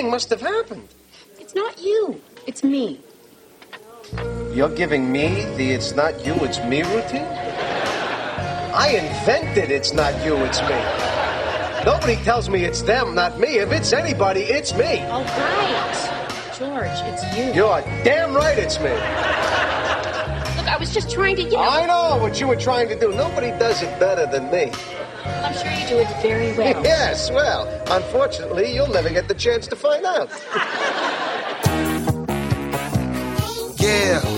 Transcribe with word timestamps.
Something 0.00 0.12
must 0.12 0.30
have 0.30 0.40
happened. 0.40 0.88
It's 1.38 1.54
not 1.54 1.78
you. 1.78 2.22
It's 2.46 2.64
me. 2.64 3.00
You're 4.50 4.74
giving 4.74 5.12
me 5.12 5.44
the 5.58 5.72
it's 5.72 5.94
not 5.94 6.24
you, 6.24 6.32
it's 6.36 6.58
me 6.64 6.82
routine? 6.84 7.28
I 8.72 8.96
invented 8.96 9.70
it's 9.70 9.92
not 9.92 10.14
you, 10.24 10.36
it's 10.38 10.62
me. 10.62 10.80
Nobody 11.84 12.16
tells 12.24 12.48
me 12.48 12.64
it's 12.64 12.80
them, 12.80 13.14
not 13.14 13.38
me. 13.38 13.58
If 13.58 13.72
it's 13.72 13.92
anybody, 13.92 14.40
it's 14.40 14.72
me. 14.72 15.00
All 15.02 15.22
right. 15.22 16.50
George, 16.56 17.00
it's 17.12 17.36
you. 17.36 17.52
You're 17.52 17.82
damn 18.02 18.32
right 18.32 18.58
it's 18.58 18.78
me. 18.80 18.92
Look, 20.56 20.66
I 20.66 20.78
was 20.80 20.94
just 20.94 21.10
trying 21.10 21.36
to, 21.36 21.42
you 21.42 21.50
know. 21.50 21.58
I 21.58 21.84
know 21.84 22.16
what 22.22 22.40
you 22.40 22.48
were 22.48 22.56
trying 22.56 22.88
to 22.88 22.98
do. 22.98 23.12
Nobody 23.12 23.50
does 23.58 23.82
it 23.82 24.00
better 24.00 24.24
than 24.24 24.50
me. 24.50 24.72
I'm 25.24 25.54
sure 25.54 25.70
you 25.72 25.86
do 25.88 25.98
it 25.98 26.22
very 26.22 26.52
well. 26.56 26.84
yes, 26.84 27.30
well, 27.30 27.68
unfortunately, 27.90 28.74
you'll 28.74 28.88
never 28.88 29.10
get 29.10 29.28
the 29.28 29.34
chance 29.34 29.66
to 29.68 29.76
find 29.76 30.04
out. 30.04 30.30
Yeah. 33.80 34.29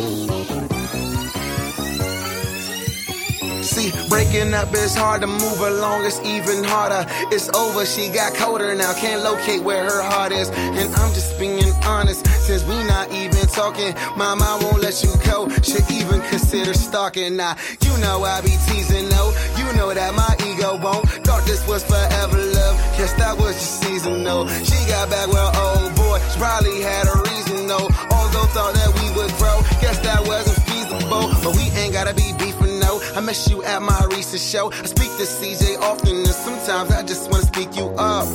See, 3.82 4.08
breaking 4.08 4.54
up 4.54 4.72
is 4.74 4.94
hard 4.94 5.22
to 5.22 5.26
move 5.26 5.60
along, 5.60 6.04
it's 6.04 6.20
even 6.20 6.62
harder. 6.62 7.04
It's 7.34 7.48
over, 7.50 7.84
she 7.84 8.10
got 8.10 8.34
colder 8.34 8.74
now, 8.74 8.92
can't 8.94 9.22
locate 9.22 9.62
where 9.62 9.84
her 9.84 10.02
heart 10.02 10.30
is. 10.30 10.50
And 10.50 10.94
I'm 10.94 11.12
just 11.14 11.38
being 11.38 11.72
honest, 11.84 12.26
since 12.46 12.64
we 12.64 12.76
not 12.84 13.10
even 13.10 13.46
talking, 13.48 13.94
my 14.16 14.34
mind 14.34 14.62
won't 14.62 14.82
let 14.82 15.02
you 15.02 15.12
go. 15.24 15.48
Should 15.62 15.90
even 15.90 16.20
consider 16.30 16.74
stalking. 16.74 17.36
Now, 17.36 17.56
you 17.80 17.98
know 17.98 18.22
I 18.22 18.40
be 18.42 18.54
teasing, 18.68 19.08
no. 19.08 19.34
You 19.58 19.66
know 19.76 19.92
that 19.92 20.14
my 20.14 20.32
ego 20.46 20.78
won't. 20.78 21.08
Thought 21.26 21.44
this 21.46 21.66
was 21.66 21.82
forever 21.82 22.38
love, 22.38 22.76
guess 22.96 23.12
that 23.14 23.36
was 23.36 23.54
just 23.54 23.82
seasonal. 23.82 24.46
She 24.62 24.78
got 24.86 25.10
back 25.10 25.26
with 25.26 25.34
well, 25.34 25.50
oh 25.54 25.92
boy, 25.96 26.18
she 26.30 26.38
probably 26.38 26.80
had 26.82 27.06
a 27.08 27.18
reason 27.30 27.66
though. 27.66 27.88
Although 28.14 28.46
thought 28.54 28.74
that 28.74 28.90
we 28.94 29.06
would 29.16 29.32
grow, 29.42 29.58
guess 29.80 29.98
that 30.06 30.22
wasn't 30.26 30.51
But 31.12 31.56
we 31.56 31.64
ain't 31.78 31.92
gotta 31.92 32.14
be 32.14 32.32
beefing, 32.38 32.78
no. 32.78 33.00
I 33.14 33.20
miss 33.20 33.48
you 33.50 33.62
at 33.64 33.82
my 33.82 34.06
recent 34.10 34.40
show. 34.40 34.72
I 34.72 34.86
speak 34.86 35.10
to 35.18 35.26
CJ 35.26 35.78
often, 35.80 36.16
and 36.16 36.26
sometimes 36.28 36.90
I 36.90 37.02
just 37.02 37.30
wanna 37.30 37.44
speak 37.44 37.76
you 37.76 37.86
up. 37.98 38.26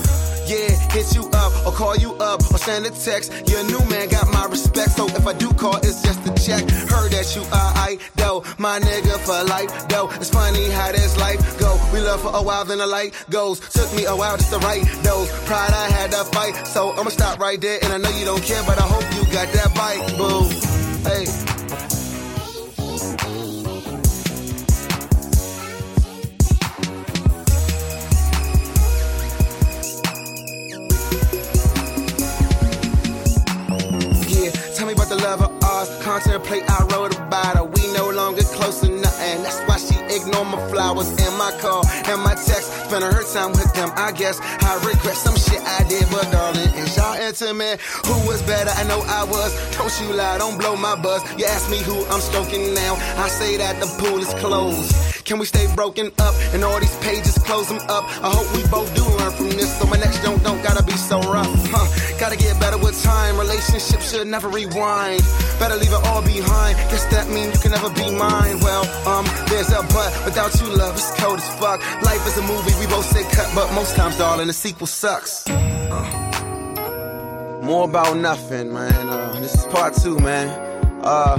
Yeah, 0.48 0.70
hit 0.94 1.14
you 1.14 1.28
up 1.34 1.52
or 1.66 1.74
call 1.74 1.98
you 1.98 2.14
up 2.16 2.40
or 2.54 2.58
send 2.58 2.86
a 2.86 2.90
text. 2.92 3.34
Your 3.50 3.64
new 3.66 3.84
man 3.90 4.08
got 4.08 4.32
my 4.32 4.46
respect, 4.46 4.92
so 4.92 5.06
if 5.08 5.28
I 5.28 5.34
do 5.34 5.52
call, 5.54 5.76
it's 5.78 6.02
just 6.02 6.26
a 6.26 6.32
check. 6.40 6.64
Heard 6.88 7.12
that 7.12 7.36
you 7.36 7.42
are 7.52 7.72
I 7.76 7.98
though, 8.16 8.46
my 8.58 8.80
nigga 8.80 9.20
for 9.28 9.44
life 9.44 9.90
though. 9.90 10.10
It's 10.22 10.30
funny 10.30 10.70
how 10.70 10.94
this 10.94 11.18
life 11.20 11.42
go. 11.60 11.78
We 11.92 12.00
love 12.00 12.22
for 12.22 12.32
a 12.34 12.42
while, 12.42 12.64
then 12.64 12.78
the 12.78 12.88
light 12.88 13.12
goes. 13.30 13.60
Took 13.60 13.94
me 13.94 14.06
a 14.06 14.16
while 14.16 14.38
just 14.38 14.54
to 14.54 14.60
write 14.60 14.86
those. 15.04 15.30
Pride 15.48 15.74
I 15.74 15.90
had 15.92 16.12
to 16.12 16.24
fight, 16.32 16.56
so 16.68 16.94
I'ma 16.94 17.10
stop 17.10 17.40
right 17.40 17.60
there. 17.60 17.80
And 17.84 17.92
I 17.92 17.98
know 17.98 18.10
you 18.18 18.24
don't 18.24 18.44
care, 18.44 18.64
but 18.64 18.78
I 18.78 18.88
hope 18.88 19.04
you 19.16 19.24
got 19.34 19.52
that 19.52 19.74
bite, 19.76 20.18
boo. 20.18 20.48
Hey. 21.10 22.07
Contemplate, 36.08 36.64
I 36.70 36.86
wrote 36.86 37.20
about 37.20 37.58
her. 37.58 37.66
We 37.66 37.92
no 37.92 38.10
longer 38.10 38.42
close 38.42 38.80
to 38.80 38.88
nothing. 38.88 39.44
That's 39.44 39.60
why 39.68 39.77
ignore 40.28 40.46
my 40.46 40.60
flowers 40.70 41.10
and 41.10 41.38
my 41.38 41.52
call 41.60 41.86
and 41.88 42.22
my 42.22 42.36
text. 42.36 42.68
Spending 42.88 43.12
her 43.12 43.24
time 43.34 43.52
with 43.52 43.74
them, 43.74 43.90
I 43.96 44.12
guess. 44.12 44.40
I 44.42 44.76
regret 44.86 45.16
some 45.16 45.36
shit 45.36 45.62
I 45.62 45.84
did, 45.88 46.06
but 46.12 46.30
darling, 46.32 46.70
is 46.76 46.96
y'all 46.96 47.16
intimate? 47.16 47.80
Who 48.06 48.28
was 48.28 48.42
better? 48.44 48.72
I 48.72 48.84
know 48.84 49.02
I 49.08 49.24
was. 49.24 49.52
Don't 49.78 49.94
you 50.02 50.14
lie, 50.16 50.38
don't 50.38 50.58
blow 50.58 50.76
my 50.76 50.96
buzz. 50.96 51.22
You 51.38 51.46
ask 51.46 51.70
me 51.70 51.80
who 51.80 52.06
I'm 52.08 52.22
stroking 52.22 52.74
now. 52.74 52.96
I 53.18 53.28
say 53.28 53.58
that 53.58 53.80
the 53.80 53.88
pool 54.00 54.20
is 54.20 54.34
closed. 54.36 54.94
Can 55.26 55.40
we 55.40 55.46
stay 55.46 55.68
broken 55.76 56.08
up 56.20 56.34
and 56.54 56.64
all 56.64 56.80
these 56.80 56.96
pages 57.00 57.38
close 57.40 57.68
them 57.68 57.84
up? 57.90 58.06
I 58.24 58.32
hope 58.32 58.48
we 58.56 58.64
both 58.72 58.88
do 58.96 59.04
learn 59.20 59.32
from 59.34 59.50
this, 59.50 59.68
so 59.78 59.86
my 59.86 59.98
next 59.98 60.24
don't 60.24 60.42
don't 60.42 60.64
gotta 60.64 60.84
be 60.84 60.96
so 60.96 61.20
rough. 61.20 61.52
Huh? 61.68 61.84
Gotta 62.18 62.38
get 62.38 62.58
better 62.62 62.78
with 62.78 62.96
time. 63.04 63.38
Relationships 63.38 64.12
should 64.12 64.28
never 64.28 64.48
rewind. 64.48 65.22
Better 65.60 65.76
leave 65.76 65.92
it 65.92 66.04
all 66.08 66.22
behind. 66.22 66.78
Guess 66.88 67.06
that 67.12 67.28
mean 67.28 67.52
you 67.52 67.60
can 67.60 67.72
never 67.72 67.90
be 67.90 68.08
mine. 68.16 68.60
Well, 68.64 68.88
um, 69.08 69.26
there's 69.50 69.70
a 69.72 69.84
but. 69.92 70.17
Without 70.26 70.54
you, 70.62 70.68
love, 70.76 70.96
it's 70.96 71.12
cold 71.20 71.40
as 71.40 71.50
fuck. 71.60 71.80
Life 72.04 72.26
is 72.28 72.38
a 72.38 72.42
movie, 72.42 72.72
we 72.80 72.88
both 72.88 73.06
say 73.06 73.24
cut, 73.36 73.50
but 73.56 73.74
most 73.74 73.96
times, 73.96 74.18
darling, 74.18 74.48
the 74.48 74.54
sequel 74.54 74.88
sucks. 74.88 75.48
Uh, 75.50 77.62
more 77.64 77.86
about 77.86 78.18
nothing, 78.18 78.74
man. 78.74 79.10
Uh, 79.10 79.40
this 79.40 79.56
is 79.56 79.66
part 79.66 79.94
two, 79.94 80.20
man. 80.20 80.50
Uh, 81.04 81.38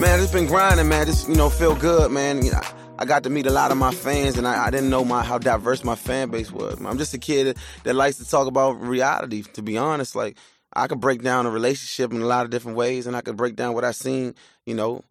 man, 0.00 0.20
it's 0.20 0.32
been 0.32 0.46
grinding, 0.46 0.88
man. 0.88 1.06
Just 1.06 1.28
you 1.28 1.34
know, 1.34 1.50
feel 1.50 1.74
good, 1.74 2.10
man. 2.10 2.44
You 2.44 2.52
know, 2.52 2.60
I 2.98 3.04
got 3.04 3.22
to 3.24 3.30
meet 3.30 3.46
a 3.46 3.50
lot 3.50 3.70
of 3.70 3.78
my 3.78 3.92
fans, 3.92 4.36
and 4.36 4.46
I, 4.46 4.66
I 4.66 4.70
didn't 4.70 4.90
know 4.90 5.04
my 5.04 5.22
how 5.22 5.38
diverse 5.38 5.84
my 5.84 5.94
fan 5.94 6.30
base 6.30 6.50
was. 6.50 6.78
I'm 6.84 6.98
just 6.98 7.14
a 7.14 7.18
kid 7.18 7.56
that 7.84 7.94
likes 7.94 8.18
to 8.18 8.28
talk 8.28 8.46
about 8.46 8.80
reality. 8.80 9.42
To 9.54 9.62
be 9.62 9.78
honest, 9.78 10.14
like 10.14 10.36
I 10.72 10.86
could 10.86 11.00
break 11.00 11.22
down 11.22 11.46
a 11.46 11.50
relationship 11.50 12.12
in 12.12 12.20
a 12.20 12.26
lot 12.26 12.44
of 12.44 12.50
different 12.50 12.76
ways, 12.76 13.06
and 13.06 13.16
I 13.16 13.20
could 13.22 13.36
break 13.36 13.56
down 13.56 13.74
what 13.74 13.84
I 13.84 13.92
seen. 13.92 14.34
You 14.66 14.74
know, 14.74 15.04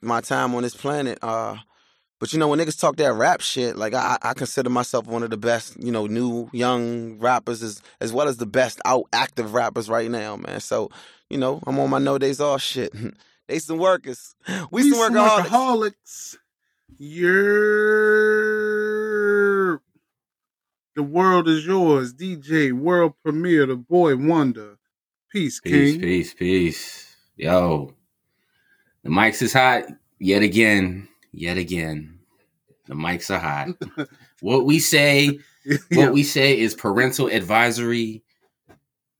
my 0.00 0.20
time 0.20 0.54
on 0.54 0.62
this 0.62 0.74
planet. 0.74 1.18
Uh, 1.22 1.56
but 2.18 2.32
you 2.32 2.38
know, 2.38 2.48
when 2.48 2.58
niggas 2.58 2.78
talk 2.80 2.96
that 2.96 3.12
rap 3.12 3.40
shit, 3.40 3.76
like 3.76 3.92
I, 3.94 4.16
I 4.22 4.34
consider 4.34 4.70
myself 4.70 5.06
one 5.06 5.22
of 5.22 5.30
the 5.30 5.36
best, 5.36 5.76
you 5.82 5.92
know, 5.92 6.06
new 6.06 6.48
young 6.52 7.18
rappers 7.18 7.62
as 7.62 7.82
as 8.00 8.12
well 8.12 8.28
as 8.28 8.38
the 8.38 8.46
best 8.46 8.80
out 8.84 9.04
active 9.12 9.52
rappers 9.54 9.88
right 9.88 10.10
now, 10.10 10.36
man. 10.36 10.60
So, 10.60 10.90
you 11.30 11.38
know, 11.38 11.60
I'm 11.66 11.78
on 11.78 11.90
my 11.90 11.98
no 11.98 12.18
days 12.18 12.40
off 12.40 12.62
shit. 12.62 12.92
they 13.48 13.58
some 13.58 13.78
workers. 13.78 14.34
We, 14.70 14.82
We 14.84 14.90
some 14.92 15.14
some 15.14 15.14
workaholics. 15.14 15.48
workaholics. 15.48 16.36
You're 17.96 19.82
the 20.94 21.02
world 21.02 21.48
is 21.48 21.66
yours. 21.66 22.14
DJ 22.14 22.72
World 22.72 23.12
Premiere, 23.22 23.66
the 23.66 23.76
boy 23.76 24.16
wonder. 24.16 24.78
Peace, 25.30 25.60
Peace, 25.60 25.92
King. 25.92 26.00
peace, 26.00 26.32
peace. 26.34 27.14
Yo, 27.36 27.92
the 29.02 29.10
mics 29.10 29.42
is 29.42 29.52
hot 29.52 29.84
yet 30.18 30.42
again, 30.42 31.06
yet 31.36 31.56
again. 31.58 32.18
The 32.86 32.94
mics 32.94 33.30
are 33.34 33.38
hot. 33.38 34.08
what 34.40 34.64
we 34.64 34.78
say, 34.78 35.38
what 35.94 36.12
we 36.12 36.22
say 36.22 36.58
is 36.58 36.74
parental 36.74 37.28
advisory. 37.28 38.22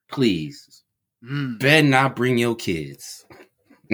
Please, 0.09 0.83
Mm, 1.25 1.59
better 1.59 1.87
not 1.87 2.15
bring 2.15 2.39
your 2.39 2.55
kids. 2.55 3.25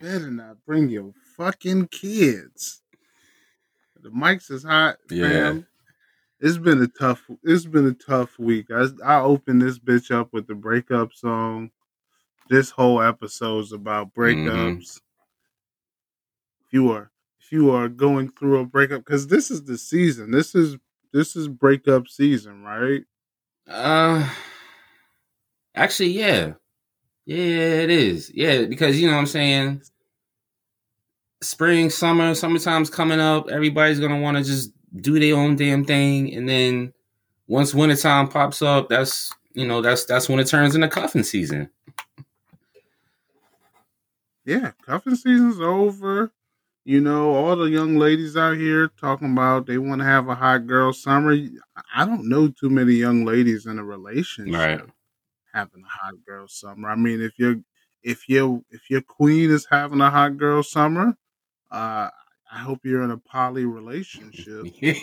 better 0.00 0.30
not 0.30 0.56
bring 0.64 0.88
your 0.88 1.12
fucking 1.36 1.88
kids. 1.88 2.82
The 4.00 4.10
mics 4.10 4.50
is 4.50 4.64
hot, 4.64 4.96
Yeah. 5.10 5.28
fam. 5.28 5.66
It's 6.40 6.56
been 6.56 6.80
a 6.82 6.86
tough. 6.86 7.20
It's 7.42 7.66
been 7.66 7.86
a 7.86 7.94
tough 7.94 8.38
week. 8.38 8.66
I 8.70 8.86
I 9.04 9.20
opened 9.20 9.60
this 9.60 9.78
bitch 9.78 10.12
up 10.12 10.32
with 10.32 10.46
the 10.46 10.54
breakup 10.54 11.12
song. 11.12 11.72
This 12.48 12.70
whole 12.70 13.02
episode's 13.02 13.72
about 13.72 14.14
breakups. 14.14 15.00
If 16.68 16.74
you 16.74 16.92
are 16.92 17.10
if 17.40 17.50
you 17.50 17.70
are 17.70 17.88
going 17.88 18.30
through 18.32 18.60
a 18.60 18.66
breakup, 18.66 19.06
because 19.06 19.26
this 19.28 19.50
is 19.50 19.64
the 19.64 19.78
season. 19.78 20.30
This 20.30 20.54
is 20.54 20.76
this 21.14 21.34
is 21.34 21.48
breakup 21.48 22.08
season, 22.08 22.62
right? 22.62 23.04
Uh, 23.66 24.28
actually, 25.74 26.10
yeah, 26.10 26.52
yeah, 27.24 27.36
it 27.36 27.88
is. 27.88 28.30
Yeah, 28.34 28.66
because 28.66 29.00
you 29.00 29.06
know 29.06 29.14
what 29.14 29.20
I'm 29.20 29.26
saying. 29.26 29.80
Spring, 31.40 31.88
summer, 31.88 32.34
summertime's 32.34 32.90
coming 32.90 33.20
up. 33.20 33.48
Everybody's 33.48 33.98
gonna 33.98 34.20
want 34.20 34.36
to 34.36 34.44
just 34.44 34.70
do 34.96 35.18
their 35.18 35.34
own 35.34 35.56
damn 35.56 35.86
thing, 35.86 36.34
and 36.34 36.46
then 36.46 36.92
once 37.46 37.72
wintertime 37.72 38.28
pops 38.28 38.60
up, 38.60 38.90
that's 38.90 39.32
you 39.54 39.66
know 39.66 39.80
that's 39.80 40.04
that's 40.04 40.28
when 40.28 40.38
it 40.38 40.48
turns 40.48 40.74
into 40.74 40.88
cuffing 40.88 41.22
season. 41.22 41.70
Yeah, 44.44 44.72
cuffing 44.82 45.14
season's 45.14 45.60
over. 45.60 46.30
You 46.88 47.02
know, 47.02 47.34
all 47.34 47.54
the 47.54 47.66
young 47.66 47.98
ladies 47.98 48.34
out 48.34 48.56
here 48.56 48.88
talking 48.98 49.32
about 49.32 49.66
they 49.66 49.76
want 49.76 50.00
to 50.00 50.06
have 50.06 50.26
a 50.28 50.34
hot 50.34 50.66
girl 50.66 50.94
summer. 50.94 51.36
I 51.94 52.06
don't 52.06 52.26
know 52.26 52.48
too 52.48 52.70
many 52.70 52.94
young 52.94 53.26
ladies 53.26 53.66
in 53.66 53.78
a 53.78 53.84
relationship 53.84 54.54
Right. 54.58 54.80
having 55.52 55.82
a 55.84 55.86
hot 55.86 56.14
girl 56.26 56.48
summer. 56.48 56.88
I 56.88 56.94
mean, 56.94 57.20
if 57.20 57.32
you're 57.38 57.56
if 58.02 58.26
you 58.26 58.64
if 58.70 58.88
your 58.88 59.02
queen 59.02 59.50
is 59.50 59.66
having 59.70 60.00
a 60.00 60.08
hot 60.08 60.38
girl 60.38 60.62
summer, 60.62 61.14
uh, 61.70 62.08
I 62.50 62.58
hope 62.58 62.78
you're 62.84 63.02
in 63.02 63.10
a 63.10 63.18
poly 63.18 63.66
relationship. 63.66 64.62
feel 64.80 64.94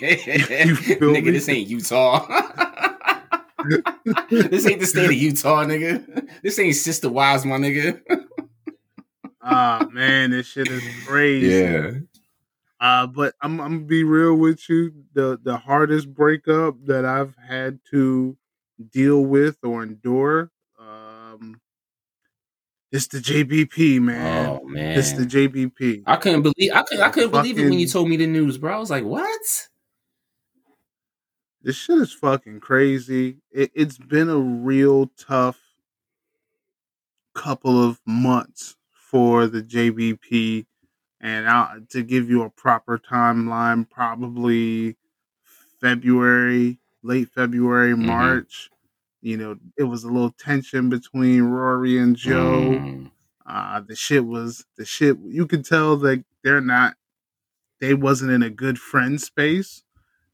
nigga, 1.14 1.24
me? 1.26 1.30
this 1.30 1.48
ain't 1.48 1.68
Utah. 1.68 2.26
this 4.30 4.66
ain't 4.66 4.80
the 4.80 4.86
state 4.86 5.06
of 5.06 5.12
Utah, 5.12 5.64
nigga. 5.64 6.28
This 6.42 6.58
ain't 6.58 6.74
Sister 6.74 7.08
Wives, 7.08 7.44
my 7.44 7.58
nigga. 7.58 8.00
Ah 9.48 9.86
man, 9.92 10.30
this 10.30 10.48
shit 10.48 10.68
is 10.68 10.82
crazy. 11.06 11.46
Yeah. 11.46 11.90
Uh, 12.80 13.06
but 13.06 13.34
I'm 13.40 13.60
I'm 13.60 13.74
gonna 13.76 13.84
be 13.86 14.02
real 14.02 14.34
with 14.34 14.68
you. 14.68 14.92
The 15.14 15.38
the 15.40 15.56
hardest 15.56 16.12
breakup 16.12 16.74
that 16.86 17.04
I've 17.04 17.34
had 17.36 17.78
to 17.92 18.36
deal 18.90 19.24
with 19.24 19.58
or 19.62 19.84
endure. 19.84 20.50
Um, 20.78 21.60
it's 22.90 23.06
the 23.06 23.18
JBP, 23.18 24.00
man. 24.00 24.48
Oh 24.48 24.64
man, 24.64 24.98
It's 24.98 25.12
the 25.12 25.24
JBP. 25.24 26.02
I 26.06 26.16
couldn't 26.16 26.42
believe 26.42 26.72
I 26.74 26.82
couldn't 26.82 27.04
I 27.04 27.10
couldn't 27.10 27.30
believe 27.30 27.58
it 27.58 27.64
when 27.64 27.78
you 27.78 27.86
told 27.86 28.08
me 28.08 28.16
the 28.16 28.26
news, 28.26 28.58
bro. 28.58 28.74
I 28.74 28.78
was 28.78 28.90
like, 28.90 29.04
what? 29.04 29.68
This 31.62 31.76
shit 31.76 31.98
is 31.98 32.12
fucking 32.12 32.60
crazy. 32.60 33.38
It, 33.52 33.70
it's 33.74 33.96
been 33.98 34.28
a 34.28 34.38
real 34.38 35.06
tough 35.18 35.60
couple 37.34 37.82
of 37.82 38.00
months 38.06 38.76
for 39.16 39.46
the 39.46 39.62
JBP, 39.62 40.66
and 41.22 41.48
I'll, 41.48 41.80
to 41.88 42.02
give 42.02 42.28
you 42.28 42.42
a 42.42 42.50
proper 42.50 42.98
timeline, 42.98 43.88
probably 43.88 44.98
February, 45.80 46.78
late 47.02 47.30
February, 47.30 47.94
Mhm. 47.94 48.04
March. 48.04 48.68
You 49.22 49.38
know, 49.38 49.56
it 49.78 49.84
was 49.84 50.04
a 50.04 50.10
little 50.10 50.32
tension 50.32 50.90
between 50.90 51.44
Rory 51.44 51.96
and 51.96 52.14
Joe. 52.14 52.60
Mm, 52.78 53.10
Uh, 53.46 53.80
the 53.80 53.96
shit 53.96 54.26
was 54.26 54.66
the 54.76 54.84
shit. 54.84 55.16
You 55.24 55.46
could 55.46 55.64
tell 55.64 55.96
that 55.98 56.22
they're 56.44 56.60
not. 56.60 56.96
They 57.80 57.94
wasn't 57.94 58.32
in 58.32 58.42
a 58.42 58.50
good 58.50 58.78
friend 58.78 59.18
space 59.18 59.82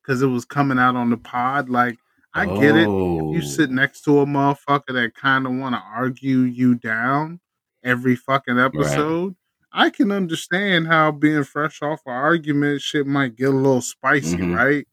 because 0.00 0.22
it 0.22 0.26
was 0.26 0.44
coming 0.44 0.78
out 0.80 0.96
on 0.96 1.10
the 1.10 1.16
pod. 1.16 1.68
Like 1.68 1.98
I 2.34 2.46
get 2.46 2.74
it. 2.74 2.82
If 2.82 2.88
oh. 2.88 3.32
you 3.32 3.42
sit 3.42 3.70
next 3.70 4.00
to 4.06 4.18
a 4.18 4.26
motherfucker 4.26 4.92
that 4.94 5.14
kind 5.14 5.46
of 5.46 5.52
want 5.52 5.76
to 5.76 5.82
argue 5.82 6.38
you 6.40 6.74
down 6.74 7.38
every 7.84 8.16
fucking 8.16 8.58
episode, 8.58 9.34
I 9.72 9.90
can 9.90 10.10
understand 10.12 10.86
how 10.86 11.10
being 11.12 11.44
fresh 11.44 11.80
off 11.82 12.00
an 12.06 12.12
argument, 12.12 12.82
shit 12.82 13.06
might 13.06 13.36
get 13.36 13.48
a 13.48 13.56
little 13.56 13.80
spicy, 13.80 14.36
Mhm. 14.38 14.56
right? 14.56 14.88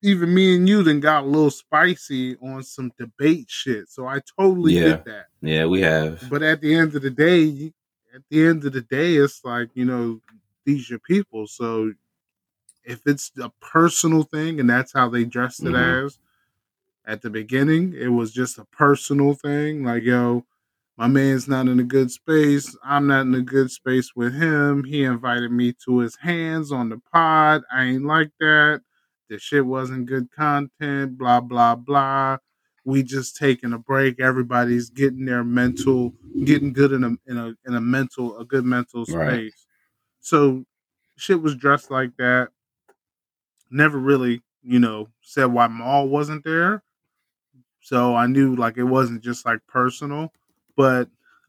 Even 0.00 0.32
me 0.32 0.54
and 0.54 0.68
you 0.68 0.82
then 0.84 1.00
got 1.00 1.24
a 1.24 1.26
little 1.26 1.50
spicy 1.50 2.36
on 2.36 2.62
some 2.62 2.92
debate 2.98 3.46
shit. 3.50 3.88
So 3.88 4.06
I 4.06 4.20
totally 4.38 4.74
Yeah. 4.74 4.84
get 4.84 5.04
that. 5.06 5.26
Yeah, 5.42 5.66
we 5.66 5.80
have. 5.80 6.28
But 6.30 6.42
at 6.42 6.60
the 6.60 6.72
end 6.74 6.94
of 6.94 7.02
the 7.02 7.10
day, 7.10 7.72
at 8.14 8.22
the 8.30 8.46
end 8.46 8.64
of 8.64 8.72
the 8.72 8.80
day, 8.80 9.16
it's 9.16 9.44
like 9.44 9.70
you 9.74 9.84
know 9.84 10.20
these 10.64 10.88
your 10.88 11.00
people. 11.00 11.48
So 11.48 11.94
if 12.84 13.00
it's 13.06 13.32
a 13.42 13.50
personal 13.60 14.22
thing, 14.22 14.60
and 14.60 14.70
that's 14.70 14.92
how 14.92 15.08
they 15.08 15.24
dressed 15.24 15.60
it 15.64 15.72
Mhm. 15.72 16.04
as 16.06 16.18
at 17.04 17.22
the 17.22 17.30
beginning, 17.30 17.92
it 17.94 18.08
was 18.08 18.32
just 18.32 18.56
a 18.58 18.64
personal 18.66 19.34
thing. 19.34 19.82
Like 19.82 20.04
yo, 20.04 20.46
my 20.98 21.06
man's 21.06 21.48
not 21.48 21.68
in 21.68 21.80
a 21.80 21.84
good 21.84 22.10
space. 22.10 22.76
I'm 22.84 23.06
not 23.06 23.22
in 23.22 23.34
a 23.34 23.40
good 23.40 23.70
space 23.70 24.14
with 24.14 24.34
him. 24.34 24.84
He 24.84 25.04
invited 25.04 25.50
me 25.52 25.72
to 25.84 26.00
his 26.00 26.16
hands 26.16 26.72
on 26.72 26.90
the 26.90 27.00
pod. 27.12 27.62
I 27.72 27.84
ain't 27.84 28.04
like 28.04 28.32
that. 28.40 28.82
The 29.30 29.38
shit 29.38 29.64
wasn't 29.64 30.06
good 30.06 30.30
content. 30.30 31.16
Blah 31.16 31.40
blah 31.40 31.76
blah 31.76 32.38
we 32.88 33.02
just 33.02 33.36
taking 33.36 33.74
a 33.74 33.78
break. 33.78 34.18
Everybody's 34.18 34.88
getting 34.88 35.26
their 35.26 35.44
mental, 35.44 36.14
getting 36.44 36.72
good 36.72 36.92
in 36.92 37.04
a 37.04 37.10
in 37.30 37.36
a 37.36 37.54
in 37.66 37.74
a 37.74 37.80
mental, 37.82 38.38
a 38.38 38.46
good 38.46 38.64
mental 38.64 39.04
space. 39.04 39.14
Right. 39.14 39.52
So 40.20 40.64
shit 41.18 41.42
was 41.42 41.54
dressed 41.54 41.90
like 41.90 42.16
that. 42.16 42.48
Never 43.70 43.98
really, 43.98 44.40
you 44.62 44.78
know, 44.78 45.08
said 45.20 45.46
why 45.46 45.68
Mal 45.68 46.08
wasn't 46.08 46.44
there. 46.44 46.82
So 47.82 48.16
I 48.16 48.26
knew 48.26 48.56
like 48.56 48.78
it 48.78 48.84
wasn't 48.84 49.22
just 49.22 49.44
like 49.44 49.60
personal, 49.68 50.32
but 50.78 51.08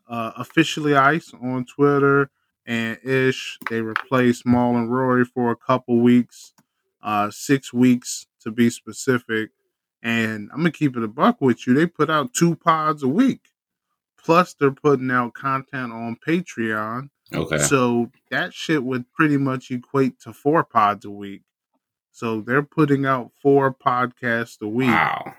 uh 0.10 0.32
officially 0.38 0.96
Ice 0.96 1.32
on 1.40 1.66
Twitter 1.66 2.32
and 2.66 2.98
Ish, 3.04 3.60
they 3.70 3.82
replaced 3.82 4.46
Mal 4.46 4.76
and 4.76 4.92
Rory 4.92 5.24
for 5.24 5.52
a 5.52 5.56
couple 5.56 6.00
weeks, 6.00 6.54
uh 7.02 7.30
six 7.30 7.72
weeks 7.72 8.26
to 8.42 8.52
be 8.52 8.70
specific. 8.70 9.52
And 10.02 10.50
I'm 10.52 10.60
gonna 10.60 10.72
keep 10.72 10.98
it 10.98 11.04
a 11.04 11.08
buck 11.08 11.40
with 11.40 11.68
you. 11.68 11.74
They 11.76 11.86
put 11.86 12.10
out 12.10 12.34
two 12.34 12.56
pods 12.56 13.04
a 13.04 13.08
week. 13.08 13.50
Plus 14.18 14.54
they're 14.56 14.72
putting 14.72 15.12
out 15.12 15.36
content 15.36 15.94
on 15.94 16.18
Patreon. 16.28 17.10
Okay. 17.34 17.60
So 17.60 18.12
that 18.32 18.54
shit 18.54 18.84
would 18.84 19.12
pretty 19.14 19.38
much 19.38 19.70
equate 19.70 20.20
to 20.22 20.34
four 20.34 20.64
pods 20.64 21.06
a 21.06 21.12
week. 21.12 21.44
So 22.12 22.42
they're 22.42 22.64
putting 22.64 23.06
out 23.06 23.32
four 23.42 23.74
podcasts 23.74 24.60
a 24.62 24.68
week 24.68 24.88
wow. 24.88 25.36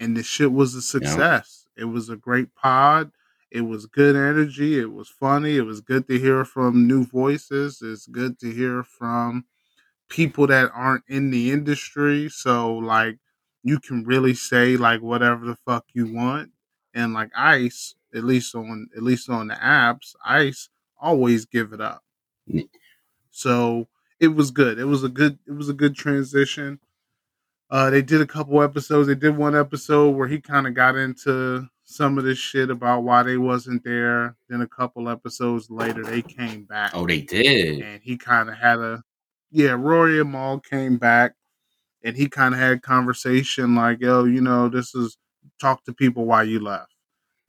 and 0.00 0.16
the 0.16 0.22
shit 0.22 0.52
was 0.52 0.74
a 0.74 0.82
success. 0.82 1.57
It 1.78 1.86
was 1.86 2.10
a 2.10 2.16
great 2.16 2.54
pod. 2.54 3.12
It 3.50 3.62
was 3.62 3.86
good 3.86 4.16
energy. 4.16 4.78
It 4.80 4.92
was 4.92 5.08
funny. 5.08 5.56
It 5.56 5.62
was 5.62 5.80
good 5.80 6.08
to 6.08 6.18
hear 6.18 6.44
from 6.44 6.86
new 6.86 7.04
voices. 7.06 7.80
It's 7.82 8.06
good 8.06 8.38
to 8.40 8.50
hear 8.52 8.84
from 8.84 9.46
people 10.08 10.46
that 10.48 10.70
aren't 10.74 11.04
in 11.08 11.30
the 11.30 11.50
industry. 11.52 12.28
So 12.28 12.74
like 12.76 13.18
you 13.62 13.80
can 13.80 14.04
really 14.04 14.34
say 14.34 14.76
like 14.76 15.02
whatever 15.02 15.46
the 15.46 15.56
fuck 15.56 15.86
you 15.94 16.12
want. 16.12 16.52
And 16.94 17.14
like 17.14 17.30
Ice, 17.36 17.94
at 18.14 18.24
least 18.24 18.54
on 18.54 18.88
at 18.96 19.02
least 19.02 19.28
on 19.30 19.48
the 19.48 19.54
apps, 19.54 20.14
Ice 20.24 20.68
always 21.00 21.44
give 21.46 21.72
it 21.72 21.80
up. 21.80 22.04
So 23.30 23.88
it 24.20 24.28
was 24.28 24.50
good. 24.50 24.78
It 24.78 24.84
was 24.84 25.04
a 25.04 25.08
good 25.08 25.38
it 25.46 25.52
was 25.52 25.68
a 25.68 25.74
good 25.74 25.94
transition. 25.94 26.80
Uh, 27.70 27.90
they 27.90 28.00
did 28.02 28.20
a 28.20 28.26
couple 28.26 28.62
episodes. 28.62 29.08
They 29.08 29.14
did 29.14 29.36
one 29.36 29.54
episode 29.54 30.10
where 30.16 30.26
he 30.28 30.40
kind 30.40 30.66
of 30.66 30.74
got 30.74 30.96
into 30.96 31.66
some 31.84 32.16
of 32.18 32.24
this 32.24 32.38
shit 32.38 32.70
about 32.70 33.02
why 33.02 33.22
they 33.22 33.36
wasn't 33.36 33.84
there. 33.84 34.36
Then 34.48 34.62
a 34.62 34.66
couple 34.66 35.08
episodes 35.08 35.68
later, 35.70 36.02
they 36.02 36.22
came 36.22 36.64
back, 36.64 36.92
Oh, 36.94 37.06
they 37.06 37.20
did. 37.20 37.80
and 37.82 38.02
he 38.02 38.16
kind 38.16 38.48
of 38.48 38.56
had 38.56 38.78
a 38.78 39.02
yeah. 39.50 39.70
Rory 39.70 40.20
and 40.20 40.32
Mal 40.32 40.60
came 40.60 40.96
back, 40.98 41.34
and 42.02 42.16
he 42.16 42.28
kind 42.28 42.54
of 42.54 42.60
had 42.60 42.82
conversation 42.82 43.74
like, 43.74 44.00
"Yo, 44.00 44.24
you 44.24 44.40
know, 44.42 44.68
this 44.68 44.94
is 44.94 45.16
talk 45.60 45.84
to 45.84 45.92
people 45.94 46.24
why 46.26 46.42
you 46.44 46.60
left," 46.60 46.94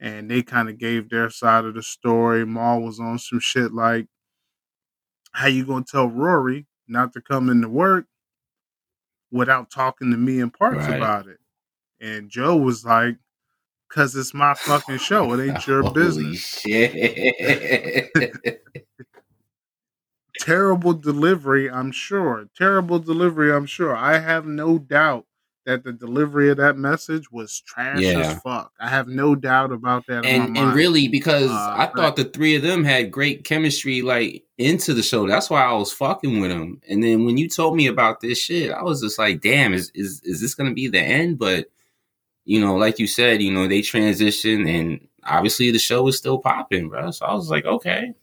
and 0.00 0.30
they 0.30 0.42
kind 0.42 0.68
of 0.70 0.78
gave 0.78 1.08
their 1.10 1.28
side 1.30 1.64
of 1.66 1.74
the 1.74 1.82
story. 1.82 2.44
Mal 2.46 2.80
was 2.80 2.98
on 3.00 3.18
some 3.18 3.40
shit 3.40 3.72
like, 3.72 4.06
"How 5.32 5.46
you 5.48 5.64
gonna 5.66 5.84
tell 5.84 6.08
Rory 6.08 6.66
not 6.88 7.12
to 7.14 7.20
come 7.20 7.48
into 7.50 7.68
work?" 7.68 8.06
Without 9.32 9.70
talking 9.70 10.10
to 10.10 10.16
me 10.16 10.40
in 10.40 10.50
parts 10.50 10.88
Right. 10.88 10.96
about 10.96 11.28
it. 11.28 11.38
And 12.00 12.30
Joe 12.30 12.56
was 12.56 12.84
like, 12.84 13.16
"Cause 13.90 14.16
it's 14.16 14.34
my 14.34 14.54
fucking 14.54 14.98
show. 14.98 15.32
It 15.34 15.46
ain't 15.46 15.66
your 15.66 15.82
business." 15.94 16.40
shit. 16.40 18.10
Terrible 20.38 20.94
delivery, 20.94 21.70
I'm 21.70 21.92
sure. 21.92 22.48
Terrible 22.56 22.98
delivery, 22.98 23.52
I'm 23.52 23.66
sure. 23.66 23.94
I 23.94 24.18
have 24.18 24.46
no 24.46 24.78
doubt 24.78 25.26
that 25.66 25.84
the 25.84 25.92
delivery 25.92 26.50
of 26.50 26.56
that 26.56 26.76
message 26.78 27.30
was 27.30 27.60
trash 27.60 28.00
Yeah. 28.00 28.20
as 28.20 28.40
fuck. 28.42 28.72
I 28.80 28.88
have 28.88 29.08
no 29.08 29.34
doubt 29.34 29.72
about 29.72 30.06
that. 30.06 30.24
and 30.24 30.56
and 30.56 30.74
really 30.74 31.06
because 31.08 31.50
Uh, 31.50 31.74
I 31.76 31.90
thought 31.94 32.16
the 32.16 32.24
three 32.24 32.56
of 32.56 32.62
them 32.62 32.82
had 32.84 33.10
great 33.10 33.44
chemistry 33.44 34.00
like 34.02 34.44
into 34.58 34.94
the 34.94 35.02
show. 35.02 35.26
That's 35.26 35.50
why 35.50 35.62
I 35.62 35.72
was 35.74 35.92
fucking 35.92 36.40
with 36.40 36.50
them. 36.50 36.80
And 36.88 37.02
then 37.02 37.24
when 37.26 37.36
you 37.36 37.48
told 37.48 37.76
me 37.76 37.86
about 37.88 38.20
this 38.20 38.38
shit, 38.38 38.70
I 38.72 38.82
was 38.82 39.00
just 39.02 39.18
like, 39.18 39.42
damn, 39.42 39.74
is 39.74 39.90
is 39.94 40.20
is 40.24 40.40
this 40.40 40.54
gonna 40.54 40.72
be 40.72 40.88
the 40.88 41.00
end? 41.00 41.38
But 41.38 41.70
you 42.46 42.58
know, 42.60 42.74
like 42.76 42.98
you 42.98 43.06
said, 43.06 43.42
you 43.42 43.52
know, 43.52 43.68
they 43.68 43.80
transitioned 43.82 44.66
and 44.68 45.06
obviously 45.24 45.70
the 45.70 45.78
show 45.78 46.08
is 46.08 46.16
still 46.16 46.38
popping, 46.38 46.88
bro. 46.88 47.10
So 47.10 47.26
I 47.26 47.34
was 47.34 47.50
like, 47.50 47.66
okay. 47.66 48.14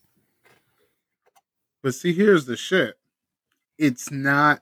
But 1.83 1.93
see, 1.93 2.13
here's 2.13 2.45
the 2.45 2.57
shit. 2.57 2.95
It's 3.77 4.11
not 4.11 4.61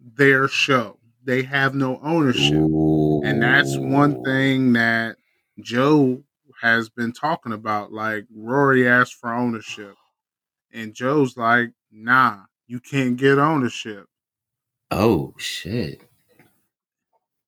their 0.00 0.46
show. 0.46 0.98
They 1.24 1.42
have 1.42 1.74
no 1.74 1.98
ownership. 2.02 2.52
And 2.54 3.42
that's 3.42 3.76
one 3.76 4.22
thing 4.24 4.74
that 4.74 5.16
Joe 5.60 6.22
has 6.60 6.88
been 6.88 7.12
talking 7.12 7.52
about. 7.52 7.92
Like 7.92 8.26
Rory 8.34 8.86
asked 8.88 9.14
for 9.14 9.32
ownership. 9.32 9.94
And 10.72 10.92
Joe's 10.94 11.36
like, 11.36 11.70
nah, 11.90 12.40
you 12.66 12.80
can't 12.80 13.16
get 13.16 13.38
ownership. 13.38 14.06
Oh 14.90 15.34
shit. 15.38 16.02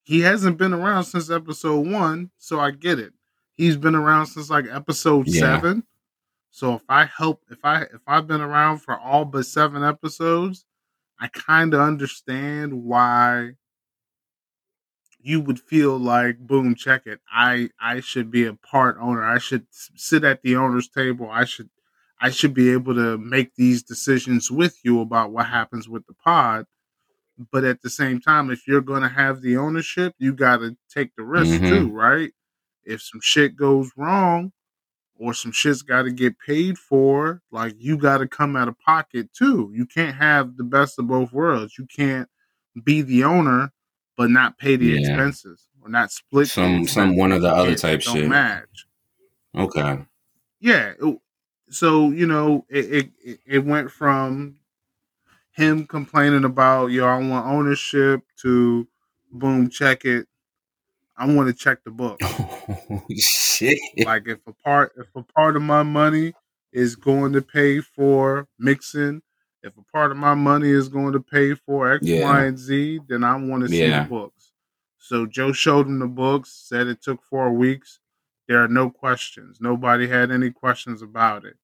He 0.04 0.20
hasn't 0.20 0.56
been 0.56 0.72
around 0.72 1.04
since 1.04 1.30
episode 1.30 1.86
one, 1.88 2.30
so 2.38 2.60
I 2.60 2.70
get 2.70 2.98
it. 2.98 3.12
He's 3.54 3.76
been 3.76 3.94
around 3.96 4.26
since 4.26 4.48
like 4.48 4.66
episode 4.70 5.26
Yeah. 5.26 5.40
seven. 5.40 5.82
So 6.50 6.74
if 6.74 6.82
I 6.88 7.04
help 7.04 7.42
if 7.50 7.64
I 7.64 7.82
if 7.82 8.00
I've 8.06 8.26
been 8.26 8.40
around 8.40 8.78
for 8.78 8.98
all 8.98 9.24
but 9.24 9.44
seven 9.46 9.82
episodes, 9.82 10.64
I 11.20 11.28
kind 11.28 11.74
of 11.74 11.80
understand 11.80 12.84
why 12.84 13.52
you 15.26 15.40
would 15.40 15.58
feel 15.60 15.98
like 15.98 16.38
boom 16.38 16.74
check 16.74 17.06
it. 17.06 17.20
I 17.30 17.70
i 17.80 18.00
should 18.00 18.30
be 18.30 18.44
a 18.46 18.54
part 18.54 18.96
owner. 19.00 19.24
I 19.24 19.38
should 19.38 19.66
sit 19.72 20.24
at 20.24 20.42
the 20.42 20.56
owner's 20.56 20.88
table. 20.88 21.28
I 21.30 21.44
should 21.44 21.70
i 22.20 22.30
should 22.30 22.54
be 22.54 22.70
able 22.72 22.94
to 22.94 23.18
make 23.18 23.54
these 23.56 23.82
decisions 23.82 24.50
with 24.50 24.76
you 24.84 25.00
about 25.00 25.32
what 25.32 25.46
happens 25.46 25.88
with 25.88 26.06
the 26.06 26.14
pod. 26.14 26.66
But 27.52 27.64
at 27.64 27.82
the 27.82 27.90
same 27.90 28.20
time 28.20 28.50
if 28.50 28.66
you're 28.68 28.80
going 28.92 29.02
to 29.02 29.08
have 29.08 29.42
the 29.42 29.56
ownership 29.56 30.14
you 30.18 30.32
got 30.32 30.58
to 30.58 30.76
take 30.94 31.10
the 31.16 31.24
risk 31.24 31.60
Mhm. 31.60 31.68
too 31.70 31.90
right? 31.90 32.32
If 32.84 33.02
some 33.02 33.20
shit 33.22 33.56
goes 33.56 33.90
wrong 33.96 34.52
or 35.18 35.34
some 35.34 35.52
shit's 35.52 35.82
got 35.82 36.02
to 36.04 36.12
get 36.12 36.38
paid 36.38 36.78
for 36.78 37.42
like 37.50 37.74
you 37.78 37.96
got 37.98 38.18
to 38.18 38.28
come 38.28 38.56
out 38.56 38.68
of 38.68 38.78
pocket 38.78 39.32
too. 39.32 39.70
You 39.74 39.86
can't 39.86 40.16
have 40.16 40.56
the 40.56 40.64
best 40.64 40.98
of 40.98 41.08
both 41.08 41.32
worlds. 41.32 41.78
You 41.78 41.86
can't 41.86 42.28
be 42.84 43.02
the 43.02 43.24
owner 43.24 43.72
but 44.16 44.30
not 44.30 44.58
pay 44.58 44.76
the 44.76 44.86
Yeah. 44.86 44.98
expenses 45.00 45.68
or 45.82 45.88
not 45.88 46.10
split 46.10 46.48
Some 46.48 46.86
some 46.86 47.16
one 47.16 47.32
of 47.32 47.42
the 47.42 47.48
other 47.48 47.74
type 47.74 48.02
don't 48.02 48.14
shit. 48.16 48.28
match. 48.28 48.86
Okay. 49.54 50.04
Yeah. 50.60 50.92
it- 51.00 51.18
so 51.68 52.10
you 52.10 52.26
know, 52.26 52.64
it, 52.68 52.84
it 52.92 53.10
it- 53.24 53.40
it 53.46 53.58
went 53.64 53.90
from 53.90 54.56
him 55.52 55.86
complaining 55.86 56.44
about 56.44 56.88
yo, 56.92 57.04
I 57.06 57.18
want 57.18 57.46
ownership 57.46 58.22
to 58.42 58.86
boom, 59.32 59.68
check 59.70 60.04
it. 60.04 60.28
I 61.16 61.26
want 61.32 61.48
to 61.48 61.54
check 61.54 61.82
the 61.84 61.90
book. 61.90 62.20
Oh, 62.68 63.02
shit. 63.16 63.78
like 64.04 64.26
if 64.26 64.38
a 64.46 64.52
part 64.52 64.92
if 64.98 65.06
a 65.14 65.22
part 65.22 65.56
of 65.56 65.62
my 65.62 65.82
money 65.84 66.34
is 66.72 66.94
going 66.96 67.32
to 67.32 67.40
pay 67.42 67.80
for 67.80 68.48
mixing, 68.58 69.22
if 69.66 69.76
a 69.76 69.82
part 69.92 70.10
of 70.10 70.16
my 70.16 70.34
money 70.34 70.70
is 70.70 70.88
going 70.88 71.12
to 71.12 71.20
pay 71.20 71.54
for 71.54 71.92
X, 71.92 72.02
Y, 72.04 72.08
Yeah. 72.10 72.40
and 72.42 72.58
Z, 72.58 73.00
then 73.08 73.24
I 73.24 73.36
want 73.36 73.62
to 73.64 73.68
see 73.68 73.86
Yeah. 73.86 74.04
the 74.04 74.08
books. 74.08 74.52
So 74.98 75.26
Joe 75.26 75.52
showed 75.52 75.86
him 75.86 75.98
the 75.98 76.06
books, 76.08 76.50
said 76.68 76.86
it 76.86 77.02
took 77.02 77.22
four 77.24 77.52
weeks. 77.52 78.00
There 78.48 78.62
are 78.62 78.68
no 78.68 78.90
questions. 78.90 79.60
Nobody 79.60 80.06
had 80.06 80.30
any 80.30 80.50
questions 80.50 81.02
about 81.02 81.44
it. 81.44 81.56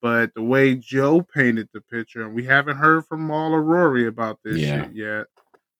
But 0.00 0.34
the 0.34 0.42
way 0.42 0.74
Joe 0.74 1.22
painted 1.22 1.68
the 1.72 1.80
picture, 1.80 2.22
and 2.24 2.34
we 2.34 2.44
haven't 2.44 2.78
heard 2.78 3.06
from 3.06 3.26
Mal 3.26 3.52
or 3.52 3.62
Rory 3.62 4.06
about 4.06 4.40
this 4.42 4.58
Yeah. 4.58 4.84
shit 4.86 4.94
yet, 4.96 5.26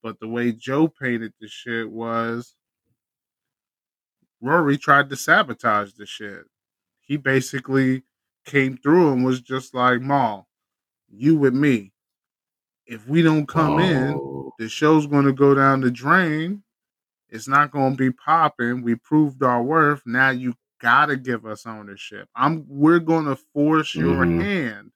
but 0.02 0.21
the 0.21 0.29
way 0.29 0.52
Joe 0.52 0.88
painted 0.88 1.33
the 1.41 1.49
shit 1.49 1.91
was 1.91 2.55
Rory 4.41 4.76
tried 4.76 5.09
to 5.11 5.17
sabotage 5.17 5.93
the 5.95 6.07
shit. 6.07 6.45
He 7.00 7.17
basically 7.17 8.05
came 8.45 8.76
through 8.76 9.12
and 9.12 9.25
was 9.25 9.41
just 9.41 9.75
like, 9.75 10.00
Mal, 10.00 10.49
you 11.12 11.37
with 11.37 11.54
me. 11.54 11.92
If 12.87 13.07
we 13.07 13.23
don't 13.23 13.47
come 13.47 13.78
in, 13.78 14.14
Oh. 14.14 14.52
the 14.59 14.69
show's 14.69 15.07
going 15.07 15.25
to 15.26 15.33
go 15.33 15.54
down 15.54 15.81
the 15.81 15.90
drain. 15.90 16.62
It's 17.28 17.49
not 17.49 17.71
going 17.71 17.92
to 17.92 17.97
be 17.97 18.11
popping. 18.12 18.83
We 18.83 18.97
proved 18.97 19.42
our 19.42 19.62
worth. 19.62 20.02
Now 20.04 20.31
you 20.31 20.54
got 20.81 21.07
to 21.07 21.16
give 21.16 21.47
us 21.47 21.64
ownership. 21.66 22.28
I'm. 22.35 22.64
We're 22.69 22.99
going 22.99 23.25
to 23.26 23.37
force 23.54 23.95
your 23.95 24.25
Mhm. 24.26 24.42
hand 24.42 24.90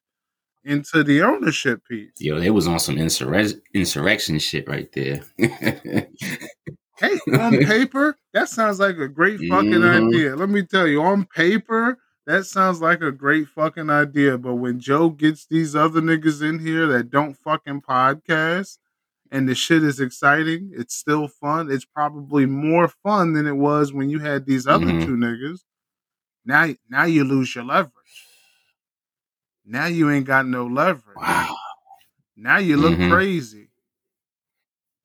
into 0.64 1.04
the 1.04 1.22
ownership 1.22 1.80
piece. 1.88 2.10
Yo, 2.18 2.40
they 2.40 2.50
was 2.50 2.66
on 2.66 2.80
some 2.80 2.96
insurre- 2.96 3.58
insurrection 3.72 4.38
shit 4.40 4.68
right 4.68 4.90
there. 4.92 5.22
Hey, 5.38 7.18
on 7.38 7.58
paper, 7.64 8.16
that 8.32 8.48
sounds 8.48 8.80
like 8.80 8.98
a 8.98 9.08
great 9.08 9.38
fucking 9.48 9.70
Mhm. 9.70 10.08
idea. 10.08 10.36
Let 10.36 10.48
me 10.48 10.62
tell 10.64 10.86
you, 10.86 11.02
on 11.02 11.24
paper, 11.26 11.98
that 12.26 12.44
sounds 12.46 12.80
like 12.80 13.00
a 13.02 13.12
great 13.12 13.48
fucking 13.48 13.88
idea. 13.90 14.36
But 14.38 14.54
when 14.56 14.80
Joe 14.80 15.10
gets 15.10 15.46
these 15.46 15.74
other 15.76 16.00
niggas 16.00 16.42
in 16.42 16.58
here 16.58 16.86
that 16.88 17.10
don't 17.10 17.34
fucking 17.36 17.82
podcast 17.82 18.78
and 19.30 19.48
the 19.48 19.54
shit 19.54 19.82
is 19.82 20.00
exciting, 20.00 20.70
it's 20.74 20.94
still 20.94 21.28
fun. 21.28 21.70
It's 21.70 21.84
probably 21.84 22.46
more 22.46 22.88
fun 22.88 23.32
than 23.32 23.46
it 23.46 23.56
was 23.56 23.92
when 23.92 24.10
you 24.10 24.18
had 24.20 24.46
these 24.46 24.66
other 24.66 24.86
Mhm. 24.86 25.04
two 25.04 25.16
niggas. 25.16 25.60
Now, 26.44 26.74
now 26.88 27.04
you 27.04 27.24
lose 27.24 27.54
your 27.54 27.64
leverage. 27.64 27.92
Now 29.64 29.86
you 29.86 30.10
ain't 30.10 30.26
got 30.26 30.46
no 30.46 30.66
leverage. 30.66 31.16
wow. 31.16 31.56
Now 32.36 32.58
you 32.58 32.76
look 32.76 32.94
Mhm. 32.98 33.10
crazy. 33.10 33.70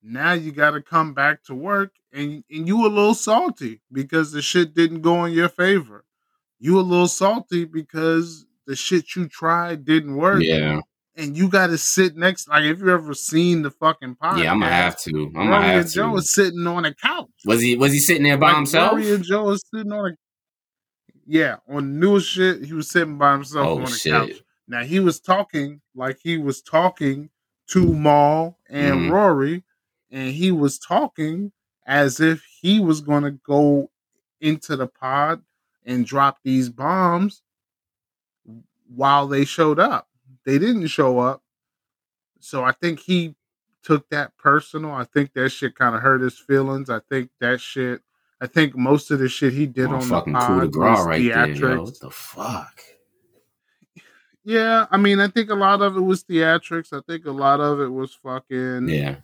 Now 0.04 0.34
you 0.34 0.52
got 0.52 0.72
to 0.72 0.82
come 0.82 1.14
back 1.14 1.44
to 1.44 1.56
work, 1.56 1.94
and 2.12 2.44
and 2.50 2.68
you 2.68 2.86
a 2.86 2.90
little 2.90 3.14
salty 3.14 3.82
because 3.92 4.32
the 4.32 4.42
shit 4.42 4.74
didn't 4.74 5.02
go 5.02 5.24
in 5.26 5.34
your 5.34 5.50
favor. 5.50 6.04
You 6.64 6.80
a 6.80 6.82
little 6.82 7.08
salty 7.08 7.66
because 7.66 8.46
the 8.68 8.76
shit 8.76 9.16
you 9.16 9.28
tried 9.28 9.84
didn't 9.84 10.16
work, 10.16 10.44
Yeah. 10.44 10.80
and 11.16 11.36
you 11.36 11.50
got 11.50 11.68
to 11.68 11.78
sit 11.78 12.16
next. 12.16 12.48
Like 12.48 12.66
if 12.66 12.80
you 12.80 12.90
ever 12.92 13.16
seen 13.16 13.64
the 13.64 13.72
fucking 13.72 14.16
podcast, 14.22 14.44
Yeah, 14.44 14.52
I'm 14.52 14.60
gonna 14.60 14.72
have 14.72 14.98
to. 15.02 15.10
I'm 15.10 15.34
Rory 15.36 15.48
gonna 15.50 15.68
have 15.68 15.82
and 15.86 15.90
Joe 15.92 16.12
to. 16.12 16.18
is 16.18 16.32
sitting 16.32 16.68
on 16.68 16.86
a 16.86 16.94
couch. 16.94 17.30
Was 17.46 17.62
he 17.62 17.76
was 17.76 17.92
he 17.92 18.00
sitting 18.00 18.24
there 18.24 18.38
by 18.38 18.50
Like, 18.50 18.58
himself? 18.58 18.92
Rory 18.92 19.12
and 19.12 19.24
Joe 19.24 19.50
is 19.50 19.64
sitting 19.74 19.92
on 19.92 20.12
a 20.12 20.16
yeah 21.26 21.56
on 21.68 22.00
new 22.00 22.20
shit. 22.20 22.64
He 22.64 22.74
was 22.74 22.90
sitting 22.92 23.18
by 23.18 23.32
himself 23.34 23.68
Oh 23.68 23.78
on 23.78 23.84
a 23.84 23.88
shit. 23.90 24.12
couch. 24.14 24.44
Now 24.68 24.84
he 24.84 25.00
was 25.00 25.20
talking 25.20 25.82
like 25.96 26.20
he 26.22 26.38
was 26.38 26.62
talking 26.62 27.30
to 27.72 27.94
Mal 27.94 28.58
and 28.70 29.02
Mhm. 29.02 29.12
Rory, 29.12 29.64
and 30.12 30.32
he 30.34 30.52
was 30.52 30.78
talking 30.78 31.52
as 31.88 32.20
if 32.20 32.44
he 32.62 32.80
was 32.80 33.02
going 33.02 33.24
to 33.24 33.32
go 33.32 33.90
into 34.40 34.76
the 34.76 34.88
pod 34.88 35.42
and 35.86 36.06
drop 36.06 36.40
these 36.44 36.70
bombs 36.70 37.42
while 38.94 39.28
they 39.28 39.46
showed 39.46 39.80
up. 39.80 40.08
They 40.46 40.58
didn't 40.58 40.88
show 40.88 41.20
up, 41.20 41.44
so 42.40 42.64
I 42.64 42.72
think 42.72 43.00
he 43.00 43.36
took 43.84 44.10
that 44.10 44.36
personal. 44.38 44.92
I 44.92 45.04
think 45.06 45.34
that 45.34 45.50
shit 45.50 45.76
kind 45.76 45.96
of 45.96 46.02
hurt 46.02 46.22
his 46.22 46.38
feelings. 46.38 46.90
I 46.90 47.00
think 47.10 47.30
that 47.40 47.62
shit. 47.62 48.02
I 48.42 48.48
think 48.48 48.76
most 48.76 49.12
of 49.12 49.20
the 49.20 49.30
shit 49.30 49.54
he 49.54 49.68
did 49.68 49.88
Oh, 49.90 49.96
on 49.96 50.00
the 50.00 50.06
fucking 50.08 50.34
coup 50.34 50.62
de 50.62 50.62
pod 50.62 50.72
grace 50.72 50.98
was 50.98 51.06
right 51.06 51.24
there, 51.24 51.48
yo. 51.48 51.54
theatrics. 51.56 51.84
What 51.86 52.00
the 52.00 52.10
fuck? 52.10 52.82
Yeah, 54.44 54.88
I 54.90 54.98
mean, 54.98 55.20
I 55.20 55.28
think 55.28 55.52
a 55.52 55.56
lot 55.56 55.82
of 55.84 55.96
it 55.96 56.02
was 56.02 56.24
theatrics. 56.24 56.92
I 56.92 57.02
think 57.08 57.26
a 57.26 57.32
lot 57.32 57.60
of 57.60 57.80
it 57.80 57.90
was 57.92 58.14
fucking. 58.16 58.90
Yeah. 58.90 59.18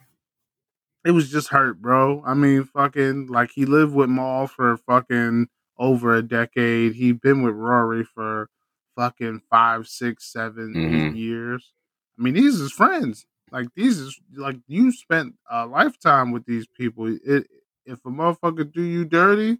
It 1.03 1.11
was 1.11 1.31
just 1.31 1.47
hurt, 1.49 1.81
bro. 1.81 2.21
I 2.25 2.33
mean, 2.35 2.65
fucking, 2.65 3.27
like 3.27 3.49
he 3.51 3.65
lived 3.65 3.95
with 3.95 4.09
Mal 4.09 4.45
for 4.47 4.77
fucking 4.77 5.47
over 5.79 6.15
a 6.15 6.21
decade. 6.21 6.93
He 6.93 7.11
been 7.11 7.43
with 7.43 7.55
Rory 7.55 8.03
for 8.03 8.49
fucking 8.95 9.41
five, 9.49 9.87
six, 9.87 10.25
seven, 10.31 10.77
eight 10.85 11.11
Mhm. 11.11 11.15
years. 11.15 11.73
I 12.19 12.23
mean, 12.23 12.33
these 12.35 12.59
is 12.59 12.71
friends. 12.71 13.25
Like 13.51 13.67
these 13.75 13.99
is 13.99 14.19
like 14.35 14.57
you 14.67 14.91
spent 14.91 15.35
a 15.49 15.65
lifetime 15.65 16.31
with 16.31 16.45
these 16.45 16.67
people. 16.67 17.07
It 17.07 17.47
if 17.85 18.05
a 18.05 18.09
motherfucker 18.09 18.71
do 18.71 18.81
you 18.83 19.05
dirty, 19.05 19.59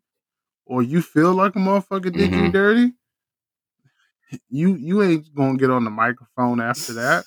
or 0.66 0.84
you 0.84 1.02
feel 1.02 1.34
like 1.34 1.56
a 1.56 1.60
motherfucker 1.60 2.16
did 2.16 2.36
you 2.36 2.50
Mhm. 2.50 2.54
dirty, 2.54 2.94
you 4.50 4.76
you 4.76 5.02
ain't 5.04 5.34
gonna 5.36 5.58
get 5.58 5.70
on 5.70 5.84
the 5.84 5.90
microphone 5.90 6.60
after 6.62 6.94
that. 6.94 7.26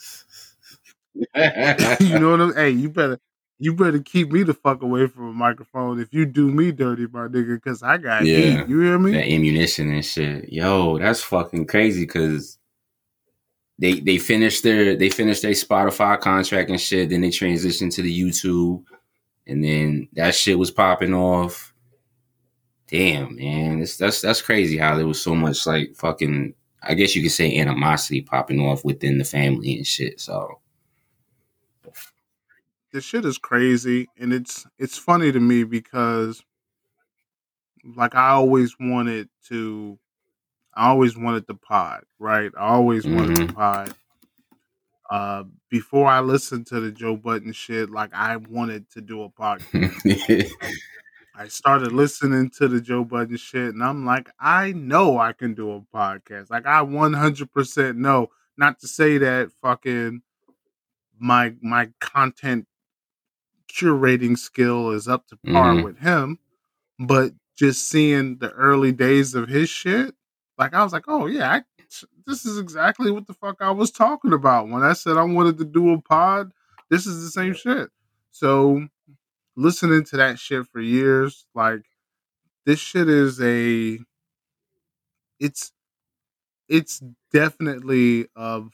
you 2.00 2.18
know 2.18 2.30
what 2.30 2.40
I'm 2.40 2.54
Hey, 2.54 2.70
you 2.70 2.90
better 2.90 3.18
you 3.60 3.74
better 3.74 3.98
keep 4.00 4.32
me 4.32 4.42
the 4.42 4.54
fuck 4.54 4.82
away 4.82 5.06
from 5.06 5.28
a 5.28 5.32
microphone 5.32 6.00
if 6.00 6.12
you 6.12 6.24
do 6.26 6.50
me 6.50 6.72
dirty, 6.72 7.06
my 7.06 7.28
nigga, 7.28 7.56
because 7.56 7.82
I 7.82 7.98
got 7.98 8.24
Yeah. 8.26 8.64
heat. 8.64 8.70
You 8.70 8.80
hear 8.80 8.98
me? 8.98 9.12
that 9.12 9.28
ammunition 9.28 9.92
and 9.92 10.04
shit. 10.04 10.50
Yo, 10.52 10.98
that's 10.98 11.22
fucking 11.22 11.66
crazy 11.66 12.02
because 12.06 12.58
they 13.78 14.00
they 14.00 14.18
finished 14.18 14.62
their 14.62 14.96
they 14.96 15.10
finished 15.10 15.42
their 15.42 15.52
Spotify 15.52 16.18
contract 16.18 16.70
and 16.70 16.80
shit. 16.80 17.10
Then 17.10 17.20
they 17.20 17.28
transitioned 17.28 17.94
to 17.94 18.02
the 18.02 18.20
YouTube, 18.20 18.82
and 19.46 19.62
then 19.62 20.08
that 20.14 20.34
shit 20.34 20.58
was 20.58 20.70
popping 20.70 21.14
off. 21.14 21.72
Damn, 22.88 23.36
man, 23.36 23.82
it's, 23.82 23.96
that's 23.98 24.20
that's 24.20 24.42
crazy 24.42 24.76
how 24.78 24.96
there 24.96 25.06
was 25.06 25.20
so 25.22 25.34
much 25.34 25.66
like 25.66 25.94
fucking. 25.96 26.54
I 26.82 26.94
guess 26.94 27.14
you 27.14 27.20
could 27.22 27.30
say 27.30 27.58
animosity 27.58 28.22
popping 28.22 28.58
off 28.58 28.86
within 28.86 29.18
the 29.18 29.24
family 29.24 29.76
and 29.76 29.86
shit. 29.86 30.18
So 30.18 30.60
This 32.92 33.04
shit 33.04 33.24
is 33.24 33.38
crazy, 33.38 34.08
and 34.18 34.32
it's 34.32 34.66
it's 34.78 34.98
funny 34.98 35.30
to 35.30 35.40
me 35.40 35.64
because, 35.64 36.42
like, 37.96 38.14
I 38.14 38.30
always 38.30 38.74
wanted 38.80 39.28
to, 39.48 39.98
I 40.74 40.88
always 40.88 41.16
wanted 41.16 41.46
the 41.46 41.54
pod, 41.54 42.02
right? 42.18 42.50
I 42.58 42.68
always 42.68 43.06
wanted 43.06 43.36
the 43.36 43.52
pod. 43.52 43.94
Uh, 45.08 45.44
before 45.68 46.06
I 46.06 46.20
listened 46.20 46.66
to 46.68 46.80
the 46.80 46.92
Joe 46.92 47.16
Budden 47.16 47.52
shit, 47.52 47.90
like 47.90 48.10
I 48.14 48.36
wanted 48.36 48.88
to 48.90 49.00
do 49.00 49.22
a 49.22 49.28
podcast. 49.28 50.50
I 51.34 51.48
started 51.48 51.92
listening 51.92 52.50
to 52.58 52.68
the 52.68 52.80
Joe 52.80 53.04
Budden 53.04 53.36
shit, 53.36 53.72
and 53.74 53.82
I'm 53.82 54.04
like, 54.04 54.30
I 54.38 54.72
know 54.72 55.18
I 55.18 55.32
can 55.32 55.54
do 55.54 55.72
a 55.72 55.80
podcast. 55.80 56.50
Like, 56.50 56.66
I 56.66 56.82
100% 56.84 57.96
know. 57.96 58.28
Not 58.56 58.78
to 58.80 58.88
say 58.88 59.18
that 59.18 59.50
fucking 59.62 60.22
my 61.18 61.54
my 61.60 61.88
content 62.00 62.66
curating 63.72 64.38
skill 64.38 64.90
is 64.90 65.08
up 65.08 65.26
to 65.28 65.36
par 65.38 65.74
Mhm. 65.74 65.84
with 65.84 65.98
him, 65.98 66.38
but 66.98 67.32
just 67.56 67.88
seeing 67.88 68.38
the 68.38 68.50
early 68.52 68.92
days 68.92 69.34
of 69.34 69.48
his 69.48 69.68
shit, 69.68 70.14
like 70.58 70.74
I 70.74 70.82
was 70.84 70.92
like, 70.92 71.04
oh 71.08 71.26
yeah, 71.26 71.52
I, 71.52 71.62
this 72.26 72.46
is 72.46 72.58
exactly 72.58 73.10
what 73.10 73.26
the 73.26 73.34
fuck 73.34 73.56
I 73.60 73.70
was 73.70 73.90
talking 73.90 74.32
about 74.32 74.68
when 74.68 74.82
I 74.82 74.92
said 74.94 75.16
I 75.16 75.24
wanted 75.24 75.58
to 75.58 75.64
do 75.64 75.92
a 75.92 76.00
pod. 76.00 76.52
This 76.90 77.06
is 77.06 77.22
the 77.24 77.30
same 77.30 77.54
shit. 77.54 77.90
So 78.30 78.86
listening 79.56 80.04
to 80.04 80.16
that 80.18 80.38
shit 80.38 80.66
for 80.68 80.80
years, 80.80 81.46
like 81.54 81.82
this 82.66 82.78
shit 82.78 83.08
is 83.08 83.40
a 83.40 83.98
it's 85.38 85.72
it's 86.68 87.02
definitely 87.32 88.28
of 88.36 88.72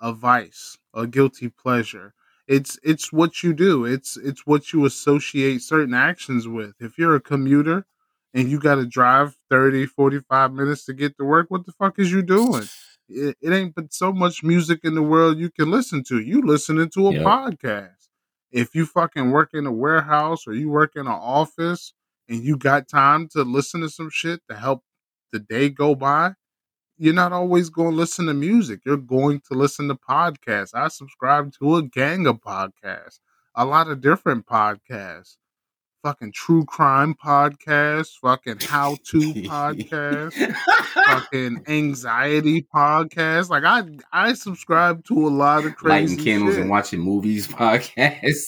a 0.00 0.12
vice, 0.12 0.76
a 0.94 1.06
guilty 1.06 1.48
pleasure. 1.48 2.14
It's 2.48 2.78
it's 2.82 3.12
what 3.12 3.42
you 3.42 3.52
do. 3.52 3.84
It's 3.84 4.16
it's 4.16 4.46
what 4.46 4.72
you 4.72 4.84
associate 4.84 5.62
certain 5.62 5.94
actions 5.94 6.46
with. 6.48 6.74
If 6.80 6.98
you're 6.98 7.16
a 7.16 7.20
commuter 7.20 7.86
and 8.34 8.50
you 8.50 8.58
got 8.60 8.76
to 8.76 8.86
drive 8.86 9.36
30, 9.50 9.86
45 9.86 10.52
minutes 10.52 10.84
to 10.86 10.94
get 10.94 11.16
to 11.18 11.24
work, 11.24 11.46
what 11.50 11.66
the 11.66 11.72
fuck 11.72 11.98
is 11.98 12.12
you 12.12 12.22
doing? 12.22 12.70
It, 13.08 13.36
it 13.40 13.52
ain't 13.52 13.74
but 13.74 13.92
so 13.92 14.12
much 14.12 14.42
music 14.44 14.80
in 14.84 14.94
the 14.94 15.02
world 15.02 15.38
you 15.38 15.50
can 15.50 15.70
listen 15.70 16.04
to. 16.04 16.20
You 16.20 16.42
listening 16.42 16.90
to 16.90 17.08
a 17.08 17.14
Yep. 17.14 17.22
podcast. 17.26 18.08
if 18.52 18.74
you 18.74 18.86
fucking 18.86 19.30
work 19.30 19.50
in 19.54 19.66
a 19.66 19.72
warehouse 19.72 20.46
or 20.46 20.54
you 20.54 20.68
work 20.70 20.92
in 20.96 21.02
an 21.02 21.08
office 21.08 21.92
and 22.28 22.42
you 22.44 22.56
got 22.56 22.88
time 22.88 23.28
to 23.28 23.42
listen 23.42 23.80
to 23.80 23.88
some 23.90 24.10
shit 24.10 24.40
to 24.48 24.56
help 24.56 24.82
the 25.32 25.38
day 25.40 25.68
go 25.68 25.94
by, 25.94 26.32
you're 26.98 27.14
not 27.14 27.32
always 27.32 27.68
going 27.70 27.90
to 27.90 27.96
listen 27.96 28.26
to 28.26 28.34
music. 28.34 28.80
You're 28.84 28.96
going 28.96 29.40
to 29.50 29.54
listen 29.54 29.88
to 29.88 29.94
podcasts. 29.94 30.70
I 30.74 30.88
subscribe 30.88 31.52
to 31.58 31.76
a 31.76 31.82
gang 31.82 32.26
of 32.26 32.40
podcasts, 32.40 33.20
a 33.54 33.64
lot 33.64 33.88
of 33.88 34.00
different 34.00 34.46
podcasts. 34.46 35.36
Fucking 36.02 36.30
true 36.32 36.64
crime 36.64 37.14
podcasts, 37.16 38.10
fucking 38.22 38.60
how 38.60 38.96
to 39.10 39.18
podcasts, 39.34 40.54
fucking 40.94 41.64
anxiety 41.68 42.64
podcasts. 42.72 43.48
Like 43.50 43.64
I, 43.64 43.82
I 44.12 44.34
subscribe 44.34 45.04
to 45.06 45.26
a 45.26 45.30
lot 45.30 45.64
of 45.64 45.74
crazy 45.74 46.10
Lighting 46.14 46.24
candles 46.24 46.52
shit. 46.54 46.60
and 46.60 46.70
watching 46.70 47.00
movies 47.00 47.48
podcasts. 47.48 48.44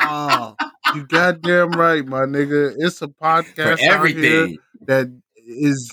Oh, 0.00 0.54
you 0.94 1.06
goddamn 1.06 1.70
right, 1.72 2.04
my 2.04 2.20
nigga. 2.26 2.74
It's 2.76 3.00
a 3.00 3.08
podcast 3.08 3.54
For 3.54 3.62
out 3.72 3.78
here 3.78 3.92
everything. 3.92 4.58
that 4.82 5.06
is 5.46 5.90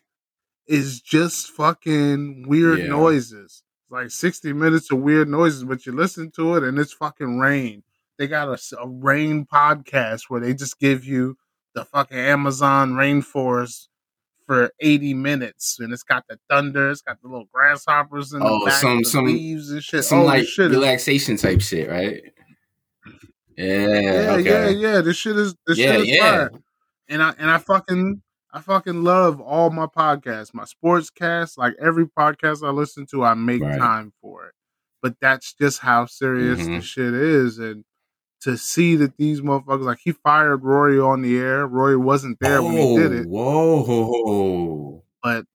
is 0.67 1.01
just 1.01 1.51
fucking 1.51 2.47
weird 2.47 2.79
Yeah. 2.79 2.87
noises. 2.87 3.63
Like 3.89 4.09
60 4.11 4.53
minutes 4.53 4.91
of 4.91 4.99
weird 4.99 5.27
noises, 5.27 5.63
but 5.63 5.85
you 5.85 5.91
listen 5.91 6.31
to 6.35 6.55
it 6.55 6.63
and 6.63 6.79
it's 6.79 6.93
fucking 6.93 7.37
rain. 7.37 7.83
They 8.17 8.27
got 8.27 8.47
a 8.49 8.87
rain 8.87 9.45
podcast 9.45 10.21
where 10.29 10.39
they 10.41 10.53
just 10.53 10.79
give 10.79 11.05
you 11.05 11.37
the 11.75 11.85
fucking 11.85 12.17
Amazon 12.17 12.93
rainforest 12.93 13.87
for 14.47 14.71
80 14.79 15.13
minutes 15.13 15.77
and 15.79 15.93
it's 15.93 16.03
got 16.03 16.23
the 16.27 16.39
thunder, 16.49 16.89
it's 16.89 17.01
got 17.01 17.21
the 17.21 17.27
little 17.27 17.47
grasshoppers 17.53 18.33
in 18.33 18.39
the 18.39 18.45
Oh, 18.47 18.65
back, 18.65 18.81
some- 18.81 18.97
the 18.99 19.03
some- 19.05 19.25
leaves 19.25 19.69
and 19.69 19.83
shit. 19.83 20.03
Some 20.05 20.19
oh, 20.19 20.23
like 20.25 20.41
the 20.41 20.47
shit 20.47 20.71
is 20.71 20.77
relaxation 20.77 21.37
type 21.37 21.61
shit, 21.61 21.89
right? 21.89 22.21
Yeah. 23.57 23.99
Yeah, 23.99 24.31
okay. 24.33 24.43
yeah, 24.43 24.69
yeah. 24.69 25.01
This 25.01 25.17
shit 25.17 25.37
is 25.37 25.55
this 25.67 25.77
Yeah, 25.77 25.91
shit 25.93 26.01
is 26.01 26.07
yeah. 26.09 26.19
fire. 26.21 26.51
And 27.09 27.21
I 27.21 27.33
and 27.37 27.51
I 27.51 27.59
fucking 27.59 28.22
I 28.55 28.61
fucking 28.61 29.03
love 29.03 29.41
all 29.41 29.71
my 29.71 29.87
podcasts, 29.87 30.53
my 30.53 30.65
sports 30.65 31.09
cast, 31.09 31.57
like 31.57 31.73
every 31.81 32.05
podcast 32.05 32.65
I 32.65 32.69
listen 32.69 33.07
to, 33.07 33.23
I 33.23 33.33
make 33.33 33.61
Right. 33.63 33.79
time 33.79 34.13
for 34.21 34.45
it. 34.47 34.53
But 35.01 35.15
that's 35.19 35.53
just 35.53 35.79
how 35.79 36.05
serious 36.05 36.59
the 36.65 36.73
Mhm. 36.77 36.83
shit 36.83 37.13
is. 37.15 37.57
And 37.57 37.83
to 38.41 38.57
see 38.57 38.95
that 38.97 39.17
these 39.17 39.41
motherfuckers 39.41 39.83
like 39.85 39.99
he 40.03 40.11
fired 40.11 40.63
Rory 40.63 40.99
on 40.99 41.21
the 41.23 41.37
air. 41.37 41.65
Rory 41.65 41.97
wasn't 41.97 42.39
there 42.41 42.61
when 42.61 42.73
he 42.73 42.95
did 42.97 43.11
it, 43.13 43.25
Whoa. 43.27 45.03
but 45.23 45.45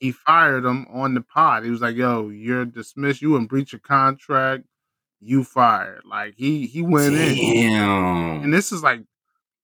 he 0.00 0.12
fired 0.12 0.64
him 0.64 0.86
on 0.90 1.14
the 1.14 1.20
pod. 1.20 1.64
He 1.64 1.70
was 1.70 1.80
like, 1.82 1.94
"Yo, 1.96 2.28
you're 2.30 2.64
dismissed. 2.64 3.20
You 3.22 3.36
in 3.36 3.46
breach 3.46 3.74
of 3.74 3.82
contract. 3.82 4.64
You 5.20 5.44
fired." 5.44 6.02
Like 6.04 6.34
he 6.36 6.66
he 6.66 6.82
went 6.82 7.14
in. 7.14 7.34
Damn. 7.36 8.42
and 8.44 8.52
this 8.54 8.72
is 8.72 8.82
like 8.82 9.02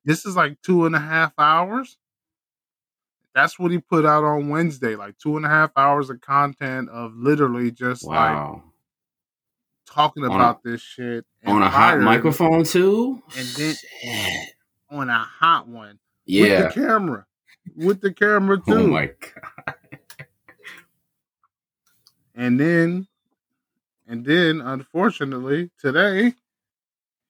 this 0.05 0.27
is 0.27 0.37
like 0.37 0.61
two 0.63 0.85
and 0.87 0.95
a 0.95 1.01
half 1.01 1.33
hours 1.39 1.97
that's 3.35 3.59
what 3.59 3.71
he 3.71 3.79
put 3.79 4.05
out 4.07 4.23
on 4.25 4.49
wednesday 4.49 4.95
like 4.97 5.17
two 5.19 5.37
and 5.37 5.45
a 5.45 5.49
half 5.49 5.71
hours 5.77 6.09
of 6.11 6.21
content 6.21 6.89
of 6.91 7.13
literally 7.17 7.71
just 7.71 8.05
like 8.05 8.59
talking 9.87 10.25
On 10.25 10.31
a- 10.33 10.35
about 10.35 10.63
this 10.63 10.81
shit 10.81 11.25
On 11.47 11.63
a 11.63 11.69
hot 11.69 12.01
microphone 12.01 12.65
too? 12.65 13.23
And 13.37 13.47
then- 13.49 13.75
Shit. 13.75 14.55
on 14.91 15.09
a 15.11 15.19
hot 15.19 15.67
one 15.69 15.99
Yeah. 16.27 16.65
with 16.65 16.75
the 16.75 16.81
camera 16.81 17.27
with 17.77 18.01
the 18.01 18.13
camera 18.13 18.59
oh 18.69 18.73
too 18.73 18.79
Oh 18.79 18.87
my 18.87 19.07
god. 19.07 19.75
and 22.35 22.59
then 22.61 23.07
and 24.07 24.25
then 24.25 24.61
unfortunately 24.61 25.71
today 25.79 26.35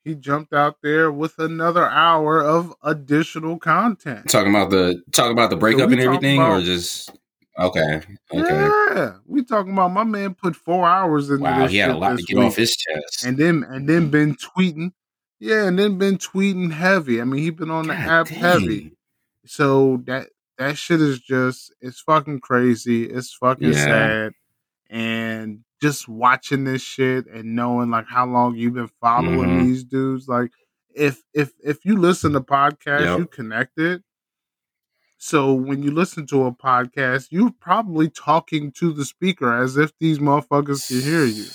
he 0.04 0.14
jumped 0.14 0.52
out 0.52 0.76
there 0.82 1.10
with 1.10 1.38
another 1.38 1.88
hour 1.88 2.42
of 2.42 2.74
additional 2.82 3.58
content 3.58 4.28
Talking 4.28 4.50
about 4.54 4.70
the 4.70 5.02
talking 5.12 5.32
about 5.32 5.50
the 5.50 5.56
breakup 5.56 5.88
we 5.88 5.94
and 5.94 6.02
everything, 6.02 6.40
or 6.40 6.60
just 6.60 7.10
okay, 7.58 8.00
okay. 8.32 8.70
Yeah, 8.94 9.14
we 9.26 9.42
talking 9.44 9.72
about 9.72 9.92
my 9.92 10.04
man 10.04 10.34
put 10.34 10.54
four 10.56 10.86
hours 10.86 11.30
into 11.30 11.42
Wow, 11.42 11.62
this 11.62 11.72
he 11.72 11.78
had 11.78 11.90
a 11.90 11.92
shit 11.94 12.00
lot 12.00 12.18
to 12.18 12.22
get 12.24 12.36
week, 12.36 12.46
off 12.46 12.56
his 12.56 12.76
chest. 12.76 13.24
and 13.24 13.36
then 13.38 13.64
and 13.64 13.88
then 13.88 14.10
been 14.10 14.36
tweeting. 14.36 14.92
Yeah, 15.40 15.66
and 15.66 15.78
then 15.78 15.98
been 15.98 16.16
tweeting 16.16 16.72
heavy. 16.72 17.20
I 17.20 17.24
mean, 17.24 17.42
he 17.42 17.50
been 17.50 17.70
on 17.70 17.88
the 17.88 17.94
God 17.94 18.08
app 18.08 18.28
heavy. 18.28 18.92
So 19.46 19.98
that 20.06 20.28
that 20.58 20.78
shit 20.78 21.00
is 21.00 21.20
just 21.20 21.72
it's 21.80 22.00
fucking 22.00 22.40
crazy. 22.40 23.04
It's 23.04 23.34
fucking 23.34 23.72
Yeah. 23.72 23.84
sad. 23.84 24.32
And 24.90 25.60
just 25.82 26.08
watching 26.08 26.64
this 26.64 26.82
shit 26.82 27.26
and 27.26 27.56
knowing 27.56 27.90
like 27.90 28.06
how 28.08 28.26
long 28.26 28.54
you've 28.56 28.74
been 28.74 28.90
following 29.00 29.50
Mhm. 29.50 29.64
these 29.66 29.84
dudes, 29.84 30.28
like 30.28 30.50
if 30.94 31.22
if 31.34 31.52
if 31.62 31.84
you 31.84 31.96
listen 31.96 32.32
to 32.32 32.40
podcasts, 32.40 33.00
Yep. 33.00 33.18
you 33.18 33.26
connected. 33.26 34.02
So 35.18 35.52
when 35.54 35.82
you 35.82 35.90
listen 35.90 36.26
to 36.28 36.44
a 36.44 36.52
podcast, 36.52 37.28
you're 37.30 37.50
probably 37.60 38.08
talking 38.10 38.70
to 38.72 38.92
the 38.92 39.04
speaker 39.04 39.52
as 39.54 39.76
if 39.76 39.92
these 39.98 40.18
motherfuckers 40.18 40.86
can 40.88 41.00
hear 41.00 41.24
you. 41.24 41.46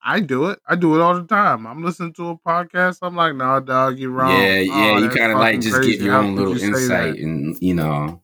I 0.00 0.20
do 0.20 0.46
it. 0.46 0.60
I 0.66 0.76
do 0.76 0.94
it 0.94 1.00
all 1.02 1.14
the 1.14 1.26
time. 1.26 1.66
I'm 1.66 1.82
listening 1.84 2.12
to 2.14 2.28
a 2.30 2.38
podcast. 2.38 2.98
I'm 3.02 3.16
like, 3.16 3.34
nah, 3.34 3.60
dog, 3.60 3.98
you're 3.98 4.10
wrong. 4.10 4.30
Yeah, 4.30 4.60
yeah. 4.60 4.72
Oh, 4.94 4.98
you 4.98 5.08
kind 5.10 5.32
of 5.32 5.38
like 5.38 5.60
just 5.60 5.74
crazy. 5.74 5.92
get 5.98 6.02
your 6.02 6.14
own 6.14 6.34
little 6.36 6.56
you 6.56 6.68
insight, 6.68 7.18
and 7.18 7.56
you 7.60 7.74
know, 7.74 8.22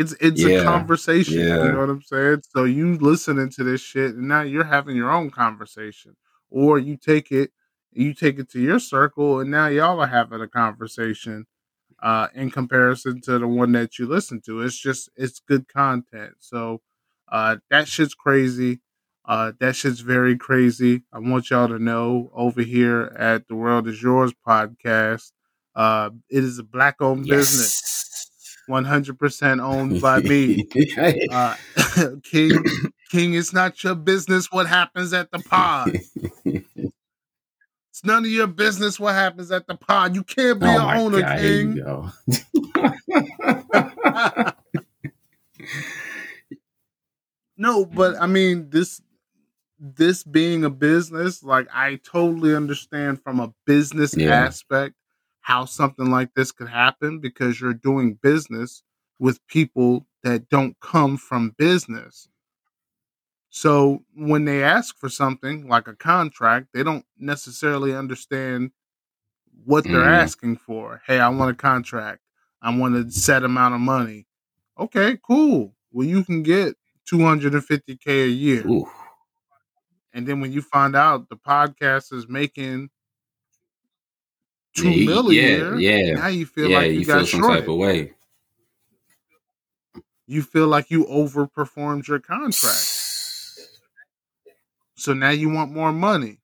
It's 0.00 0.12
it's 0.20 0.42
Yeah, 0.42 0.60
a 0.60 0.64
conversation. 0.64 1.34
yeah. 1.34 1.64
You 1.64 1.72
know 1.72 1.80
what 1.80 1.90
I'm 1.90 2.02
saying? 2.02 2.42
So 2.48 2.64
you 2.64 2.96
listening 2.98 3.50
to 3.50 3.64
this 3.64 3.80
shit, 3.82 4.14
and 4.16 4.28
now 4.28 4.42
you're 4.42 4.64
having 4.64 4.96
your 4.96 5.10
own 5.10 5.30
conversation, 5.30 6.16
or 6.50 6.78
you 6.78 6.96
take 6.96 7.30
it, 7.32 7.52
you 7.92 8.14
take 8.14 8.38
it 8.38 8.50
to 8.52 8.60
your 8.60 8.78
circle, 8.80 9.40
and 9.40 9.50
now 9.50 9.66
y'all 9.68 10.00
are 10.00 10.06
having 10.06 10.40
a 10.40 10.48
conversation. 10.48 11.46
Uh, 12.02 12.28
in 12.34 12.50
comparison 12.50 13.20
to 13.20 13.38
the 13.38 13.46
one 13.48 13.72
that 13.72 13.98
you 13.98 14.06
listen 14.06 14.40
to, 14.40 14.62
it's 14.62 14.78
just 14.78 15.10
it's 15.16 15.40
good 15.40 15.68
content. 15.68 16.34
So, 16.40 16.80
uh, 17.30 17.58
that 17.70 17.88
shit's 17.88 18.14
crazy. 18.14 18.80
Uh, 19.26 19.52
that 19.60 19.76
shit's 19.76 20.00
very 20.00 20.36
crazy. 20.36 21.02
I 21.12 21.18
want 21.18 21.50
y'all 21.50 21.68
to 21.68 21.78
know 21.78 22.30
over 22.34 22.62
here 22.62 23.14
at 23.18 23.48
the 23.48 23.54
World 23.54 23.86
Is 23.86 24.02
Yours 24.02 24.32
podcast, 24.46 25.32
uh, 25.74 26.10
it 26.30 26.42
is 26.44 26.58
a 26.58 26.64
black 26.64 26.96
owned 27.02 27.28
business, 27.28 28.09
one 28.70 28.84
hundred 28.84 29.18
percent 29.18 29.60
owned 29.60 30.00
by 30.00 30.20
me. 30.20 30.66
Uh, 31.30 31.54
King, 32.22 32.62
King, 33.10 33.34
it's 33.34 33.52
not 33.52 33.82
your 33.84 33.94
business 33.94 34.50
what 34.50 34.66
happens 34.66 35.12
at 35.12 35.30
the 35.30 35.38
pod. 35.40 35.98
It's 36.44 38.04
none 38.04 38.24
of 38.24 38.30
your 38.30 38.46
business 38.46 38.98
what 38.98 39.14
happens 39.14 39.50
at 39.50 39.66
the 39.66 39.74
pod. 39.74 40.14
You 40.14 40.22
can't 40.24 40.58
be 40.60 40.66
oh 40.66 40.88
an 40.88 40.96
owner, 40.96 41.20
god, 41.20 41.38
King. 41.38 41.82
no, 47.56 47.84
but 47.84 48.16
I 48.20 48.26
mean 48.26 48.70
this 48.70 49.00
this 49.78 50.22
being 50.24 50.64
a 50.64 50.70
business, 50.70 51.42
like 51.42 51.66
I 51.72 51.96
totally 51.96 52.54
understand 52.54 53.22
from 53.22 53.40
a 53.40 53.52
business 53.66 54.16
Yeah. 54.16 54.44
aspect 54.44 54.94
how 55.50 55.64
something 55.64 56.10
like 56.10 56.34
this 56.34 56.52
could 56.52 56.68
happen 56.68 57.18
because 57.20 57.60
you're 57.60 57.74
doing 57.74 58.14
business 58.22 58.84
with 59.18 59.44
people 59.48 60.06
that 60.22 60.48
don't 60.48 60.78
come 60.80 61.16
from 61.16 61.54
business. 61.58 62.28
So 63.50 64.04
when 64.14 64.44
they 64.44 64.62
ask 64.62 64.96
for 64.98 65.08
something 65.08 65.68
like 65.68 65.88
a 65.88 65.96
contract, 65.96 66.68
they 66.72 66.84
don't 66.84 67.04
necessarily 67.18 67.94
understand 67.94 68.70
what 69.64 69.84
they're 69.84 70.04
Mhm. 70.04 70.22
asking 70.22 70.56
for. 70.58 71.02
Hey, 71.06 71.18
I 71.20 71.28
want 71.30 71.50
a 71.50 71.54
contract. 71.54 72.22
I 72.62 72.76
want 72.76 72.94
a 72.96 73.10
set 73.10 73.42
amount 73.44 73.74
of 73.74 73.80
money. 73.80 74.26
Okay, 74.78 75.18
cool. 75.26 75.74
Well, 75.92 76.06
you 76.06 76.24
can 76.24 76.42
get 76.44 76.76
250k 77.06 78.24
a 78.24 78.28
year. 78.28 78.64
Ooh, 78.66 78.88
And 80.12 80.26
then 80.28 80.40
when 80.40 80.52
you 80.52 80.62
find 80.62 80.96
out 80.96 81.28
the 81.28 81.36
podcast 81.36 82.12
is 82.12 82.28
making 82.28 82.90
two 84.74 84.90
Yeah, 84.90 85.06
mil 85.06 85.30
a 85.30 85.34
yeah, 85.34 85.74
yeah. 85.76 86.12
now 86.14 86.26
you 86.28 86.46
feel 86.46 86.70
yeah, 86.70 86.78
like 86.78 86.92
you, 86.92 87.00
you 87.00 87.04
got 87.06 87.18
feel 87.18 87.26
some 87.26 87.40
shorted. 87.40 87.60
type 87.60 87.68
of 87.68 87.76
way. 87.76 88.14
You 90.26 90.42
feel 90.42 90.68
like 90.68 90.90
you 90.90 91.04
overperformed 91.06 92.06
your 92.06 92.20
contract. 92.20 92.86
So 94.94 95.12
now 95.14 95.30
you 95.30 95.48
want 95.50 95.72
more 95.72 95.92
money. 95.92 96.38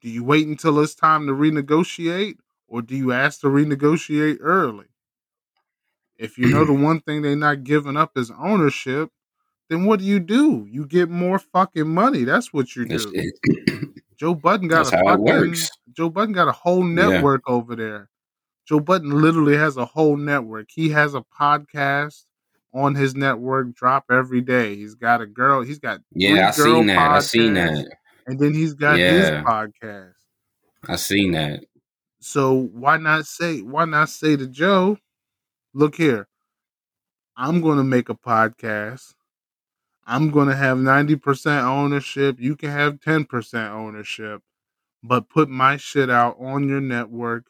Do 0.00 0.08
you 0.08 0.22
wait 0.24 0.46
until 0.46 0.78
it's 0.80 0.94
time 0.94 1.26
to 1.26 1.32
renegotiate 1.32 2.36
or 2.68 2.82
do 2.82 2.96
you 2.96 3.12
ask 3.12 3.40
to 3.40 3.48
renegotiate 3.48 4.38
early? 4.40 4.86
If 6.16 6.38
you 6.38 6.48
know 6.48 6.64
the 6.64 6.72
one 6.74 7.00
thing 7.00 7.22
they're 7.22 7.36
not 7.36 7.64
giving 7.64 7.96
up 7.96 8.16
is 8.16 8.30
ownership, 8.30 9.10
then 9.68 9.84
what 9.84 9.98
do 10.00 10.06
you 10.06 10.20
do? 10.20 10.66
You 10.70 10.86
get 10.86 11.10
more 11.10 11.38
fucking 11.38 11.88
money. 11.88 12.24
That's 12.24 12.52
what 12.52 12.74
you 12.76 12.86
do. 12.86 13.32
Joe 14.16 14.34
Budden 14.34 14.68
got 14.68 14.90
That's 14.90 14.92
a 14.92 15.04
fucking. 15.04 15.54
Joe 15.98 16.10
Budden 16.10 16.32
got 16.32 16.46
a 16.46 16.52
whole 16.52 16.86
Yeah. 16.88 17.08
network 17.08 17.42
over 17.50 17.74
there. 17.74 18.08
Joe 18.68 18.78
Budden 18.78 19.10
literally 19.20 19.56
has 19.56 19.76
a 19.76 19.84
whole 19.84 20.16
network. 20.16 20.68
He 20.70 20.90
has 20.90 21.12
a 21.16 21.22
podcast 21.36 22.24
on 22.72 22.94
his 22.94 23.16
network 23.16 23.74
drop 23.74 24.04
every 24.08 24.40
day. 24.40 24.76
He's 24.76 24.94
got 24.94 25.20
a 25.20 25.26
girl. 25.26 25.62
He's 25.62 25.80
got 25.80 25.98
yeah, 26.12 26.48
I 26.48 26.50
seen 26.52 26.86
that. 26.86 26.98
I 26.98 27.18
seen 27.18 27.54
that. 27.54 27.88
and 28.28 28.38
then 28.38 28.54
he's 28.54 28.74
got 28.74 28.96
his 28.96 29.28
podcast. 29.28 30.12
I 30.88 30.94
seen 30.94 31.32
that. 31.32 31.64
So 32.20 32.54
why 32.72 32.96
not 32.96 33.26
say 33.26 33.58
why 33.58 33.84
not 33.84 34.08
say 34.08 34.36
to 34.36 34.46
Joe, 34.46 34.98
look 35.74 35.96
here, 35.96 36.28
I'm 37.36 37.60
gonna 37.60 37.82
make 37.82 38.08
a 38.08 38.14
podcast. 38.14 39.14
I'm 40.06 40.30
gonna 40.30 40.54
have 40.54 40.78
90% 40.78 41.64
ownership. 41.64 42.36
You 42.38 42.54
can 42.54 42.70
have 42.70 43.00
10% 43.00 43.72
ownership, 43.72 44.42
but 45.08 45.30
put 45.30 45.48
my 45.48 45.78
shit 45.78 46.10
out 46.10 46.36
on 46.38 46.68
your 46.68 46.82
network 46.82 47.46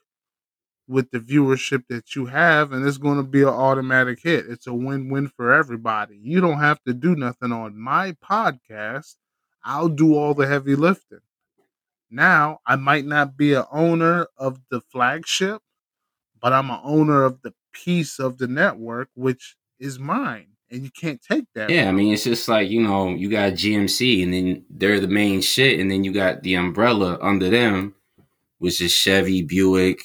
with 0.86 1.10
the 1.10 1.18
viewership 1.18 1.82
that 1.88 2.14
you 2.14 2.26
have, 2.26 2.72
and 2.72 2.86
it's 2.86 2.98
gonna 2.98 3.24
be 3.24 3.42
an 3.42 3.48
automatic 3.48 4.20
hit. 4.22 4.46
It's 4.48 4.66
a 4.66 4.72
win-win 4.72 5.28
for 5.28 5.52
everybody. 5.52 6.18
You 6.22 6.40
don't 6.40 6.60
have 6.60 6.82
to 6.84 6.94
do 6.94 7.16
nothing 7.16 7.52
on 7.52 7.78
my 7.78 8.12
podcast. 8.12 9.16
I'll 9.64 9.88
do 9.88 10.14
all 10.14 10.34
the 10.34 10.46
heavy 10.46 10.76
lifting. 10.76 11.20
Now, 12.10 12.60
I 12.64 12.76
might 12.76 13.04
not 13.04 13.36
be 13.36 13.52
a 13.52 13.66
owner 13.72 14.28
of 14.38 14.60
the 14.70 14.80
flagship, 14.80 15.60
but 16.40 16.52
I'm 16.52 16.70
an 16.70 16.80
owner 16.84 17.24
of 17.24 17.42
the 17.42 17.54
piece 17.72 18.20
of 18.20 18.38
the 18.38 18.46
network, 18.46 19.10
which 19.14 19.56
is 19.78 19.98
mine. 19.98 20.57
And 20.70 20.82
you 20.82 20.90
can't 20.90 21.20
take 21.22 21.46
that. 21.54 21.70
Yeah, 21.70 21.88
I 21.88 21.92
mean, 21.92 22.12
it's 22.12 22.24
just 22.24 22.48
like 22.48 22.68
you 22.68 22.82
know, 22.82 23.08
you 23.10 23.30
got 23.30 23.54
GMC, 23.54 24.22
and 24.22 24.32
then 24.34 24.64
they're 24.68 25.00
the 25.00 25.08
main 25.08 25.40
shit, 25.40 25.80
and 25.80 25.90
then 25.90 26.04
you 26.04 26.12
got 26.12 26.42
the 26.42 26.54
umbrella 26.54 27.18
under 27.22 27.48
them, 27.48 27.94
which 28.58 28.80
is 28.80 28.92
Chevy, 28.92 29.42
Buick. 29.42 30.00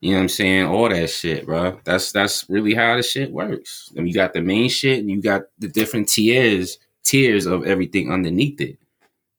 You 0.00 0.12
know 0.12 0.18
what 0.18 0.22
I'm 0.22 0.28
saying? 0.28 0.66
All 0.66 0.88
that 0.88 1.10
shit, 1.10 1.44
bro. 1.44 1.80
That's 1.84 2.12
that's 2.12 2.48
really 2.48 2.74
how 2.74 2.96
the 2.96 3.02
shit 3.02 3.30
works. 3.32 3.92
And 3.96 4.08
you 4.08 4.14
got 4.14 4.32
the 4.32 4.40
main 4.40 4.68
shit, 4.70 5.00
and 5.00 5.10
you 5.10 5.20
got 5.20 5.42
the 5.58 5.68
different 5.68 6.08
tiers 6.08 6.78
tiers 7.04 7.46
of 7.46 7.64
everything 7.64 8.12
underneath 8.12 8.60
it. 8.60 8.78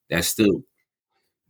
That's 0.10 0.27
still, 0.27 0.63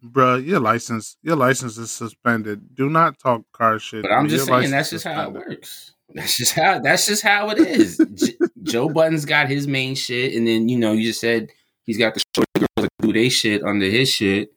Bro, 0.01 0.37
your 0.37 0.59
license 0.59 1.17
your 1.23 1.35
license 1.35 1.77
is 1.77 1.91
suspended. 1.91 2.75
Do 2.75 2.89
not 2.89 3.19
talk 3.19 3.43
car 3.51 3.79
shit. 3.79 4.03
but 4.03 4.11
I'm 4.11 4.25
Your 4.25 4.31
just 4.37 4.45
saying 4.45 4.71
license 4.71 4.71
that's 4.71 4.89
just 4.91 5.05
how 5.05 5.27
it 5.27 5.33
works. 5.33 5.93
That's 6.13 6.37
just 6.37 6.53
how 6.53 6.79
that's 6.79 7.05
just 7.05 7.23
how 7.23 7.49
it 7.49 7.59
is. 7.59 7.97
J- 8.15 8.37
Joe 8.63 8.89
Budden's 8.89 9.25
got 9.25 9.47
his 9.47 9.67
main 9.67 9.95
shit, 9.95 10.33
and 10.35 10.47
then 10.47 10.67
you 10.67 10.77
know 10.77 10.93
you 10.93 11.07
just 11.07 11.21
said 11.21 11.49
he's 11.83 11.97
got 11.97 12.15
the 12.15 12.23
short 12.35 12.47
girls 12.55 12.67
that 12.77 12.89
do 13.01 13.13
they 13.13 13.29
shit 13.29 13.63
under 13.63 13.85
his 13.85 14.09
shit, 14.09 14.51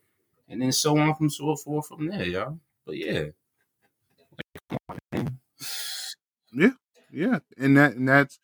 and 0.49 0.63
then 0.63 0.73
so 0.73 0.97
on 0.99 1.15
from 1.15 1.29
so 1.29 1.55
forth 1.57 1.87
from 1.87 2.09
there, 2.09 2.25
y'all. 2.25 2.59
But 2.87 2.97
yeah, 2.97 3.25
Yeah, 6.53 6.73
yeah, 7.11 7.39
and 7.59 7.77
that 7.77 7.95
and 7.97 8.09
that's 8.09 8.39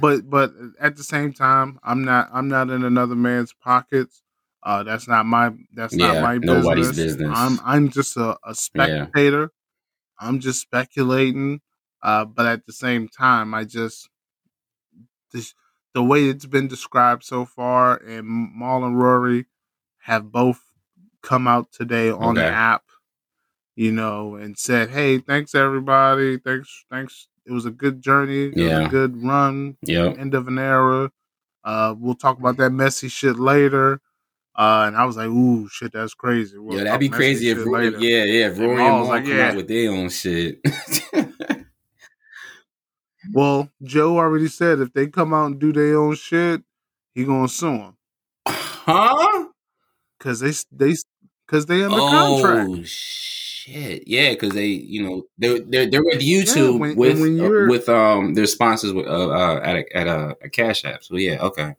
but 0.00 0.28
but 0.28 0.52
at 0.80 0.96
the 0.96 1.04
same 1.04 1.32
time, 1.32 1.78
I'm 1.82 2.04
not 2.04 2.28
I'm 2.32 2.48
not 2.48 2.70
in 2.70 2.84
another 2.84 3.14
man's 3.14 3.52
pockets. 3.52 4.22
Uh, 4.62 4.82
that's 4.82 5.06
not 5.06 5.26
my 5.26 5.52
that's 5.74 5.94
not 5.94 6.20
my 6.22 6.38
nobody's 6.38 6.88
business. 6.88 7.16
business. 7.16 7.30
I'm 7.34 7.60
I'm 7.64 7.88
just 7.90 8.16
a, 8.16 8.36
a 8.44 8.54
spectator. 8.54 9.50
I'm 10.18 10.40
just 10.40 10.60
speculating. 10.60 11.60
Uh, 12.04 12.24
but 12.26 12.44
at 12.46 12.66
the 12.66 12.72
same 12.72 13.08
time, 13.08 13.54
I 13.54 13.64
just 13.64 14.08
this, 15.32 15.54
the 15.94 16.02
way 16.04 16.26
it's 16.28 16.44
been 16.46 16.68
described 16.68 17.24
so 17.24 17.44
far, 17.46 17.96
and 17.96 18.26
Mal 18.54 18.84
and 18.84 18.96
Rory 18.98 19.46
have 20.02 20.30
both 20.30 20.60
come 21.22 21.48
out 21.48 21.72
today 21.72 22.10
on 22.10 22.34
the 22.34 22.44
app, 22.44 22.82
you 23.74 23.90
know, 23.90 24.34
and 24.34 24.56
said, 24.58 24.90
"Hey, 24.90 25.18
thanks 25.18 25.54
everybody. 25.54 26.36
Thanks, 26.38 26.84
thanks. 26.90 27.26
It 27.46 27.52
was 27.52 27.64
a 27.64 27.70
good 27.70 28.02
journey. 28.02 28.52
Yeah. 28.54 28.86
a 28.86 28.88
good 28.88 29.22
run. 29.22 29.76
yep, 29.82 30.18
End 30.18 30.34
of 30.34 30.46
an 30.48 30.58
era. 30.58 31.10
Uh, 31.64 31.94
we'll 31.98 32.14
talk 32.14 32.38
about 32.38 32.58
that 32.58 32.70
messy 32.70 33.08
shit 33.08 33.38
later." 33.38 34.00
Uh, 34.56 34.84
and 34.86 34.96
I 34.96 35.04
was 35.04 35.16
like, 35.16 35.28
"Ooh, 35.28 35.68
shit, 35.68 35.92
that's 35.92 36.14
crazy." 36.14 36.58
We'll 36.58 36.76
yeah, 36.78 36.84
that'd 36.84 37.00
be 37.00 37.08
crazy 37.08 37.48
if 37.48 37.64
Rory, 37.64 37.88
yeah, 37.98 38.24
yeah, 38.24 38.46
if 38.48 38.58
And 38.58 38.66
Rory 38.68 38.84
and 38.84 39.00
was 39.00 39.08
Mal 39.08 39.16
like, 39.16 39.24
come 39.24 39.32
"Yeah." 39.36 39.48
out 39.48 39.56
with 39.56 39.68
their 39.68 39.90
own 39.90 40.10
shit. 40.10 40.60
Well, 43.32 43.70
Joe 43.82 44.18
already 44.18 44.48
said 44.48 44.80
if 44.80 44.92
they 44.92 45.06
come 45.06 45.32
out 45.32 45.46
and 45.46 45.58
do 45.58 45.72
their 45.72 45.98
own 45.98 46.14
shit, 46.14 46.62
he 47.14 47.24
gonna 47.24 47.48
sue 47.48 47.78
them 47.78 47.96
huh? 48.46 49.46
because 50.18 50.40
they 50.40 50.52
they 50.72 50.94
because 51.46 51.66
they 51.66 51.82
under 51.82 51.98
contract. 51.98 52.70
Oh 52.70 52.82
shit! 52.84 54.06
Yeah, 54.06 54.30
because 54.30 54.52
they, 54.52 54.66
you 54.66 55.02
know, 55.02 55.22
they're 55.38 55.60
they're, 55.60 55.86
they're 55.90 56.04
with 56.04 56.20
YouTube 56.20 56.78
when- 56.78 56.96
with 56.96 57.20
when 57.20 57.40
uh, 57.40 57.68
with 57.68 57.88
um 57.88 58.34
their 58.34 58.46
sponsors 58.46 58.92
with 58.92 59.06
uh, 59.06 59.28
uh 59.30 59.60
at 59.62 59.76
a, 59.76 59.96
at 59.96 60.06
a, 60.06 60.36
a 60.42 60.48
Cash 60.48 60.84
App. 60.84 61.02
So 61.04 61.16
yeah, 61.16 61.40
okay, 61.40 61.74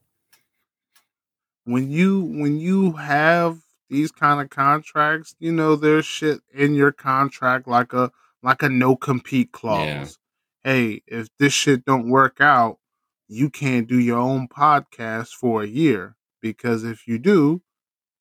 when 1.66 1.92
you 1.92 2.22
when 2.22 2.58
you 2.58 2.94
have 2.94 3.60
these 3.90 4.12
kind 4.12 4.42
of 4.42 4.50
contracts, 4.50 5.36
you 5.40 5.52
know 5.52 5.76
there's 5.76 6.06
shit 6.06 6.42
in 6.54 6.74
your 6.76 6.92
contract 6.92 7.68
like 7.68 7.94
a 7.94 8.12
like 8.42 8.64
a 8.64 8.70
no 8.70 8.96
compete 8.96 9.52
clause. 9.52 9.86
Yeah. 9.86 10.08
Hey, 10.66 11.04
if 11.06 11.28
this 11.38 11.54
shit 11.54 11.86
don't 11.86 12.10
work 12.10 12.42
out, 12.42 12.80
you 13.28 13.52
can't 13.52 13.88
do 13.88 14.00
your 14.00 14.18
own 14.18 14.48
podcast 14.48 15.28
for 15.30 15.62
a 15.62 15.68
year 15.68 16.16
because 16.42 16.84
if 16.84 17.08
you 17.08 17.20
do, 17.20 17.62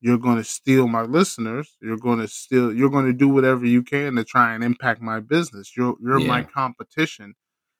you're 0.02 0.18
going 0.18 0.36
to 0.36 0.44
steal 0.44 0.86
my 0.86 1.00
listeners. 1.00 1.78
You're 1.80 1.96
going 1.96 2.18
to 2.18 2.28
steal. 2.28 2.70
You're 2.70 2.90
going 2.90 3.06
to 3.06 3.14
do 3.14 3.30
whatever 3.30 3.64
you 3.64 3.82
can 3.82 4.16
to 4.16 4.24
try 4.24 4.54
and 4.54 4.62
impact 4.62 5.00
my 5.00 5.20
business. 5.20 5.74
You're 5.74 5.96
you're 6.02 6.20
my 6.20 6.42
competition, 6.42 7.32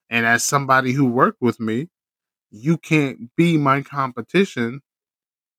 and 0.09 0.25
as 0.25 0.43
somebody 0.43 0.93
who 0.93 1.05
worked 1.05 1.43
with 1.43 1.59
me, 1.59 1.89
you 2.49 2.79
can't 2.79 3.35
be 3.35 3.59
my 3.59 3.83
competition 3.83 4.81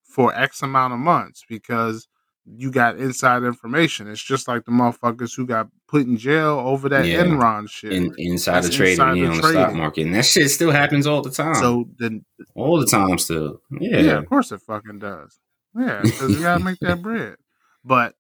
for 0.03 0.35
X 0.35 0.63
amount 0.63 0.95
of 0.95 0.99
months 0.99 1.45
because 1.49 2.09
you 2.45 2.73
got 2.73 2.99
inside 2.99 3.45
information. 3.45 4.09
It's 4.09 4.21
just 4.21 4.49
like 4.49 4.65
the 4.65 4.73
motherfuckers 4.73 5.37
who 5.37 5.47
got 5.47 5.69
put 5.89 6.03
in 6.07 6.17
jail 6.17 6.59
over 6.65 6.89
that 6.89 7.07
Yeah. 7.07 7.23
Enron 7.25 7.69
shit. 7.71 7.93
in 7.93 8.13
insider 8.19 8.63
That's 8.63 8.75
trading 8.77 9.17
you 9.17 9.25
know, 9.27 9.31
on 9.33 9.41
the 9.41 9.49
stock 9.51 9.75
market, 9.75 10.07
and 10.07 10.15
that 10.15 10.25
shit 10.25 10.51
still 10.51 10.71
happens 10.73 11.07
all 11.07 11.23
the 11.23 11.31
time. 11.31 11.55
so 11.55 11.89
then, 11.99 12.25
all 12.55 12.79
the 12.81 12.87
time, 12.87 13.19
still. 13.19 13.61
yeah. 13.81 14.01
Yeah, 14.01 14.19
of 14.19 14.27
course 14.29 14.51
it 14.53 14.61
fucking 14.63 14.99
does. 14.99 15.39
Yeah, 15.79 16.01
because 16.03 16.31
you 16.33 16.41
gotta 16.41 16.65
make 16.65 16.79
that 16.81 17.03
bread. 17.03 17.37
But 17.85 18.15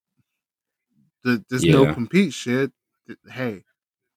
the 1.24 1.44
this 1.50 1.64
no 1.64 1.92
compete 1.92 2.32
shit. 2.32 2.70
Hey, 3.30 3.64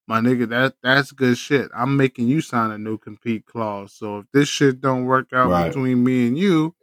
my 0.07 0.19
nigga, 0.19 0.49
that 0.49 0.75
that's 0.83 1.11
good 1.11 1.37
shit. 1.37 1.69
I'm 1.75 1.95
making 1.97 2.27
you 2.27 2.41
sign 2.41 2.71
a 2.71 2.77
no 2.77 2.97
compete 2.97 3.45
clause. 3.45 3.93
So 3.93 4.19
if 4.19 4.25
this 4.33 4.49
shit 4.49 4.81
don't 4.81 5.05
work 5.05 5.27
out 5.33 5.49
Right. 5.49 5.67
between 5.69 6.03
me 6.03 6.27
and 6.27 6.37
you, 6.37 6.75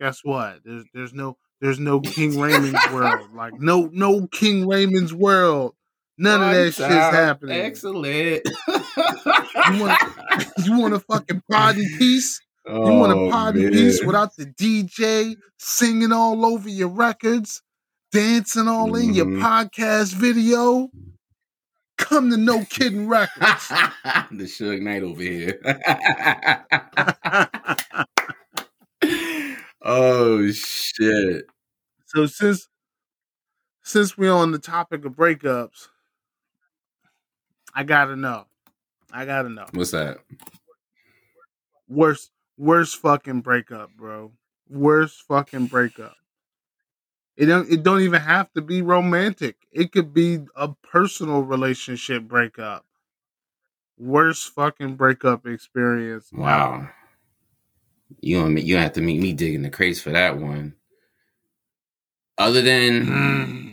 guess 0.00 0.20
what? 0.24 0.60
There's 0.64 0.84
there's 0.94 1.12
no 1.12 1.36
there's 1.60 1.78
no 1.78 2.00
King 2.00 2.40
Raymond's 2.40 2.90
world. 2.92 3.28
Like 3.34 3.60
no 3.60 3.88
no 3.92 4.26
King 4.28 4.66
Raymond's 4.66 5.12
world. 5.14 5.74
None 6.22 6.42
of 6.42 6.50
that 6.54 6.64
shit's 6.74 6.78
happening. 6.88 7.58
Excellent. 7.60 8.42
You 8.46 9.80
want 9.80 10.00
you 10.64 10.78
want 10.78 10.94
a 10.94 11.00
fucking 11.00 11.42
pod 11.50 11.76
in 11.76 11.84
peace? 11.98 12.40
You 12.66 12.74
want 12.74 13.12
Oh, 13.12 13.26
a 13.26 13.30
pod 13.30 13.56
in 13.56 13.72
peace 13.72 14.04
without 14.04 14.36
the 14.36 14.46
DJ 14.46 15.34
singing 15.58 16.12
all 16.12 16.46
over 16.46 16.68
your 16.68 16.88
records, 16.88 17.60
dancing 18.12 18.68
all 18.68 18.94
in 18.94 19.14
your 19.14 19.26
Mhm. 19.26 19.40
podcast 19.42 20.14
video? 20.14 20.88
Come 21.98 22.30
to 22.30 22.36
No 22.36 22.64
Kidding 22.64 23.08
Records. 23.08 23.68
the 24.30 24.44
Suge 24.44 24.80
Knight 24.80 25.02
over 25.02 25.22
here. 25.22 25.60
oh 29.82 30.50
shit! 30.52 31.46
so 32.06 32.26
since 32.26 32.68
since 33.82 34.16
we're 34.16 34.32
on 34.32 34.52
the 34.52 34.58
topic 34.58 35.04
of 35.04 35.12
breakups, 35.12 35.88
I 37.74 37.84
gotta 37.84 38.16
know. 38.16 38.44
I 39.12 39.24
gotta 39.24 39.48
know. 39.48 39.66
What's 39.72 39.90
that? 39.92 40.18
Worst 41.88 42.30
worst 42.56 42.96
fucking 42.96 43.40
breakup, 43.40 43.90
bro. 43.96 44.32
Worst 44.68 45.22
fucking 45.28 45.66
breakup. 45.66 46.14
It 47.36 47.46
don't 47.46 47.70
it 47.70 47.82
don't 47.82 48.02
even 48.02 48.20
have 48.20 48.52
to 48.54 48.62
be 48.62 48.82
romantic. 48.82 49.56
It 49.70 49.92
could 49.92 50.12
be 50.12 50.40
a 50.56 50.68
personal 50.68 51.42
relationship 51.42 52.24
breakup. 52.24 52.84
Worst 53.98 54.50
fucking 54.54 54.96
breakup 54.96 55.46
experience. 55.46 56.30
Wow. 56.32 56.88
You 58.20 58.40
gonna 58.42 58.60
you 58.60 58.74
gonna 58.74 58.84
have 58.84 58.92
to 58.94 59.00
make 59.00 59.20
me 59.20 59.32
dig 59.32 59.54
in 59.54 59.62
the 59.62 59.70
crates 59.70 60.00
for 60.00 60.10
that 60.10 60.38
one. 60.38 60.74
Other 62.38 62.62
than 62.62 63.06
Mm. 63.06 63.71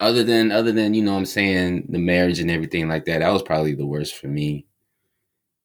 Other 0.00 0.22
than 0.22 0.52
other 0.52 0.72
than 0.72 0.94
you 0.94 1.02
know 1.02 1.16
I'm 1.16 1.26
saying 1.26 1.86
the 1.88 1.98
marriage 1.98 2.40
and 2.40 2.50
everything 2.50 2.88
like 2.88 3.04
that 3.06 3.18
that 3.18 3.32
was 3.32 3.42
probably 3.42 3.74
the 3.74 3.86
worst 3.86 4.16
for 4.16 4.28
me. 4.28 4.66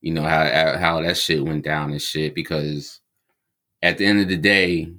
You 0.01 0.13
know 0.13 0.23
how 0.23 0.77
how 0.77 1.01
that 1.01 1.17
shit 1.17 1.43
went 1.43 1.63
down 1.63 1.91
and 1.91 2.01
shit 2.01 2.35
because 2.35 2.99
at 3.81 3.97
the 3.97 4.05
end 4.05 4.21
of 4.21 4.27
the 4.27 4.37
day 4.37 4.91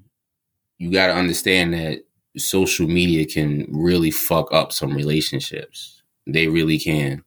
you 0.79 0.91
got 0.91 1.09
to 1.09 1.15
understand 1.15 1.75
that 1.75 2.05
social 2.37 2.87
media 2.89 3.27
can 3.27 3.67
really 3.71 4.11
fuck 4.11 4.53
up 4.53 4.73
some 4.73 4.95
relationships. 4.95 6.03
They 6.27 6.49
really 6.49 6.79
can. 6.79 7.23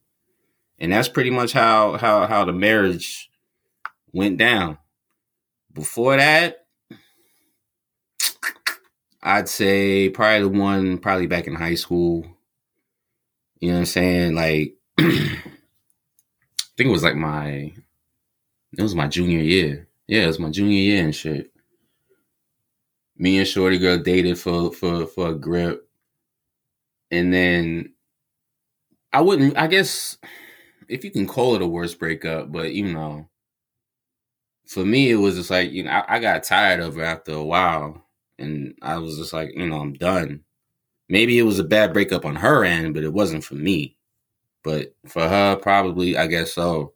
And 0.80 0.92
that's 0.92 1.08
pretty 1.10 1.30
much 1.30 1.54
how 1.54 1.98
how 1.98 2.28
how 2.28 2.46
the 2.46 2.54
marriage 2.54 3.30
went 4.12 4.38
down. 4.38 4.78
Before 5.74 6.18
that 6.18 6.67
I'd 9.28 9.50
say 9.50 10.08
probably 10.08 10.44
the 10.44 10.58
one 10.58 11.00
probably 11.00 11.28
back 11.28 11.48
in 11.48 11.56
high 11.56 11.76
school. 11.76 12.26
You 13.60 13.70
know 13.70 13.74
what 13.74 13.80
I'm 13.80 13.86
saying? 13.86 14.36
Like 14.36 14.78
I 14.98 15.04
think 16.78 16.88
it 16.88 16.92
was 16.92 17.04
like 17.04 17.18
my 17.18 17.74
it 18.78 18.82
was 18.82 18.96
my 18.96 19.10
junior 19.10 19.42
year. 19.42 19.90
Yeah, 20.08 20.24
it 20.24 20.28
was 20.28 20.40
my 20.40 20.50
junior 20.50 20.78
year 20.80 21.04
and 21.04 21.14
shit. 21.14 21.52
Me 23.18 23.38
and 23.38 23.46
Shorty 23.46 23.78
girl 23.80 23.98
dated 23.98 24.40
for 24.40 24.72
for 24.72 25.06
for 25.06 25.32
a 25.32 25.36
grip. 25.36 25.90
And 27.12 27.34
then 27.34 27.96
I 29.12 29.20
wouldn't 29.20 29.58
I 29.58 29.68
guess 29.68 30.18
if 30.88 31.04
you 31.04 31.12
can 31.12 31.28
call 31.28 31.56
it 31.56 31.62
a 31.62 31.68
worst 31.68 32.00
breakup, 32.00 32.50
but 32.50 32.72
you 32.72 32.94
know, 32.94 33.28
for 34.66 34.86
me 34.86 35.12
it 35.12 35.16
was 35.16 35.36
just 35.36 35.50
like, 35.52 35.72
you 35.72 35.84
know, 35.84 35.92
I, 35.92 36.16
I 36.16 36.20
got 36.20 36.44
tired 36.44 36.80
of 36.80 36.96
her 36.96 37.04
after 37.04 37.34
a 37.34 37.44
while. 37.44 38.07
And 38.40 38.76
I 38.82 38.98
was 38.98 39.18
just 39.18 39.34
like, 39.34 39.52
you 39.56 39.68
know, 39.68 39.80
I'm 39.80 39.94
done. 39.94 40.44
Maybe 41.10 41.40
it 41.40 41.44
was 41.44 41.60
a 41.60 41.64
bad 41.64 41.94
breakup 41.94 42.26
on 42.26 42.36
her 42.36 42.64
end, 42.64 42.94
but 42.94 43.04
it 43.04 43.14
wasn't 43.14 43.44
for 43.44 43.56
me. 43.56 43.98
But 44.64 44.96
for 45.08 45.28
her, 45.28 45.56
probably, 45.58 46.18
I 46.18 46.28
guess 46.28 46.54
so. 46.54 46.94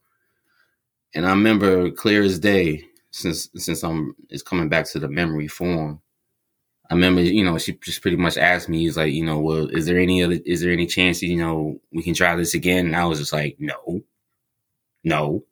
And 1.13 1.25
I 1.25 1.29
remember 1.31 1.91
clear 1.91 2.23
as 2.23 2.39
day, 2.39 2.85
since 3.11 3.49
since 3.55 3.83
I'm 3.83 4.15
it's 4.29 4.43
coming 4.43 4.69
back 4.69 4.85
to 4.91 4.99
the 4.99 5.09
memory 5.09 5.47
form. 5.47 6.01
I 6.89 6.93
remember, 6.93 7.21
you 7.21 7.43
know, 7.43 7.57
she 7.57 7.73
just 7.73 8.01
pretty 8.01 8.17
much 8.17 8.37
asked 8.37 8.69
me, 8.69 8.79
he's 8.79 8.97
like, 8.97 9.13
you 9.13 9.23
know, 9.25 9.39
well, 9.39 9.67
is 9.69 9.85
there 9.85 9.99
any 9.99 10.23
other, 10.23 10.39
is 10.45 10.61
there 10.61 10.73
any 10.73 10.87
chance, 10.87 11.21
you 11.21 11.37
know, 11.37 11.79
we 11.93 12.03
can 12.03 12.13
try 12.13 12.35
this 12.35 12.53
again? 12.53 12.85
And 12.85 12.95
I 12.95 13.05
was 13.05 13.19
just 13.19 13.33
like, 13.33 13.55
no, 13.59 14.01
no. 15.03 15.45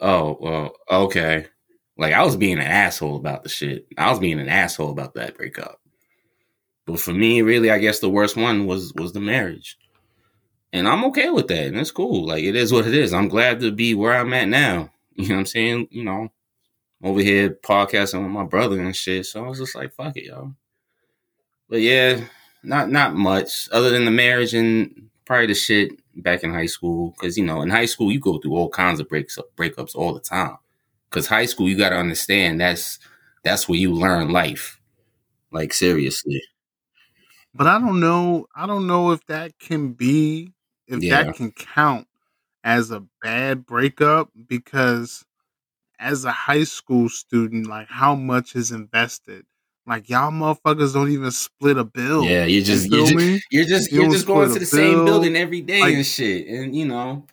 Oh, 0.00 0.36
well, 0.40 0.76
okay. 0.90 1.46
Like 1.96 2.12
I 2.12 2.24
was 2.24 2.36
being 2.36 2.58
an 2.58 2.66
asshole 2.66 3.16
about 3.16 3.42
the 3.42 3.48
shit. 3.48 3.86
I 3.96 4.10
was 4.10 4.18
being 4.18 4.40
an 4.40 4.48
asshole 4.48 4.90
about 4.90 5.14
that 5.14 5.36
breakup. 5.36 5.80
But 6.86 7.00
for 7.00 7.12
me, 7.12 7.42
really, 7.42 7.70
I 7.70 7.78
guess 7.78 8.00
the 8.00 8.10
worst 8.10 8.36
one 8.36 8.66
was 8.66 8.92
was 8.94 9.12
the 9.12 9.20
marriage. 9.20 9.78
And 10.72 10.88
I'm 10.88 11.04
okay 11.04 11.30
with 11.30 11.46
that. 11.48 11.66
And 11.66 11.76
it's 11.78 11.92
cool. 11.92 12.26
Like 12.26 12.42
it 12.42 12.56
is 12.56 12.72
what 12.72 12.86
it 12.86 12.94
is. 12.94 13.14
I'm 13.14 13.28
glad 13.28 13.60
to 13.60 13.70
be 13.70 13.94
where 13.94 14.14
I'm 14.14 14.32
at 14.34 14.48
now. 14.48 14.90
You 15.16 15.28
know 15.28 15.36
what 15.36 15.40
I'm 15.42 15.46
saying? 15.46 15.88
You 15.92 16.02
know, 16.02 16.32
over 17.00 17.20
here 17.20 17.50
podcasting 17.50 18.20
with 18.20 18.32
my 18.32 18.42
brother 18.42 18.80
and 18.80 18.96
shit. 18.96 19.26
So 19.26 19.44
I 19.44 19.48
was 19.48 19.60
just 19.60 19.76
like, 19.76 19.94
fuck 19.94 20.16
it, 20.16 20.24
yo. 20.24 20.56
But 21.68 21.82
yeah, 21.82 22.24
not 22.64 22.90
not 22.90 23.14
much 23.14 23.68
other 23.70 23.90
than 23.90 24.06
the 24.06 24.10
marriage 24.10 24.54
and 24.54 25.10
probably 25.24 25.46
the 25.46 25.54
shit 25.54 25.92
back 26.16 26.42
in 26.42 26.52
high 26.52 26.66
school. 26.66 27.14
Cause 27.20 27.38
you 27.38 27.44
know, 27.44 27.62
in 27.62 27.70
high 27.70 27.86
school 27.86 28.10
you 28.10 28.18
go 28.18 28.38
through 28.38 28.56
all 28.56 28.68
kinds 28.68 28.98
of 28.98 29.08
breaks 29.08 29.38
breakups 29.56 29.94
all 29.94 30.14
the 30.14 30.20
time. 30.20 30.56
Cause 31.14 31.28
high 31.28 31.46
school 31.46 31.68
you 31.68 31.76
gotta 31.76 31.94
understand 31.96 32.60
that's 32.60 32.98
that's 33.44 33.68
where 33.68 33.78
you 33.78 33.92
learn 33.92 34.30
life. 34.30 34.80
Like 35.52 35.72
seriously. 35.72 36.42
But 37.54 37.68
I 37.68 37.78
don't 37.78 38.00
know. 38.00 38.46
I 38.56 38.66
don't 38.66 38.88
know 38.88 39.12
if 39.12 39.24
that 39.26 39.56
can 39.60 39.92
be 39.92 40.52
if 40.88 41.02
Yeah. 41.02 41.22
that 41.22 41.36
can 41.36 41.52
count 41.52 42.08
as 42.64 42.90
a 42.90 43.04
bad 43.22 43.64
breakup 43.64 44.30
because 44.48 45.24
as 46.00 46.24
a 46.24 46.32
high 46.32 46.64
school 46.64 47.08
student, 47.08 47.68
like 47.68 47.88
how 47.88 48.16
much 48.16 48.56
is 48.56 48.72
invested? 48.72 49.44
Like 49.86 50.08
y'all 50.08 50.32
motherfuckers 50.32 50.94
don't 50.94 51.10
even 51.10 51.30
split 51.30 51.76
a 51.78 51.84
bill. 51.84 52.24
Yeah, 52.24 52.44
you 52.46 52.62
just 52.62 52.90
you 52.90 53.02
just, 53.02 53.14
me? 53.14 53.40
you're 53.52 53.66
just 53.66 53.92
You 53.92 54.02
you're 54.02 54.10
just 54.10 54.26
going 54.26 54.52
to 54.52 54.58
the 54.58 54.66
same 54.66 55.04
building 55.04 55.36
every 55.36 55.60
day 55.60 55.80
Like- 55.80 55.94
and 55.94 56.04
shit. 56.06 56.48
And 56.48 56.74
you 56.74 56.86
know, 56.86 57.24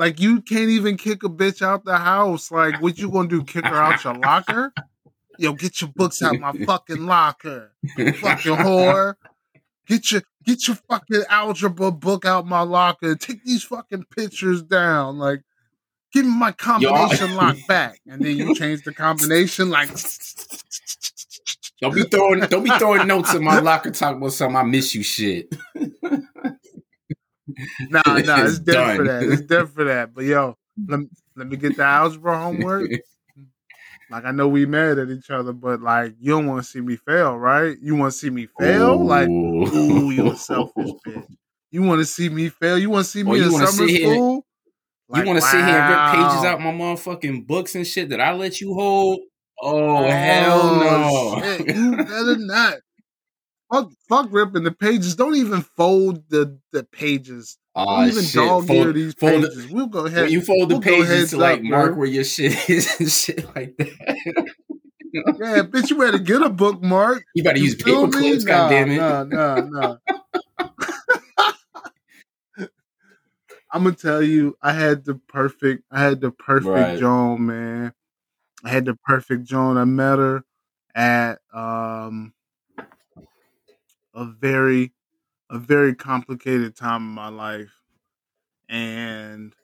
Like 0.00 0.18
you 0.18 0.40
can't 0.40 0.70
even 0.70 0.96
kick 0.96 1.24
a 1.24 1.28
bitch 1.28 1.60
out 1.60 1.84
the 1.84 1.98
house. 1.98 2.50
Like 2.50 2.80
what 2.80 2.96
you 2.96 3.10
gonna 3.10 3.28
do? 3.28 3.44
Kick 3.44 3.66
her 3.66 3.76
out 3.76 4.02
your 4.02 4.14
locker? 4.14 4.72
Yo, 5.38 5.52
get 5.52 5.82
your 5.82 5.90
books 5.94 6.22
out 6.22 6.40
my 6.40 6.52
fucking 6.64 7.04
locker. 7.04 7.70
fucking 7.98 8.56
whore. 8.56 9.16
Get 9.86 10.10
your 10.10 10.22
get 10.46 10.66
your 10.66 10.78
fucking 10.88 11.24
algebra 11.28 11.92
book 11.92 12.24
out 12.24 12.46
my 12.46 12.62
locker. 12.62 13.14
Take 13.14 13.44
these 13.44 13.62
fucking 13.62 14.06
pictures 14.16 14.62
down. 14.62 15.18
Like, 15.18 15.42
give 16.14 16.24
me 16.24 16.32
my 16.32 16.52
combination 16.52 17.36
lock 17.36 17.58
back. 17.68 18.00
And 18.06 18.24
then 18.24 18.38
you 18.38 18.54
change 18.54 18.84
the 18.84 18.94
combination 18.94 19.68
like 19.68 19.90
don't 21.82 21.94
be 21.94 22.04
throwing 22.04 22.40
don't 22.40 22.64
be 22.64 22.70
throwing 22.78 23.06
notes 23.06 23.34
in 23.34 23.44
my 23.44 23.60
locker 23.60 23.90
talking 23.90 24.16
about 24.16 24.32
some 24.32 24.56
I 24.56 24.62
miss 24.62 24.94
you 24.94 25.02
shit. 25.02 25.54
nah, 27.90 28.02
nah, 28.06 28.16
it's 28.16 28.28
It's 28.28 28.58
dead 28.60 28.96
for 28.96 29.04
that. 29.04 29.22
It's 29.22 29.42
dead 29.42 29.68
for 29.70 29.84
that. 29.84 30.14
But 30.14 30.24
yo, 30.24 30.56
let, 30.86 31.00
let 31.36 31.48
me 31.48 31.56
get 31.56 31.76
the 31.76 31.84
algebra 31.84 32.38
homework. 32.38 32.90
Like 34.10 34.24
I 34.24 34.32
know 34.32 34.48
we 34.48 34.66
mad 34.66 34.98
at 34.98 35.08
each 35.08 35.30
other, 35.30 35.52
but 35.52 35.80
like 35.80 36.16
you 36.18 36.32
don't 36.32 36.46
want 36.46 36.64
to 36.64 36.68
see 36.68 36.80
me 36.80 36.96
fail, 36.96 37.36
right? 37.36 37.76
You 37.80 37.94
want 37.94 38.12
to 38.12 38.18
see 38.18 38.28
me 38.28 38.48
fail? 38.58 38.98
Like, 38.98 39.28
ooh, 39.28 40.10
you 40.10 40.32
a 40.32 40.36
selfish 40.36 40.90
bitch. 41.06 41.26
You 41.70 41.82
want 41.82 42.00
to 42.00 42.04
see 42.04 42.28
me 42.28 42.48
fail? 42.48 42.76
You 42.76 42.90
want 42.90 43.04
to 43.04 43.10
see 43.10 43.22
me 43.22 43.36
you 43.38 43.44
in 43.44 43.50
summer 43.52 43.66
sit 43.66 43.90
here- 43.90 44.14
school? 44.14 44.44
you 45.14 45.24
want 45.24 45.38
to 45.38 45.42
sit 45.42 45.64
here 45.64 45.78
and 45.78 45.90
rip 45.90 46.24
pages 46.26 46.44
out 46.44 46.60
my 46.60 46.72
motherfucking 46.72 47.46
books 47.46 47.76
and 47.76 47.86
shit 47.86 48.08
that 48.08 48.20
I 48.20 48.32
let 48.32 48.60
you 48.60 48.74
hold? 48.74 49.20
Oh, 49.62 49.98
oh 49.98 50.10
hell 50.10 50.74
no! 50.76 51.40
shit, 51.42 51.76
you 51.76 51.96
better 51.96 52.36
not. 52.36 52.78
Fuck, 53.72 53.90
fuck 54.08 54.28
ripping 54.32 54.64
the 54.64 54.72
pages. 54.72 55.14
Don't 55.14 55.36
even 55.36 55.62
fold 55.62 56.28
the, 56.28 56.58
the 56.72 56.82
pages. 56.84 57.56
oh 57.76 57.84
Don't 58.00 58.08
even 58.08 58.24
shit! 58.24 58.34
dog 58.34 58.70
ear 58.70 58.84
Fold, 58.84 58.94
these 58.96 59.14
fold 59.14 59.42
the- 59.44 59.48
pages. 59.48 59.68
we'll 59.70 59.86
go 59.86 60.06
ahead. 60.06 60.22
when 60.24 60.32
you 60.32 60.40
fold 60.42 60.68
the 60.70 60.74
we'll 60.74 60.80
go 60.80 60.90
pages 60.90 61.30
to 61.30 61.36
like 61.38 61.58
up, 61.58 61.64
mark 61.64 61.90
bro. 61.90 61.98
where 62.00 62.08
your 62.08 62.24
shit 62.24 62.68
is 62.70 62.98
and 63.00 63.10
shit 63.10 63.44
like 63.54 63.76
that. 63.78 64.46
Yeah, 65.12 65.62
bitch, 65.62 65.90
you 65.90 65.98
better 65.98 66.18
get 66.18 66.40
a 66.42 66.48
bookmark. 66.48 67.24
You 67.34 67.42
better 67.42 67.58
You 67.58 67.64
use 67.64 67.74
paper 67.76 68.08
clips, 68.08 68.44
Nah, 68.44 68.50
goddamn 68.68 68.90
it. 68.92 68.96
Nah, 68.96 69.24
nah, 69.24 69.60
nah. 69.68 69.96
I'm 73.72 73.84
gonna 73.84 73.94
tell 73.94 74.20
you, 74.22 74.56
I 74.60 74.72
had 74.72 75.04
the 75.04 75.14
perfect, 75.14 75.84
I 75.92 76.00
had 76.00 76.20
the 76.20 76.32
perfect 76.32 76.66
Right. 76.68 76.98
Joan, 76.98 77.46
man. 77.46 77.92
I 78.64 78.68
had 78.68 78.84
the 78.84 78.96
perfect 79.04 79.44
Joan. 79.44 79.76
I 79.78 79.84
met 79.84 80.18
her 80.18 80.42
at 80.94 81.38
um 81.52 82.32
a 84.14 84.24
very, 84.24 84.92
a 85.50 85.58
very 85.58 85.94
complicated 85.94 86.76
time 86.76 87.02
in 87.02 87.14
my 87.14 87.28
life, 87.28 87.72
and 88.68 89.54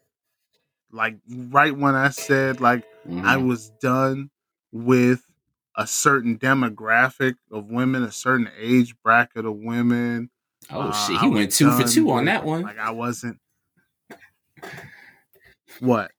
like 0.92 1.16
right 1.28 1.76
when 1.76 1.94
I 1.94 2.10
said 2.10 2.60
like 2.60 2.84
I 3.06 3.36
Mhm. 3.36 3.46
was 3.46 3.70
done 3.70 4.30
with 4.72 5.24
a 5.76 5.86
certain 5.86 6.38
demographic 6.38 7.34
of 7.50 7.66
women, 7.70 8.02
a 8.02 8.12
certain 8.12 8.48
age 8.58 8.94
bracket 9.02 9.44
of 9.44 9.56
women. 9.56 10.30
Oh 10.70 10.90
Uh, 10.90 10.92
shit! 10.92 11.20
He 11.20 11.28
went 11.28 11.52
two 11.52 11.70
for 11.70 11.84
two 11.84 12.10
on 12.10 12.16
with- 12.16 12.26
that 12.26 12.44
one. 12.44 12.62
Like 12.62 12.78
I 12.78 12.90
wasn't 12.90 13.38
what 15.80 16.10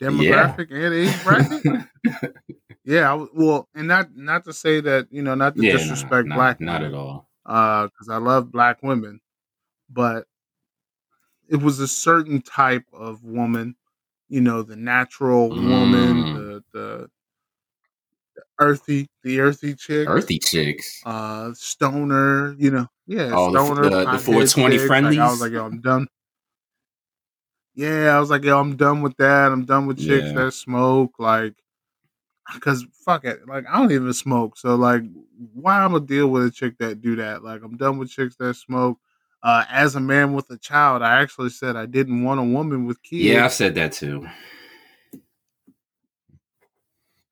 demographic 0.00 0.70
and 0.70 0.94
age 0.94 1.24
bracket. 1.24 2.34
yeah, 2.84 3.12
I, 3.14 3.26
well, 3.34 3.68
and 3.74 3.88
not 3.88 4.14
not 4.14 4.44
to 4.44 4.52
say 4.52 4.80
that 4.80 5.08
you 5.10 5.22
know 5.22 5.34
not 5.34 5.56
to 5.56 5.62
yeah, 5.62 5.72
disrespect 5.72 6.28
nah, 6.28 6.34
black 6.36 6.60
not 6.60 6.82
women, 6.82 6.94
at 6.94 6.98
all. 6.98 7.25
Because 7.46 8.08
I 8.10 8.16
love 8.16 8.50
black 8.50 8.82
women, 8.82 9.20
but 9.90 10.26
it 11.48 11.56
was 11.56 11.78
a 11.80 11.86
certain 11.88 12.42
type 12.42 12.84
of 12.92 13.22
woman, 13.22 13.76
you 14.28 14.40
know, 14.40 14.62
the 14.62 14.76
natural 14.76 15.50
woman, 15.50 16.24
Mm. 16.24 16.32
the, 16.34 16.64
the 16.72 17.10
the 18.34 18.42
earthy, 18.58 19.08
the 19.22 19.40
earthy 19.40 19.74
chick, 19.74 20.08
Earthy 20.08 20.38
chicks. 20.38 21.00
uh, 21.06 21.52
stoner, 21.54 22.54
you 22.58 22.70
know, 22.70 22.86
yeah, 23.06 23.32
Oh, 23.34 23.50
stoner, 23.50 23.84
the- 23.84 23.90
the 23.90 24.04
pothead 24.06 24.24
420 24.24 24.76
chicks. 24.76 24.90
Like, 24.90 25.18
I 25.18 25.30
was 25.30 25.40
like, 25.40 25.52
yo, 25.52 25.64
I'm 25.66 25.80
done. 25.80 26.06
Yeah, 27.74 28.16
I 28.16 28.20
was 28.20 28.30
like, 28.30 28.42
yo, 28.44 28.58
I'm 28.58 28.76
done 28.76 29.02
with 29.02 29.16
that. 29.18 29.52
I'm 29.52 29.64
done 29.64 29.86
with 29.86 29.98
chicks 29.98 30.26
Yeah. 30.28 30.44
that 30.44 30.52
smoke, 30.54 31.12
like, 31.18 31.54
cause 32.60 32.84
fuck 33.04 33.24
it, 33.24 33.46
like 33.48 33.66
I 33.68 33.78
don't 33.78 33.92
even 33.92 34.12
smoke, 34.12 34.56
so 34.58 34.74
like, 34.76 35.02
why 35.54 35.80
I'm 35.80 35.92
gonna 35.92 36.04
deal 36.04 36.28
with 36.28 36.46
a 36.46 36.50
chick 36.50 36.78
that 36.78 37.00
do 37.00 37.16
that? 37.16 37.42
Like, 37.44 37.62
I'm 37.62 37.76
done 37.76 37.98
with 37.98 38.10
chicks 38.10 38.36
that 38.36 38.54
smoke. 38.54 38.98
Uh, 39.42 39.64
as 39.70 39.94
a 39.94 40.00
man 40.00 40.32
with 40.32 40.50
a 40.50 40.58
child, 40.58 41.02
I 41.02 41.20
actually 41.20 41.50
said 41.50 41.76
I 41.76 41.86
didn't 41.86 42.24
want 42.24 42.40
a 42.40 42.44
woman 42.44 42.86
with 42.86 43.02
kids. 43.02 43.22
Yeah, 43.22 43.44
I 43.44 43.48
said 43.48 43.74
that 43.76 43.92
too. 43.92 44.26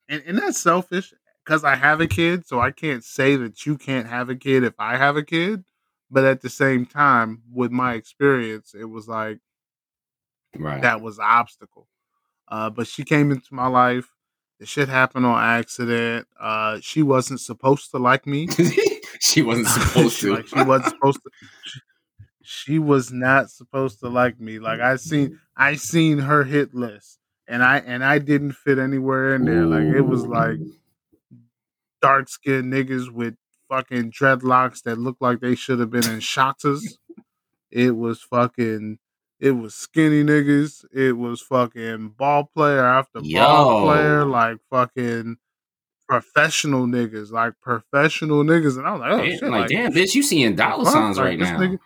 and, 0.09 0.23
and 0.27 0.38
that's 0.38 0.61
selfish 0.61 1.12
because 1.45 1.64
I 1.64 1.75
have 1.75 2.01
a 2.01 2.07
kid, 2.07 2.47
so 2.47 2.61
I 2.61 2.71
can't 2.71 3.05
say 3.05 3.37
that 3.37 3.67
you 3.67 3.77
can't 3.77 4.07
have 4.07 4.29
a 4.29 4.37
kid 4.37 4.64
if 4.64 4.75
I 4.79 4.97
have 4.97 5.17
a 5.17 5.23
kid. 5.23 5.64
But 6.11 6.25
at 6.25 6.43
the 6.43 6.51
same 6.51 6.87
time, 6.87 7.43
with 7.53 7.73
my 7.73 7.95
experience, 7.95 8.75
it 8.79 8.85
was 8.85 9.09
like 9.09 9.38
Right. 10.57 10.83
that 10.83 11.01
was 11.01 11.17
the 11.17 11.25
obstacle. 11.25 11.88
Uh, 12.47 12.71
but 12.71 12.87
she 12.87 13.03
came 13.05 13.33
into 13.33 13.53
my 13.55 13.67
life. 13.67 14.09
The 14.61 14.67
shit 14.67 14.88
happened 14.88 15.27
on 15.27 15.43
accident. 15.43 16.27
Uh, 16.38 16.79
she 16.81 17.03
wasn't 17.03 17.40
supposed 17.40 17.90
to 17.90 17.99
like 17.99 18.27
me. 18.27 18.49
she 19.21 19.43
wasn't 19.43 19.67
supposed 19.69 20.21
to. 20.21 20.35
like 20.35 20.47
she 20.47 20.62
wasn't 20.62 20.90
supposed 20.90 21.21
to. 21.23 21.31
She, 21.64 21.81
she 22.43 22.79
was 22.79 23.12
not 23.12 23.51
supposed 23.51 24.01
to 24.01 24.09
like 24.09 24.40
me. 24.40 24.59
Like 24.59 24.81
I 24.81 24.97
seen, 24.97 25.40
I 25.57 25.75
seen 25.75 26.19
her 26.19 26.45
hit 26.45 26.75
list, 26.75 27.19
and 27.49 27.62
I 27.62 27.79
and 27.79 28.05
I 28.05 28.19
didn't 28.19 28.53
fit 28.53 28.79
anywhere 28.79 29.35
in 29.35 29.45
there. 29.45 29.67
Like 29.67 29.95
it 29.95 30.03
was 30.03 30.27
like 30.27 30.59
dark 32.01 32.29
skinned 32.29 32.73
niggas 32.73 33.11
with 33.11 33.35
fucking 33.69 34.12
dreadlocks 34.12 34.83
that 34.83 34.99
look 34.99 35.17
like 35.21 35.40
they 35.40 35.55
should 35.55 35.81
have 35.81 35.90
been 35.90 36.05
in 36.09 36.21
Shottas. 36.21 36.83
It 37.71 37.97
was 37.97 38.21
fucking 38.21 38.99
it 39.40 39.51
was 39.53 39.75
skinny 39.75 40.23
niggas. 40.25 40.85
It 40.92 41.16
was 41.16 41.40
fucking 41.40 42.11
ball 42.16 42.44
player 42.55 42.85
after 42.85 43.20
ball 43.20 43.27
Yo. 43.81 43.81
player, 43.85 44.25
like 44.25 44.59
fucking 44.70 45.37
professional 46.09 46.87
niggas, 46.87 47.31
like 47.33 47.55
professional 47.62 48.44
niggas. 48.44 48.77
And 48.79 48.87
I 48.87 48.92
was 48.92 49.01
like, 49.01 49.11
oh 49.12 49.18
Damn, 49.18 49.31
shit, 49.38 49.42
like, 49.42 49.51
like, 49.51 49.68
damn, 49.70 49.92
bitch, 49.92 50.14
you 50.14 50.23
seeing 50.23 50.55
dollar 50.55 50.85
signs 50.85 51.18
Like, 51.18 51.25
right 51.27 51.38
now. 51.38 51.59
nigga- 51.59 51.79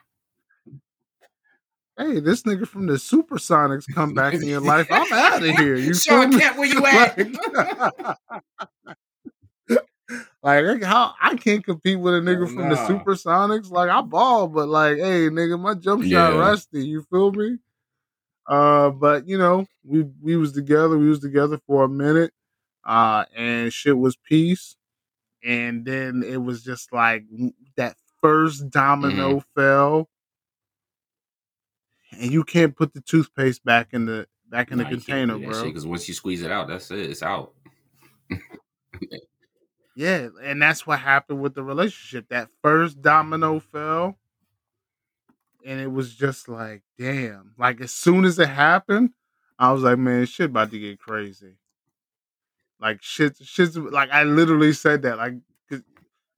hey, 1.99 2.21
this 2.21 2.43
nigga 2.43 2.67
from 2.67 2.87
the 2.87 2.95
Supersonics 2.95 3.93
come 3.93 4.15
back 4.15 4.35
in 4.35 4.45
your 4.47 4.61
life. 4.61 4.87
I'm 4.91 5.13
out 5.13 5.43
of 5.43 5.57
here. 5.59 5.77
You 5.77 5.95
Shawn? 5.95 6.39
Kemp, 6.39 6.57
where 6.59 6.69
you 6.69 6.85
at? 6.87 7.19
Like, 10.57 10.83
how 10.83 11.15
I 11.21 11.37
can't 11.37 11.65
compete 11.65 11.99
with 12.01 12.15
a 12.15 12.19
nigga 12.19 12.45
Oh, 12.45 12.47
from 12.55 12.69
the. 12.69 12.75
Supersonics. 12.77 13.71
Like 13.71 13.91
I 13.91 14.01
ball, 14.03 14.49
but 14.49 14.69
like, 14.69 14.97
hey, 14.99 15.29
nigga, 15.29 15.59
my 15.61 15.75
jump 15.75 16.05
shot 16.05 16.33
Yeah. 16.33 16.39
rusty. 16.39 16.87
You 16.87 17.03
feel 17.11 17.33
me? 17.33 17.59
Uh, 18.47 18.91
but 18.91 19.29
you 19.29 19.37
know, 19.39 19.67
we 19.85 20.05
we 20.23 20.37
was 20.37 20.53
together. 20.53 20.97
We 20.99 21.09
was 21.09 21.21
together 21.21 21.59
for 21.67 21.85
a 21.85 21.89
minute. 21.89 22.33
Uh, 22.85 23.25
and 23.37 23.73
shit 23.73 23.99
was 23.99 24.17
peace. 24.17 24.77
And 25.45 25.85
then 25.85 26.23
it 26.27 26.39
was 26.43 26.63
just 26.65 26.93
like 26.93 27.25
that 27.77 27.97
first 28.21 28.71
domino 28.71 29.41
Mm-hmm. 29.41 29.61
fell, 29.61 30.09
and 32.13 32.33
you 32.33 32.43
can't 32.43 32.75
put 32.77 32.93
the 32.95 33.01
toothpaste 33.01 33.65
back 33.65 33.89
in 33.93 34.07
the 34.07 34.27
back 34.49 34.71
in 34.73 34.79
Nah, 34.79 34.85
the 34.85 34.91
container, 34.91 35.39
bro. 35.39 35.65
Because 35.65 35.87
once 35.87 36.09
you 36.09 36.15
squeeze 36.15 36.43
it 36.43 36.51
out, 36.51 36.69
that's 36.69 36.91
it. 36.91 37.11
It's 37.11 37.23
out. 37.23 37.53
Yeah, 39.99 40.29
and 40.41 40.63
that's 40.63 40.87
what 40.87 41.01
happened 41.01 41.41
with 41.41 41.55
the 41.55 41.65
relationship. 41.65 42.29
That 42.29 42.51
first 42.63 43.03
domino 43.03 43.59
fell, 43.59 44.17
and 45.67 45.81
it 45.81 45.91
was 45.91 46.15
just 46.15 46.49
like, 46.49 46.83
damn. 46.97 47.53
Like 47.59 47.81
as 47.81 47.91
soon 47.91 48.25
as 48.25 48.39
it 48.39 48.49
happened, 48.49 49.11
I 49.59 49.73
was 49.73 49.83
like, 49.83 49.99
man, 49.99 50.25
shit 50.27 50.51
about 50.51 50.71
to 50.71 50.79
get 50.79 51.01
crazy. 51.01 51.57
Like 52.79 53.03
shit, 53.03 53.39
shit's 53.43 53.77
like 53.77 54.11
I 54.13 54.23
literally 54.23 54.73
said 54.73 55.03
that. 55.03 55.19
Like 55.19 55.35
'cause 55.69 55.83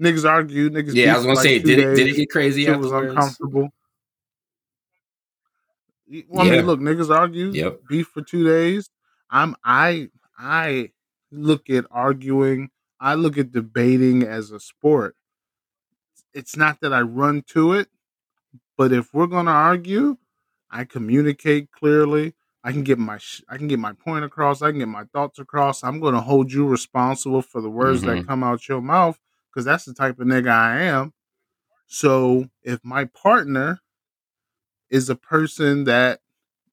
niggas 0.02 0.26
argue, 0.26 0.70
niggas. 0.70 0.94
Yeah, 0.94 1.12
I 1.12 1.16
was 1.18 1.24
gonna 1.26 1.34
like, 1.36 1.42
say, 1.44 1.58
did 1.58 1.80
it 1.80 1.94
did 1.94 2.08
it 2.08 2.16
get 2.16 2.30
crazy 2.30 2.64
It 2.64 2.78
was 2.78 2.90
uncomfortable. 2.90 3.68
Well, 6.30 6.46
I 6.46 6.50
Yeah. 6.50 6.56
mean, 6.56 6.64
look, 6.66 6.80
niggas 6.80 7.14
argue, 7.14 7.50
Yep. 7.52 7.80
beef 7.90 8.06
for 8.06 8.22
two 8.22 8.42
days. 8.42 8.88
I'm 9.28 9.54
I 9.64 10.08
I 10.38 10.92
look 11.30 11.68
at 11.68 11.84
arguing, 11.90 12.70
I 13.00 13.14
look 13.14 13.38
at 13.38 13.52
debating 13.52 14.22
as 14.22 14.50
a 14.50 14.60
sport. 14.60 15.16
It's 16.34 16.56
not 16.56 16.80
that 16.80 16.92
I 16.92 17.00
run 17.00 17.42
to 17.48 17.72
it, 17.72 17.88
but 18.76 18.92
if 18.92 19.12
we're 19.14 19.26
gonna 19.26 19.50
argue, 19.50 20.18
I 20.70 20.84
communicate 20.84 21.70
clearly. 21.72 22.34
I 22.62 22.72
can 22.72 22.82
get 22.84 22.98
my 22.98 23.18
sh- 23.18 23.42
I 23.48 23.56
can 23.56 23.68
get 23.68 23.78
my 23.78 23.92
point 23.94 24.24
across. 24.24 24.62
I 24.62 24.70
can 24.70 24.80
get 24.80 24.88
my 24.88 25.04
thoughts 25.04 25.38
across. 25.38 25.82
I'm 25.82 26.00
gonna 26.00 26.20
hold 26.20 26.52
you 26.52 26.66
responsible 26.66 27.42
for 27.42 27.60
the 27.60 27.70
words 27.70 28.02
that 28.02 28.18
Mhm. 28.18 28.26
come 28.26 28.44
out 28.44 28.68
your 28.68 28.82
mouth 28.82 29.18
because 29.50 29.64
that's 29.64 29.84
the 29.86 29.94
type 29.94 30.18
of 30.20 30.26
nigga 30.28 30.50
I 30.50 30.82
am. 30.82 31.14
So 31.86 32.50
if 32.62 32.84
my 32.84 33.06
partner 33.06 33.80
is 34.90 35.08
a 35.08 35.16
person 35.16 35.84
that 35.84 36.20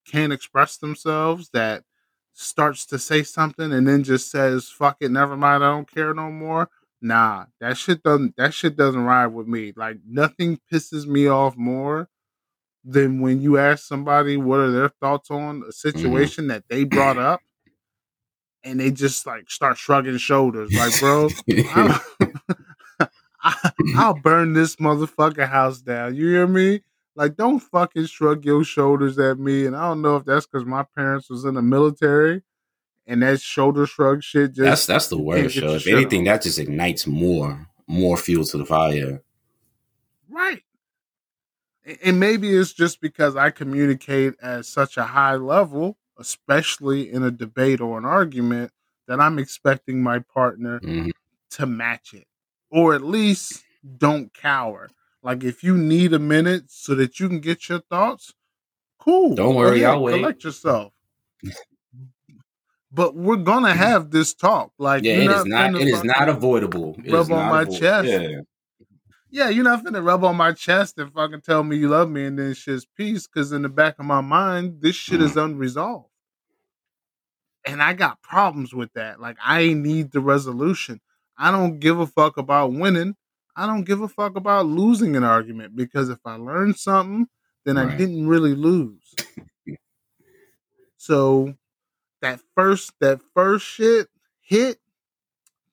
can't 0.05 0.33
express 0.33 0.77
themselves, 0.77 1.49
that 1.53 1.83
starts 2.37 2.85
to 2.85 2.99
say 2.99 3.23
something 3.23 3.73
and 3.73 3.87
then 3.87 4.03
just 4.03 4.29
says, 4.29 4.69
fuck 4.69 4.97
it, 4.99 5.09
never 5.09 5.35
mind, 5.35 5.63
I 5.63 5.71
don't 5.71 5.91
care 5.91 6.13
no 6.13 6.31
more. 6.31 6.69
Nah, 7.01 7.45
that 7.59 7.77
shit 7.77 8.03
doesn't 8.03 8.35
that 8.37 8.53
shit 8.53 8.75
doesn't 8.75 9.03
ride 9.03 9.27
with 9.27 9.47
me. 9.47 9.73
Like 9.75 9.97
nothing 10.07 10.59
pisses 10.71 11.05
me 11.05 11.27
off 11.27 11.55
more 11.55 12.09
than 12.83 13.21
when 13.21 13.41
you 13.41 13.57
ask 13.57 13.85
somebody 13.85 14.37
what 14.37 14.59
are 14.59 14.71
their 14.71 14.89
thoughts 14.89 15.29
on 15.29 15.39
a 15.39 15.51
mm-hmm. 15.51 15.69
situation 15.71 16.47
that 16.47 16.63
they 16.69 16.85
brought 16.85 17.17
up 17.17 17.41
and 18.63 18.79
they 18.79 18.91
just 18.91 19.25
like 19.25 19.49
start 19.49 19.77
shrugging 19.77 20.17
shoulders. 20.17 20.71
Like, 20.73 20.99
bro, 20.99 21.29
I'll, 21.75 22.01
I, 23.43 23.71
I'll 23.95 24.15
burn 24.15 24.53
this 24.53 24.77
motherfucking 24.77 25.49
house 25.49 25.81
down. 25.81 26.15
You 26.15 26.27
hear 26.29 26.47
me? 26.47 26.81
Like, 27.17 27.35
don't 27.35 27.59
fucking 27.59 28.05
shrug 28.05 28.45
your 28.45 28.63
shoulders 28.63 29.17
at 29.17 29.39
me. 29.39 29.65
And 29.65 29.75
I 29.75 29.87
don't 29.89 30.03
know 30.03 30.17
if 30.17 30.25
that's 30.25 30.45
because 30.45 30.65
my 30.67 30.83
parents 30.83 31.29
was 31.31 31.45
in 31.45 31.55
the 31.55 31.63
military 31.63 32.43
and 33.07 33.23
that 33.23 33.41
shoulder 33.41 33.87
shrug 33.87 34.21
shit 34.21 34.51
just 34.53 34.61
that's 34.63 34.85
that's 34.85 35.07
the 35.07 35.17
worst. 35.17 35.55
Show. 35.55 35.73
If 35.75 35.87
anything, 35.87 36.25
that 36.25 36.43
just 36.43 36.59
ignites 36.59 37.07
more 37.07 37.67
more 37.87 38.17
fuel 38.17 38.45
to 38.45 38.57
the 38.57 38.65
fire. 38.65 39.21
right. 40.29 40.61
And 42.03 42.19
maybe 42.19 42.53
it's 42.55 42.73
just 42.73 42.99
because 43.01 43.35
I 43.37 43.49
communicate 43.49 44.33
at 44.41 44.65
such 44.65 44.97
a 44.97 45.03
high 45.05 45.35
level, 45.37 45.97
especially 46.19 47.09
in 47.11 47.23
a 47.23 47.31
debate 47.31 47.79
or 47.79 47.97
an 47.97 48.03
argument, 48.05 48.71
that 49.07 49.21
I'm 49.21 49.39
expecting 49.39 50.03
my 50.03 50.19
partner 50.19 50.81
Mhm. 50.81 51.11
to 51.51 51.65
match 51.65 52.13
it 52.13 52.27
or 52.69 52.93
at 52.93 53.01
least 53.03 53.63
don't 53.97 54.33
cower. 54.33 54.89
Like 55.23 55.43
if 55.43 55.63
you 55.63 55.75
need 55.77 56.13
a 56.13 56.19
minute 56.19 56.65
so 56.67 56.95
that 56.95 57.19
you 57.19 57.27
can 57.27 57.39
get 57.39 57.69
your 57.69 57.79
thoughts, 57.79 58.33
cool. 58.99 59.35
Don't 59.35 59.55
worry, 59.55 59.81
ahead, 59.81 59.95
I'll 59.95 60.03
wait. 60.03 60.19
Collect 60.19 60.43
yourself. 60.43 60.93
but 62.91 63.15
we're 63.15 63.35
gonna 63.37 63.73
have 63.73 64.11
this 64.11 64.33
talk. 64.33 64.71
Like 64.77 65.03
Yeah, 65.03 65.13
it 65.13 65.31
is 65.31 65.45
not. 65.45 65.75
It 65.75 65.87
is 65.87 66.03
not 66.03 66.29
avoidable. 66.29 66.95
It 67.03 67.11
rub 67.11 67.31
on 67.31 67.49
my 67.49 67.65
chest. 67.65 68.07
Yeah, 68.07 68.41
Yeah, 69.29 69.49
you're 69.49 69.63
not 69.63 69.83
finna 69.83 70.03
rub 70.05 70.23
on 70.23 70.37
my 70.37 70.53
chest 70.53 70.97
and 70.97 71.11
fucking 71.13 71.41
tell 71.41 71.63
me 71.63 71.77
you 71.77 71.89
love 71.89 72.09
me 72.09 72.25
and 72.25 72.39
then 72.39 72.53
shit's 72.53 72.85
peace. 72.85 73.27
Cause 73.27 73.51
in 73.51 73.63
the 73.63 73.69
back 73.69 73.99
of 73.99 74.05
my 74.05 74.21
mind, 74.21 74.81
this 74.81 74.95
shit 74.95 75.19
Mm. 75.19 75.23
is 75.23 75.35
unresolved. 75.37 76.09
And 77.65 77.83
I 77.83 77.93
got 77.93 78.21
problems 78.21 78.73
with 78.73 78.93
that. 78.93 79.19
Like 79.19 79.37
I 79.43 79.73
need 79.73 80.11
the 80.11 80.21
resolution. 80.21 81.01
I 81.37 81.51
don't 81.51 81.79
give 81.79 81.99
a 81.99 82.07
fuck 82.07 82.37
about 82.37 82.71
winning. 82.71 83.15
I 83.57 83.65
don't 83.65 83.85
give 83.85 84.01
a 84.01 84.07
fuck 84.07 84.35
about 84.35 84.67
losing 84.67 85.15
an 85.15 85.23
argument 85.23 85.75
because 85.75 86.09
if 86.09 86.19
I 86.23 86.35
learned 86.35 86.77
something, 86.77 87.27
then 87.65 87.75
I 87.79 87.97
didn't 87.97 88.27
really 88.27 88.53
lose. 88.53 89.15
so 90.97 91.55
that 92.21 92.39
first 92.53 92.93
that 93.01 93.19
first 93.33 93.65
shit 93.65 94.09
hit 94.41 94.77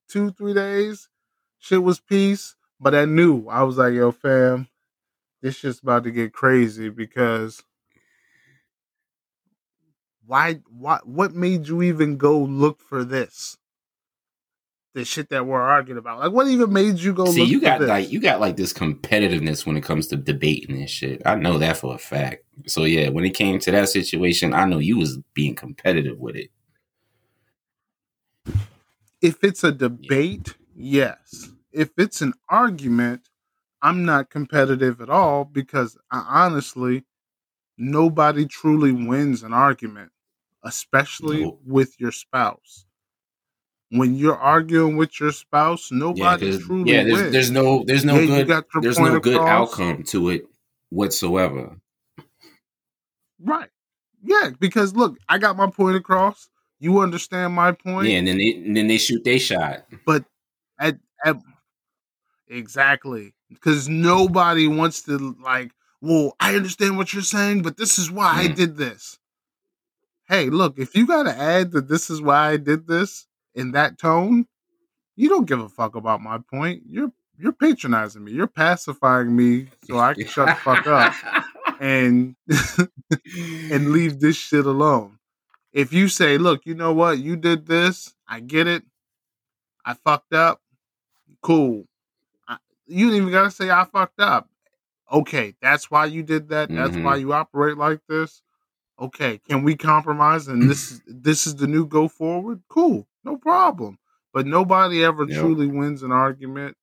two, 0.09 0.31
three 0.31 0.55
days, 0.55 1.11
shit 1.59 1.83
was 1.83 2.01
peace. 2.01 2.57
But 2.81 2.95
I 2.95 3.05
knew 3.05 3.47
I 3.49 3.63
was 3.65 3.77
like, 3.77 3.93
yo, 3.93 4.13
fam, 4.13 4.69
this 5.43 5.57
shit's 5.57 5.81
about 5.81 6.05
to 6.05 6.11
get 6.11 6.33
crazy 6.33 6.89
because 6.89 7.63
why 10.27 10.61
why 10.71 11.01
what 11.05 11.35
made 11.35 11.69
you 11.69 11.83
even 11.83 12.17
go 12.17 12.39
look 12.39 12.81
for 12.81 13.05
this? 13.05 13.59
The 14.95 15.05
shit 15.05 15.29
that 15.31 15.45
we're 15.45 15.61
arguing 15.61 15.99
about. 15.99 16.21
Like 16.21 16.31
what 16.33 16.47
even 16.47 16.73
made 16.73 16.99
you 17.01 17.13
go 17.13 17.27
See, 17.27 17.45
you 17.45 17.61
got 17.61 17.81
this? 17.81 17.89
like 17.89 18.13
you 18.13 18.21
got 18.21 18.39
like 18.41 18.57
this 18.57 18.73
competitiveness 18.73 19.67
when 19.67 19.77
it 19.77 19.83
comes 19.83 20.07
to 20.09 20.17
debating 20.17 20.77
and 20.77 20.89
shit. 20.89 21.21
I 21.27 21.35
know 21.35 21.59
that 21.59 21.77
for 21.79 21.95
a 21.95 21.99
fact. 21.99 22.45
So 22.69 22.85
yeah, 22.85 23.09
when 23.09 23.25
it 23.25 23.35
came 23.35 23.59
to 23.59 23.71
that 23.73 23.89
situation, 23.89 24.55
I 24.55 24.65
know 24.67 24.79
you 24.79 24.97
was 24.99 25.19
being 25.35 25.55
competitive 25.57 26.19
with 26.19 26.37
it. 26.37 26.51
if 29.21 29.43
it's 29.43 29.65
a 29.65 29.73
debate, 29.73 30.55
yes. 30.77 31.51
If 31.73 31.91
it's 31.97 32.21
an 32.23 32.35
argument, 32.49 33.29
I'm 33.83 34.05
not 34.05 34.31
competitive 34.31 35.01
at 35.01 35.11
all 35.11 35.45
because 35.45 35.97
I 36.11 36.25
honestly, 36.29 37.05
nobody 37.79 38.47
truly 38.47 38.93
wins 38.93 39.43
an 39.43 39.53
argument, 39.53 40.13
especially 40.63 41.43
Nope. 41.45 41.61
with 41.67 41.99
your 41.99 42.13
spouse. 42.13 42.84
When 43.99 44.15
you're 44.17 44.37
arguing 44.37 44.97
with 44.97 45.21
your 45.21 45.33
spouse, 45.33 45.91
nobody 45.93 46.47
because 46.47 46.59
truly 46.65 46.93
yeah, 46.93 47.03
there's 47.05 47.13
wins. 47.13 47.33
there's 47.33 47.51
no 47.51 47.85
there's 47.87 48.05
no 48.05 48.21
Yeah, 48.21 48.43
good 48.45 48.65
there's 48.83 48.99
no 48.99 49.21
good 49.21 49.37
across. 49.37 49.71
outcome 49.73 50.03
to 50.05 50.29
it 50.31 50.47
whatsoever. 50.91 51.77
right. 53.41 53.69
Yeah, 54.23 54.51
because 54.59 54.95
look, 54.95 55.17
I 55.29 55.39
got 55.39 55.57
my 55.57 55.69
point 55.71 55.97
across. 55.97 56.49
You 56.81 57.01
understand 57.01 57.55
my 57.55 57.73
point. 57.73 58.09
Yeah, 58.09 58.19
and 58.19 58.27
then 58.27 58.39
they 58.39 58.55
and 58.67 58.77
then 58.77 58.87
they 58.89 58.99
shoot 58.99 59.23
they 59.25 59.39
shot. 59.39 59.87
but 60.05 60.25
at, 60.79 60.99
at 61.25 61.37
exactly 62.49 63.35
because 63.49 63.89
nobody 63.89 64.67
wants 64.69 65.03
to 65.03 65.37
like 65.43 65.73
well 66.03 66.35
i 66.41 66.55
understand 66.55 66.97
what 66.97 67.13
you're 67.13 67.23
saying 67.23 67.63
but 67.63 67.77
this 67.79 67.99
is 67.99 68.11
why 68.11 68.41
i 68.43 68.47
Mm. 68.49 68.55
did 68.55 68.77
this 68.77 69.19
hey 70.29 70.51
look 70.51 70.79
if 70.79 70.95
you 70.95 71.07
gotta 71.07 71.35
add 71.37 71.73
that 71.73 71.89
this 71.89 72.11
is 72.11 72.21
why 72.21 72.51
i 72.51 72.57
did 72.59 72.87
this 72.87 73.27
in 73.55 73.73
that 73.73 73.99
tone 73.99 74.47
you 75.17 75.29
don't 75.29 75.47
give 75.47 75.61
a 75.61 75.69
fuck 75.69 75.95
about 75.95 76.21
my 76.21 76.39
point 76.39 76.83
you're 76.89 77.13
you're 77.39 77.53
patronizing 77.53 78.25
me 78.25 78.33
you're 78.33 78.47
pacifying 78.47 79.35
me 79.35 79.67
so 79.85 79.99
i 79.99 80.15
can 80.15 80.27
shut 80.27 80.49
the 80.49 80.55
fuck 80.57 80.87
up 80.87 81.15
and 81.81 82.37
and 83.71 83.91
leave 83.91 84.21
this 84.21 84.37
shit 84.37 84.65
alone. 84.67 85.19
If 85.73 85.93
you 85.93 86.09
say, 86.09 86.39
look, 86.39 86.67
you 86.67 86.75
know 86.75 86.93
what, 86.93 87.19
you 87.19 87.35
did 87.37 87.67
this, 87.67 88.15
I 88.29 88.39
get 88.41 88.69
it, 88.69 88.85
I 89.85 89.95
fucked 89.95 90.33
up, 90.33 90.61
Cool. 91.43 91.87
I, 92.49 92.59
you 92.87 93.07
didn't 93.07 93.23
even 93.23 93.33
gotta 93.33 93.51
say 93.51 93.71
I 93.71 93.85
fucked 93.85 94.21
up. 94.21 94.49
Okay, 95.13 95.55
that's 95.61 95.91
why 95.91 96.07
you 96.07 96.23
did 96.23 96.49
that. 96.51 96.73
That's 96.73 96.97
Mhm. 96.97 97.03
why 97.05 97.17
you 97.17 97.33
operate 97.33 97.77
like 97.77 98.01
this. 98.09 98.41
Okay, 98.99 99.39
can 99.39 99.65
we 99.65 99.77
compromise? 99.77 100.47
And 100.49 100.71
this 100.71 101.01
this 101.07 101.47
is 101.47 101.57
the 101.57 101.67
new 101.67 101.87
go 101.87 102.09
forward. 102.09 102.63
Cool, 102.69 103.07
no 103.25 103.37
problem. 103.37 103.99
But 104.33 104.47
nobody 104.47 105.05
ever 105.05 105.25
Yep. 105.25 105.39
truly 105.41 105.67
wins 105.67 106.03
an 106.03 106.13
argument. 106.13 106.77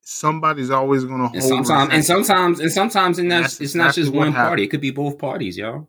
Somebody's 0.00 0.70
always 0.70 1.04
going 1.04 1.20
to 1.20 1.26
hold. 1.28 1.34
And 1.36 1.44
sometimes, 1.44 1.92
and 1.92 2.04
sometimes, 2.04 2.60
and 2.60 2.72
sometimes, 2.72 3.18
and 3.18 3.30
that's, 3.30 3.60
it's 3.60 3.74
not 3.74 3.94
just 3.94 4.12
one 4.12 4.32
happened. 4.32 4.48
party. 4.48 4.62
It 4.64 4.68
could 4.68 4.80
be 4.80 4.90
both 4.90 5.18
parties, 5.18 5.56
y'all. 5.58 5.88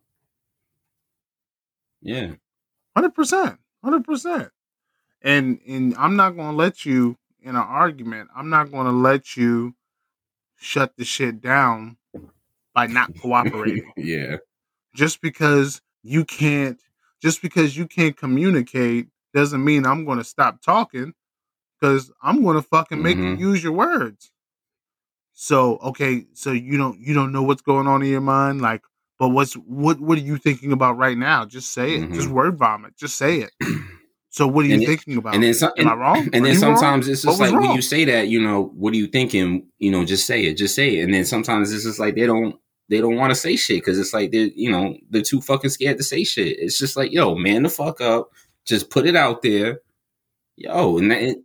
Yeah. 2.02 2.34
Hundred 2.96 3.16
percent, 3.16 3.60
hundred 3.84 4.04
percent. 4.04 4.50
And 5.22 5.60
and 5.68 5.96
I'm 5.98 6.16
not 6.16 6.36
gonna 6.36 6.56
let 6.56 6.86
you 6.86 7.18
in 7.42 7.52
an 7.52 7.56
argument. 7.58 8.30
I'm 8.36 8.50
not 8.50 8.72
gonna 8.72 8.92
let 8.92 9.36
you 9.38 9.76
shut 10.58 10.96
the 10.98 11.06
shit 11.06 11.42
down 11.42 11.98
by 12.74 12.88
not 12.88 13.12
cooperating. 13.22 13.92
yeah. 13.98 14.38
just 14.96 15.22
because 15.22 15.82
you 16.04 16.24
can't, 16.26 16.80
just 17.22 17.42
because 17.42 17.76
you 17.78 17.88
can't 17.88 18.16
communicate, 18.18 19.08
doesn't 19.34 19.64
mean 19.64 19.86
I'm 19.86 20.06
gonna 20.06 20.24
stop 20.24 20.62
talking. 20.62 21.14
Because 21.80 22.12
I'm 22.22 22.44
gonna 22.44 22.62
fucking 22.62 23.02
make 23.02 23.18
Mhm. 23.18 23.40
you 23.40 23.50
use 23.52 23.64
your 23.64 23.72
words. 23.74 24.32
So 25.34 25.78
okay, 25.78 26.26
so 26.34 26.52
you 26.52 26.78
don't 26.78 27.00
you 27.00 27.14
don't 27.14 27.32
know 27.32 27.44
what's 27.44 27.62
going 27.62 27.88
on 27.88 28.02
in 28.02 28.10
your 28.10 28.22
mind, 28.22 28.62
like. 28.62 28.82
But 29.18 29.30
what's 29.30 29.54
what 29.54 30.00
what 30.00 30.18
are 30.18 30.22
you 30.22 30.38
thinking 30.38 30.72
about 30.72 30.98
right 30.98 31.18
now? 31.18 31.44
Just 31.46 31.74
say 31.74 31.96
it. 31.96 32.14
Just 32.14 32.30
Mhm. 32.30 32.32
word 32.34 32.58
vomit. 32.58 32.96
Just 32.98 33.16
say 33.18 33.40
it. 33.40 33.52
So 34.32 34.46
what 34.48 34.64
are 34.64 34.68
you 34.68 34.76
And 34.76 34.84
it- 34.84 34.86
thinking 34.86 35.18
about? 35.18 35.34
And 35.34 35.42
then, 35.44 35.56
some, 35.56 35.72
Am 35.76 35.88
and, 35.88 35.90
I 35.90 35.94
wrong? 35.96 36.18
and 36.18 36.28
Are 36.28 36.32
then 36.32 36.44
you 36.44 36.62
wrong? 36.62 36.78
sometimes 36.78 37.08
it's 37.08 37.24
just 37.24 37.40
like 37.40 37.52
when 37.52 37.72
you 37.72 37.82
say 37.82 38.06
that, 38.06 38.28
you 38.28 38.40
know, 38.40 38.72
what 38.76 38.94
are 38.94 38.96
you 38.98 39.08
thinking? 39.08 39.66
You 39.80 39.90
know, 39.90 40.06
just 40.06 40.28
say 40.28 40.44
it, 40.46 40.54
just 40.56 40.76
say 40.76 40.98
it. 40.98 41.04
And 41.04 41.12
then 41.12 41.26
sometimes 41.26 41.74
it's 41.74 41.84
just 41.84 41.98
like 41.98 42.14
they 42.14 42.28
don't, 42.28 42.56
they 42.90 43.00
don't 43.00 43.16
want 43.16 43.32
to 43.32 43.36
say 43.36 43.56
shit 43.56 43.78
because 43.84 44.00
it's 44.00 44.14
like 44.14 44.32
they're, 44.32 44.50
you 44.56 44.72
know, 44.72 44.96
they're 45.10 45.22
too 45.22 45.42
fucking 45.42 45.70
scared 45.70 45.98
to 45.98 46.04
say 46.04 46.24
shit. 46.24 46.58
It's 46.60 46.78
just 46.78 46.98
like, 46.98 47.12
yo, 47.12 47.36
man, 47.36 47.64
the 47.64 47.70
fuck 47.70 48.02
up, 48.02 48.30
just 48.66 48.90
put 48.90 49.06
it 49.06 49.16
out 49.16 49.42
there, 49.44 49.82
yo, 50.58 50.98
and 50.98 51.12
that, 51.12 51.36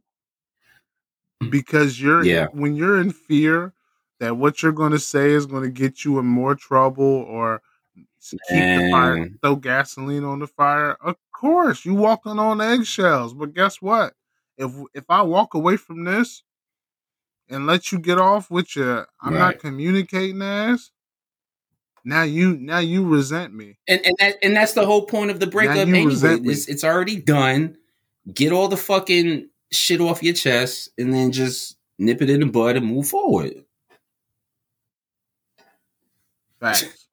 because 1.50 2.00
you're 2.00 2.24
Yeah. 2.24 2.46
when 2.52 2.74
you're 2.74 3.00
in 3.00 3.10
fear 3.10 3.72
that 4.20 4.36
what 4.36 4.62
you're 4.62 4.72
going 4.72 4.92
to 4.92 4.98
say 4.98 5.30
is 5.32 5.44
going 5.46 5.62
to 5.64 5.70
get 5.70 6.04
you 6.04 6.18
in 6.18 6.24
more 6.26 6.54
trouble 6.54 7.04
or 7.04 7.60
keep 8.20 8.38
the 8.50 8.88
fire 8.90 9.28
throw 9.42 9.56
gasoline 9.56 10.24
on 10.24 10.38
the 10.38 10.46
fire 10.46 10.92
of 11.02 11.16
course 11.32 11.84
you 11.84 11.94
walking 11.94 12.38
on 12.38 12.60
eggshells. 12.60 13.34
But 13.34 13.52
guess 13.52 13.82
what? 13.82 14.14
If 14.56 14.72
if 14.94 15.04
i 15.10 15.20
walk 15.20 15.52
away 15.54 15.76
from 15.76 16.04
this 16.04 16.42
and 17.50 17.66
let 17.66 17.92
you 17.92 17.98
get 17.98 18.18
off 18.18 18.50
with 18.50 18.74
your 18.76 19.06
i'm 19.20 19.34
not 19.40 19.58
communicating 19.58 20.40
as 20.40 20.90
now 22.04 22.22
you 22.22 22.56
now 22.56 22.78
you 22.78 23.04
resent 23.06 23.54
me 23.54 23.78
and 23.88 24.00
and 24.04 24.14
that, 24.18 24.36
and 24.42 24.54
that's 24.56 24.72
the 24.74 24.84
whole 24.84 25.06
point 25.06 25.30
of 25.30 25.40
the 25.40 25.46
breakup. 25.46 25.76
Anyway, 25.88 26.12
it's 26.44 26.68
it's 26.68 26.84
already 26.84 27.16
done. 27.16 27.76
Get 28.32 28.52
all 28.52 28.68
the 28.68 28.76
fucking 28.76 29.48
shit 29.72 30.00
off 30.00 30.22
your 30.22 30.34
chest, 30.34 30.90
and 30.98 31.12
then 31.12 31.32
just 31.32 31.76
nip 31.98 32.22
it 32.22 32.30
in 32.30 32.40
the 32.40 32.46
bud 32.46 32.76
and 32.76 32.86
move 32.86 33.08
forward. 33.08 33.64
Facts. 36.60 37.06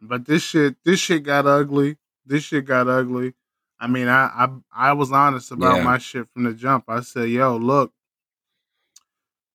but 0.00 0.24
this 0.26 0.42
shit, 0.42 0.76
this 0.84 1.00
shit 1.00 1.22
got 1.22 1.46
ugly. 1.46 1.96
This 2.26 2.44
shit 2.44 2.64
got 2.64 2.88
ugly. 2.88 3.34
I 3.78 3.86
mean, 3.86 4.08
I 4.08 4.26
I, 4.72 4.88
I 4.90 4.92
was 4.92 5.12
honest 5.12 5.50
about 5.50 5.76
Yeah. 5.76 5.84
my 5.84 5.98
shit 5.98 6.26
from 6.32 6.44
the 6.44 6.54
jump. 6.54 6.84
I 6.88 7.00
said, 7.00 7.28
"Yo, 7.28 7.56
look, 7.56 7.92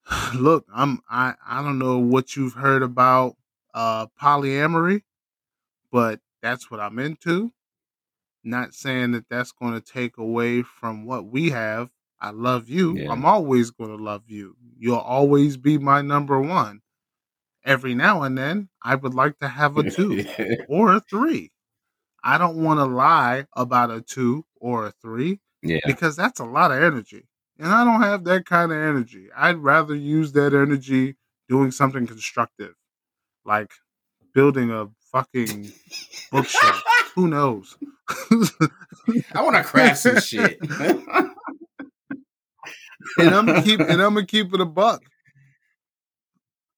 look, 0.34 0.66
I'm 0.72 1.00
I 1.10 1.34
I 1.44 1.62
don't 1.62 1.78
know 1.78 1.98
what 1.98 2.36
you've 2.36 2.54
heard 2.54 2.82
about 2.82 3.36
uh 3.74 4.06
polyamory, 4.20 5.02
but 5.92 6.20
that's 6.42 6.70
what 6.70 6.80
I'm 6.80 6.98
into. 6.98 7.52
Not 8.42 8.74
saying 8.74 9.12
that 9.12 9.28
that's 9.28 9.52
going 9.52 9.74
to 9.74 9.80
take 9.80 10.16
away 10.16 10.62
from 10.62 11.04
what 11.04 11.26
we 11.26 11.50
have. 11.50 11.90
I 12.20 12.30
love 12.30 12.68
you. 12.68 12.96
Yeah. 12.96 13.12
I'm 13.12 13.24
always 13.24 13.70
going 13.70 13.96
to 13.96 14.02
love 14.02 14.24
you. 14.28 14.56
You'll 14.78 14.96
always 14.96 15.56
be 15.56 15.78
my 15.78 16.00
number 16.02 16.40
one. 16.40 16.80
Every 17.64 17.94
now 17.94 18.22
and 18.22 18.38
then, 18.38 18.68
I 18.82 18.94
would 18.94 19.14
like 19.14 19.38
to 19.40 19.48
have 19.48 19.76
a 19.76 19.90
two 19.90 20.24
or 20.68 20.94
a 20.94 21.00
three. 21.00 21.52
I 22.24 22.38
don't 22.38 22.62
want 22.62 22.78
to 22.80 22.84
lie 22.84 23.46
about 23.54 23.90
a 23.90 24.00
two 24.00 24.44
or 24.60 24.86
a 24.86 24.92
three 25.02 25.40
yeah, 25.62 25.80
because 25.86 26.16
that's 26.16 26.40
a 26.40 26.44
lot 26.44 26.70
of 26.70 26.82
energy. 26.82 27.26
And 27.58 27.68
I 27.68 27.84
don't 27.84 28.02
have 28.02 28.24
that 28.24 28.46
kind 28.46 28.72
of 28.72 28.78
energy. 28.78 29.28
I'd 29.36 29.58
rather 29.58 29.94
use 29.94 30.32
that 30.32 30.54
energy 30.54 31.16
doing 31.48 31.70
something 31.70 32.06
constructive, 32.06 32.74
like 33.44 33.70
building 34.34 34.70
a 34.70 34.88
fucking 35.12 35.70
bookshelf. 36.30 36.82
Who 37.14 37.28
knows? 37.28 37.76
I 39.34 39.42
want 39.42 39.56
to 39.56 39.64
craft 39.64 39.98
some 39.98 40.20
shit. 40.20 40.58
and 40.60 41.34
I'm 43.18 43.46
gonna 43.46 43.62
keep 43.62 43.80
and 43.80 44.00
I'm 44.02 44.14
gonna 44.14 44.26
keep 44.26 44.52
it 44.54 44.60
a 44.60 44.64
buck. 44.64 45.02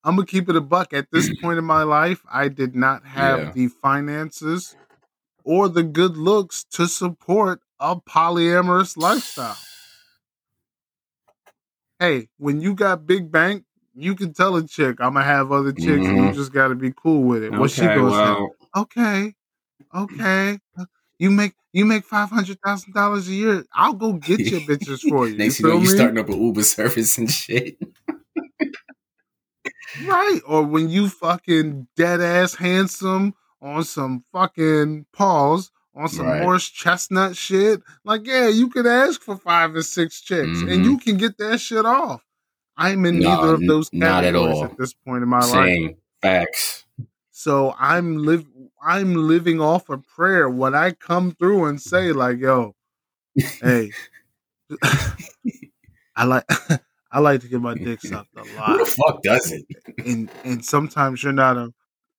I'm 0.04 0.16
gonna 0.16 0.26
keep 0.26 0.48
it 0.48 0.56
a 0.56 0.60
buck. 0.60 0.92
At 0.92 1.06
this 1.12 1.30
point 1.42 1.58
in 1.58 1.64
my 1.64 1.82
life, 1.82 2.22
I 2.30 2.48
did 2.48 2.74
not 2.74 3.04
have 3.06 3.38
Yeah. 3.40 3.52
the 3.52 3.68
finances 3.68 4.74
or 5.44 5.68
the 5.68 5.82
good 5.82 6.16
looks 6.16 6.64
to 6.72 6.86
support 6.86 7.60
a 7.80 7.96
polyamorous 7.96 8.96
lifestyle. 8.96 9.56
Hey, 12.00 12.28
when 12.36 12.60
you 12.60 12.74
got 12.74 13.06
big 13.06 13.30
bank, 13.30 13.62
you 13.94 14.14
can 14.14 14.32
tell 14.32 14.56
a 14.56 14.66
chick, 14.66 14.96
I'm 15.00 15.14
gonna 15.14 15.24
have 15.24 15.52
other 15.52 15.72
chicks, 15.72 16.06
and 16.06 16.16
you 16.26 16.32
just 16.32 16.52
gotta 16.52 16.74
be 16.74 16.92
cool 16.92 17.22
with 17.22 17.42
it. 17.44 17.52
What 17.52 17.70
she 17.70 17.82
goes, 17.82 18.10
well. 18.12 18.50
Okay, 18.76 19.34
okay. 19.94 20.58
You 21.18 21.30
make 21.30 21.54
you 21.72 21.84
make 21.84 22.04
five 22.04 22.30
hundred 22.30 22.58
thousand 22.64 22.94
dollars 22.94 23.28
a 23.28 23.32
year. 23.32 23.64
I'll 23.74 23.92
go 23.94 24.14
get 24.14 24.40
your 24.40 24.60
bitches 24.60 25.00
for 25.08 25.28
you. 25.28 25.36
next 25.36 25.60
you 25.60 25.68
know, 25.68 25.78
you 25.78 25.86
starting 25.86 26.18
up 26.18 26.28
an 26.28 26.40
Uber 26.42 26.62
service 26.64 27.16
and 27.18 27.30
shit. 27.30 27.78
Right. 30.04 30.40
Or 30.46 30.62
when 30.64 30.88
you 30.88 31.08
fucking 31.08 31.86
dead 31.96 32.20
ass 32.20 32.54
handsome 32.54 33.34
on 33.60 33.84
some 33.84 34.24
fucking 34.32 35.06
paws 35.12 35.70
on 35.94 36.08
some 36.08 36.26
Right. 36.26 36.42
Morris 36.42 36.68
chestnut 36.68 37.36
shit. 37.36 37.82
Like, 38.04 38.26
yeah, 38.26 38.48
you 38.48 38.68
could 38.70 38.86
ask 38.86 39.20
for 39.20 39.36
five 39.36 39.74
or 39.74 39.82
six 39.82 40.20
chicks 40.20 40.60
and 40.62 40.68
Mhm. 40.70 40.84
you 40.84 40.98
can 40.98 41.16
get 41.18 41.36
that 41.38 41.60
shit 41.60 41.84
off. 41.84 42.22
I'm 42.76 43.04
in 43.04 43.18
No, 43.20 43.28
neither 43.36 43.54
of 43.54 43.66
those 43.66 43.88
at 43.92 44.00
categories 44.00 44.56
all. 44.56 44.64
at 44.64 44.78
this 44.78 44.92
point 44.94 45.22
in 45.22 45.28
my 45.28 45.40
life. 45.40 45.94
Facts. 46.20 46.84
So 47.30 47.74
I'm 47.78 48.18
live 48.18 48.46
I'm 48.84 49.14
living 49.14 49.60
off 49.60 49.88
a 49.90 49.98
prayer. 49.98 50.48
When 50.48 50.74
I 50.74 50.92
come 50.92 51.32
through 51.32 51.64
and 51.66 51.80
say, 51.80 52.12
like, 52.12 52.38
yo, 52.38 52.74
hey, 53.60 53.90
I 56.16 56.24
like 56.24 56.44
I 57.12 57.18
like 57.20 57.40
to 57.42 57.48
get 57.48 57.60
my 57.60 57.74
dick 57.74 58.00
sucked 58.00 58.34
a 58.36 58.44
lot. 58.56 58.70
Who 58.70 58.78
the 58.78 58.86
fuck 58.86 59.22
does 59.22 59.52
it? 59.52 59.64
and 60.06 60.30
and 60.44 60.64
sometimes 60.64 61.22
you're 61.22 61.32
not 61.32 61.56
a 61.56 61.72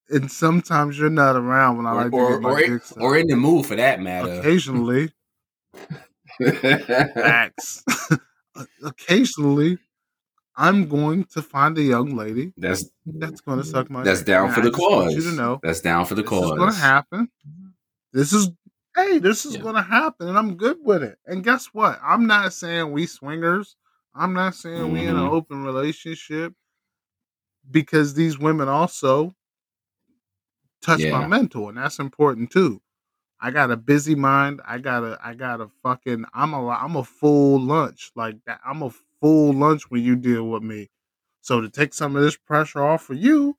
and 0.09 0.31
sometimes 0.31 0.99
you're 0.99 1.09
not 1.09 1.35
around 1.35 1.77
when 1.77 1.85
I 1.85 1.93
like 1.93 2.13
or, 2.13 2.27
to 2.29 2.33
get 2.35 2.41
my 2.41 2.49
or, 2.49 2.59
dick 2.67 2.83
sucked. 2.83 3.01
or 3.01 3.17
in 3.17 3.27
the 3.27 3.35
mood 3.35 3.65
for 3.65 3.75
that 3.75 4.01
matter. 4.01 4.31
Occasionally, 4.39 5.11
facts. 6.41 7.83
Occasionally, 8.83 9.77
I'm 10.55 10.87
going 10.87 11.23
to 11.25 11.41
find 11.41 11.77
a 11.77 11.81
young 11.81 12.15
lady 12.15 12.53
that's 12.57 12.85
that's 13.05 13.41
going 13.41 13.59
to 13.59 13.65
suck 13.65 13.89
my. 13.89 14.03
that's 14.03 14.19
dick. 14.19 14.27
down 14.27 14.47
And 14.47 14.55
for 14.55 14.61
I 14.61 14.63
the 14.65 14.71
cause. 14.71 15.15
You 15.15 15.23
to 15.23 15.31
know 15.31 15.59
That's 15.63 15.81
down 15.81 16.05
for 16.05 16.15
the 16.15 16.21
this 16.21 16.29
cause. 16.29 16.51
is 16.51 16.57
going 16.57 16.73
to 16.73 16.79
happen. 16.79 17.29
This 18.11 18.33
is 18.33 18.51
hey, 18.95 19.17
this 19.19 19.45
is 19.45 19.55
Yeah. 19.55 19.61
going 19.61 19.75
to 19.75 19.81
happen, 19.81 20.27
and 20.27 20.37
I'm 20.37 20.55
good 20.55 20.77
with 20.83 21.01
it. 21.03 21.17
And 21.25 21.43
guess 21.43 21.67
what? 21.67 21.99
I'm 22.03 22.27
not 22.27 22.53
saying 22.53 22.91
we 22.91 23.07
swingers. 23.07 23.75
I'm 24.15 24.33
not 24.33 24.53
saying 24.53 24.91
we 24.91 25.01
in 25.07 25.15
an 25.17 25.23
Mhm. 25.23 25.31
open 25.31 25.63
relationship 25.63 26.53
because 27.71 28.13
these 28.13 28.37
women 28.37 28.67
also 28.69 29.35
touch 30.81 31.01
my 31.05 31.27
mental, 31.27 31.69
and 31.69 31.77
that's 31.77 31.99
important 31.99 32.51
too. 32.51 32.81
I 33.41 33.51
got 33.51 33.71
a 33.71 33.77
busy 33.77 34.15
mind. 34.15 34.61
I 34.65 34.77
got 34.77 35.03
a, 35.03 35.19
I 35.23 35.33
got 35.33 35.61
a 35.61 35.67
fucking. 35.81 36.25
I'm 36.33 36.53
a, 36.53 36.69
I'm 36.69 36.95
a 36.95 37.03
full 37.03 37.59
lunch 37.59 38.11
like 38.15 38.37
that. 38.45 38.61
I'm 38.65 38.81
a 38.83 38.91
full 39.23 39.53
lunch 39.53 39.83
when 39.89 40.03
you 40.03 40.17
deal 40.17 40.43
with 40.49 40.63
me. 40.63 40.89
So 41.41 41.61
to 41.61 41.69
take 41.69 41.93
some 41.93 42.15
of 42.17 42.21
this 42.23 42.35
pressure 42.35 42.83
off 42.83 43.03
for 43.03 43.13
you, 43.13 43.57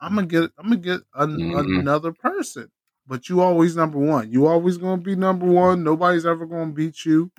I'm 0.00 0.14
gonna 0.14 0.28
get, 0.28 0.50
I'm 0.58 0.66
gonna 0.68 0.76
get 0.76 1.00
an, 1.14 1.36
Mhm. 1.38 1.80
another 1.80 2.12
person. 2.12 2.70
But 3.08 3.28
you 3.28 3.40
always 3.40 3.76
number 3.76 3.98
one. 3.98 4.30
You 4.30 4.46
always 4.46 4.78
gonna 4.78 5.02
be 5.02 5.16
number 5.16 5.46
one. 5.46 5.82
Nobody's 5.84 6.26
ever 6.26 6.46
gonna 6.46 6.72
beat 6.72 7.04
you. 7.04 7.32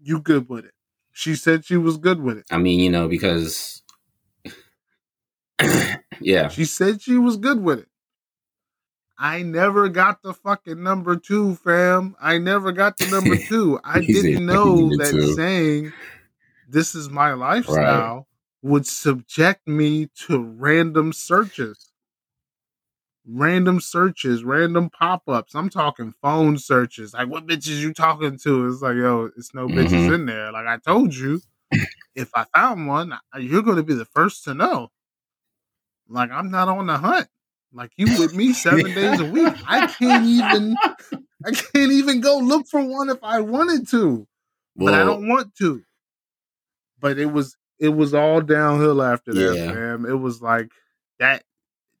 You 0.00 0.20
good 0.20 0.48
with 0.48 0.64
it. 0.64 0.72
She 1.12 1.34
said 1.34 1.64
she 1.64 1.76
was 1.76 1.98
good 1.98 2.20
with 2.22 2.38
it. 2.38 2.46
I 2.50 2.58
mean, 2.58 2.80
you 2.80 2.90
know, 2.90 3.08
because 3.08 3.82
yeah, 6.20 6.48
She 6.48 6.64
said 6.64 7.02
she 7.02 7.16
was 7.18 7.36
good 7.36 7.62
with 7.62 7.80
it. 7.80 7.88
I 9.16 9.42
never 9.42 9.88
got 9.88 10.22
the 10.22 10.34
fucking 10.34 10.82
number 10.82 11.16
two, 11.16 11.54
fam. 11.56 12.16
I 12.20 12.38
never 12.38 12.72
got 12.72 12.98
the 12.98 13.06
number 13.06 13.36
two. 13.48 13.78
I 13.84 14.00
didn't 14.00 14.44
know 14.46 14.90
that 14.96 15.10
two. 15.12 15.34
saying 15.34 15.92
this 16.74 16.94
is 16.96 17.08
my 17.10 17.34
lifestyle 17.34 18.28
would 18.62 18.86
subject 18.86 19.66
me 19.68 20.08
to 20.26 20.40
random 20.42 21.12
searches. 21.14 21.92
Random 23.26 23.80
searches, 23.80 24.44
random 24.44 24.90
pop-ups. 24.90 25.54
I'm 25.54 25.70
talking 25.70 26.14
phone 26.22 26.58
searches. 26.58 27.14
Like 27.14 27.28
what 27.28 27.46
bitches 27.46 27.80
you 27.80 27.94
talking 27.94 28.38
to? 28.40 28.68
It's 28.68 28.82
like, 28.82 28.96
yo, 28.96 29.30
it's 29.38 29.54
no 29.54 29.68
bitches 29.70 30.08
Mhm. 30.10 30.14
in 30.16 30.26
there. 30.26 30.52
Like 30.52 30.66
I 30.66 30.78
told 30.78 31.14
you, 31.14 31.40
if 32.16 32.30
I 32.36 32.44
found 32.54 32.86
one, 32.88 33.18
you're 33.40 33.62
gonna 33.62 33.82
be 33.84 33.94
the 33.94 34.04
first 34.06 34.44
to 34.44 34.54
know. 34.54 34.90
Like 36.08 36.30
I'm 36.32 36.50
not 36.50 36.68
on 36.68 36.86
the 36.86 36.98
hunt. 36.98 37.28
Like 37.72 37.92
you 37.96 38.18
with 38.18 38.34
me 38.34 38.52
seven 38.54 38.94
days 38.94 39.20
a 39.20 39.26
week. 39.26 39.54
I 39.66 39.82
can't 39.82 40.24
even 40.24 40.76
I 41.46 41.52
can't 41.52 41.92
even 41.92 42.20
go 42.20 42.38
look 42.38 42.68
for 42.68 42.84
one 42.84 43.10
if 43.10 43.18
I 43.22 43.40
wanted 43.40 43.88
to. 43.90 44.26
But 44.76 44.94
I 44.94 45.04
don't 45.04 45.28
want 45.28 45.54
to. 45.56 45.82
But 47.04 47.18
it 47.18 47.26
was 47.26 47.54
it 47.78 47.90
was 47.90 48.14
all 48.14 48.40
downhill 48.40 49.02
after 49.02 49.34
that, 49.34 49.58
Yeah. 49.58 49.72
fam. 49.74 50.06
It 50.06 50.14
was 50.14 50.40
like 50.40 50.70
that 51.18 51.44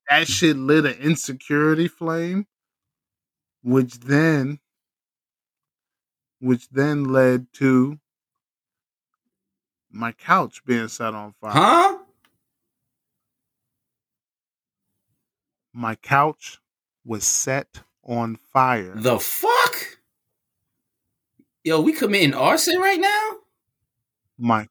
that 0.08 0.26
shit 0.26 0.56
lit 0.56 0.86
an 0.86 0.94
insecurity 0.94 1.88
flame, 1.88 2.46
which 3.62 3.98
then 4.00 4.60
which 6.38 6.70
then 6.70 7.04
led 7.04 7.52
to 7.54 8.00
my 9.90 10.12
couch 10.12 10.64
being 10.64 10.88
set 10.88 11.12
on 11.12 11.34
fire. 11.38 11.52
huh? 11.52 11.98
My 15.74 15.96
couch 15.96 16.60
was 17.04 17.26
set 17.26 17.82
on 18.04 18.36
fire. 18.36 18.94
The 18.96 19.18
fuck? 19.18 19.98
Yo, 21.62 21.82
we 21.82 21.92
committing 21.92 22.32
arson 22.32 22.78
right 22.80 22.98
now? 22.98 23.30
my 24.38 24.66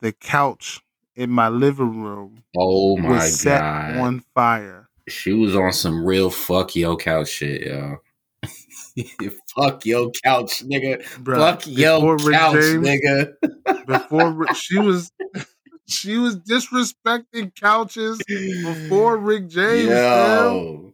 the 0.00 0.12
couch 0.12 0.80
in 1.16 1.30
my 1.30 1.48
living 1.48 2.02
room 2.02 2.42
Oh 2.56 2.96
my 2.96 3.10
was 3.14 3.40
set 3.40 3.60
god. 3.60 3.96
on 3.96 4.20
fire. 4.34 4.88
She 5.08 5.32
was 5.32 5.56
on 5.56 5.72
some 5.72 6.04
real 6.04 6.30
fuck 6.30 6.76
yo 6.76 6.96
couch 6.96 7.28
shit, 7.28 7.62
yo. 7.66 7.96
fuck 9.56 9.84
yo 9.86 10.10
couch, 10.22 10.62
nigga. 10.64 11.02
Bruh, 11.22 11.36
fuck 11.36 11.66
yo 11.66 12.16
couch, 12.30 12.54
James- 12.54 12.86
nigga. 12.86 13.86
Before 13.86 14.46
she 14.54 14.78
was 14.78 15.10
she 15.86 16.18
was 16.18 16.36
disrespecting 16.36 17.54
couches 17.58 18.20
before 18.28 19.16
Rick 19.16 19.48
James. 19.48 19.88
Yo. 19.88 20.92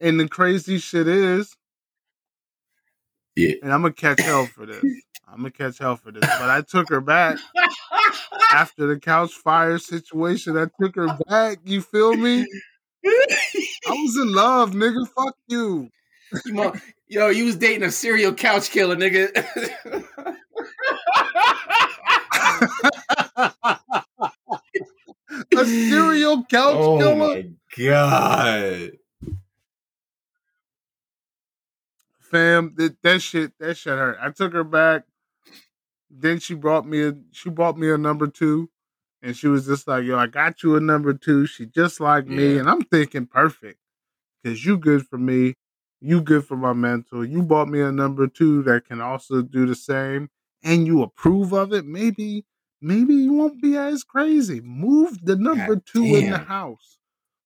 And 0.00 0.20
the 0.20 0.28
crazy 0.28 0.78
shit 0.78 1.08
is, 1.08 1.56
Yeah. 3.36 3.54
and 3.62 3.72
I'm 3.72 3.82
gonna 3.82 3.94
catch 3.94 4.20
hell 4.20 4.46
for 4.46 4.66
this. 4.66 4.84
I'm 5.34 5.40
gonna 5.40 5.50
catch 5.50 5.78
hell 5.78 5.96
for 5.96 6.12
this. 6.12 6.20
But 6.20 6.48
I 6.48 6.60
took 6.62 6.88
her 6.90 7.00
back 7.00 7.38
after 8.52 8.86
the 8.86 9.00
couch 9.00 9.32
fire 9.32 9.78
situation. 9.78 10.56
I 10.56 10.66
took 10.80 10.94
her 10.94 11.18
back. 11.28 11.58
You 11.64 11.80
feel 11.80 12.14
me? 12.14 12.46
I 13.04 13.90
was 13.90 14.16
in 14.16 14.32
love, 14.32 14.70
nigga. 14.72 15.08
Fuck 15.08 15.34
you. 15.48 15.90
Yo, 17.08 17.28
you 17.30 17.46
was 17.46 17.56
dating 17.56 17.82
a 17.82 17.90
serial 17.90 18.32
couch 18.32 18.70
killer, 18.70 18.94
nigga. 18.94 19.30
A 25.56 25.64
serial 25.64 26.44
couch 26.44 26.76
oh 26.76 26.98
killer. 26.98 27.16
my 27.16 27.48
god. 27.76 28.92
fam 32.20 32.74
that, 32.76 33.00
that 33.02 33.22
shit 33.22 33.52
that 33.58 33.76
shit 33.76 33.96
hurt 33.96 34.18
i 34.20 34.30
took 34.30 34.52
her 34.52 34.64
back 34.64 35.04
then 36.16 36.38
she 36.38 36.54
brought 36.54 36.86
me 36.86 37.02
a 37.02 37.14
she 37.32 37.50
brought 37.50 37.76
me 37.76 37.90
a 37.90 37.98
number 37.98 38.26
two 38.26 38.70
and 39.22 39.36
she 39.36 39.48
was 39.48 39.66
just 39.66 39.88
like 39.88 40.04
yo 40.04 40.18
i 40.18 40.26
got 40.26 40.62
you 40.62 40.76
a 40.76 40.80
number 40.80 41.14
two. 41.14 41.46
She 41.46 41.66
just 41.66 42.00
like 42.00 42.26
me 42.26 42.58
and 42.58 42.68
i'm 42.68 42.82
thinking 42.82 43.26
perfect 43.26 43.78
because 44.42 44.64
you 44.64 44.76
good 44.76 45.06
for 45.06 45.18
me 45.18 45.54
you 46.00 46.20
good 46.20 46.44
for 46.44 46.56
my 46.56 46.74
mental. 46.74 47.24
You 47.24 47.42
bought 47.42 47.68
me 47.68 47.80
a 47.80 47.90
number 47.90 48.26
two 48.26 48.62
that 48.64 48.84
can 48.86 49.00
also 49.00 49.40
do 49.40 49.64
the 49.64 49.74
same 49.74 50.28
and 50.62 50.86
you 50.86 51.02
approve 51.02 51.54
of 51.54 51.72
it. 51.72 51.86
Maybe 51.86 52.44
maybe 52.80 53.14
you 53.14 53.32
won't 53.32 53.62
be 53.62 53.76
as 53.76 54.04
crazy. 54.04 54.60
Move 54.60 55.24
the 55.24 55.36
number 55.36 55.76
God 55.76 55.86
two 55.86 56.16
in 56.16 56.30
the 56.30 56.36
house. 56.38 56.98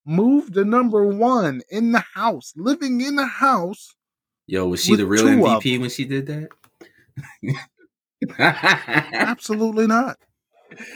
Move 0.05 0.53
the 0.55 0.64
number 0.64 1.05
one 1.05 1.62
in 1.71 1.93
the 1.93 2.03
house 2.14 2.53
living 2.57 3.01
in 3.01 3.16
the 3.16 3.27
house 3.27 3.95
Yo, 4.51 4.66
was 4.66 4.83
she 4.83 4.97
the 4.97 5.07
real 5.07 5.27
MVP 5.27 5.79
when 5.79 5.91
she 5.91 6.07
did 6.07 6.27
that? 6.27 6.49
Absolutely 8.39 9.87
not. 9.87 10.19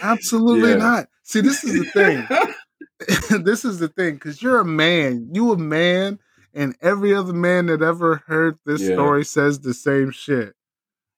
Absolutely 0.02 0.70
Yeah. 0.70 0.76
not. 0.76 1.06
See, 1.24 1.40
this 1.40 1.64
is 1.64 1.72
the 1.78 1.84
thing. 1.90 2.26
this 3.44 3.64
is 3.64 3.78
the 3.78 3.88
thing, 3.88 4.14
because 4.14 4.40
you're 4.42 4.60
a 4.60 4.64
man. 4.64 5.28
You 5.32 5.52
a 5.52 5.56
man, 5.58 6.18
and 6.54 6.76
every 6.80 7.14
other 7.14 7.32
man 7.32 7.66
that 7.66 7.82
ever 7.82 8.22
heard 8.26 8.58
this 8.64 8.80
Yeah. 8.82 8.94
story 8.94 9.24
says 9.24 9.60
the 9.60 9.74
same 9.74 10.10
shit. 10.12 10.54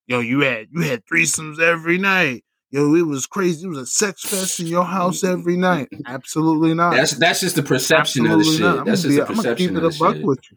Yo, 0.06 0.20
you 0.20 0.40
had 0.40 0.68
you 0.70 0.82
had 0.82 1.02
threesomes 1.06 1.58
every 1.60 1.98
night. 1.98 2.44
Yo, 2.70 2.94
it 2.94 3.06
was 3.06 3.26
crazy. 3.26 3.66
It 3.66 3.68
was 3.68 3.78
a 3.78 3.86
sex 3.86 4.22
fest 4.22 4.60
in 4.60 4.66
your 4.66 4.84
house 4.84 5.22
every 5.24 5.56
night. 5.56 5.88
Absolutely 6.06 6.74
not. 6.74 6.94
That's 6.94 7.12
that's 7.12 7.40
just 7.40 7.56
the 7.56 7.62
perception 7.62 8.26
of 8.26 8.38
the 8.38 8.44
shit. 8.44 8.60
not. 8.60 8.78
I'm 8.80 8.84
That's 8.86 9.02
just 9.02 9.08
be- 9.10 9.16
the 9.16 9.28
I'm 9.28 9.34
gonna 9.36 9.54
keep 9.54 9.70
perception 9.70 9.76
it 9.76 9.78
of 9.78 9.84
a 9.84 9.88
the 9.90 9.98
buck 9.98 10.14
shit. 10.16 10.24
with 10.24 10.38
you. 10.50 10.56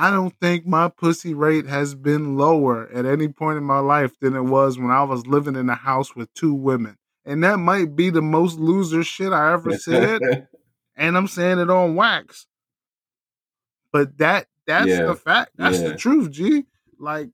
I 0.00 0.12
don't 0.12 0.32
think 0.40 0.64
my 0.64 0.88
pussy 0.88 1.34
rate 1.34 1.66
has 1.66 1.96
been 1.96 2.36
lower 2.36 2.88
at 2.92 3.04
any 3.04 3.26
point 3.26 3.58
in 3.58 3.64
my 3.64 3.80
life 3.80 4.12
than 4.20 4.36
it 4.36 4.42
was 4.44 4.78
when 4.78 4.92
I 4.92 5.02
was 5.02 5.26
living 5.26 5.56
in 5.56 5.68
a 5.68 5.74
house 5.74 6.14
with 6.14 6.32
two 6.34 6.54
women. 6.54 6.96
And 7.24 7.42
that 7.42 7.58
might 7.58 7.96
be 7.96 8.08
the 8.08 8.22
most 8.22 8.60
loser 8.60 9.02
shit 9.02 9.32
I 9.32 9.52
ever 9.52 9.72
said. 9.72 10.22
and 10.96 11.16
I'm 11.16 11.26
saying 11.26 11.58
it 11.58 11.68
on 11.68 11.96
wax. 11.96 12.46
But 13.92 14.16
that 14.18 14.46
that's 14.68 14.86
Yeah. 14.86 15.06
the 15.06 15.16
fact. 15.16 15.50
That's 15.56 15.78
Yeah. 15.80 15.88
the 15.88 15.96
truth, 15.96 16.30
G. 16.30 16.66
Like 17.00 17.30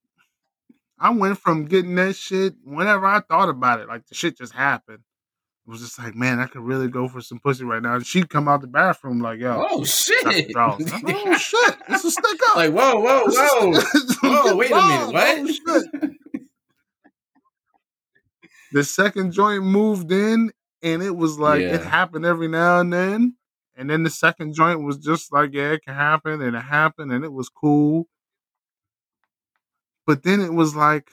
I 0.99 1.11
went 1.11 1.39
from 1.39 1.67
getting 1.67 1.97
that 1.97 2.17
shit 2.17 2.55
whenever 2.65 3.05
I 3.05 3.21
thought 3.21 3.51
about 3.51 3.81
it, 3.81 3.89
like 3.89 4.07
the 4.07 4.15
shit 4.15 4.39
just 4.39 4.55
happened. 4.55 5.01
It 5.67 5.71
was 5.71 5.81
just 5.81 5.99
like, 5.99 6.15
man, 6.15 6.41
I 6.41 6.47
could 6.47 6.61
really 6.63 6.89
go 6.89 7.09
for 7.09 7.23
some 7.23 7.39
pussy 7.39 7.65
right 7.65 7.81
now. 7.81 7.95
And 7.95 8.07
she'd 8.07 8.29
come 8.29 8.49
out 8.49 8.61
the 8.61 8.67
bathroom 8.67 9.21
like, 9.21 9.41
yo, 9.41 9.65
oh 9.71 9.85
shit! 9.85 10.25
like, 10.27 10.51
oh 10.57 10.77
shit, 11.39 11.77
this 11.89 12.05
a 12.05 12.11
stick 12.11 12.41
up. 12.51 12.57
like 12.57 12.73
whoa, 12.73 13.01
whoa, 13.01 13.23
whoa, 13.27 13.73
whoa! 14.23 14.57
Wait 14.57 14.71
a 14.71 14.75
minute, 14.75 15.09
Oh, 15.09 15.11
what? 15.13 15.49
shit. 15.55 16.13
the 18.73 18.85
second 18.85 19.33
joint 19.33 19.63
moved 19.65 20.13
in, 20.13 20.53
and 20.83 21.03
it 21.03 21.17
was 21.17 21.39
like 21.39 21.63
it 21.63 21.83
happened 21.83 22.27
every 22.27 22.49
now 22.49 22.81
and 22.81 22.93
then. 22.93 23.37
And 23.77 23.89
then 23.91 24.03
the 24.05 24.11
second 24.11 24.55
joint 24.55 24.85
was 24.85 24.99
just 24.99 25.33
like, 25.33 25.51
yeah, 25.53 25.73
it 25.73 25.85
can 25.85 25.95
happen, 25.95 26.41
and 26.43 26.55
it 26.55 26.61
happened, 26.61 27.11
and 27.11 27.25
it 27.25 27.33
was 27.33 27.49
cool. 27.49 28.07
But 30.07 30.23
then 30.25 30.41
it 30.43 30.53
was 30.53 30.77
like 30.77 31.11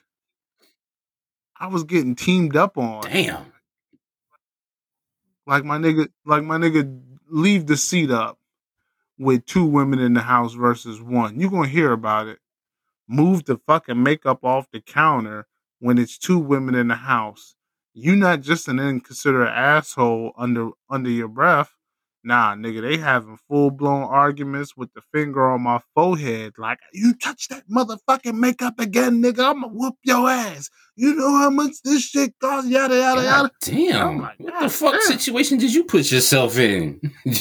I 1.57 1.67
was 1.67 1.85
getting 1.85 2.15
teamed 2.15 2.57
up 2.57 2.77
on. 2.77 3.03
Damn. 3.03 3.45
Like 5.47 5.63
my 5.65 5.77
nigga, 5.77 6.09
like 6.25 6.43
my 6.43 6.57
nigga, 6.57 7.01
leave 7.29 7.67
the 7.67 7.77
seat 7.77 8.11
up 8.11 8.37
with 9.17 9.45
two 9.45 9.65
women 9.65 9.99
in 9.99 10.13
the 10.13 10.21
house 10.21 10.53
versus 10.53 11.01
one. 11.01 11.39
You 11.39 11.49
gonna 11.49 11.67
hear 11.67 11.91
about 11.91 12.27
it. 12.27 12.39
Move 13.07 13.45
the 13.45 13.59
fucking 13.67 14.01
makeup 14.01 14.43
off 14.43 14.71
the 14.71 14.81
counter 14.81 15.47
when 15.79 15.97
it's 15.97 16.17
two 16.17 16.39
women 16.39 16.75
in 16.75 16.87
the 16.87 16.95
house. 16.95 17.55
You 17.93 18.15
not 18.15 18.41
just 18.41 18.67
an 18.67 18.79
inconsiderate 18.79 19.49
asshole 19.49 20.33
under 20.37 20.71
under 20.89 21.09
your 21.09 21.27
breath. 21.27 21.73
Nah, 22.24 22.53
nigga, 22.55 22.82
they 22.82 22.97
having 22.97 23.38
full 23.47 23.72
blown 23.72 24.03
arguments 24.03 24.78
with 24.78 24.93
the 24.93 25.01
finger 25.11 25.49
on 25.49 25.61
my 25.63 25.80
forehead. 25.95 26.53
Like, 26.57 26.78
you 26.93 27.15
touch 27.15 27.47
that 27.47 27.63
motherfucking 27.67 28.36
makeup 28.38 28.80
again, 28.80 29.24
nigga, 29.24 29.39
I'ma 29.51 29.67
whoop 29.69 29.95
your 30.03 30.30
ass. 30.30 30.69
You 30.95 31.15
know 31.15 31.36
how 31.38 31.49
much 31.49 31.82
this 31.84 32.03
shit 32.03 32.34
costs, 32.39 32.69
yada 32.69 32.95
yada 32.95 33.24
yada. 33.24 33.49
God 33.49 33.51
damn. 33.61 34.17
My 34.22 34.34
what 34.38 34.59
the 34.61 34.69
fuck 34.69 34.93
damn. 34.93 35.01
situation 35.01 35.57
did 35.57 35.74
you 35.74 35.84
put 35.84 36.11
yourself 36.11 36.59
in? 36.59 37.01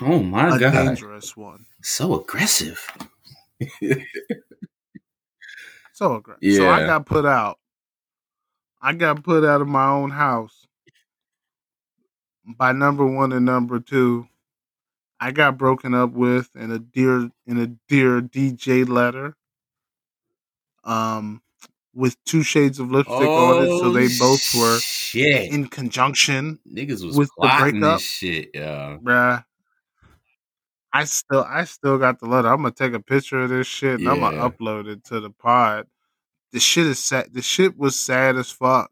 oh 0.00 0.22
my 0.22 0.56
A 0.56 0.58
god. 0.58 0.72
dangerous 0.72 1.36
one. 1.36 1.66
So 1.82 2.18
aggressive. 2.20 2.90
So 5.92 6.16
aggressive. 6.16 6.54
So 6.54 6.68
I 6.68 6.86
got 6.86 7.04
put 7.06 7.26
out. 7.26 7.58
I 8.80 8.92
got 8.94 9.22
put 9.24 9.44
out 9.44 9.60
of 9.60 9.68
my 9.68 9.88
own 9.88 10.10
house 10.10 10.65
by 12.46 12.72
number 12.72 13.06
one 13.06 13.32
and 13.32 13.44
number 13.44 13.80
two. 13.80 14.28
I 15.18 15.32
got 15.32 15.56
broken 15.56 15.94
up 15.94 16.12
with 16.12 16.50
in 16.54 16.70
a 16.70 16.78
dear 16.78 17.30
in 17.46 17.58
a 17.58 17.66
dear 17.88 18.20
DJ 18.20 18.88
letter. 18.88 19.36
Um 20.84 21.42
with 21.94 22.22
two 22.24 22.42
shades 22.42 22.78
of 22.78 22.90
lipstick 22.90 23.16
on 23.16 23.64
it, 23.64 23.78
so 23.78 23.90
they 23.90 24.08
both 24.18 24.54
were 24.54 24.78
shit. 24.80 25.50
in 25.50 25.66
conjunction, 25.66 26.58
Niggas 26.70 27.02
was 27.02 27.16
with 27.16 27.30
the 27.38 27.54
breakup. 27.58 28.00
shit, 28.00 28.50
yeah. 28.52 28.98
bruh. 29.02 29.42
I 30.92 31.04
still, 31.04 31.44
I 31.48 31.64
still 31.64 31.98
got 31.98 32.20
the 32.20 32.26
letter. 32.26 32.48
I'm 32.48 32.58
gonna 32.62 32.70
take 32.70 32.92
a 32.92 33.00
picture 33.00 33.40
of 33.40 33.50
this 33.50 33.66
shit 33.66 33.98
and 34.00 34.08
I'm 34.08 34.20
gonna 34.20 34.48
upload 34.48 34.88
it 34.88 35.04
to 35.04 35.20
the 35.20 35.30
pod. 35.30 35.86
The 36.52 36.60
shit 36.60 36.86
is 36.86 36.98
sad. 36.98 37.32
The 37.32 37.42
shit 37.42 37.76
was 37.76 37.98
sad 37.98 38.36
as 38.36 38.50
fuck. 38.50 38.90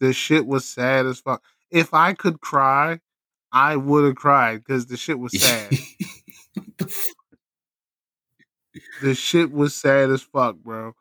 The 0.00 0.12
shit 0.12 0.46
was 0.46 0.64
sad 0.64 1.06
as 1.06 1.20
fuck. 1.20 1.42
If 1.74 1.92
I 1.92 2.12
could 2.14 2.40
cry, 2.40 3.00
I 3.52 3.74
would 3.76 4.04
have 4.04 4.14
cried 4.14 4.58
because 4.64 4.86
the 4.86 4.96
shit 4.96 5.18
was 5.18 5.32
sad. 5.40 5.72
the 9.02 9.14
shit 9.14 9.50
was 9.52 9.74
sad 9.74 10.10
as 10.10 10.22
fuck, 10.22 10.56
bro. 10.56 10.94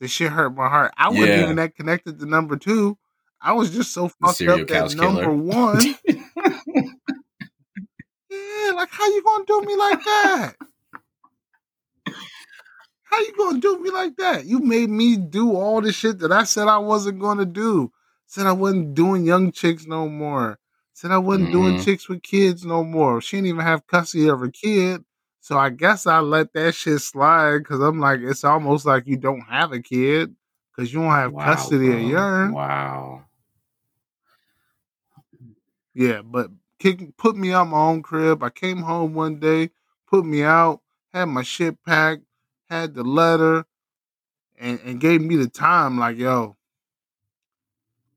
The 0.00 0.08
shit 0.08 0.32
hurt 0.32 0.54
my 0.54 0.68
heart. 0.68 0.92
I 0.96 1.08
wasn't 1.10 1.28
Yeah. 1.28 1.42
even 1.42 1.56
that 1.56 1.74
connected 1.74 2.18
to 2.18 2.26
number 2.26 2.56
two. 2.56 2.98
I 3.40 3.52
was 3.52 3.70
just 3.70 3.92
so 3.92 4.08
fucked 4.08 4.40
up 4.42 4.66
that 4.68 4.94
number 4.96 5.22
killer. 5.22 5.32
one. 5.34 5.94
yeah, 8.30 8.72
like 8.74 8.90
how 8.90 9.06
you 9.06 9.22
gonna 9.22 9.44
do 9.46 9.62
me 9.62 9.76
like 9.76 10.02
that? 10.04 10.54
How 13.04 13.20
you 13.20 13.32
gonna 13.36 13.60
do 13.60 13.78
me 13.82 13.90
like 13.90 14.16
that? 14.16 14.46
You 14.46 14.58
made 14.60 14.90
me 14.90 15.16
do 15.16 15.54
all 15.54 15.80
the 15.80 15.92
shit 15.92 16.18
that 16.20 16.32
I 16.32 16.44
said 16.44 16.68
I 16.68 16.78
wasn't 16.78 17.20
gonna 17.20 17.44
do. 17.46 17.92
Said 18.36 18.46
I 18.46 18.52
wasn't 18.52 18.92
doing 18.94 19.24
young 19.24 19.50
chicks 19.50 19.86
no 19.86 20.10
more. 20.10 20.58
Said 20.92 21.10
I 21.10 21.16
wasn't 21.16 21.52
doing 21.52 21.74
Mhm. 21.76 21.84
chicks 21.84 22.06
with 22.06 22.22
kids 22.22 22.66
no 22.66 22.84
more. 22.84 23.22
She 23.22 23.38
didn't 23.38 23.48
even 23.48 23.62
have 23.62 23.86
custody 23.86 24.28
of 24.28 24.40
her 24.40 24.50
kid. 24.50 25.06
So 25.40 25.56
I 25.56 25.70
guess 25.70 26.06
I 26.06 26.18
let 26.20 26.52
that 26.52 26.74
shit 26.74 27.00
slide 27.00 27.60
because 27.60 27.80
I'm 27.80 27.98
like, 27.98 28.20
it's 28.20 28.44
almost 28.44 28.84
like 28.84 29.06
you 29.06 29.16
don't 29.16 29.40
have 29.40 29.72
a 29.72 29.80
kid 29.80 30.36
because 30.70 30.92
you 30.92 31.00
don't 31.00 31.12
have 31.12 31.32
Wow, 31.32 31.46
custody 31.46 31.94
of 31.94 32.00
bro. 32.00 32.08
yours. 32.10 32.52
Wow. 32.52 33.24
Yeah, 35.94 36.20
but 36.20 36.50
kick, 36.78 37.16
put 37.16 37.38
me 37.38 37.52
out 37.52 37.68
my 37.68 37.78
own 37.78 38.02
crib. 38.02 38.42
I 38.42 38.50
came 38.50 38.82
home 38.82 39.14
one 39.14 39.40
day, 39.40 39.70
put 40.08 40.26
me 40.26 40.42
out, 40.42 40.82
had 41.14 41.24
my 41.24 41.42
shit 41.42 41.82
packed, 41.86 42.24
had 42.68 42.92
the 42.92 43.02
letter, 43.02 43.64
and, 44.58 44.78
and 44.84 45.00
gave 45.00 45.22
me 45.22 45.36
the 45.36 45.48
time. 45.48 45.98
Like, 45.98 46.18
yo, 46.18 46.55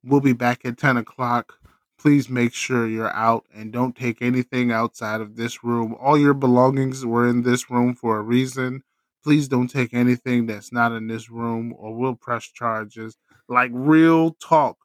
we'll 0.03 0.21
be 0.21 0.33
back 0.33 0.65
at 0.65 0.77
10 0.77 0.97
o'clock. 0.97 1.55
Please 1.99 2.29
make 2.29 2.53
sure 2.53 2.87
you're 2.87 3.13
out 3.13 3.45
and 3.53 3.71
don't 3.73 3.95
take 3.95 4.21
anything 4.21 4.71
outside 4.71 5.21
of 5.21 5.35
this 5.35 5.63
room. 5.63 5.95
All 5.99 6.17
your 6.17 6.33
belongings 6.33 7.05
were 7.05 7.27
in 7.27 7.43
this 7.43 7.69
room 7.69 7.93
for 7.95 8.17
a 8.17 8.21
reason. 8.21 8.83
Please 9.23 9.47
don't 9.49 9.67
take 9.67 9.93
anything 9.93 10.45
that's 10.45 10.71
not 10.71 10.93
in 10.93 11.07
this 11.07 11.29
room 11.29 11.73
or 11.77 11.93
we'll 11.93 12.15
press 12.15 12.45
charges. 12.45 13.17
Like 13.49 13.71
real 13.73 14.31
talk 14.33 14.77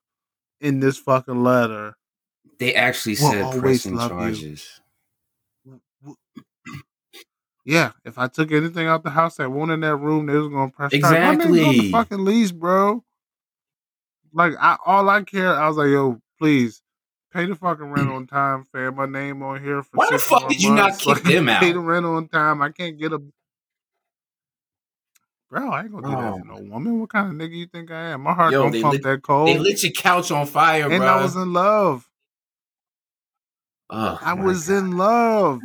in 0.61 0.81
this 0.81 0.99
fucking 0.99 1.43
letter. 1.45 1.97
They 2.59 2.75
actually 2.75 3.17
Will 3.17 3.31
said 3.31 3.61
pressing 3.61 3.97
love 3.97 4.11
you. 4.13 4.19
charges. 4.19 4.81
Yeah, 7.65 7.93
if 8.05 8.19
I 8.19 8.29
took 8.29 8.53
anything 8.53 8.89
out 8.89 9.05
the 9.05 9.11
house 9.11 9.37
that 9.37 9.51
went 9.51 9.71
in 9.73 9.81
that 9.81 9.97
room, 9.97 10.27
they 10.27 10.35
was 10.37 10.49
gonna 10.49 10.71
press 10.71 10.95
charge. 10.95 11.21
My 11.21 11.35
niggas 11.35 11.67
on 11.67 11.77
the 11.79 11.85
Exactly. 11.85 11.93
fucking 11.93 12.25
lease, 12.25 12.53
bro. 12.53 13.05
Like 14.35 14.55
I 14.61 14.77
all 14.85 15.09
I 15.09 15.23
care, 15.23 15.55
I 15.55 15.69
was 15.69 15.77
like, 15.77 15.89
yo, 15.89 16.21
please 16.39 16.83
pay 17.33 17.47
the 17.47 17.55
fucking 17.55 17.87
rent 17.87 18.09
on 18.11 18.27
time, 18.27 18.67
fam. 18.73 18.97
My 18.97 19.07
name 19.07 19.43
on 19.43 19.63
here 19.63 19.83
for 19.83 19.97
Why 19.97 20.09
the 20.11 20.19
fuck 20.19 20.49
did 20.49 20.63
you 20.63 20.75
not 20.75 20.99
kick 20.99 21.15
Like, 21.15 21.23
them 21.25 21.49
out? 21.49 21.61
Pay 21.61 21.73
the 21.73 21.79
rent 21.81 22.05
on 22.05 22.29
time. 22.29 22.61
I 22.61 22.71
can't 22.71 22.99
get 22.99 23.13
a 23.13 23.21
Bro, 25.51 25.71
I 25.71 25.83
ain't 25.83 25.93
gonna 25.93 26.09
do 26.09 26.17
that 26.17 26.41
for 26.41 26.45
no 26.47 26.69
woman. 26.69 26.99
What 27.01 27.11
kind 27.11 27.29
of 27.29 27.35
nigga 27.35 27.55
you 27.55 27.67
think 27.67 27.91
I 27.93 28.11
am? 28.11 28.23
My 28.23 28.35
heart 28.35 28.51
Yo, 28.53 28.63
don't 28.63 28.83
pump 28.83 28.93
lit- 28.95 29.03
that 29.05 29.23
cold. 29.23 29.49
They 29.49 29.59
lit 29.59 29.85
your 29.85 29.93
couch 29.93 30.33
on 30.33 30.47
fire, 30.47 30.91
and 30.91 30.99
bro. 30.99 31.07
I 31.07 31.23
was 31.23 31.37
in 31.37 31.53
love. 31.53 32.09
oh, 33.91 34.19
I 34.21 34.35
was 34.35 34.67
God. 34.67 34.77
in 34.79 34.97
love. 34.97 35.61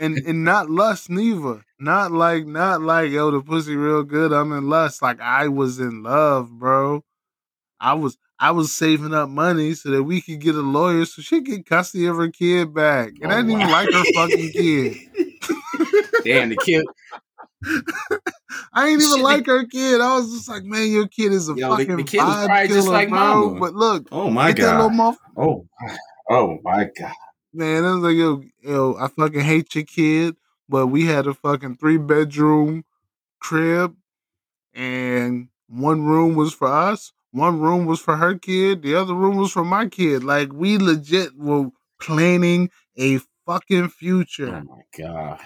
and 0.00 0.16
and 0.26 0.44
not 0.44 0.70
lust 0.70 1.10
neither. 1.10 1.62
Not 1.78 2.10
like 2.12 2.46
not 2.46 2.80
like 2.80 3.10
yo 3.10 3.30
the 3.32 3.42
pussy 3.42 3.76
real 3.76 4.02
good. 4.02 4.32
I'm 4.32 4.52
in 4.52 4.68
lust. 4.70 5.02
Like 5.02 5.20
I 5.20 5.48
was 5.48 5.78
in 5.78 6.02
love, 6.02 6.50
bro. 6.50 7.04
I 7.84 7.92
was 7.92 8.16
I 8.38 8.50
was 8.52 8.72
saving 8.74 9.12
up 9.12 9.28
money 9.28 9.74
so 9.74 9.90
that 9.90 10.02
we 10.02 10.22
could 10.22 10.40
get 10.40 10.54
a 10.54 10.60
lawyer 10.60 11.04
so 11.04 11.20
she 11.20 11.42
could 11.42 11.44
get 11.56 11.66
custody 11.66 12.06
of 12.06 12.16
her 12.16 12.30
kid 12.30 12.72
back. 12.72 13.12
And 13.20 13.30
I 13.30 13.34
Oh, 13.34 13.42
didn't 13.42 13.50
even 13.52 13.70
like 13.70 13.90
her 13.90 14.04
fucking 14.14 14.52
kid. 14.52 14.96
Damn, 16.24 16.48
the 16.48 16.56
kid. 16.56 16.86
I 18.72 18.88
ain't 18.88 19.02
even 19.02 19.16
Shit, 19.16 19.22
like 19.22 19.46
her 19.46 19.66
kid. 19.66 20.00
I 20.00 20.16
was 20.16 20.32
just 20.32 20.48
like, 20.48 20.64
man, 20.64 20.90
your 20.90 21.06
kid 21.08 21.32
is 21.32 21.50
a 21.50 21.56
Yo, 21.56 21.68
fucking 21.68 21.96
the 21.96 22.04
kid 22.04 22.20
was 22.24 22.36
vibe 22.36 22.46
probably 22.46 22.68
killer, 22.68 22.78
just 22.78 22.88
like 22.88 23.08
bro. 23.10 23.18
mama. 23.18 23.60
But 23.60 23.74
look, 23.74 24.08
Oh 24.10 24.30
my 24.30 24.48
get 24.48 24.58
god. 24.58 24.92
Oh, 25.36 25.66
oh 26.30 26.58
my 26.64 26.88
god. 26.98 27.12
Man, 27.52 27.84
I 27.84 27.92
was 27.94 28.02
like, 28.02 28.16
yo, 28.16 28.42
yo, 28.62 28.96
I 28.98 29.08
fucking 29.08 29.40
hate 29.40 29.74
your 29.74 29.84
kid, 29.84 30.36
but 30.70 30.86
we 30.86 31.04
had 31.04 31.26
a 31.26 31.34
fucking 31.34 31.76
three 31.76 31.98
bedroom 31.98 32.84
crib, 33.40 33.94
and 34.72 35.48
one 35.68 36.02
room 36.04 36.34
was 36.34 36.54
for 36.54 36.68
us, 36.68 37.12
one 37.34 37.58
room 37.60 37.84
was 37.84 38.00
for 38.00 38.16
her 38.16 38.38
kid, 38.38 38.82
the 38.82 38.94
other 38.94 39.12
room 39.14 39.36
was 39.36 39.50
for 39.50 39.64
my 39.64 39.86
kid. 39.88 40.22
Like 40.22 40.52
we 40.52 40.78
legit 40.78 41.36
were 41.36 41.70
planning 42.00 42.70
a 42.96 43.18
fucking 43.44 43.88
future. 43.88 44.62
Oh 44.64 44.76
my 44.76 44.82
god. 44.96 45.40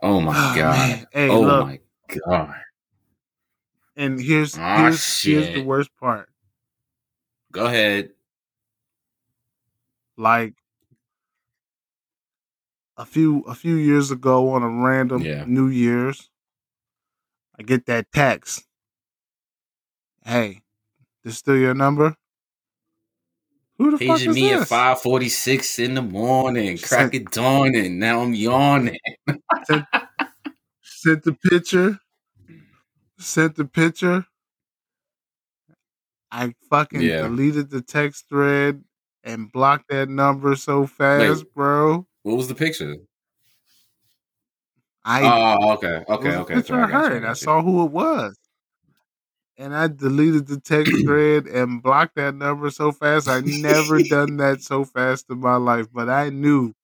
Oh 0.00 0.20
my 0.20 0.32
Oh, 0.36 0.54
god. 0.56 1.06
Hey, 1.12 1.28
oh 1.30 1.40
look, 1.40 1.66
my 1.66 1.80
god. 2.26 2.54
and 3.96 4.20
here's 4.20 4.56
Ah, 4.56 4.76
here's 4.82 5.22
here's 5.22 5.48
the 5.54 5.64
worst 5.64 5.90
part. 5.98 6.28
Go 7.50 7.66
ahead. 7.66 8.10
Like 10.16 10.54
a 12.96 13.04
few 13.04 13.40
a 13.42 13.54
few 13.54 13.74
years 13.74 14.12
ago 14.12 14.50
on 14.50 14.62
a 14.62 14.68
random 14.68 15.22
Yeah. 15.22 15.44
New 15.44 15.66
Year's, 15.68 16.30
I 17.58 17.64
get 17.64 17.86
that 17.86 18.12
text. 18.12 18.64
Hey, 20.24 20.62
this 21.24 21.38
still 21.38 21.56
your 21.56 21.74
number? 21.74 22.14
Who 23.78 23.90
the 23.90 23.98
fuck 23.98 24.18
Paging 24.18 24.30
is 24.30 24.34
me 24.36 24.52
at 24.52 24.68
five 24.68 25.00
forty 25.00 25.28
six 25.28 25.78
in 25.80 25.94
the 25.94 26.02
morning, 26.02 26.76
Sent- 26.76 26.88
crack 26.88 27.14
it 27.14 27.30
dawning. 27.32 27.98
Now 27.98 28.20
I'm 28.20 28.32
yawning. 28.34 28.98
Sent, 29.64 29.84
sent 30.82 31.22
the 31.24 31.32
picture. 31.32 31.98
Sent 33.18 33.56
the 33.56 33.64
picture. 33.64 34.26
I 36.30 36.54
fucking 36.70 37.00
Yeah. 37.00 37.22
deleted 37.22 37.70
the 37.70 37.80
text 37.80 38.28
thread 38.28 38.82
and 39.22 39.50
blocked 39.50 39.88
that 39.88 40.08
number 40.08 40.54
so 40.56 40.86
fast, 40.86 41.44
bro. 41.54 42.06
What 42.22 42.36
was 42.36 42.48
the 42.48 42.54
picture? 42.54 42.96
I 45.04 45.22
oh, 45.60 45.72
okay, 45.74 46.02
okay, 46.08 46.36
okay. 46.36 46.54
picture 46.54 46.76
I 46.80 46.84
of 46.84 46.90
got 46.90 47.04
you, 47.04 47.08
her, 47.10 47.12
I 47.12 47.16
and 47.18 47.26
I 47.26 47.32
saw 47.34 47.62
who 47.62 47.84
it 47.84 47.90
was. 47.90 48.36
And 49.56 49.74
I 49.74 49.86
deleted 49.88 50.46
the 50.46 50.60
text 50.60 50.92
thread 51.04 51.46
and 51.46 51.82
blocked 51.82 52.16
that 52.16 52.34
number 52.34 52.70
so 52.70 52.92
fast. 52.92 53.28
I 53.28 53.40
never 53.40 54.02
done 54.08 54.36
that 54.38 54.62
so 54.62 54.84
fast 54.84 55.26
in 55.30 55.40
my 55.40 55.56
life. 55.56 55.86
But 55.92 56.08
I 56.08 56.30
knew 56.30 56.74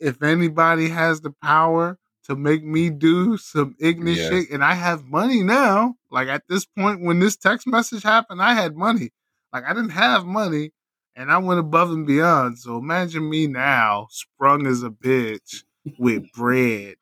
if 0.00 0.22
anybody 0.22 0.88
has 0.88 1.20
the 1.20 1.32
power 1.42 1.98
to 2.24 2.36
make 2.36 2.64
me 2.64 2.90
do 2.90 3.36
some 3.36 3.74
ignorant 3.80 4.18
shit, 4.18 4.50
and 4.50 4.64
I 4.64 4.74
have 4.74 5.04
money 5.04 5.42
now. 5.42 5.96
Like 6.10 6.28
at 6.28 6.42
this 6.48 6.64
point, 6.64 7.02
when 7.02 7.18
this 7.18 7.36
text 7.36 7.66
message 7.66 8.02
happened, 8.02 8.42
I 8.42 8.54
had 8.54 8.76
money. 8.76 9.10
Like 9.52 9.64
I 9.64 9.72
didn't 9.74 9.90
have 9.90 10.24
money, 10.24 10.72
and 11.16 11.30
I 11.30 11.38
went 11.38 11.60
above 11.60 11.90
and 11.90 12.06
beyond. 12.06 12.58
So 12.58 12.78
imagine 12.78 13.28
me 13.28 13.46
now, 13.46 14.08
sprung 14.10 14.66
as 14.66 14.82
a 14.82 14.90
bitch 14.90 15.64
with 15.98 16.30
bread. 16.32 16.96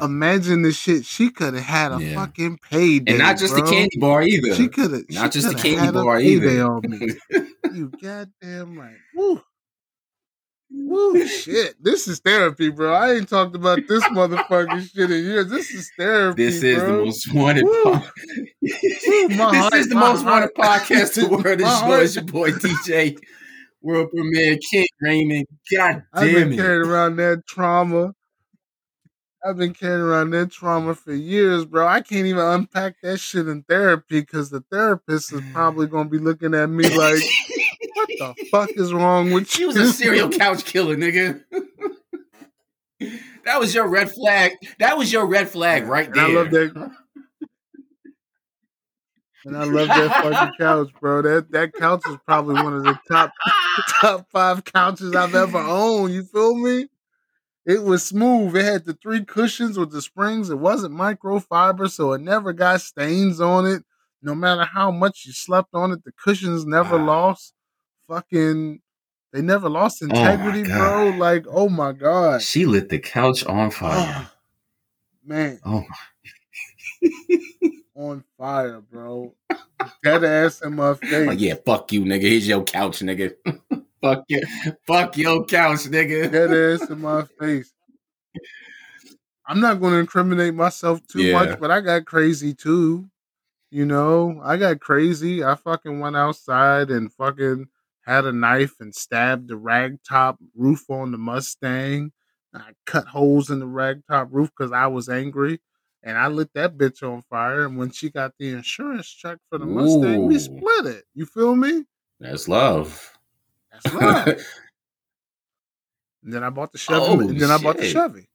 Imagine 0.00 0.62
the 0.62 0.72
shit 0.72 1.04
she 1.04 1.30
could 1.30 1.54
have 1.54 1.62
had 1.64 1.92
a 1.92 2.02
Yeah. 2.02 2.14
fucking 2.14 2.58
payday, 2.70 3.12
And 3.12 3.18
not 3.20 3.38
just 3.38 3.54
bro. 3.54 3.64
the 3.64 3.70
candy 3.70 3.98
bar 3.98 4.22
either. 4.22 4.54
She 4.54 4.68
could 4.68 4.90
have 4.92 5.02
Not 5.10 5.32
just 5.32 5.48
the 5.48 5.54
candy 5.54 5.92
bar 5.92 6.20
either. 6.20 6.64
on 6.64 6.82
me. 6.88 7.12
You 7.72 7.92
goddamn 8.02 8.78
right. 8.78 8.96
Woo. 9.14 9.40
Woo, 10.68 11.26
shit. 11.28 11.76
This 11.82 12.08
is 12.08 12.18
therapy, 12.18 12.70
bro. 12.70 12.92
I 12.92 13.12
ain't 13.14 13.28
talked 13.28 13.54
about 13.54 13.78
this 13.88 14.02
motherfucking 14.04 14.90
shit 14.92 15.10
in 15.12 15.24
years. 15.24 15.48
This 15.48 15.70
is 15.70 15.90
therapy. 15.96 16.44
This 16.44 16.62
is 16.62 16.78
bro. 16.78 16.96
the 16.98 17.04
most 17.04 17.32
wanted. 17.34 17.64
Po- 17.64 18.02
this 18.62 19.36
heart- 19.38 19.74
is 19.74 19.88
the 19.88 19.94
most 19.94 20.24
wanted 20.24 20.50
podcast 20.58 21.18
in 21.18 21.24
the 21.24 21.30
world. 21.30 21.46
It's 21.46 21.62
heart- 21.62 21.90
yours, 22.00 22.16
your 22.16 22.24
boy 22.24 22.50
DJ, 22.50 23.16
world 23.80 24.10
premiere 24.10 24.58
King 24.70 24.86
Raymond. 25.00 25.46
God 25.72 25.92
damn 25.92 26.02
I've 26.14 26.32
been 26.34 26.52
it! 26.52 26.56
carrying 26.56 26.82
around 26.90 27.16
that 27.16 27.42
trauma. 27.46 28.12
I've 29.46 29.56
been 29.56 29.74
carrying 29.74 30.00
around 30.02 30.30
that 30.30 30.50
trauma 30.50 30.94
for 30.94 31.14
years, 31.14 31.64
bro. 31.64 31.86
I 31.86 32.00
can't 32.00 32.26
even 32.26 32.42
unpack 32.44 32.96
that 33.02 33.18
shit 33.18 33.46
in 33.46 33.62
therapy 33.62 34.20
because 34.20 34.50
the 34.50 34.64
therapist 34.72 35.32
is 35.32 35.40
probably 35.52 35.86
gonna 35.86 36.08
be 36.08 36.18
looking 36.18 36.52
at 36.52 36.68
me 36.68 36.88
like, 36.88 37.22
"What 37.94 38.08
the 38.08 38.34
fuck 38.50 38.70
is 38.70 38.92
wrong 38.92 39.30
with 39.30 39.48
She 39.48 39.62
you?" 39.62 39.72
She 39.72 39.78
was 39.78 39.90
a 39.90 39.92
serial 39.92 40.30
couch 40.30 40.64
killer, 40.64 40.96
nigga. 40.96 41.44
that 43.44 43.60
was 43.60 43.72
your 43.72 43.86
red 43.88 44.10
flag. 44.10 44.52
That 44.80 44.98
was 44.98 45.12
your 45.12 45.26
red 45.26 45.48
flag 45.48 45.86
right 45.86 46.06
And 46.06 46.16
there. 46.16 46.24
I 46.24 46.28
love 46.28 46.50
that. 46.50 46.92
And 49.44 49.56
I 49.56 49.62
love 49.62 49.86
that 49.86 50.22
fucking 50.24 50.54
couch, 50.58 50.90
bro. 51.00 51.22
That 51.22 51.52
that 51.52 51.72
couch 51.72 52.02
is 52.08 52.16
probably 52.26 52.54
one 52.54 52.74
of 52.74 52.82
the 52.82 52.98
top 53.08 53.30
top 54.00 54.26
five 54.32 54.64
couches 54.64 55.14
I've 55.14 55.36
ever 55.36 55.58
owned. 55.58 56.12
You 56.12 56.24
feel 56.24 56.56
me? 56.56 56.88
It 57.66 57.82
was 57.82 58.04
smooth. 58.06 58.54
It 58.56 58.64
had 58.64 58.84
the 58.84 58.94
three 58.94 59.24
cushions 59.24 59.76
with 59.76 59.90
the 59.90 60.00
springs. 60.00 60.50
It 60.50 60.58
wasn't 60.58 60.94
microfiber, 60.94 61.90
so 61.90 62.12
it 62.12 62.20
never 62.20 62.52
got 62.52 62.80
stains 62.80 63.40
on 63.40 63.66
it. 63.66 63.82
No 64.22 64.34
matter 64.36 64.64
how 64.64 64.90
much 64.92 65.24
you 65.26 65.32
slept 65.32 65.70
on 65.74 65.90
it, 65.92 66.04
the 66.04 66.12
cushions 66.12 66.64
never 66.64 66.96
Wow. 66.96 67.06
lost. 67.06 67.52
Fucking, 68.08 68.80
they 69.32 69.42
never 69.42 69.68
lost 69.68 70.00
Oh 70.02 70.06
integrity, 70.06 70.62
bro. 70.62 71.08
Like, 71.10 71.44
oh 71.48 71.68
my 71.68 71.90
god, 71.92 72.40
She 72.42 72.66
lit 72.66 72.88
the 72.88 73.00
couch 73.00 73.44
on 73.44 73.70
fire. 73.72 73.98
Ah, 73.98 74.32
man, 75.24 75.58
Oh 75.64 75.84
on 77.96 78.22
fire, 78.38 78.80
bro. 78.80 79.34
Dead 80.04 80.22
ass 80.24 80.62
in 80.62 80.76
my 80.76 80.94
face. 81.10 81.26
Like, 81.26 81.40
yeah, 81.40 81.54
fuck 81.64 81.90
you, 81.92 82.02
nigga. 82.04 82.22
Here's 82.22 82.46
your 82.46 82.62
couch, 82.62 83.00
nigga. 83.00 83.34
fuck 84.02 84.24
you. 84.28 84.42
Fuck 84.86 85.16
your 85.16 85.44
couch, 85.44 85.80
nigga. 85.84 86.30
Dead 86.30 86.52
ass 86.52 86.88
in 86.90 87.00
my 87.00 87.24
face. 87.38 87.72
I'm 89.46 89.60
not 89.60 89.80
going 89.80 89.92
to 89.92 89.98
incriminate 90.00 90.54
myself 90.54 91.00
too 91.06 91.22
Yeah. 91.22 91.32
much, 91.32 91.60
but 91.60 91.70
I 91.70 91.80
got 91.80 92.04
crazy 92.04 92.52
too. 92.54 93.08
You 93.70 93.84
know, 93.84 94.40
I 94.42 94.56
got 94.56 94.80
crazy. 94.80 95.44
I 95.44 95.54
fucking 95.54 96.00
went 96.00 96.16
outside 96.16 96.90
and 96.90 97.12
fucking 97.12 97.68
had 98.04 98.24
a 98.24 98.32
knife 98.32 98.74
and 98.80 98.94
stabbed 98.94 99.48
the 99.48 99.54
ragtop 99.54 100.36
roof 100.54 100.88
on 100.88 101.12
the 101.12 101.18
Mustang. 101.18 102.12
I 102.54 102.70
cut 102.86 103.06
holes 103.06 103.50
in 103.50 103.58
the 103.58 103.66
ragtop 103.66 104.28
roof 104.30 104.50
because 104.56 104.72
I 104.72 104.86
was 104.86 105.08
angry. 105.08 105.60
And 106.02 106.16
I 106.16 106.28
lit 106.28 106.50
that 106.54 106.78
bitch 106.78 107.02
on 107.02 107.22
fire. 107.22 107.66
And 107.66 107.76
when 107.76 107.90
she 107.90 108.10
got 108.10 108.32
the 108.38 108.50
insurance 108.50 109.08
check 109.08 109.38
for 109.50 109.58
the 109.58 109.66
Mustang, 109.66 110.26
we 110.26 110.38
split 110.38 110.86
it. 110.86 111.04
You 111.14 111.26
feel 111.26 111.56
me? 111.56 111.84
That's 112.20 112.48
love. 112.48 113.12
That's 113.84 113.94
love. 113.94 114.40
then 116.22 116.42
I 116.42 116.50
bought 116.50 116.72
the 116.72 116.78
Chevy. 116.78 116.98
Oh, 117.00 117.20
and 117.20 117.40
then 117.40 117.50
I 117.50 117.58
bought 117.58 117.76
the 117.76 117.84
shit. 117.84 117.92
Chevy. 117.92 118.28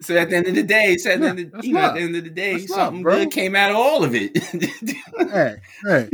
so 0.00 0.16
at 0.16 0.30
the 0.30 0.36
end 0.36 0.46
of 0.48 0.54
the 0.54 0.62
day, 0.62 0.96
so 0.96 1.10
at 1.10 1.20
the, 1.20 1.24
Yeah, 1.24 1.30
end 1.30 1.54
of, 1.54 1.64
you 1.64 1.72
know, 1.74 1.80
at 1.80 1.94
the 1.94 2.00
end 2.00 2.16
of 2.16 2.24
the 2.24 2.30
day, 2.30 2.52
That's 2.58 2.74
something 2.74 3.02
bro. 3.02 3.16
good 3.16 3.30
came 3.30 3.54
out 3.56 3.70
of 3.70 3.76
all 3.76 4.04
of 4.04 4.14
it. 4.14 4.36
hey, 5.32 5.56
hey, 5.84 6.08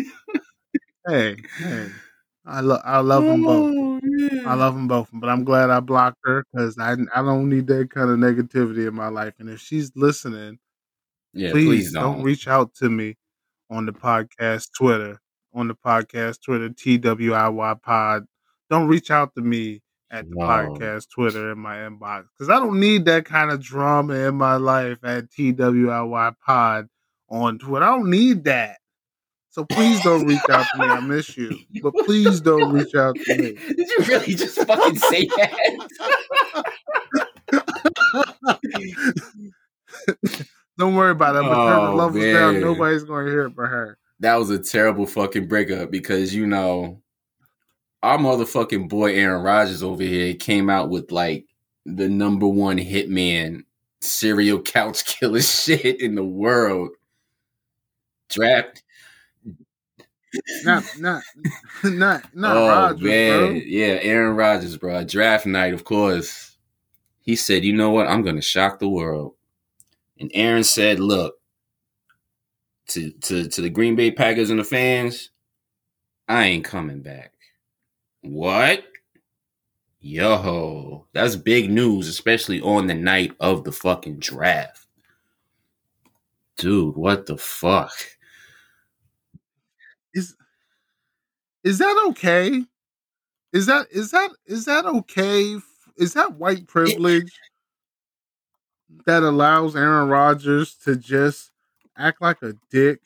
hey, 1.08 1.36
hey. 1.58 1.88
I 2.46 2.60
love, 2.60 2.80
I 2.82 3.00
love 3.00 3.24
them 3.24 3.42
both. 3.42 3.74
Oh, 3.76 4.00
yeah. 4.02 4.50
I 4.50 4.54
love 4.54 4.74
them 4.74 4.88
both, 4.88 5.10
but 5.12 5.28
I'm 5.28 5.44
glad 5.44 5.68
I 5.68 5.80
blocked 5.80 6.16
her 6.24 6.46
because 6.50 6.78
I, 6.78 6.92
I 7.14 7.20
don't 7.22 7.50
need 7.50 7.66
that 7.66 7.90
kind 7.90 8.08
of 8.10 8.18
negativity 8.18 8.88
in 8.88 8.94
my 8.94 9.08
life. 9.08 9.34
And 9.38 9.50
if 9.50 9.60
she's 9.60 9.92
listening, 9.94 10.58
Yeah, 11.34 11.50
please, 11.50 11.66
please, 11.66 11.92
don't. 11.92 12.14
don't. 12.16 12.22
reach 12.22 12.48
out 12.48 12.74
to 12.76 12.88
me 12.88 13.16
on 13.70 13.84
the 13.84 13.92
podcast 13.92 14.68
Twitter, 14.78 15.20
on 15.58 15.68
the 15.68 15.74
podcast 15.74 16.42
Twitter 16.42 16.68
TWIY 16.70 17.82
Pod. 17.82 18.24
Don't 18.70 18.88
reach 18.88 19.10
out 19.10 19.34
to 19.34 19.40
me 19.40 19.82
at 20.10 20.28
the 20.28 20.36
No. 20.36 20.46
podcast 20.46 21.08
Twitter 21.10 21.52
in 21.52 21.58
my 21.58 21.76
inbox 21.78 22.24
because 22.36 22.48
I 22.48 22.58
don't 22.60 22.78
need 22.80 23.04
that 23.06 23.24
kind 23.24 23.50
of 23.50 23.60
drama 23.60 24.14
in 24.14 24.36
my 24.36 24.56
life 24.56 24.98
at 25.02 25.30
TWIY 25.30 26.34
Pod 26.44 26.88
on 27.28 27.58
Twitter. 27.58 27.84
I 27.84 27.96
don't 27.96 28.10
need 28.10 28.44
that. 28.44 28.78
So 29.50 29.64
please 29.64 30.00
don't 30.04 30.24
reach 30.26 30.40
out 30.48 30.64
to 30.72 30.78
me. 30.78 30.86
I 30.86 31.00
miss 31.00 31.36
you, 31.36 31.58
but 31.82 31.92
please 32.04 32.40
don't 32.40 32.72
reach 32.72 32.94
out 32.94 33.16
to 33.16 33.36
me. 33.36 33.56
Did 33.76 33.88
you 33.88 33.98
really 34.06 34.34
just 34.34 34.56
fucking 34.64 34.96
say 34.96 35.26
that? 35.26 35.88
Don't 40.78 40.94
worry 40.94 41.10
about 41.10 41.34
it. 41.34 41.38
I'm 41.38 41.44
gonna 41.46 41.70
turn 41.70 41.84
the 41.86 41.90
Oh, 41.90 41.94
levels 41.96 42.24
down. 42.24 42.60
Nobody's 42.60 43.02
gonna 43.04 43.28
hear 43.28 43.46
it 43.46 43.56
but 43.56 43.66
her. 43.66 43.98
That 44.20 44.36
was 44.36 44.50
a 44.50 44.58
terrible 44.58 45.06
fucking 45.06 45.48
breakup 45.48 45.90
because 45.90 46.34
you 46.34 46.46
know 46.46 47.00
our 48.02 48.18
motherfucking 48.18 48.88
boy 48.88 49.14
Aaron 49.14 49.42
Rodgers 49.42 49.82
over 49.82 50.02
here 50.02 50.34
came 50.34 50.70
out 50.70 50.90
with 50.90 51.10
like 51.10 51.46
the 51.84 52.08
number 52.08 52.46
one 52.46 52.78
hitman 52.78 53.64
serial 54.00 54.60
couch 54.62 55.04
killer 55.04 55.42
shit 55.42 56.00
in 56.00 56.14
the 56.14 56.24
world. 56.24 56.90
Draft. 58.28 58.82
Not, 60.62 60.84
not, 60.98 61.22
not, 61.84 62.34
not 62.34 62.56
oh 62.56 62.68
Rodgers, 62.68 63.02
man, 63.02 63.38
bro. 63.38 63.60
yeah, 63.64 63.98
Aaron 64.02 64.36
Rodgers, 64.36 64.76
bro. 64.76 65.02
Draft 65.04 65.46
night, 65.46 65.72
of 65.72 65.84
course. 65.84 66.56
He 67.20 67.34
said, 67.34 67.64
"You 67.64 67.72
know 67.72 67.90
what? 67.90 68.06
I'm 68.06 68.22
going 68.22 68.36
to 68.36 68.42
shock 68.42 68.78
the 68.78 68.88
world." 68.88 69.34
And 70.20 70.30
Aaron 70.34 70.64
said, 70.64 71.00
"Look, 71.00 71.37
to 72.88 73.10
to 73.10 73.48
to 73.48 73.62
the 73.62 73.70
Green 73.70 73.96
Bay 73.96 74.10
Packers 74.10 74.50
and 74.50 74.58
the 74.58 74.64
fans, 74.64 75.30
I 76.28 76.44
ain't 76.46 76.64
coming 76.64 77.00
back." 77.00 77.32
What? 78.22 78.84
Yo, 80.00 81.06
that's 81.12 81.34
big 81.36 81.70
news, 81.70 82.08
especially 82.08 82.60
on 82.60 82.86
the 82.86 82.94
night 82.94 83.32
of 83.40 83.64
the 83.64 83.72
fucking 83.72 84.18
draft. 84.18 84.86
Dude, 86.56 86.96
what 86.96 87.26
the 87.26 87.36
fuck? 87.36 87.92
Is 90.14 90.36
is 91.64 91.78
that 91.78 92.04
okay? 92.08 92.64
Is 93.52 93.66
that 93.66 93.86
is 93.90 94.10
that 94.12 94.30
is 94.46 94.64
that 94.66 94.86
okay? 94.86 95.56
Is 95.96 96.14
that 96.14 96.34
white 96.36 96.66
privilege 96.68 97.32
that 99.06 99.22
allows 99.22 99.74
Aaron 99.74 100.08
Rodgers 100.08 100.74
to 100.84 100.96
just 100.96 101.50
act 101.98 102.22
like 102.22 102.42
a 102.42 102.54
dick 102.70 103.00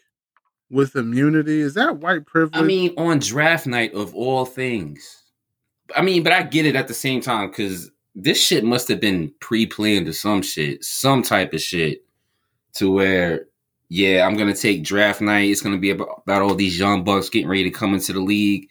with 0.70 0.96
immunity? 0.96 1.60
Is 1.60 1.74
that 1.74 1.98
white 1.98 2.26
privilege? 2.26 2.60
I 2.60 2.62
mean, 2.62 2.94
on 2.96 3.18
draft 3.18 3.66
night 3.66 3.94
of 3.94 4.14
all 4.14 4.44
things. 4.44 5.22
I 5.96 6.02
mean, 6.02 6.22
but 6.22 6.32
I 6.32 6.42
get 6.42 6.66
it 6.66 6.76
at 6.76 6.88
the 6.88 6.94
same 6.94 7.20
time 7.20 7.48
because 7.48 7.90
this 8.14 8.42
shit 8.42 8.64
must 8.64 8.88
have 8.88 9.00
been 9.00 9.32
pre-planned 9.40 10.08
or 10.08 10.12
some 10.12 10.42
shit, 10.42 10.84
some 10.84 11.22
type 11.22 11.52
of 11.52 11.60
shit, 11.60 12.04
to 12.74 12.90
where, 12.90 13.46
yeah, 13.88 14.26
I'm 14.26 14.36
gonna 14.36 14.54
take 14.54 14.84
draft 14.84 15.20
night. 15.20 15.50
It's 15.50 15.60
gonna 15.60 15.78
be 15.78 15.90
about, 15.90 16.22
about 16.26 16.42
all 16.42 16.54
these 16.54 16.78
young 16.78 17.04
bucks 17.04 17.28
getting 17.28 17.48
ready 17.48 17.64
to 17.64 17.70
come 17.70 17.94
into 17.94 18.12
the 18.12 18.20
league. 18.20 18.68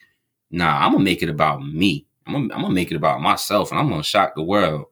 Nah, 0.49 0.86
I'm 0.86 0.93
gonna 0.93 1.03
make 1.03 1.22
it 1.22 1.30
about 1.30 1.63
me. 1.63 2.05
I'm 2.26 2.34
gonna, 2.34 2.53
I'm 2.53 2.61
gonna 2.61 2.74
make 2.74 2.91
it 2.91 2.97
about 2.97 3.22
myself, 3.22 3.72
and 3.72 3.80
I'm 3.80 3.89
gonna 3.89 4.03
shock 4.03 4.34
the 4.36 4.43
world. 4.43 4.86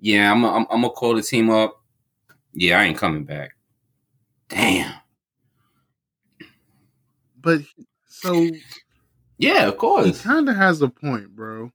Yeah, 0.00 0.30
I'm, 0.30 0.44
I'm, 0.44 0.66
I'm 0.70 0.82
gonna 0.82 0.90
call 0.90 1.14
the 1.14 1.22
team 1.22 1.50
up. 1.50 1.82
Yeah, 2.52 2.80
I 2.80 2.84
ain't 2.84 2.98
coming 2.98 3.24
back. 3.24 3.50
Damn. 4.48 4.94
but 7.40 7.60
so 8.06 8.48
Yeah, 9.38 9.66
of 9.68 9.76
course. 9.78 10.22
he 10.22 10.28
kind 10.28 10.48
of 10.48 10.56
has 10.56 10.82
a 10.82 10.88
point, 10.88 11.34
bro, 11.36 11.70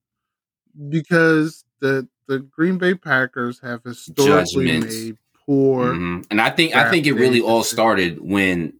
because 0.89 1.63
the 1.79 2.07
the 2.27 2.39
Green 2.39 2.77
Bay 2.77 2.95
Packers 2.95 3.59
have 3.59 3.83
historically 3.83 4.67
Judgments. 4.67 4.95
made 4.95 5.17
poor. 5.45 5.93
Mhm. 5.93 6.25
And 6.31 6.39
I 6.41 6.49
think 6.49 6.75
I 6.75 6.89
think 6.89 7.05
it 7.05 7.13
really 7.13 7.41
all 7.41 7.63
started 7.63 8.19
when 8.21 8.73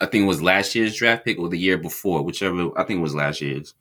I 0.00 0.06
think 0.06 0.24
it 0.24 0.28
was 0.28 0.42
last 0.42 0.74
year's 0.74 0.94
draft 0.96 1.24
pick 1.24 1.38
or 1.38 1.48
the 1.48 1.58
year 1.58 1.78
before, 1.78 2.22
whichever 2.22 2.70
I 2.78 2.84
think 2.84 2.98
it 2.98 3.02
was 3.02 3.14
last 3.14 3.40
year's, 3.40 3.74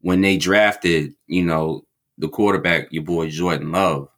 when 0.00 0.20
they 0.20 0.36
drafted, 0.36 1.14
you 1.26 1.44
know, 1.44 1.84
the 2.18 2.28
quarterback, 2.28 2.92
your 2.92 3.02
boy 3.04 3.28
Jordan 3.30 3.72
Love. 3.72 4.08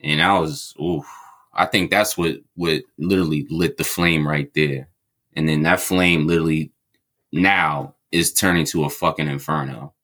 And 0.00 0.22
I 0.22 0.38
was, 0.38 0.74
oof. 0.80 1.06
I 1.52 1.66
think 1.66 1.90
that's 1.90 2.16
what 2.16 2.36
what 2.54 2.82
literally 2.98 3.46
lit 3.50 3.76
the 3.76 3.84
flame 3.84 4.26
right 4.26 4.52
there. 4.54 4.88
And 5.34 5.48
then 5.48 5.62
that 5.62 5.80
flame 5.80 6.26
literally 6.26 6.72
now 7.32 7.94
is 8.12 8.32
turning 8.32 8.64
to 8.66 8.84
a 8.84 8.90
fucking 8.90 9.28
inferno. 9.28 9.94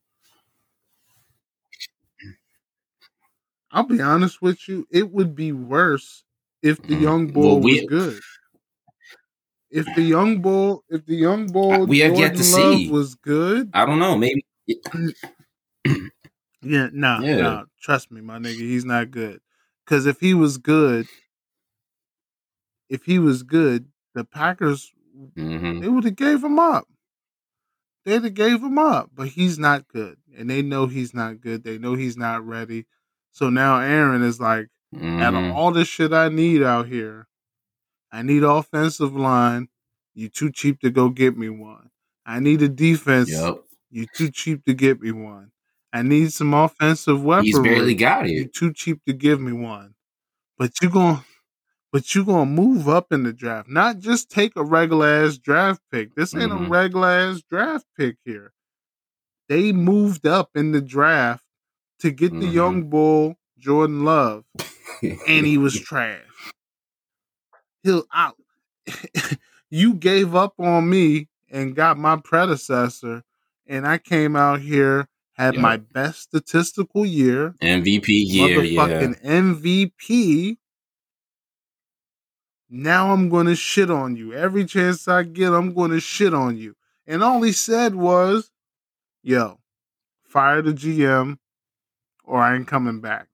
I'll 3.73 3.83
be 3.83 4.01
honest 4.01 4.41
with 4.41 4.69
you, 4.69 4.87
it 4.91 5.11
would 5.11 5.35
be 5.35 5.51
worse 5.53 6.23
if 6.63 6.81
the 6.83 6.95
Mhm. 6.95 7.01
young 7.03 7.27
bull 7.33 7.43
Well, 7.57 7.61
we- 7.61 7.73
was 7.81 7.89
good. 7.89 8.21
If 9.71 9.93
the 9.97 10.03
young 10.03 10.41
bull, 10.41 10.85
if 10.89 11.05
the 11.07 11.17
young 11.17 11.51
bull 11.51 11.87
We 11.87 11.99
have 12.01 12.17
yet 12.17 12.37
to 12.37 12.43
Love 12.45 12.83
see. 12.83 12.89
was 12.91 13.17
good, 13.17 13.71
I 13.75 13.85
don't 13.85 13.99
know, 13.99 14.17
maybe 14.17 14.45
yeah, 16.63 16.89
no, 16.93 17.21
Yeah. 17.21 17.21
no, 17.23 17.65
trust 17.81 18.13
me, 18.13 18.21
my 18.21 18.39
nigga, 18.39 18.61
he's 18.61 18.85
not 18.85 19.11
good. 19.11 19.41
Because 19.85 20.07
if 20.07 20.21
he 20.21 20.33
was 20.35 20.57
good, 20.59 21.09
if 22.89 23.05
he 23.05 23.19
was 23.19 23.43
good, 23.43 23.87
the 24.15 24.25
Packers 24.25 24.93
Mhm. 25.37 25.81
they 25.81 25.89
would 25.89 26.05
have 26.05 26.17
gave 26.17 26.43
him 26.43 26.59
up. 26.59 26.89
They'd 28.05 28.25
have 28.25 28.35
gave 28.35 28.63
him 28.63 28.79
up, 28.79 29.11
but 29.15 29.29
he's 29.29 29.59
not 29.59 29.89
good, 29.89 30.19
and 30.37 30.51
they 30.51 30.61
know 30.61 30.87
he's 30.87 31.15
not 31.15 31.41
good. 31.41 31.65
They 31.65 31.79
know 31.79 31.95
he's 31.95 32.17
not 32.17 32.47
ready. 32.47 32.87
So 33.33 33.49
now 33.49 33.81
Aaron 33.81 34.23
is 34.23 34.39
like, 34.41 34.69
out 34.95 35.35
of 35.35 35.41
Mhm. 35.43 35.55
all 35.55 35.73
the 35.73 35.85
shit 35.85 36.13
I 36.13 36.29
need 36.29 36.63
out 36.63 36.87
here, 36.87 37.27
I 38.13 38.23
need 38.23 38.43
offensive 38.45 39.17
line. 39.17 39.69
You 40.15 40.29
too 40.29 40.53
cheap 40.53 40.81
to 40.81 40.91
go 40.91 41.09
get 41.09 41.37
me 41.37 41.49
one. 41.49 41.91
I 42.27 42.39
need 42.41 42.63
a 42.63 42.69
defense. 42.69 43.31
Yep. 43.31 43.65
You 43.91 44.07
too 44.15 44.31
cheap 44.31 44.65
to 44.67 44.75
get 44.75 45.01
me 45.01 45.11
one. 45.11 45.51
I 45.93 46.03
need 46.03 46.33
some 46.33 46.55
offensive 46.55 47.23
weaponry. 47.23 47.47
He's 47.47 47.59
barely 47.61 47.95
got 47.95 48.27
it. 48.27 48.33
You 48.33 48.47
too 48.47 48.73
cheap 48.73 49.05
to 49.07 49.13
give 49.13 49.41
me 49.41 49.53
one. 49.53 49.95
But 50.59 50.73
you're 50.83 50.91
going 50.91 51.19
but 51.95 52.13
you're 52.13 52.25
gonna 52.25 52.45
move 52.51 52.89
up 52.89 53.13
in 53.13 53.23
the 53.23 53.33
draft, 53.33 53.69
not 53.69 54.01
just 54.01 54.29
take 54.29 54.57
a 54.57 54.65
regular 54.65 55.07
ass 55.07 55.39
draft 55.39 55.81
pick. 55.93 56.13
This 56.17 56.35
ain't 56.35 56.51
Mhm. 56.51 56.67
a 56.67 56.69
regular 56.69 57.09
ass 57.09 57.41
draft 57.49 57.87
pick 57.97 58.17
here. 58.25 58.53
They 59.49 59.71
moved 59.71 60.27
up 60.27 60.51
in 60.57 60.73
the 60.73 60.81
draft 60.81 61.45
to 62.01 62.11
get 62.11 62.33
the 62.33 62.47
Mhm. 62.49 62.53
young 62.53 62.91
bull 62.91 63.39
Jordan 63.59 64.05
Love, 64.05 64.45
and 65.29 65.47
he 65.47 65.57
was 65.57 65.79
trash. 65.81 66.21
He'll 67.85 68.07
out. 68.13 68.39
you 69.71 69.95
gave 69.95 70.35
up 70.35 70.55
on 70.59 70.91
me 70.91 71.29
and 71.49 71.77
got 71.77 71.97
my 71.97 72.17
predecessor, 72.17 73.23
and 73.69 73.87
I 73.87 73.99
came 73.99 74.35
out 74.35 74.61
here 74.63 75.07
had 75.35 75.55
Yep. 75.55 75.63
my 75.63 75.77
best 75.77 76.23
statistical 76.23 77.07
year, 77.07 77.55
MVP 77.61 78.13
year, 78.15 78.63
yeah. 78.65 78.81
motherfucking 78.81 79.25
MVP. 79.25 80.59
Now 82.77 83.13
I'm 83.13 83.29
gonna 83.29 83.55
shit 83.55 83.89
on 83.89 84.17
you. 84.17 84.33
Every 84.33 84.65
chance 84.65 85.07
I 85.07 85.23
get, 85.23 85.53
I'm 85.53 85.73
gonna 85.75 86.01
shit 86.01 86.35
on 86.35 86.57
you. 86.57 86.75
And 87.07 87.23
all 87.23 87.41
he 87.43 87.53
said 87.53 87.95
was, 87.95 88.51
yo, 89.23 89.61
fire 90.25 90.61
the 90.61 90.73
GM 90.73 91.39
or 92.25 92.41
I 92.41 92.57
ain't 92.57 92.67
coming 92.67 93.01
back. 93.01 93.29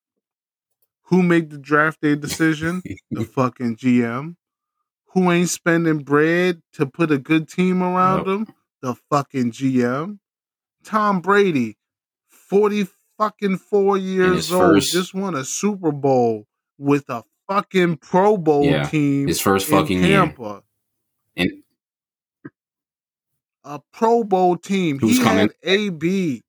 Who 1.04 1.22
made 1.22 1.48
the 1.48 1.56
draft 1.56 2.02
day 2.02 2.16
decision? 2.16 2.82
the 3.10 3.24
fucking 3.24 3.76
GM. 3.76 4.36
Who 5.14 5.30
ain't 5.30 5.48
spending 5.48 5.98
bread 6.04 6.60
to 6.74 6.84
put 6.84 7.10
a 7.10 7.16
good 7.18 7.48
team 7.48 7.82
around 7.82 8.18
Yep. 8.18 8.26
him? 8.26 8.46
The 8.82 8.94
fucking 9.08 9.52
GM. 9.52 10.18
Tom 10.84 11.20
Brady, 11.20 11.78
40 12.28 12.88
fucking 13.16 13.56
four 13.56 13.96
years 13.96 14.52
old, 14.52 14.74
first- 14.74 14.92
just 14.92 15.14
won 15.14 15.34
a 15.34 15.44
Super 15.44 15.92
Bowl 15.92 16.46
with 16.78 17.08
a 17.08 17.22
fucking 17.54 17.96
Pro 17.96 18.36
Bowl 18.36 18.64
Yeah, 18.64 18.84
team. 18.84 19.26
his 19.26 19.40
first 19.40 19.68
in 19.68 19.76
fucking 19.76 20.04
year. 20.04 20.18
Tampa. 20.20 20.62
And 21.36 21.50
A 23.64 23.80
Pro 23.92 24.22
Bowl 24.24 24.56
team. 24.56 24.98
Who's 25.00 25.18
he 25.18 25.22
coming? 25.24 25.38
had 25.40 25.54
AB. 25.64 26.42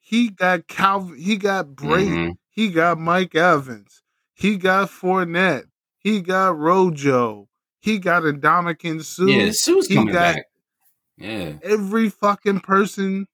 He 0.00 0.28
got 0.30 0.66
Calvin. 0.68 1.18
He 1.18 1.36
got 1.36 1.74
Brady. 1.74 2.10
Mhm. 2.10 2.32
He 2.50 2.68
got 2.70 2.98
Mike 2.98 3.34
Evans. 3.34 4.02
He 4.32 4.56
got 4.56 4.88
Fournette. 4.90 5.64
He 5.98 6.20
got 6.20 6.56
Rojo. 6.56 7.48
He 7.80 7.98
got 7.98 8.22
Ndamukong 8.22 9.02
Suh. 9.04 9.24
yeah, 9.26 9.50
Suh's 9.52 9.88
he 9.88 9.96
coming 9.96 10.12
got- 10.12 10.36
back. 10.36 10.44
Yeah. 11.18 11.54
Every 11.62 12.08
fucking 12.10 12.60
person. 12.60 13.26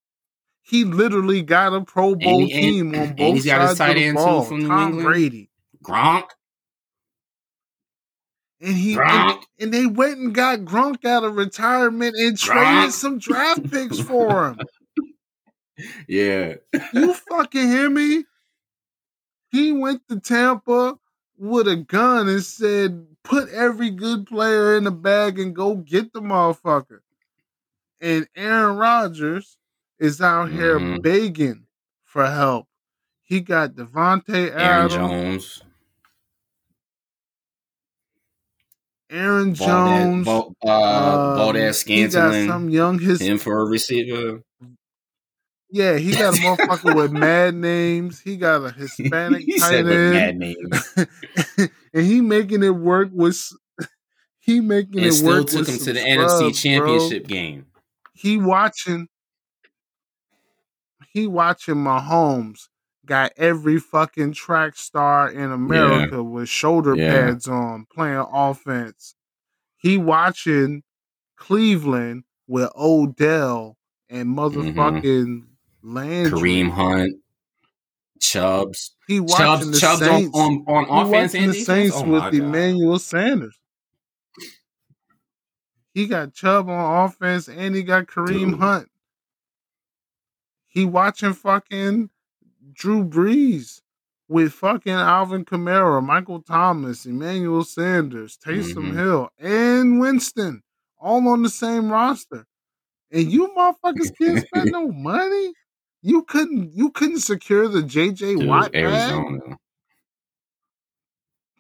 He 0.63 0.85
literally 0.85 1.43
got 1.43 1.75
a 1.75 1.83
Pro 1.85 2.15
Bowl 2.15 2.41
and- 2.43 2.49
team 2.51 2.95
on 2.95 3.15
both 3.17 3.35
he's 3.35 3.45
got 3.45 3.69
his 3.69 3.77
sides 3.77 3.81
of 3.81 3.87
tight 3.87 3.95
the 3.95 4.07
too, 4.09 4.15
ball. 4.15 4.43
from 4.45 4.67
Tom 4.67 4.83
England. 4.89 5.05
Brady, 5.07 5.51
Gronk. 5.83 6.25
and 8.61 8.77
he 8.77 8.97
and, 8.99 9.39
and 9.59 9.75
they 9.75 9.87
went 9.87 10.19
and 10.19 10.35
got 10.35 10.61
Gronk 10.61 11.05
out 11.05 11.25
of 11.25 11.37
retirement 11.37 12.15
and 12.17 12.37
Gronk. 12.37 12.41
traded 12.41 12.93
some 12.93 13.19
draft 13.19 13.71
picks 13.71 13.99
for 13.99 14.49
him. 14.49 14.61
Yeah. 16.07 16.57
You 16.93 17.15
fucking 17.31 17.67
hear 17.67 17.89
me? 17.91 18.25
He 19.51 19.73
went 19.73 20.03
to 20.09 20.21
Tampa 20.21 20.97
with 21.39 21.67
a 21.67 21.77
gun 21.77 22.29
and 22.29 22.43
said, 22.43 23.07
put 23.25 23.49
every 23.49 23.91
good 23.91 24.27
player 24.27 24.77
in 24.77 24.85
the 24.85 24.91
bag 24.93 25.41
and 25.41 25.57
go 25.57 25.75
get 25.77 26.13
the 26.13 26.21
motherfucker. 26.21 27.01
And 28.01 28.29
Aaron 28.37 28.77
Rodgers 28.77 29.57
is 29.99 30.21
out 30.21 30.51
here 30.51 30.79
Mhm. 30.79 31.03
begging 31.03 31.67
for 32.05 32.27
help. 32.31 32.69
He 33.23 33.41
got 33.41 33.71
Davante 33.75 34.51
Aaron 34.53 34.61
Adams, 34.61 34.95
Jones. 34.95 35.63
Aaron 39.13 39.55
Jones. 39.55 40.27
Uh, 40.27 40.47
um, 40.47 40.55
Valdes 40.63 41.79
Scantling. 41.79 42.49
some 42.49 42.71
young 42.71 42.99
his 42.99 43.21
Him 43.21 43.39
for 43.39 43.61
a 43.61 43.65
receiver. 43.65 44.43
yeah, 45.71 45.99
he 45.99 46.13
got 46.13 46.37
a 46.37 46.41
motherfucker 46.41 46.97
with 46.97 47.13
mad 47.13 47.55
names. 47.55 48.21
He 48.21 48.37
got 48.37 48.65
a 48.65 48.71
Hispanic 48.71 49.43
he 49.43 49.59
tight 49.59 49.87
end. 49.87 50.57
and 51.95 52.07
he 52.07 52.21
making 52.23 52.63
it 52.63 52.71
work 52.71 53.11
with 53.13 53.39
he 54.41 54.61
making 54.61 54.99
And 54.99 55.07
it 55.07 55.13
still 55.13 55.29
work 55.29 55.47
took 55.49 55.61
with 55.61 55.69
him 55.69 55.79
to 55.79 55.93
the 55.93 56.01
scrubs, 56.01 56.33
NFC 56.33 56.41
bro. 56.41 56.51
Championship 56.53 57.27
game. 57.29 57.67
He 58.15 58.39
watching 58.39 59.09
he 61.13 61.27
watching 61.27 61.75
Mahomes 61.75 62.69
got 63.05 63.33
every 63.37 63.79
fucking 63.79 64.33
track 64.33 64.77
star 64.77 65.31
in 65.31 65.51
America 65.51 66.23
with 66.23 66.49
shoulder 66.49 66.95
Yeah. 66.97 67.13
pads 67.13 67.49
on 67.49 67.87
playing 67.93 68.25
offense. 68.33 69.15
He 69.77 69.99
watching 69.99 70.83
Cleveland 71.37 72.25
with 72.47 72.71
Odell 72.77 73.77
and 74.09 74.29
motherfucking 74.29 75.43
Landry. 75.83 76.31
Mm-hmm. 76.31 76.37
Kareem 76.39 76.71
Hunt. 76.71 77.17
Chubbs. 78.21 78.95
He 79.09 79.19
watching 79.19 79.37
Chubbs, 79.37 79.71
the 79.73 79.81
Chubbs 79.81 80.03
on, 80.03 80.09
Saints. 80.09 80.39
on, 80.39 80.65
on 80.69 80.85
He 80.85 80.91
offense 81.11 81.33
watching 81.33 81.45
and 81.45 81.53
the. 81.55 81.65
Saints 81.65 81.97
Oh 81.97 82.05
with 82.05 82.23
God. 82.23 82.35
Emmanuel 82.35 82.99
Sanders. 83.01 83.59
He 85.93 86.07
got 86.07 86.33
Chubb 86.33 86.69
on 86.71 87.05
offense 87.07 87.49
and 87.49 87.75
he 87.75 87.83
got 87.83 88.07
Kareem 88.07 88.51
Dude. 88.53 88.59
Hunt. 88.61 88.89
He 90.69 90.85
watching 90.87 91.35
fucking 91.35 92.09
Drew 92.73 93.05
Brees 93.05 93.81
with 94.29 94.53
fucking 94.53 94.93
Alvin 94.93 95.45
Kamara, 95.45 96.03
Michael 96.05 96.41
Thomas, 96.43 97.05
Emmanuel 97.07 97.65
Sanders, 97.65 98.39
Taysom 98.39 98.91
Mhm. 98.93 98.95
Hill, 98.95 99.29
and 99.39 100.01
Winston 100.01 100.63
all 100.99 101.27
on 101.29 101.43
the 101.43 101.51
same 101.51 101.91
roster. 101.91 102.47
And 103.11 103.31
you 103.31 103.49
motherfuckers 103.57 104.17
can't 104.17 104.47
spend 104.47 104.71
no 104.73 104.91
money. 104.91 105.53
You 106.01 106.23
couldn't 106.25 106.73
you 106.75 106.91
couldn't 106.91 107.21
secure 107.21 107.69
the 107.69 107.83
JJ 107.83 108.39
Dude, 108.39 108.47
Watt 108.49 108.73
bag? 108.73 108.83
Arizona. 108.85 109.59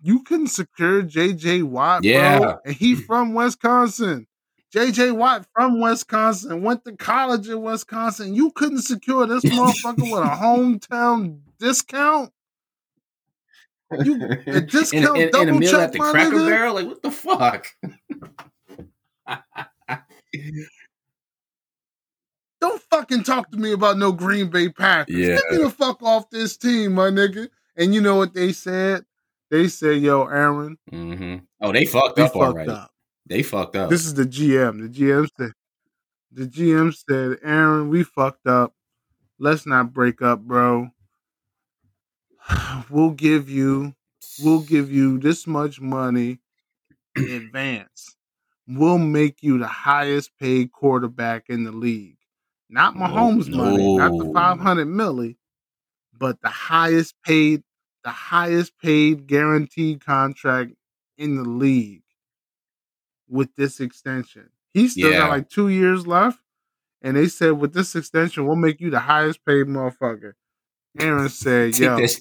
you 0.05 0.23
couldn't 0.25 0.49
secure 0.49 1.03
JJ 1.03 1.63
Watt, 1.63 2.03
Yeah. 2.05 2.39
bro. 2.39 2.59
And 2.65 2.75
he 2.75 2.95
from 2.97 3.35
Wisconsin. 3.35 4.27
JJ 4.75 5.17
Watt 5.17 5.47
from 5.55 5.81
Wisconsin, 5.81 6.63
went 6.63 6.85
to 6.87 6.97
college 6.97 7.49
in 7.49 7.61
Wisconsin. 7.63 8.35
You 8.35 8.51
couldn't 8.53 8.83
secure 8.83 9.27
this 9.27 9.45
motherfucker 9.45 10.11
with 10.11 10.23
a 10.23 10.37
hometown 10.43 11.41
discount. 11.59 12.33
You- 14.03 14.25
a 14.47 14.61
discount 14.63 14.95
and, 14.95 15.17
and, 15.17 15.17
and 15.17 15.29
a 15.29 15.31
double 15.31 15.59
meal 15.59 15.71
check, 15.73 15.81
at 15.81 15.93
the 15.93 15.99
my 15.99 16.11
Cracker 16.11 16.37
nigga? 16.37 16.49
Barrel? 16.49 16.75
Like, 16.75 16.87
what 16.87 17.03
the 17.03 17.11
fuck? 17.11 17.67
Don't 22.61 22.81
fucking 22.91 23.25
talk 23.25 23.51
to 23.51 23.59
me 23.59 23.73
about 23.73 23.99
no 23.99 24.13
Green 24.13 24.49
Bay 24.49 24.69
Packers. 24.69 25.15
Yeah. 25.15 25.37
Get 25.37 25.51
me 25.51 25.57
the 25.65 25.71
fuck 25.71 26.01
off 26.03 26.31
this 26.31 26.57
team, 26.57 26.93
my 26.93 27.09
nigga. 27.11 27.49
And 27.77 27.93
you 27.95 28.01
know 28.01 28.15
what 28.17 28.35
they 28.35 28.53
said? 28.53 29.05
They 29.51 29.67
said, 29.69 30.01
yo, 30.01 30.25
Aaron, 30.25 30.79
hmm 30.89 31.37
Oh, 31.61 31.73
they 31.73 31.85
fucked 31.85 32.17
we 32.17 32.23
up 32.23 32.33
fucked 32.33 32.37
already. 32.37 32.71
up. 32.71 32.92
They 33.27 33.43
fucked 33.43 33.77
up. 33.77 33.91
This 33.91 34.05
is 34.07 34.15
the 34.15 34.25
GM. 34.25 34.83
The 34.83 34.89
GM 34.89 35.29
said, 35.37 35.53
the 36.33 36.47
GM 36.47 36.95
said, 36.95 37.39
Aaron, 37.43 37.89
we 37.89 38.03
fucked 38.03 38.47
up. 38.47 38.75
Let's 39.39 39.67
not 39.67 39.93
break 39.93 40.23
up, 40.23 40.41
bro. 40.41 40.91
We'll 42.91 43.11
give 43.11 43.49
you, 43.49 43.95
we'll 44.43 44.61
give 44.61 44.91
you 44.91 45.19
this 45.19 45.47
much 45.47 45.81
money 45.81 46.41
in 47.17 47.31
advance. 47.31 48.17
We'll 48.67 48.99
make 48.99 49.43
you 49.43 49.59
the 49.59 49.67
highest 49.67 50.33
paid 50.39 50.73
quarterback 50.73 51.45
in 51.49 51.65
the 51.65 51.73
league. 51.73 52.19
Not 52.69 52.97
No, 52.97 53.07
Mahomes 53.07 53.49
money, 53.49 53.97
not 53.97 54.13
the 54.19 54.31
500 54.33 54.87
milli, 54.87 55.37
but 56.19 56.41
the 56.43 56.49
highest 56.49 57.15
paid, 57.25 57.63
the 58.05 58.11
highest 58.11 58.77
paid 58.79 59.27
guaranteed 59.27 60.05
contract 60.05 60.73
in 61.17 61.37
the 61.37 61.45
league 61.45 62.02
with 63.33 63.55
this 63.57 63.81
extension. 63.81 64.51
He 64.75 64.89
still 64.89 65.11
Yeah. 65.11 65.19
got 65.19 65.31
like 65.31 65.49
two 65.49 65.69
years 65.69 66.07
left. 66.07 66.39
And 67.01 67.17
they 67.17 67.27
said, 67.27 67.53
with 67.53 67.73
this 67.73 67.97
extension, 67.97 68.47
we'll 68.47 68.55
make 68.55 68.81
you 68.81 68.91
the 68.91 69.01
highest 69.01 69.45
paid 69.45 69.67
motherfucker. 69.67 70.35
Aaron 71.01 71.29
said, 71.31 71.77
yo, 71.79 71.97
that, 71.97 72.21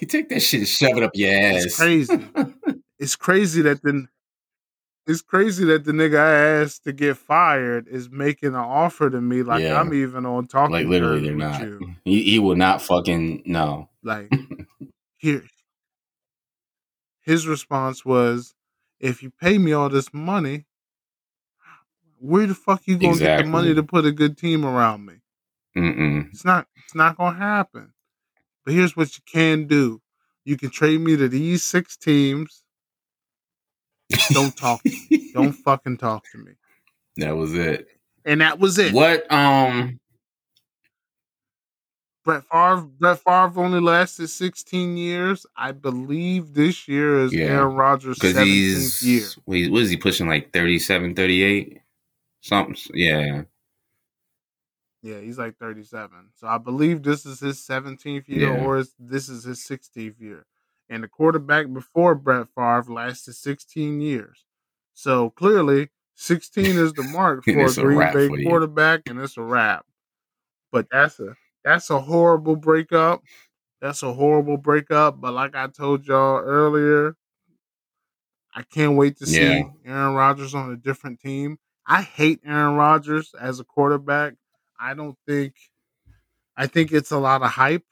you 0.00 0.06
take 0.06 0.28
that 0.28 0.40
shit 0.40 0.60
and 0.60 0.68
shove 0.68 0.96
it 0.98 1.02
up 1.02 1.12
your 1.14 1.32
ass. 1.32 1.64
it's 1.64 1.76
crazy. 1.76 2.28
it's 2.98 3.16
crazy 3.16 3.62
that 3.62 3.80
the 3.82 4.06
it's 5.06 5.22
crazy 5.22 5.64
that 5.64 5.84
the 5.84 5.92
nigga 5.92 6.18
I 6.18 6.60
asked 6.62 6.84
to 6.84 6.92
get 6.92 7.16
fired 7.16 7.88
is 7.88 8.10
making 8.10 8.50
an 8.50 8.56
offer 8.56 9.08
to 9.08 9.20
me 9.22 9.42
like 9.42 9.62
Yeah. 9.62 9.80
I'm 9.80 9.94
even 9.94 10.26
on 10.26 10.46
talking 10.48 10.74
like 10.74 10.86
literally, 10.86 11.22
they're 11.22 11.34
not. 11.34 11.62
He, 12.04 12.22
he 12.24 12.38
will 12.38 12.56
not 12.56 12.82
fucking 12.82 13.44
no. 13.46 13.88
Like 14.02 14.30
here 15.16 15.44
his 17.22 17.46
response 17.46 18.04
was, 18.04 18.54
if 19.00 19.22
you 19.22 19.30
pay 19.40 19.58
me 19.58 19.72
all 19.72 19.88
this 19.88 20.12
money, 20.12 20.66
where 22.20 22.46
the 22.46 22.54
fuck 22.54 22.82
you 22.86 22.98
gonna 22.98 23.18
get 23.18 23.38
the 23.38 23.44
money 23.44 23.74
to 23.74 23.82
put 23.82 24.04
a 24.04 24.12
good 24.12 24.36
team 24.36 24.64
around 24.64 25.06
me? 25.06 25.14
Mm-mm. 25.76 26.28
It's 26.30 26.44
not 26.44 26.66
it's 26.84 26.94
not 26.94 27.16
gonna 27.16 27.36
happen. 27.36 27.92
But 28.64 28.74
here's 28.74 28.96
what 28.96 29.16
you 29.16 29.22
can 29.30 29.66
do. 29.66 30.00
You 30.44 30.56
can 30.56 30.70
trade 30.70 31.00
me 31.00 31.16
to 31.16 31.28
these 31.28 31.62
six 31.62 31.96
teams. 31.96 32.62
Don't 34.32 34.56
talk 34.56 34.82
to 34.82 34.90
me. 35.10 35.30
Don't 35.32 35.52
fucking 35.64 35.98
talk 35.98 36.24
to 36.32 36.38
me. 36.38 36.52
That 37.16 37.36
was 37.36 37.54
it. 37.54 37.88
And 38.24 38.40
that 38.40 38.58
was 38.58 38.78
it. 38.78 38.92
What 38.92 39.30
um 39.32 40.00
Brett 42.28 42.44
Favre, 42.52 42.82
Brett 43.00 43.18
Favre 43.20 43.58
only 43.64 43.80
lasted 43.80 44.28
16 44.28 44.98
years. 44.98 45.46
I 45.56 45.72
believe 45.72 46.52
this 46.52 46.86
year 46.86 47.20
is 47.20 47.32
Yeah. 47.32 47.46
Aaron 47.46 47.74
Rodgers' 47.74 48.18
because 48.18 48.34
17th 48.36 48.44
he's 48.44 49.02
year. 49.02 49.26
wait, 49.46 49.72
what 49.72 49.80
is 49.80 49.88
he 49.88 49.96
pushing 49.96 50.28
like 50.28 50.52
37, 50.52 51.14
38? 51.14 51.80
Something 52.42 52.76
yeah. 52.92 53.44
Yeah, 55.00 55.20
he's 55.20 55.38
like 55.38 55.56
37. 55.56 56.10
So 56.34 56.46
I 56.46 56.58
believe 56.58 57.02
this 57.02 57.24
is 57.24 57.40
his 57.40 57.58
17th 57.66 58.28
year 58.28 58.52
Yeah. 58.52 58.62
or 58.62 58.76
is, 58.76 58.92
this 58.98 59.30
is 59.30 59.44
his 59.44 59.60
16th 59.60 60.20
year. 60.20 60.44
And 60.90 61.02
the 61.02 61.08
quarterback 61.08 61.72
before 61.72 62.14
Brett 62.14 62.48
Favre 62.54 62.92
lasted 62.92 63.36
16 63.36 64.02
years. 64.02 64.44
So 64.92 65.30
clearly, 65.30 65.88
16 66.16 66.76
is 66.76 66.92
the 66.92 67.04
mark 67.04 67.44
for 67.44 67.50
a 67.64 67.72
Green 67.72 68.12
Bay 68.12 68.44
quarterback, 68.44 69.02
and 69.06 69.18
it's 69.18 69.38
a 69.38 69.42
wrap. 69.42 69.86
But 70.70 70.88
that's 70.90 71.18
a 71.20 71.34
that's 71.64 71.90
a 71.90 72.00
horrible 72.00 72.56
breakup. 72.56 73.22
That's 73.80 74.02
a 74.02 74.12
horrible 74.12 74.56
breakup. 74.56 75.20
But 75.20 75.34
like 75.34 75.54
I 75.54 75.66
told 75.68 76.06
y'all 76.06 76.38
earlier, 76.40 77.16
I 78.54 78.62
can't 78.62 78.96
wait 78.96 79.18
to 79.18 79.26
see 79.26 79.40
Yeah. 79.42 79.62
Aaron 79.86 80.14
Rodgers 80.14 80.54
on 80.54 80.70
a 80.72 80.76
different 80.76 81.20
team. 81.20 81.58
I 81.86 82.02
hate 82.02 82.40
Aaron 82.44 82.74
Rodgers 82.74 83.34
as 83.40 83.60
a 83.60 83.64
quarterback. 83.64 84.34
I 84.78 84.94
don't 84.94 85.16
think 85.26 85.54
I 86.56 86.66
think 86.66 86.90
it's 86.92 87.12
a 87.12 87.18
lot 87.18 87.42
of 87.42 87.50
hype. 87.50 87.84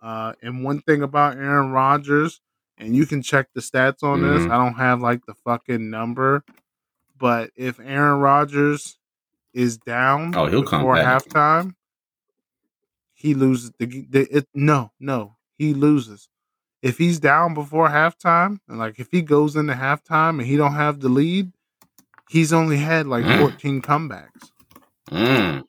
Uh, 0.00 0.32
and 0.42 0.64
one 0.64 0.80
thing 0.80 1.02
about 1.02 1.36
Aaron 1.36 1.70
Rodgers, 1.70 2.40
and 2.78 2.96
you 2.96 3.04
can 3.06 3.20
check 3.22 3.48
the 3.54 3.60
stats 3.60 4.02
on 4.02 4.22
this. 4.22 4.42
Mhm. 4.42 4.50
I 4.50 4.56
don't 4.56 4.74
have 4.74 5.00
like 5.02 5.24
the 5.26 5.34
fucking 5.34 5.90
number, 5.90 6.44
but 7.18 7.50
if 7.56 7.78
Aaron 7.80 8.20
Rodgers 8.20 8.98
is 9.52 9.76
down 9.78 10.34
Oh, 10.34 10.46
he'll 10.46 10.62
come 10.62 10.80
before 10.80 10.94
back. 10.96 11.22
halftime, 11.24 11.74
he 13.14 13.34
loses 13.34 13.72
the, 13.78 13.86
the 14.10 14.26
it, 14.30 14.48
no, 14.54 14.90
no, 15.00 15.36
he 15.56 15.72
loses. 15.72 16.28
If 16.82 16.98
he's 16.98 17.18
down 17.18 17.54
before 17.54 17.88
halftime, 17.88 18.58
and 18.68 18.78
like 18.78 18.98
if 18.98 19.08
he 19.10 19.22
goes 19.22 19.56
into 19.56 19.72
halftime 19.74 20.38
and 20.38 20.42
he 20.42 20.56
don't 20.56 20.74
have 20.74 21.00
the 21.00 21.08
lead, 21.08 21.52
he's 22.28 22.52
only 22.52 22.76
had 22.78 23.06
like 23.06 23.24
Mm. 23.24 23.38
14 23.40 23.80
comebacks. 23.82 24.50
Mm. 25.10 25.64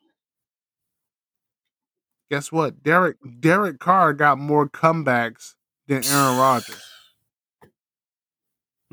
Guess 2.30 2.50
what? 2.52 2.82
Derek 2.82 3.16
Derek 3.40 3.78
Carr 3.78 4.12
got 4.12 4.38
more 4.38 4.68
comebacks 4.68 5.54
than 5.86 6.04
Aaron 6.04 6.36
Rodgers. 6.38 6.82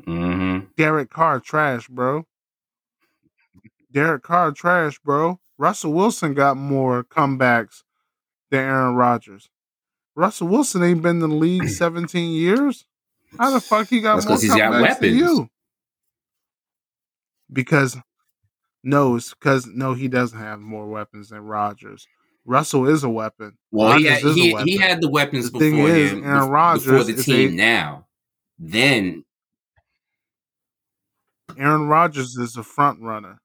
Mm-hmm. 0.06 0.66
Derek 0.76 1.10
Carr 1.10 1.40
trash, 1.40 1.88
bro. 1.88 2.26
Derek 3.90 4.22
Carr 4.22 4.52
trash, 4.52 4.98
bro. 4.98 5.40
Russell 5.58 5.92
Wilson 5.92 6.34
got 6.34 6.56
more 6.56 7.04
comebacks 7.04 7.82
than 8.54 8.64
Aaron 8.64 8.94
Rodgers. 8.94 9.50
Russell 10.16 10.48
Wilson 10.48 10.82
ain't 10.82 11.02
been 11.02 11.22
in 11.22 11.28
the 11.30 11.34
league 11.36 11.68
17 11.68 12.32
years. 12.32 12.86
How 13.38 13.50
the 13.50 13.60
fuck 13.60 13.88
he 13.88 14.00
got 14.00 14.16
That's 14.16 14.26
more 14.28 14.38
he's 14.38 14.54
got 14.54 14.80
weapons. 14.80 15.16
you? 15.16 15.48
Because 17.52 17.96
no, 18.82 19.16
it's 19.16 19.34
because 19.34 19.66
no, 19.66 19.94
he 19.94 20.08
doesn't 20.08 20.38
have 20.38 20.60
more 20.60 20.86
weapons 20.86 21.30
than 21.30 21.40
Rodgers. 21.40 22.06
Russell 22.44 22.86
is 22.88 23.02
a 23.02 23.08
weapon. 23.08 23.56
Well, 23.70 23.96
he 23.98 24.06
Rodgers 24.08 24.22
had, 24.22 24.24
is 24.30 24.36
a 24.36 24.40
he, 24.40 24.52
weapon. 24.52 24.68
he 24.68 24.76
had 24.76 25.00
the 25.00 25.08
weapons 25.10 25.50
The 25.50 25.58
before 25.58 25.88
is, 25.88 26.12
him, 26.12 26.24
Aaron 26.24 26.48
Rodgers 26.50 26.84
before 26.84 27.04
the 27.04 27.22
team. 27.22 27.50
a- 27.52 27.56
now, 27.56 28.06
then 28.58 29.24
Aaron 31.58 31.88
Rodgers 31.88 32.36
is 32.36 32.56
a 32.56 32.62
front 32.62 33.00
runner. 33.00 33.40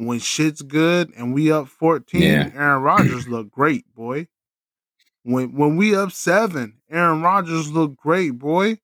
When 0.00 0.20
shit's 0.20 0.62
good 0.62 1.12
and 1.16 1.34
we 1.34 1.50
up 1.50 1.66
14, 1.66 2.22
Yeah. 2.22 2.50
Aaron 2.54 2.82
Rodgers 2.84 3.26
look 3.26 3.50
great, 3.50 3.92
boy. 3.94 4.28
When 5.24 5.52
when 5.56 5.76
we 5.76 5.96
up 5.96 6.12
seven, 6.12 6.80
Aaron 6.88 7.20
Rodgers 7.20 7.72
look 7.72 7.96
great, 7.96 8.38
boy. 8.38 8.78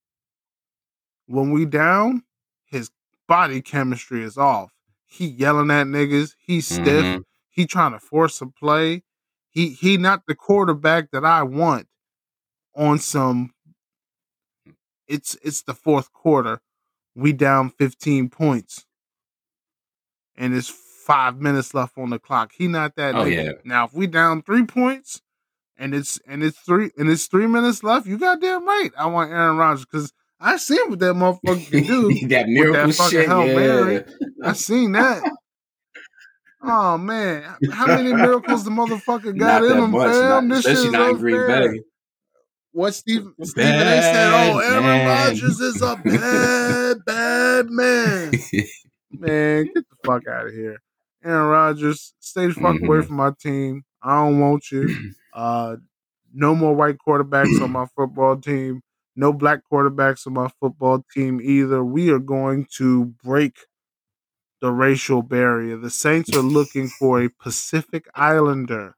When 1.27 1.53
we 1.53 1.67
down, 1.67 2.25
his 2.65 2.91
body 3.29 3.63
chemistry 3.63 4.25
is 4.25 4.37
off. 4.37 4.73
He 5.07 5.27
yelling 5.27 5.71
at 5.71 5.87
niggas. 5.87 6.35
He's 6.37 6.67
stiff. 6.67 7.05
Mhm. 7.05 7.23
He 7.49 7.65
trying 7.67 7.93
to 7.93 8.01
force 8.01 8.41
a 8.41 8.47
play. 8.49 9.05
He 9.49 9.69
he 9.71 9.97
not 9.97 10.27
the 10.27 10.35
quarterback 10.35 11.13
that 11.13 11.25
I 11.25 11.45
want 11.45 11.87
on 12.75 12.99
some 12.99 13.53
it's 15.07 15.37
it's 15.45 15.63
the 15.63 15.75
fourth 15.75 16.13
quarter. 16.13 16.61
We 17.15 17.33
down 17.33 17.71
15 17.71 18.31
points. 18.31 18.85
And 20.37 20.53
it's 20.53 20.69
five 21.05 21.41
minutes 21.41 21.75
left 21.75 21.99
on 21.99 22.11
the 22.11 22.19
clock. 22.19 22.53
He 22.57 22.67
not 22.69 22.97
that 22.97 23.15
Oh, 23.15 23.25
nigga. 23.25 23.45
yeah. 23.45 23.53
Now 23.65 23.85
if 23.85 23.93
we 23.95 24.07
down 24.07 24.43
three 24.43 24.65
points 24.65 25.21
and 25.77 25.95
it's 25.95 26.19
and 26.27 26.43
it's 26.43 26.59
three 26.61 26.91
and 26.97 27.09
it's 27.11 27.27
three 27.27 27.47
minutes 27.47 27.83
left, 27.83 28.07
you 28.07 28.19
goddamn 28.19 28.67
right. 28.67 28.91
I 28.97 29.07
want 29.07 29.31
Aaron 29.31 29.57
Rodgers 29.57 29.85
because 29.85 30.13
I 30.41 30.57
seen 30.57 30.91
what 30.91 30.99
that 31.01 31.15
motherfucker 31.15 31.71
can 31.71 31.85
do. 31.85 32.29
that 32.29 32.49
miracle 32.49 32.93
fucking 32.93 33.11
shit. 33.21 33.29
Yeah. 33.29 33.45
Mary. 33.55 34.05
I 34.43 34.53
seen 34.55 34.93
that. 34.93 35.23
Oh 36.63 36.97
man, 36.97 37.45
how 37.73 37.87
many 37.87 38.13
miracles 38.15 38.65
the 38.65 38.71
motherfucker 38.71 39.39
got 39.39 39.63
Not 39.63 39.65
in 39.65 39.69
that 39.71 39.85
him, 39.85 39.91
much, 39.91 40.11
fam? 40.13 40.49
not- 40.49 40.55
this 40.57 40.65
shit 40.65 40.73
is 40.79 40.91
not 40.91 41.17
Green. 41.19 41.47
Bay. 41.47 41.81
What 42.73 42.95
Steve 42.95 43.27
Stephen 43.43 43.73
A 43.73 44.03
said? 44.03 44.33
Oh, 44.53 44.59
Aaron 44.59 44.83
man. 44.83 45.07
Rodgers 45.29 45.61
is 45.61 45.81
a 45.83 45.95
bad, 45.97 47.05
bad 47.05 47.67
man. 47.71 48.33
Man, 49.17 49.67
get 49.67 49.75
the 49.75 49.97
fuck 50.05 50.27
out 50.27 50.49
of 50.49 50.53
here, 50.53 50.81
Aaron 51.25 51.49
Rodgers. 51.49 52.15
Stay 52.21 52.47
the 52.49 52.55
fuck 52.55 52.81
away 52.83 52.99
Mhm. 52.99 53.07
from 53.07 53.17
my 53.17 53.33
team. 53.41 53.85
I 54.03 54.17
don't 54.25 54.41
want 54.41 54.71
you. 54.71 54.89
Uh, 55.35 55.77
no 56.33 56.55
more 56.55 56.75
white 56.77 56.97
quarterbacks 57.05 57.61
on 57.61 57.73
my 57.73 57.87
football 57.97 58.37
team. 58.37 58.83
No 59.17 59.33
black 59.33 59.63
quarterbacks 59.71 60.29
on 60.29 60.35
my 60.35 60.49
football 60.61 61.05
team 61.13 61.41
either. 61.43 61.85
We 61.85 62.11
are 62.11 62.21
going 62.21 62.67
to 62.77 63.07
break 63.25 63.57
the 64.61 64.71
racial 64.71 65.23
barrier. 65.23 65.77
The 65.77 65.91
Saints 65.91 66.33
are 66.37 66.41
looking 66.41 66.87
for 66.87 67.21
a 67.21 67.29
Pacific 67.29 68.07
Islander 68.15 68.95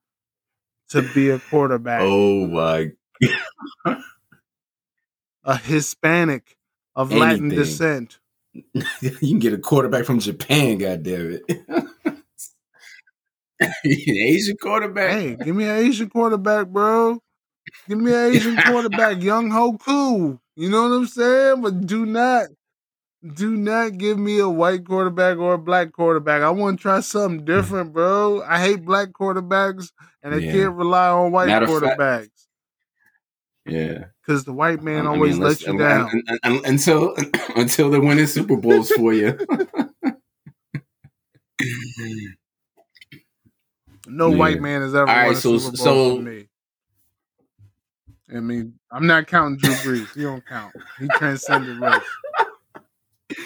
to 0.90 1.02
be 1.14 1.30
a 1.30 1.38
quarterback, 1.38 2.02
oh 2.04 2.46
my! 2.46 2.92
a 5.44 5.56
Hispanic 5.56 6.56
of 6.94 7.12
Latin 7.12 7.48
descent. 7.48 8.18
you 9.00 9.10
can 9.10 9.38
get 9.38 9.52
a 9.52 9.58
quarterback 9.58 10.04
from 10.04 10.18
Japan. 10.20 10.78
God 10.78 11.02
damn 11.02 11.40
it! 11.48 11.62
An 13.60 13.72
Asian 13.84 14.56
quarterback. 14.60 15.10
Hey, 15.12 15.36
give 15.36 15.56
me 15.56 15.64
an 15.64 15.76
Asian 15.78 16.10
quarterback, 16.10 16.68
bro. 16.68 17.18
Give 17.88 17.98
me 17.98 18.12
an 18.12 18.32
Asian 18.34 18.56
quarterback, 18.56 19.22
Young 19.22 19.50
Hoku. 19.50 20.38
You 20.56 20.70
know 20.70 20.82
what 20.82 20.94
I'm 20.94 21.06
saying? 21.06 21.62
But 21.62 21.86
do 21.86 22.04
not, 22.04 22.48
do 23.34 23.56
not 23.56 23.96
give 23.96 24.18
me 24.18 24.40
a 24.40 24.48
white 24.48 24.84
quarterback 24.84 25.38
or 25.38 25.54
a 25.54 25.58
black 25.58 25.92
quarterback. 25.92 26.42
I 26.42 26.50
want 26.50 26.78
to 26.78 26.82
try 26.82 27.00
something 27.00 27.40
hmm. 27.40 27.44
different, 27.46 27.94
bro. 27.94 28.42
I 28.42 28.60
hate 28.60 28.84
black 28.84 29.08
quarterbacks, 29.18 29.90
and 30.22 30.34
I 30.34 30.38
Yeah. 30.38 30.52
can't 30.52 30.74
rely 30.74 31.08
on 31.08 31.32
white 31.32 31.48
Matter 31.48 31.64
of 31.64 31.80
fact- 31.82 31.98
quarterbacks 31.98 32.35
Yeah. 33.66 34.04
because 34.24 34.44
the 34.44 34.52
white 34.52 34.82
man 34.82 35.06
I 35.06 35.10
always 35.10 35.34
mean, 35.36 35.44
lets 35.48 35.62
you 35.66 35.76
down. 35.76 36.08
un- 36.10 36.22
un- 36.28 36.38
un- 36.44 36.64
until 36.64 37.14
until 37.56 37.90
they're 37.90 38.00
winning 38.00 38.26
Super 38.26 38.56
Bowls 38.56 38.90
for 38.92 39.12
you. 39.12 39.38
No 44.08 44.30
Yeah. 44.30 44.36
white 44.36 44.60
man 44.60 44.82
has 44.82 44.94
ever 44.94 45.08
All 45.10 45.16
won 45.16 45.26
right, 45.26 45.36
a 45.36 45.40
so- 45.40 45.58
Super 45.58 45.76
Bowl 45.76 45.84
so- 45.84 46.16
for 46.16 46.22
me. 46.22 46.48
I 48.34 48.40
mean, 48.40 48.74
I'm 48.90 49.06
not 49.06 49.26
counting 49.28 49.56
Drew 49.58 49.72
Brees. 49.74 50.12
He 50.14 50.22
don't 50.22 50.44
count. 50.44 50.74
He 50.98 51.06
transcended 51.14 51.78
race. 51.78 52.02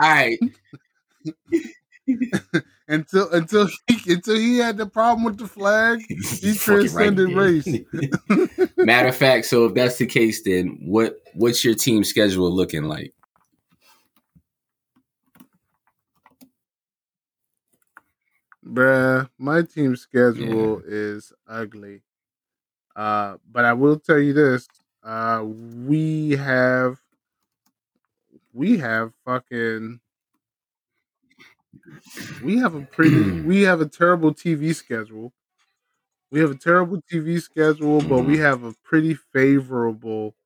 All 0.00 0.10
right. 0.10 0.38
until 2.90 3.30
until 3.30 3.68
he 3.86 4.12
until 4.12 4.34
he 4.34 4.58
had 4.58 4.76
the 4.76 4.86
problem 4.86 5.24
with 5.24 5.38
the 5.38 5.46
flag. 5.46 6.02
He 6.40 6.54
transcended 6.54 7.34
race. 7.34 7.66
Matter 8.76 9.08
of 9.08 9.16
fact, 9.16 9.46
so 9.46 9.66
if 9.66 9.74
that's 9.74 9.98
the 9.98 10.06
case, 10.06 10.42
then 10.42 10.78
what 10.82 11.20
what's 11.34 11.64
your 11.64 11.74
team 11.74 12.02
schedule 12.04 12.50
looking 12.50 12.84
like? 12.84 13.14
Bruh, 18.66 19.28
my 19.38 19.62
team 19.62 19.96
schedule 19.96 20.82
is 20.84 21.32
ugly. 21.48 22.02
Uh, 22.96 23.36
but 23.50 23.64
I 23.64 23.72
will 23.72 23.98
tell 23.98 24.18
you 24.18 24.32
this: 24.32 24.66
uh, 25.04 25.44
we 25.44 26.32
have 26.32 26.98
we 28.52 28.78
have 28.78 29.12
fucking 29.24 30.00
we 32.42 32.58
have 32.58 32.74
a 32.74 32.82
pretty 32.82 33.40
we 33.42 33.62
have 33.62 33.80
a 33.80 33.88
terrible 33.88 34.34
TV 34.34 34.74
schedule. 34.74 35.32
We 36.30 36.40
have 36.40 36.50
a 36.50 36.54
terrible 36.56 37.00
TV 37.12 37.40
schedule, 37.42 38.00
but 38.02 38.20
we 38.20 38.38
have 38.38 38.62
a 38.62 38.72
pretty 38.84 39.14
favorable 39.14 40.36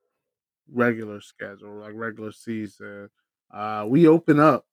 regular 0.72 1.20
schedule, 1.20 1.74
like 1.74 1.92
regular 1.94 2.32
season. 2.32 3.10
Uh, 3.50 3.84
we 3.86 4.08
open 4.08 4.40
up 4.40 4.64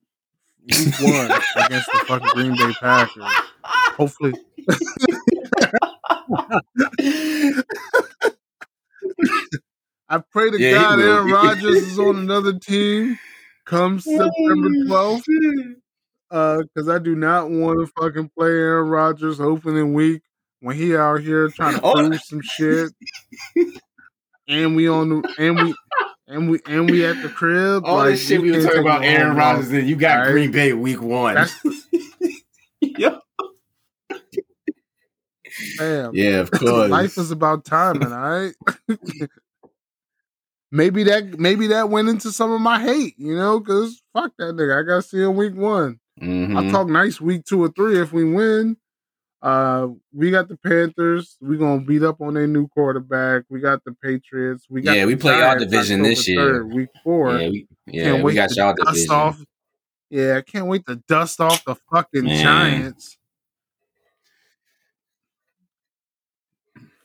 week 0.65 0.93
one 1.01 1.32
against 1.57 1.91
the 1.91 2.05
fucking 2.07 2.30
Green 2.30 2.55
Bay 2.55 2.74
Packers. 2.80 3.24
Hopefully. 3.63 4.34
I 10.09 10.17
pray 10.32 10.51
to 10.51 10.59
Yeah, 10.59 10.74
God. 10.74 10.99
Aaron 10.99 11.32
Rodgers 11.32 11.76
is 11.84 11.99
on 11.99 12.15
another 12.17 12.53
team 12.57 13.17
come 13.65 13.99
September 13.99 14.69
12th. 14.88 15.24
Uh, 16.32 16.61
because 16.73 16.88
I 16.88 16.97
do 16.97 17.13
not 17.15 17.49
want 17.49 17.79
to 17.79 17.91
fucking 18.01 18.32
play 18.38 18.47
Aaron 18.49 18.88
Rodgers 18.89 19.41
opening 19.41 19.93
week 19.93 20.21
when 20.61 20.77
he 20.77 20.95
out 20.95 21.19
here 21.21 21.49
trying 21.49 21.75
to 21.75 21.82
Oh. 21.84 21.93
prove 21.93 22.21
some 22.21 22.41
shit. 22.41 22.91
And 24.47 24.75
we 24.75 24.88
on 24.88 25.09
the 25.09 25.34
and 25.38 25.55
we 25.61 25.75
and 26.27 26.49
we 26.49 26.59
and 26.65 26.89
we 26.89 27.05
at 27.05 27.21
the 27.21 27.29
crib. 27.29 27.84
All 27.86 27.97
like, 27.97 28.11
this 28.11 28.25
shit 28.27 28.41
we 28.41 28.51
were 28.51 28.61
talking 28.63 28.79
about 28.79 29.03
Aaron 29.03 29.36
Rodgers, 29.36 29.71
and 29.71 29.88
you 29.89 29.95
got 29.95 30.19
Alright. 30.19 30.32
Green 30.32 30.51
Bay 30.51 30.73
week 30.73 31.01
one. 31.01 31.38
Yeah. 32.84 33.17
damn. 35.77 36.15
yeah, 36.15 36.39
of 36.39 36.51
course. 36.51 36.89
Life 36.89 37.17
is 37.17 37.32
about 37.32 37.63
timing, 37.63 38.11
all 38.11 38.19
right. 38.19 38.53
maybe 40.71 41.03
that 41.03 41.39
maybe 41.39 41.67
that 41.67 41.89
went 41.89 42.09
into 42.09 42.32
some 42.32 42.51
of 42.51 42.59
my 42.59 42.82
hate, 42.82 43.13
you 43.17 43.36
know, 43.36 43.59
because 43.59 44.01
fuck 44.13 44.32
that 44.38 44.55
nigga. 44.55 44.79
I 44.79 44.84
gotta 44.84 45.01
see 45.03 45.21
him 45.21 45.36
week 45.36 45.55
one. 45.55 45.99
Mhm. 46.22 46.55
I'll 46.57 46.72
talk 46.72 46.88
nice 46.88 47.19
week 47.19 47.45
two 47.45 47.63
or 47.63 47.69
three 47.69 47.99
if 47.99 48.13
we 48.13 48.24
win. 48.32 48.78
Uh, 49.41 49.88
we 50.13 50.30
got 50.30 50.47
the 50.47 50.57
Panthers. 50.57 51.36
We 51.41 51.57
gonna 51.57 51.82
beat 51.82 52.03
up 52.03 52.22
on 52.22 52.36
their 52.36 52.45
new 52.45 52.67
quarterback. 52.67 53.43
We 53.49 53.59
got 53.59 53.84
the 53.84 53.93
Patriots. 53.93 54.67
We 54.69 54.82
got 54.82 54.95
Yeah, 54.95 55.05
we 55.05 55.15
play 55.15 55.34
Giants 55.34 55.63
division 55.63 56.03
this 56.03 56.28
year. 56.28 56.63
3rd, 56.63 56.74
week 56.74 56.89
four. 57.03 57.38
Yeah, 57.39 57.49
we, 57.49 57.67
yeah, 57.88 58.03
can't 58.03 58.24
we 58.24 58.34
got 58.36 58.55
y'all 58.55 58.76
dust 58.76 58.88
division. 58.93 59.11
off. 59.15 59.41
Yeah, 60.11 60.38
I 60.38 60.41
can't 60.41 60.67
wait 60.67 60.86
to 60.86 60.97
dust 61.07 61.39
off 61.41 61.63
the 61.65 61.74
fucking 61.91 62.26
Man. 62.26 62.43
Giants. 62.43 63.17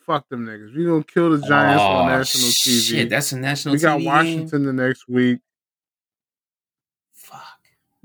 Fuck 0.04 0.28
them 0.28 0.46
niggas. 0.46 0.76
We 0.76 0.84
gonna 0.84 1.02
kill 1.04 1.30
the 1.30 1.38
Giants 1.46 1.82
on 1.82 2.04
Oh, 2.04 2.08
national 2.08 2.48
TV. 2.50 2.90
Shit, 2.90 3.10
that's 3.10 3.32
a 3.32 3.38
national 3.38 3.74
we 3.74 3.80
got 3.80 3.98
TV 3.98 4.04
Washington 4.06 4.64
Game? 4.64 4.76
the 4.76 4.86
next 4.86 5.08
week. 5.08 5.38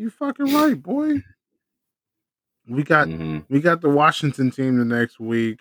You 0.02 0.10
fucking 0.10 0.52
right, 0.52 0.82
boy. 0.82 1.22
We 2.68 2.82
got 2.84 3.08
Mhm. 3.08 3.46
we 3.50 3.60
got 3.62 3.82
the 3.82 3.90
Washington 3.90 4.50
team 4.50 4.78
the 4.78 4.86
next 4.86 5.20
week. 5.20 5.60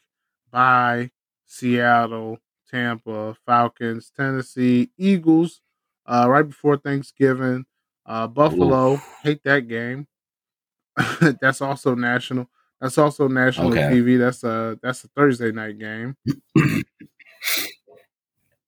Bye. 0.51 1.11
Seattle, 1.45 2.39
Tampa, 2.71 3.35
Falcons, 3.45 4.11
Tennessee, 4.17 4.93
Eagles. 4.97 5.61
Uh, 6.07 6.27
right 6.31 6.49
before 6.49 6.79
Thanksgiving. 6.79 7.67
Uh, 8.07 8.29
Buffalo. 8.29 8.97
Hate 9.23 9.43
that 9.45 9.69
game. 9.69 10.07
that's 11.43 11.61
also 11.61 11.95
national. 11.95 12.49
That's 12.81 12.97
also 12.97 13.29
national 13.29 13.73
Okay. 13.73 13.91
TV. 13.91 14.17
That's 14.19 14.43
a 14.45 14.79
that's 14.83 15.05
a 15.05 15.09
Thursday 15.09 15.53
night 15.53 15.79
game. 15.79 16.17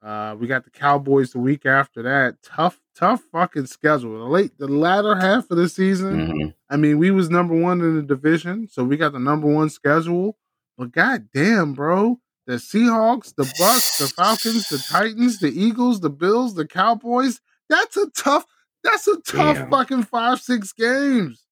Uh, 0.03 0.35
we 0.39 0.49
got 0.49 0.65
the 0.65 0.71
Cowboys 0.71 1.33
the 1.33 1.39
week 1.39 1.65
after 1.65 2.03
that. 2.03 2.37
Tough, 2.43 2.81
tough 2.97 3.23
fucking 3.31 3.67
schedule. 3.67 4.19
The 4.19 4.25
late, 4.25 4.59
the 4.59 4.67
latter 4.67 5.15
half 5.15 5.49
of 5.51 5.57
the 5.57 5.69
season. 5.69 6.29
Mhm. 6.29 6.55
I 6.69 6.77
mean, 6.77 6.99
we 6.99 7.13
was 7.13 7.31
number 7.31 7.55
one 7.55 7.81
in 7.81 7.95
the 7.97 8.03
division, 8.03 8.67
so 8.69 8.83
we 8.83 8.97
got 8.97 9.13
the 9.13 9.21
number 9.21 9.47
one 9.47 9.69
schedule. 9.71 10.37
But 10.77 10.91
goddamn, 10.91 11.75
bro, 11.75 12.19
the 12.47 12.55
Seahawks, 12.55 13.33
the 13.37 13.45
Bucks, 13.59 13.99
the 13.99 14.09
Falcons, 14.09 14.69
the 14.69 14.79
Titans, 14.79 15.39
the 15.39 15.51
Eagles, 15.53 16.01
the 16.01 16.11
Bills, 16.11 16.55
the 16.55 16.67
Cowboys. 16.67 17.41
That's 17.69 17.97
a 17.97 18.11
tough. 18.11 18.45
That's 18.83 19.07
a 19.07 19.21
tough 19.21 19.57
Damn. 19.59 19.71
fucking 19.71 20.03
five, 20.05 20.41
six 20.41 20.73
games. 20.73 21.45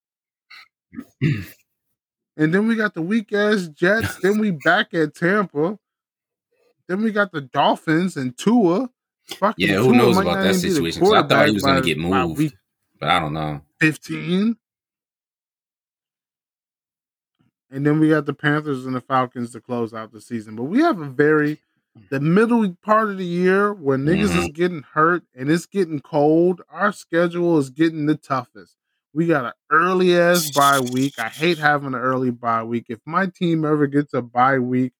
and 2.37 2.53
then 2.53 2.67
we 2.67 2.75
got 2.75 2.93
the 2.93 3.01
weak 3.01 3.31
ass 3.31 3.67
Jets. 3.67 4.17
then 4.21 4.39
we 4.39 4.51
back 4.51 4.93
at 4.93 5.15
Tampa. 5.15 5.77
Then 6.91 7.03
we 7.03 7.13
got 7.13 7.31
the 7.31 7.39
Dolphins 7.39 8.17
and 8.17 8.37
Tua. 8.37 8.89
Fucking 9.37 9.65
Yeah, 9.65 9.75
who 9.75 9.93
Tua 9.93 9.95
knows 9.95 10.17
about 10.17 10.43
that 10.43 10.55
situation? 10.55 10.83
be 10.83 10.89
the 10.89 10.91
situation? 10.91 11.01
'cause 11.01 11.23
I 11.23 11.27
thought 11.27 11.47
he 11.47 11.53
was 11.53 11.63
going 11.63 11.81
to 11.81 11.87
get 11.87 11.97
moved, 11.97 12.53
but 12.99 13.07
I 13.07 13.17
don't 13.17 13.31
know. 13.31 13.61
15. 13.79 14.57
And 17.69 17.85
then 17.85 18.01
we 18.01 18.09
got 18.09 18.25
the 18.25 18.33
Panthers 18.33 18.85
and 18.85 18.93
the 18.93 18.99
Falcons 18.99 19.53
to 19.53 19.61
close 19.61 19.93
out 19.93 20.11
the 20.11 20.19
season. 20.19 20.57
But 20.57 20.65
we 20.65 20.81
have 20.81 20.99
a 20.99 21.05
very 21.05 21.59
the 22.09 22.19
middle 22.19 22.75
part 22.83 23.09
of 23.09 23.17
the 23.17 23.25
year 23.25 23.73
where 23.73 23.97
niggas 23.97 24.23
is 24.23 24.31
mm-hmm. 24.31 24.45
getting 24.47 24.83
hurt 24.93 25.23
and 25.33 25.49
it's 25.49 25.67
getting 25.67 26.01
cold. 26.01 26.61
Our 26.69 26.91
schedule 26.91 27.57
is 27.57 27.69
getting 27.69 28.05
the 28.05 28.15
toughest. 28.15 28.75
We 29.13 29.27
got 29.27 29.45
an 29.45 29.53
early 29.71 30.19
ass 30.19 30.51
bye 30.51 30.81
week. 30.81 31.13
I 31.19 31.29
hate 31.29 31.57
having 31.57 31.87
an 31.87 31.95
early 31.95 32.31
bye 32.31 32.63
week. 32.63 32.87
If 32.89 32.99
my 33.05 33.27
team 33.27 33.63
ever 33.63 33.87
gets 33.87 34.13
a 34.13 34.21
bye 34.21 34.59
week 34.59 34.91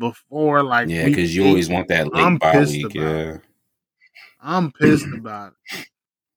before 0.00 0.64
like 0.64 0.88
Yeah, 0.88 1.04
because 1.04 1.34
you 1.36 1.46
always 1.46 1.68
want 1.68 1.86
that 1.88 2.12
late 2.12 2.24
I'm 2.24 2.38
bye 2.38 2.52
pissed 2.52 2.72
week. 2.72 2.94
about 2.96 2.96
Yeah. 2.96 3.36
I'm 4.42 4.72
pissed 4.72 5.06
about 5.16 5.52
it. 5.72 5.86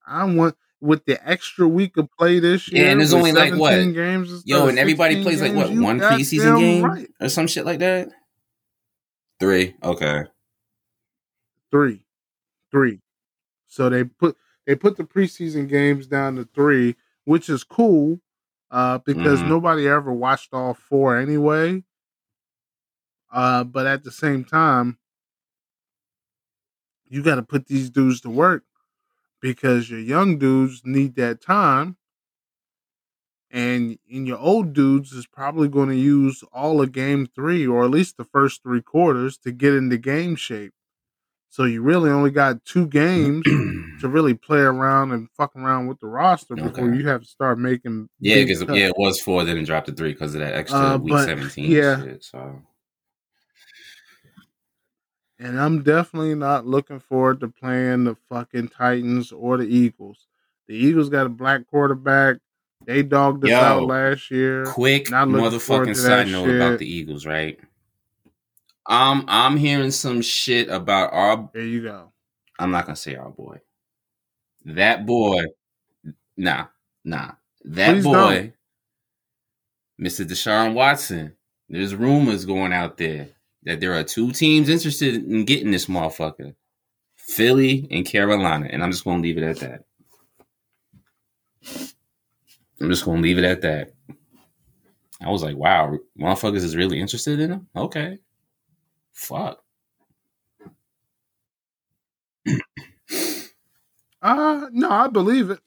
I 0.06 0.24
want 0.24 0.54
with 0.80 1.04
the 1.06 1.18
extra 1.28 1.66
week 1.66 1.96
of 1.96 2.08
play 2.16 2.38
this 2.38 2.70
year. 2.70 2.84
Yeah, 2.84 2.90
and 2.92 3.00
there's 3.00 3.12
with 3.14 3.20
only 3.20 3.32
like 3.32 3.54
what? 3.54 3.70
games 3.94 4.30
instead 4.30 4.48
Yo, 4.48 4.68
and 4.68 4.78
everybody 4.78 5.14
16 5.14 5.24
plays 5.24 5.40
like 5.42 5.56
what 5.56 5.74
one 5.82 5.98
preseason 5.98 6.58
game 6.58 6.84
right. 6.84 7.08
or 7.20 7.28
some 7.30 7.46
shit 7.46 7.64
like 7.64 7.78
that. 7.80 8.10
Three. 9.40 9.74
Okay. 9.82 10.24
Three, 11.70 12.04
three. 12.70 13.00
So 13.66 13.88
they 13.88 14.04
put 14.04 14.36
they 14.66 14.74
put 14.76 14.96
the 14.96 15.04
preseason 15.04 15.68
games 15.68 16.06
down 16.06 16.36
to 16.36 16.48
three, 16.54 16.94
which 17.24 17.48
is 17.48 17.64
cool, 17.64 18.20
uh, 18.70 18.98
because 18.98 19.40
Mhm. 19.40 19.48
nobody 19.48 19.88
ever 19.88 20.12
watched 20.12 20.50
all 20.52 20.74
four 20.74 21.16
anyway. 21.16 21.82
Uh, 23.34 23.64
but 23.64 23.84
at 23.84 24.04
the 24.04 24.12
same 24.12 24.44
time, 24.44 24.96
you 27.08 27.20
got 27.20 27.34
to 27.34 27.42
put 27.42 27.66
these 27.66 27.90
dudes 27.90 28.20
to 28.20 28.30
work 28.30 28.62
because 29.40 29.90
your 29.90 29.98
young 29.98 30.38
dudes 30.38 30.82
need 30.84 31.16
that 31.16 31.40
time, 31.42 31.96
and 33.50 33.98
and 34.10 34.26
your 34.28 34.38
old 34.38 34.72
dudes 34.72 35.12
is 35.12 35.26
probably 35.26 35.68
going 35.68 35.88
to 35.88 35.96
use 35.96 36.44
all 36.52 36.80
of 36.80 36.92
game 36.92 37.26
three 37.26 37.66
or 37.66 37.84
at 37.84 37.90
least 37.90 38.16
the 38.16 38.24
first 38.24 38.62
three 38.62 38.80
quarters 38.80 39.36
to 39.38 39.50
get 39.50 39.74
into 39.74 39.98
game 39.98 40.36
shape. 40.36 40.72
So 41.50 41.64
you 41.64 41.82
really 41.82 42.10
only 42.10 42.30
got 42.30 42.64
two 42.64 42.86
games 42.86 43.44
to 44.00 44.08
really 44.08 44.34
play 44.34 44.60
around 44.60 45.10
and 45.10 45.28
fuck 45.36 45.54
around 45.56 45.88
with 45.88 45.98
the 46.00 46.06
roster 46.06 46.54
before 46.54 46.86
Okay. 46.88 46.96
you 46.98 47.06
have 47.08 47.22
to 47.22 47.26
start 47.28 47.58
making 47.58 48.08
Yeah, 48.20 48.36
because 48.44 48.62
yeah, 48.62 48.86
it 48.88 48.94
was 48.96 49.20
four, 49.20 49.44
then 49.44 49.58
it 49.58 49.64
dropped 49.66 49.86
to 49.88 49.92
three 49.92 50.12
because 50.12 50.34
of 50.34 50.40
that 50.40 50.54
extra 50.54 50.78
Uh, 50.80 50.98
week 50.98 51.10
but, 51.12 51.26
seventeen. 51.26 51.70
yeah. 51.70 52.00
shit, 52.02 52.24
so 52.24 52.62
And 55.38 55.60
I'm 55.60 55.82
definitely 55.82 56.34
not 56.34 56.66
looking 56.66 57.00
forward 57.00 57.40
to 57.40 57.48
playing 57.48 58.04
the 58.04 58.16
fucking 58.28 58.68
Titans 58.68 59.32
or 59.32 59.56
the 59.56 59.64
Eagles. 59.64 60.26
The 60.68 60.74
Eagles 60.74 61.08
got 61.08 61.26
a 61.26 61.30
black 61.30 61.66
quarterback. 61.66 62.36
They 62.86 63.02
dogged 63.02 63.44
us 63.44 63.50
Yo, 63.50 63.58
out 63.58 63.82
last 63.84 64.30
year. 64.30 64.64
quick 64.66 65.10
Not 65.10 65.28
looking 65.28 65.58
motherfucking 65.58 65.96
side 65.96 66.28
note 66.28 66.54
about 66.54 66.78
the 66.78 66.86
Eagles, 66.86 67.26
right? 67.26 67.58
Um, 68.86 69.24
I'm 69.26 69.56
hearing 69.56 69.90
some 69.90 70.20
shit 70.20 70.68
about 70.68 71.12
our. 71.12 71.50
There 71.52 71.62
you 71.62 71.82
go. 71.82 72.12
I'm 72.58 72.70
not 72.70 72.86
gonna 72.86 72.96
say 72.96 73.16
our 73.16 73.30
boy. 73.30 73.60
That 74.66 75.06
boy, 75.06 75.42
nah, 76.36 76.66
nah. 77.04 77.32
That 77.64 77.94
Please 77.94 78.04
boy, 78.04 78.12
don't. 79.98 80.06
Mr. 80.06 80.26
Deshaun 80.26 80.74
Watson. 80.74 81.34
There's 81.68 81.94
rumors 81.94 82.44
going 82.44 82.74
out 82.74 82.98
there 82.98 83.30
that 83.64 83.80
there 83.80 83.94
are 83.94 84.04
two 84.04 84.32
teams 84.32 84.68
interested 84.68 85.14
in 85.14 85.44
getting 85.44 85.70
this 85.70 85.86
motherfucker, 85.86 86.54
Philly 87.16 87.86
and 87.90 88.04
Carolina, 88.06 88.68
and 88.70 88.82
I'm 88.82 88.90
just 88.90 89.04
gonna 89.04 89.22
leave 89.22 89.38
it 89.38 89.42
at 89.44 89.60
that. 89.60 89.84
I'm 92.80 92.90
just 92.90 93.04
gonna 93.04 93.20
leave 93.20 93.38
it 93.38 93.44
at 93.44 93.62
that. 93.62 93.92
I 95.20 95.30
was 95.30 95.42
like, 95.42 95.56
wow, 95.56 95.98
motherfuckers 96.18 96.64
is 96.64 96.76
really 96.76 97.00
interested 97.00 97.40
in 97.40 97.50
him. 97.52 97.68
Okay, 97.74 98.18
fuck. 99.12 99.62
Uh 104.22 104.68
no, 104.72 104.90
I 104.90 105.08
believe 105.08 105.50
it. 105.50 105.60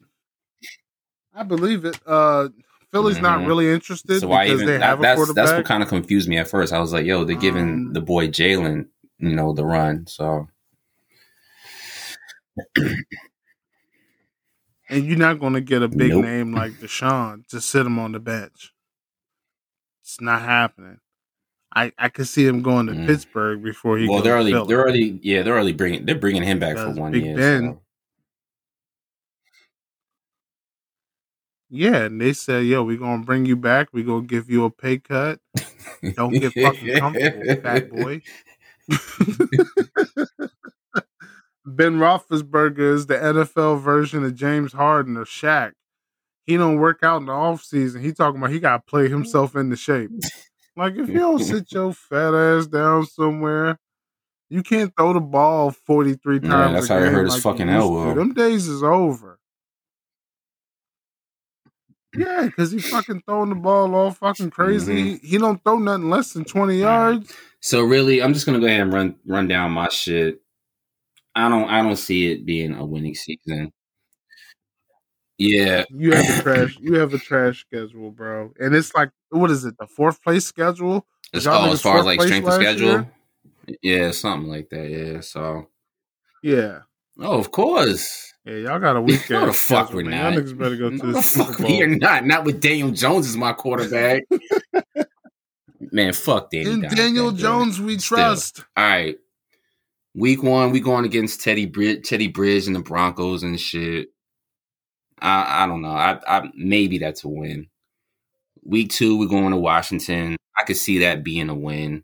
I 1.32 1.44
believe 1.44 1.86
it. 1.86 1.99
Uh 2.07 2.49
Philly's 2.91 3.19
not 3.19 3.39
Mhm. 3.41 3.47
really 3.47 3.69
interested 3.72 4.22
So 4.22 4.27
because 4.30 4.49
even 4.49 4.65
they 4.65 4.77
that, 4.77 4.81
have 4.84 4.99
a 4.99 5.01
that's 5.01 5.18
quarterback. 5.18 5.45
that's 5.45 5.57
what 5.57 5.65
kind 5.65 5.84
of 5.84 5.89
confused 5.89 6.30
me 6.30 6.38
at 6.38 6.47
first. 6.47 6.72
I 6.73 6.80
was 6.80 6.93
like, 6.93 7.05
yo, 7.05 7.23
they're 7.26 7.35
giving 7.35 7.69
Um, 7.69 7.93
the 7.93 8.01
boy 8.01 8.27
Jalen, 8.30 8.88
you 9.19 9.35
know, 9.35 9.51
the 9.53 9.65
run. 9.65 10.07
So 10.07 10.47
and 14.89 15.05
you're 15.05 15.18
not 15.18 15.39
going 15.39 15.53
to 15.53 15.61
get 15.61 15.81
a 15.81 15.88
big 15.88 16.11
Nope. 16.11 16.23
name 16.26 16.53
like 16.53 16.73
Deshaun 16.73 17.45
to 17.49 17.59
sit 17.61 17.85
him 17.85 17.99
on 17.99 18.14
the 18.14 18.19
bench. 18.19 18.73
It's 20.01 20.22
not 20.22 20.41
happening. 20.41 20.99
I 21.76 21.91
I 21.97 22.07
could 22.09 22.27
see 22.27 22.45
him 22.47 22.61
going 22.61 22.88
to 22.88 22.93
Mm. 22.93 23.05
Pittsburgh 23.05 23.61
before 23.61 23.97
he. 23.97 24.07
well, 24.07 24.19
goes 24.19 24.23
they're 24.23 24.34
already, 24.35 24.51
they're 24.68 24.80
already, 24.80 25.19
yeah, 25.22 25.43
they're 25.43 25.53
already 25.55 25.73
bringing, 25.73 26.05
they're 26.05 26.15
bringing 26.15 26.43
him 26.43 26.59
back 26.59 26.77
for 26.77 26.89
one 26.91 27.11
Big 27.11 27.26
year. 27.26 27.35
Ben- 27.35 27.64
so. 27.73 27.81
Yeah, 31.69 32.03
and 32.06 32.22
they 32.22 32.34
said, 32.34 32.65
"Yo, 32.65 32.84
we're 32.84 32.98
gonna 32.98 33.23
bring 33.23 33.45
you 33.45 33.56
back. 33.57 33.89
We're 33.91 34.06
gonna 34.06 34.26
give 34.26 34.49
you 34.49 34.64
a 34.65 34.69
pay 34.72 34.98
cut. 34.99 35.39
Don't 36.15 36.34
get 36.34 36.53
fucking 36.53 36.99
comfortable, 36.99 37.61
fat 37.61 37.89
boy." 37.89 38.22
ben 41.65 41.98
Roethlisberger 41.99 42.94
is 42.94 43.07
the 43.07 43.15
NFL 43.15 43.81
version 43.81 44.23
of 44.23 44.35
James 44.35 44.72
Harden 44.73 45.18
or 45.18 45.26
Shaq. 45.26 45.73
He 46.45 46.56
don't 46.56 46.77
work 46.77 47.03
out 47.03 47.19
in 47.19 47.26
the 47.26 47.34
off 47.34 47.64
season. 47.64 48.02
He 48.02 48.14
talking 48.14 48.39
about 48.39 48.52
he 48.52 48.60
got 48.61 48.77
to 48.77 48.89
play 48.89 49.10
himself 49.10 49.56
into 49.56 49.76
shape. 49.76 50.10
Like 50.77 50.94
if 50.95 51.10
you 51.10 51.19
don't 51.19 51.39
sit 51.39 51.69
your 51.73 51.91
fat 51.91 52.34
ass 52.34 52.68
down 52.68 53.06
somewhere, 53.06 53.77
you 54.49 54.64
can't 54.64 54.94
throw 54.95 55.11
the 55.11 55.19
ball 55.19 55.72
forty 55.72 56.14
three 56.14 56.39
Yeah, 56.41 56.49
times. 56.49 56.73
that's 56.76 56.89
a 56.89 56.94
how 56.94 56.99
he 56.99 57.06
game 57.07 57.14
hurt 57.15 57.23
his 57.26 57.34
like 57.34 57.38
you 57.39 57.52
fucking 57.52 57.69
elbow. 57.69 58.14
Them 58.15 58.34
days 58.34 58.68
is 58.69 58.81
over. 58.84 59.36
Yeah, 62.16 62.46
because 62.46 62.72
he 62.72 62.80
fucking 62.80 63.24
throwing 63.26 63.50
the 63.50 63.56
ball 63.56 63.94
all 63.94 64.12
fucking 64.12 64.52
crazy. 64.52 65.16
Mm-hmm. 65.16 65.28
He 65.28 65.38
don't 65.38 65.64
throw 65.64 65.78
nothing 65.78 66.10
less 66.10 66.34
than 66.34 66.46
twenty 66.46 66.80
yards. 66.80 67.34
So 67.60 67.82
really, 67.82 68.22
I'm 68.22 68.34
just 68.34 68.46
gonna 68.46 68.60
go 68.60 68.66
ahead 68.66 68.82
and 68.82 68.94
run 68.94 69.16
run 69.26 69.48
down 69.48 69.72
my 69.72 69.90
shit. 69.90 70.42
I 71.36 71.50
don't 71.50 71.70
I 71.70 71.82
don't 71.82 71.98
see 71.98 72.32
it 72.32 72.46
being 72.46 72.74
a 72.74 72.86
winning 72.86 73.16
season. 73.16 73.72
Yeah, 75.38 75.84
You 75.90 76.14
have 76.14 76.40
a 76.40 76.42
trash. 76.44 76.78
You 76.82 76.96
have 76.96 77.14
a 77.14 77.20
trash 77.20 77.62
schedule, 77.62 78.12
bro. 78.12 78.54
And 78.60 78.76
it's 78.76 78.94
like, 78.96 79.12
what 79.30 79.52
is 79.52 79.66
it? 79.66 79.76
The 79.78 79.86
fourth 79.86 80.22
place 80.24 80.46
schedule? 80.46 81.06
Y'all 81.34 81.70
oh, 81.70 81.72
as 81.72 81.82
far 81.82 82.00
as 82.00 82.06
like 82.06 82.22
strength 82.22 82.48
of 82.48 82.54
schedule, 82.54 82.88
year? 82.88 83.12
yeah, 83.82 84.12
something 84.12 84.50
like 84.50 84.70
that. 84.70 84.90
Yeah, 84.90 85.20
so 85.20 85.68
Yeah. 86.42 86.80
Oh, 87.19 87.39
of 87.39 87.52
course. 87.52 88.34
Yeah, 88.45 88.56
y'all 88.56 88.80
got 88.80 88.95
a 88.95 89.02
week. 89.02 89.22
No, 89.30 89.45
the 89.45 89.53
fuck 89.53 89.91
we're 89.94 90.03
man. 90.06 90.11
not. 90.11 90.34
Y'all 90.34 90.44
niggas 90.44 90.57
better 90.57 90.76
go 90.77 90.89
to 90.89 90.95
No, 90.95 91.06
the 91.07 91.11
the 91.14 91.22
Super 91.22 91.53
fuck 91.53 91.60
we 91.60 91.81
are 91.81 91.88
not. 91.88 92.26
Not 92.26 92.45
with 92.45 92.61
Daniel 92.61 92.91
Jones 92.91 93.27
as 93.27 93.35
my 93.38 93.53
quarterback. 93.53 94.23
Man, 95.91 96.14
fuck 96.14 96.49
Danny. 96.49 96.72
In 96.72 96.81
Daniel. 96.81 97.31
Jones, 97.31 97.80
we 97.80 97.98
Still. 97.99 98.18
trust. 98.18 98.64
All 98.76 98.84
right. 98.84 99.18
Week 100.15 100.41
one, 100.41 100.72
we 100.72 100.80
going 100.80 101.06
against 101.06 101.41
Teddy 101.41 101.65
Brid- 101.68 102.03
Teddy 102.03 102.27
Bridge 102.27 102.65
and 102.68 102.76
the 102.76 102.80
Broncos 102.80 103.44
and 103.44 103.60
shit. 103.60 104.10
I 105.22 105.64
I 105.64 105.68
don't 105.68 105.81
know. 105.81 105.91
I, 105.91 106.19
I 106.27 106.49
maybe 106.56 106.98
that's 106.98 107.23
a 107.23 107.27
win. 107.27 107.68
Week 108.64 108.89
two, 108.89 109.18
we're 109.19 109.27
going 109.27 109.52
to 109.52 109.57
Washington. 109.57 110.35
I 110.57 110.64
could 110.64 110.77
see 110.77 110.99
that 110.99 111.23
being 111.23 111.49
a 111.49 111.56
win. 111.56 112.03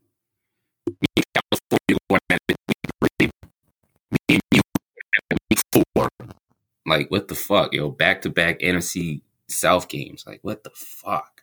Like 6.85 7.09
what 7.11 7.27
the 7.27 7.35
fuck, 7.35 7.73
yo? 7.73 7.89
Back 7.91 8.21
to 8.23 8.29
back 8.29 8.59
NFC 8.59 9.21
South 9.47 9.89
games. 9.89 10.23
Like 10.27 10.39
what 10.43 10.63
the 10.63 10.71
fuck? 10.75 11.41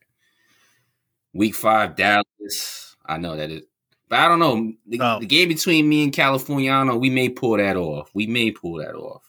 Week 1.32 1.54
five, 1.54 1.96
Dallas. 1.96 2.96
I 3.06 3.18
know 3.18 3.36
that 3.36 3.50
is, 3.50 3.62
but 4.08 4.18
I 4.20 4.28
don't 4.28 4.38
know. 4.40 4.72
The, 4.86 5.00
Oh. 5.00 5.20
the 5.20 5.26
game 5.26 5.48
between 5.48 5.88
me 5.88 6.02
and 6.04 6.12
Californiano, 6.12 6.96
we 6.96 7.10
may 7.10 7.28
pull 7.28 7.56
that 7.56 7.76
off. 7.76 8.10
We 8.14 8.26
may 8.26 8.50
pull 8.50 8.74
that 8.78 8.94
off. 8.94 9.22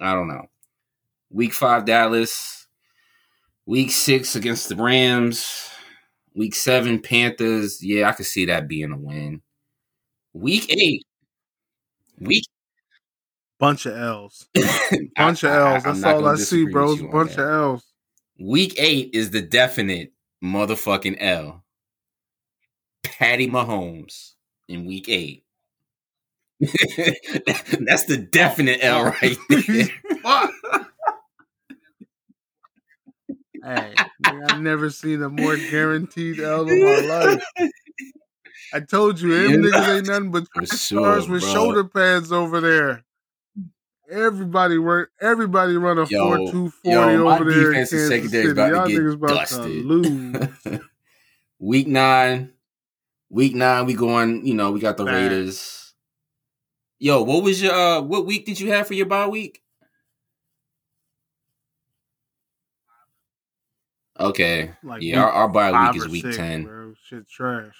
I 0.00 0.14
don't 0.14 0.28
know. 0.28 0.46
Week 1.30 1.52
five, 1.52 1.84
Dallas. 1.86 2.66
Week 3.66 3.90
six 3.90 4.34
against 4.36 4.68
the 4.68 4.76
Rams. 4.76 5.70
Week 6.34 6.54
seven, 6.54 7.00
Panthers. 7.00 7.82
Yeah, 7.84 8.08
I 8.08 8.12
could 8.12 8.26
see 8.26 8.46
that 8.46 8.68
being 8.68 8.92
a 8.92 8.98
win. 8.98 9.42
Week 10.34 10.70
eight. 10.70 11.04
Week 12.18 12.44
Bunch 13.62 13.86
of 13.86 13.96
L's. 13.96 14.48
Bunch 15.16 15.44
I- 15.44 15.48
of 15.48 15.62
I- 15.62 15.74
L's. 15.76 15.86
I'm 15.86 16.00
That's 16.00 16.04
all 16.04 16.26
I 16.26 16.34
see, 16.34 16.40
disagree 16.64 16.72
bro. 16.72 16.92
It's 16.94 17.00
a 17.00 17.04
bunch 17.04 17.36
that. 17.36 17.42
of 17.46 17.50
L's. 17.74 17.84
Week 18.40 18.74
eight 18.76 19.10
is 19.14 19.30
the 19.30 19.40
definite 19.40 20.12
motherfucking 20.44 21.16
L. 21.20 21.62
Patty 23.04 23.46
Mahomes 23.48 24.32
in 24.68 24.84
week 24.84 25.08
eight. 25.08 25.44
That's 26.60 28.04
the 28.06 28.26
definite 28.32 28.80
L 28.82 29.04
right 29.04 29.36
there. 29.48 29.88
Hey, 33.64 33.94
nigga, 34.24 34.50
I've 34.52 34.60
never 34.60 34.90
seen 34.90 35.22
a 35.22 35.28
more 35.28 35.56
guaranteed 35.56 36.40
L 36.40 36.68
in 36.68 36.82
my 36.84 36.98
life. 37.00 37.70
I 38.74 38.80
told 38.80 39.20
you, 39.20 39.30
them 39.52 39.62
Yeah. 39.62 39.70
niggas 39.70 39.96
ain't 39.98 40.06
nothing 40.08 40.30
but 40.32 40.48
For 40.52 40.62
trash 40.66 40.80
sure, 40.80 41.00
stars 41.02 41.28
with 41.28 41.42
bro. 41.42 41.52
shoulder 41.52 41.84
pads 41.84 42.32
over 42.32 42.60
there. 42.60 43.04
Everybody 44.12 44.76
work. 44.76 45.10
Everybody 45.20 45.76
run 45.76 45.98
a 45.98 46.06
Yo, 46.06 46.36
four 46.36 46.52
two 46.52 46.70
forty 46.70 47.14
yo, 47.14 47.28
over 47.28 47.44
there 47.44 47.72
in 47.72 47.86
defense 47.86 47.90
Kansas 47.90 47.92
and 47.92 48.08
secondary 48.10 48.44
City. 48.44 48.46
is 48.46 48.52
about 48.52 48.72
Y'all 48.72 48.86
to 48.86 48.90
get 48.90 49.00
niggas 49.00 49.14
about 49.14 49.48
to 49.48 50.74
lose. 50.74 50.80
week 51.58 51.86
nine. 51.86 52.52
Week 53.30 53.54
nine, 53.54 53.86
we 53.86 53.94
going, 53.94 54.46
you 54.46 54.52
know, 54.52 54.72
we 54.72 54.80
got 54.80 54.98
the 54.98 55.06
Bad. 55.06 55.14
Raiders. 55.14 55.94
Yo, 56.98 57.22
what 57.22 57.42
was 57.42 57.62
your 57.62 57.72
uh 57.72 58.00
what 58.02 58.26
week 58.26 58.44
did 58.44 58.60
you 58.60 58.70
have 58.70 58.86
for 58.86 58.94
your 58.94 59.06
bye 59.06 59.26
week? 59.26 59.62
Okay. 64.20 64.72
Like 64.82 65.02
yeah, 65.02 65.22
our, 65.22 65.30
our 65.30 65.48
bye 65.48 65.90
week 65.90 65.96
is 65.96 66.08
week 66.08 66.22
six, 66.22 66.36
10. 66.36 66.64
Bro. 66.64 66.94
Shit, 67.08 67.28
trash. 67.28 67.74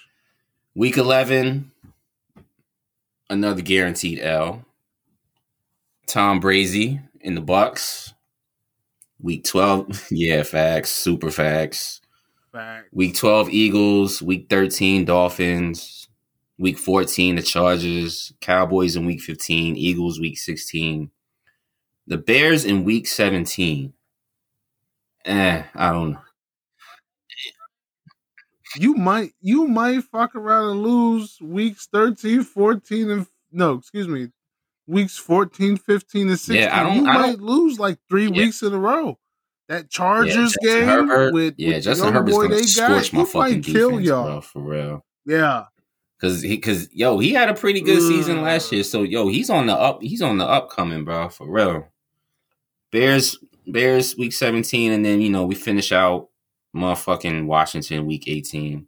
Week 0.74 0.96
11, 0.96 1.70
another 3.28 3.60
guaranteed 3.60 4.20
L. 4.20 4.64
Tom 6.06 6.40
Brady 6.40 7.00
in 7.20 7.34
the 7.34 7.40
Bucks. 7.40 8.14
Week 9.20 9.44
12, 9.44 10.08
yeah, 10.10 10.42
facts, 10.42 10.90
super 10.90 11.30
facts. 11.30 12.00
Fact. 12.52 12.88
Week 12.92 13.14
12, 13.14 13.48
Eagles. 13.50 14.20
Week 14.20 14.46
13, 14.50 15.04
Dolphins. 15.04 16.08
Week 16.58 16.78
14, 16.78 17.36
the 17.36 17.42
Chargers. 17.42 18.34
Cowboys 18.40 18.94
in 18.94 19.06
week 19.06 19.20
15. 19.20 19.76
Eagles, 19.76 20.20
week 20.20 20.38
16. 20.38 21.10
The 22.06 22.18
Bears 22.18 22.64
in 22.64 22.84
week 22.84 23.06
17. 23.06 23.92
Eh, 25.24 25.62
I 25.74 25.92
don't 25.92 26.12
know. 26.12 26.18
You 28.76 28.94
might 28.94 29.32
you 29.40 29.66
might 29.68 30.02
fuck 30.04 30.34
around 30.34 30.70
and 30.70 30.82
lose 30.82 31.38
weeks 31.42 31.88
13, 31.92 32.42
14, 32.42 33.10
and 33.10 33.26
no, 33.52 33.74
excuse 33.74 34.08
me, 34.08 34.28
weeks 34.86 35.16
14, 35.16 35.76
15, 35.76 36.28
and 36.28 36.38
16. 36.38 36.56
Yeah, 36.56 36.78
I 36.80 36.82
don't- 36.82 36.96
you 37.04 37.06
I 37.10 37.18
might 37.18 37.40
lose 37.40 37.78
like 37.78 37.98
three 38.08 38.24
Yeah. 38.24 38.44
weeks 38.44 38.62
in 38.62 38.72
a 38.72 38.78
row. 38.78 39.18
That 39.68 39.88
Chargers 39.90 40.34
Justin 40.34 40.64
game 40.68 40.84
Herbert- 40.86 41.32
with, 41.32 41.54
Yeah, 41.56 41.74
with 41.76 41.84
Justin 41.84 42.12
Herbert's 42.12 42.36
boy 42.36 42.48
they 42.48 42.62
got, 42.76 43.12
my 43.12 43.20
he 43.20 43.24
fucking 43.26 43.38
might 43.56 43.64
kill 43.64 43.90
defense, 43.90 44.06
y'all. 44.08 44.24
bro, 44.26 44.40
for 44.40 44.60
real. 44.62 45.04
Yeah. 45.24 45.64
Cause 46.20 46.42
he, 46.42 46.58
cause 46.58 46.88
yo, 46.92 47.18
he 47.18 47.32
had 47.32 47.48
a 47.48 47.54
pretty 47.54 47.80
good 47.80 48.00
season 48.00 48.42
last 48.42 48.70
year. 48.70 48.84
So 48.84 49.02
yo, 49.02 49.28
he's 49.28 49.50
on 49.50 49.66
the 49.66 49.74
up. 49.74 50.02
He's 50.02 50.22
on 50.22 50.38
the 50.38 50.44
upcoming, 50.44 51.04
bro, 51.04 51.28
for 51.30 51.50
real. 51.50 51.88
Bears, 52.90 53.38
Bears, 53.66 54.16
week 54.16 54.32
seventeen, 54.32 54.92
and 54.92 55.04
then 55.04 55.20
you 55.20 55.30
know 55.30 55.44
we 55.44 55.54
finish 55.54 55.90
out 55.92 56.28
motherfucking 56.76 57.46
Washington 57.46 58.06
week 58.06 58.24
eighteen. 58.28 58.86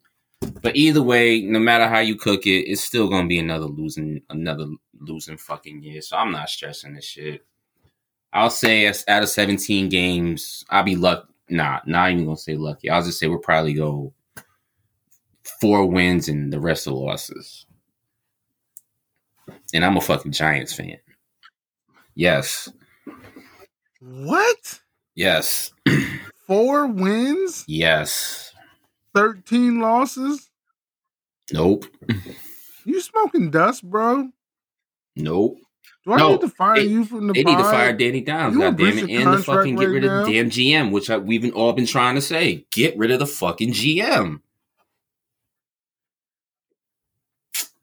But 0.62 0.76
either 0.76 1.02
way, 1.02 1.40
no 1.40 1.58
matter 1.58 1.88
how 1.88 2.00
you 2.00 2.16
cook 2.16 2.46
it, 2.46 2.68
it's 2.70 2.82
still 2.84 3.08
gonna 3.08 3.26
be 3.28 3.38
another 3.38 3.66
losing, 3.66 4.20
another 4.30 4.66
losing 5.00 5.36
fucking 5.36 5.82
year. 5.82 6.00
So 6.00 6.16
I'm 6.16 6.32
not 6.32 6.48
stressing 6.48 6.94
this 6.94 7.04
shit. 7.04 7.44
I'll 8.32 8.50
say 8.50 8.86
out 8.86 9.22
of 9.22 9.28
seventeen 9.28 9.88
games, 9.88 10.64
I'll 10.70 10.82
be 10.82 10.96
lucky. 10.96 11.28
Nah, 11.50 11.80
not 11.86 12.10
even 12.10 12.24
gonna 12.24 12.36
say 12.36 12.56
lucky. 12.56 12.90
I'll 12.90 13.02
just 13.04 13.18
say 13.18 13.28
we'll 13.28 13.38
probably 13.38 13.74
go 13.74 14.12
four 15.60 15.86
wins 15.86 16.28
and 16.28 16.52
the 16.52 16.58
rest 16.60 16.86
of 16.86 16.94
losses. 16.94 17.66
And 19.72 19.84
I'm 19.84 19.96
a 19.96 20.00
fucking 20.00 20.32
Giants 20.32 20.72
fan. 20.74 20.96
Yes. 22.14 22.68
What? 24.00 24.80
Yes. 25.14 25.70
Four 26.46 26.86
wins, 26.88 27.64
Yes. 27.66 28.52
13 29.14 29.80
losses? 29.80 30.50
Nope. 31.52 31.86
You 32.84 33.00
smoking 33.00 33.50
dust, 33.50 33.82
bro? 33.88 34.28
Nope. 35.16 35.58
Do 36.04 36.12
I 36.12 36.18
No, 36.18 36.32
need 36.32 36.40
to 36.42 36.48
fire 36.50 36.76
they- 36.76 36.86
you 36.86 37.04
from 37.04 37.28
the 37.28 37.32
They 37.32 37.44
need 37.44 37.56
to 37.56 37.62
pod? 37.62 37.72
fire 37.72 37.92
Danny 37.96 38.18
on 38.28 38.58
goddamn 38.58 38.98
it, 38.98 39.10
and 39.10 39.32
the 39.32 39.38
fucking 39.38 39.76
get 39.76 39.88
rid 39.88 40.04
of 40.04 40.26
the 40.26 40.32
damn 40.32 40.50
GM, 40.50 40.90
which 40.90 41.08
I, 41.08 41.16
we've 41.18 41.54
all 41.54 41.72
been 41.72 41.86
trying 41.86 42.14
to 42.16 42.20
say. 42.20 42.66
Get 42.70 42.96
rid 42.98 43.10
of 43.10 43.20
the 43.20 43.26
fucking 43.26 43.72
GM. 43.72 44.40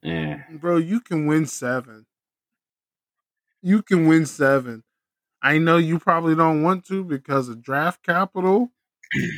Yeah. 0.04 0.44
Bro, 0.52 0.78
you 0.78 1.00
can 1.00 1.26
win 1.28 1.46
seven. 1.46 2.06
You 3.62 3.82
can 3.82 4.08
win 4.08 4.26
seven. 4.26 4.84
I 5.44 5.58
know 5.58 5.78
you 5.78 6.00
probably 6.00 6.36
don't 6.36 6.64
want 6.64 6.86
to 6.88 7.04
because 7.04 7.50
of 7.50 7.64
draft 7.64 8.04
capital, 8.04 8.72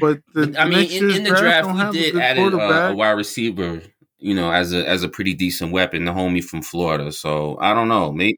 but 0.02 0.22
the 0.34 0.54
I 0.58 0.66
mean, 0.66 0.90
in, 0.92 1.10
in 1.12 1.24
the 1.24 1.30
draft, 1.30 1.70
draft, 1.70 1.94
we 1.94 2.00
did 2.02 2.18
add 2.18 2.38
a, 2.38 2.44
uh, 2.58 2.90
a 2.92 2.96
wide 2.96 3.12
receiver 3.12 3.82
you 4.24 4.34
know, 4.34 4.52
as 4.52 4.72
a 4.72 4.88
as 4.88 5.04
a 5.04 5.10
pretty 5.10 5.34
decent 5.34 5.74
weapon. 5.74 6.06
The 6.06 6.12
homie 6.12 6.44
from 6.44 6.62
Florida. 6.62 7.12
So 7.12 7.58
I 7.60 7.74
don't 7.74 7.90
know. 7.90 8.12
Maybe. 8.12 8.38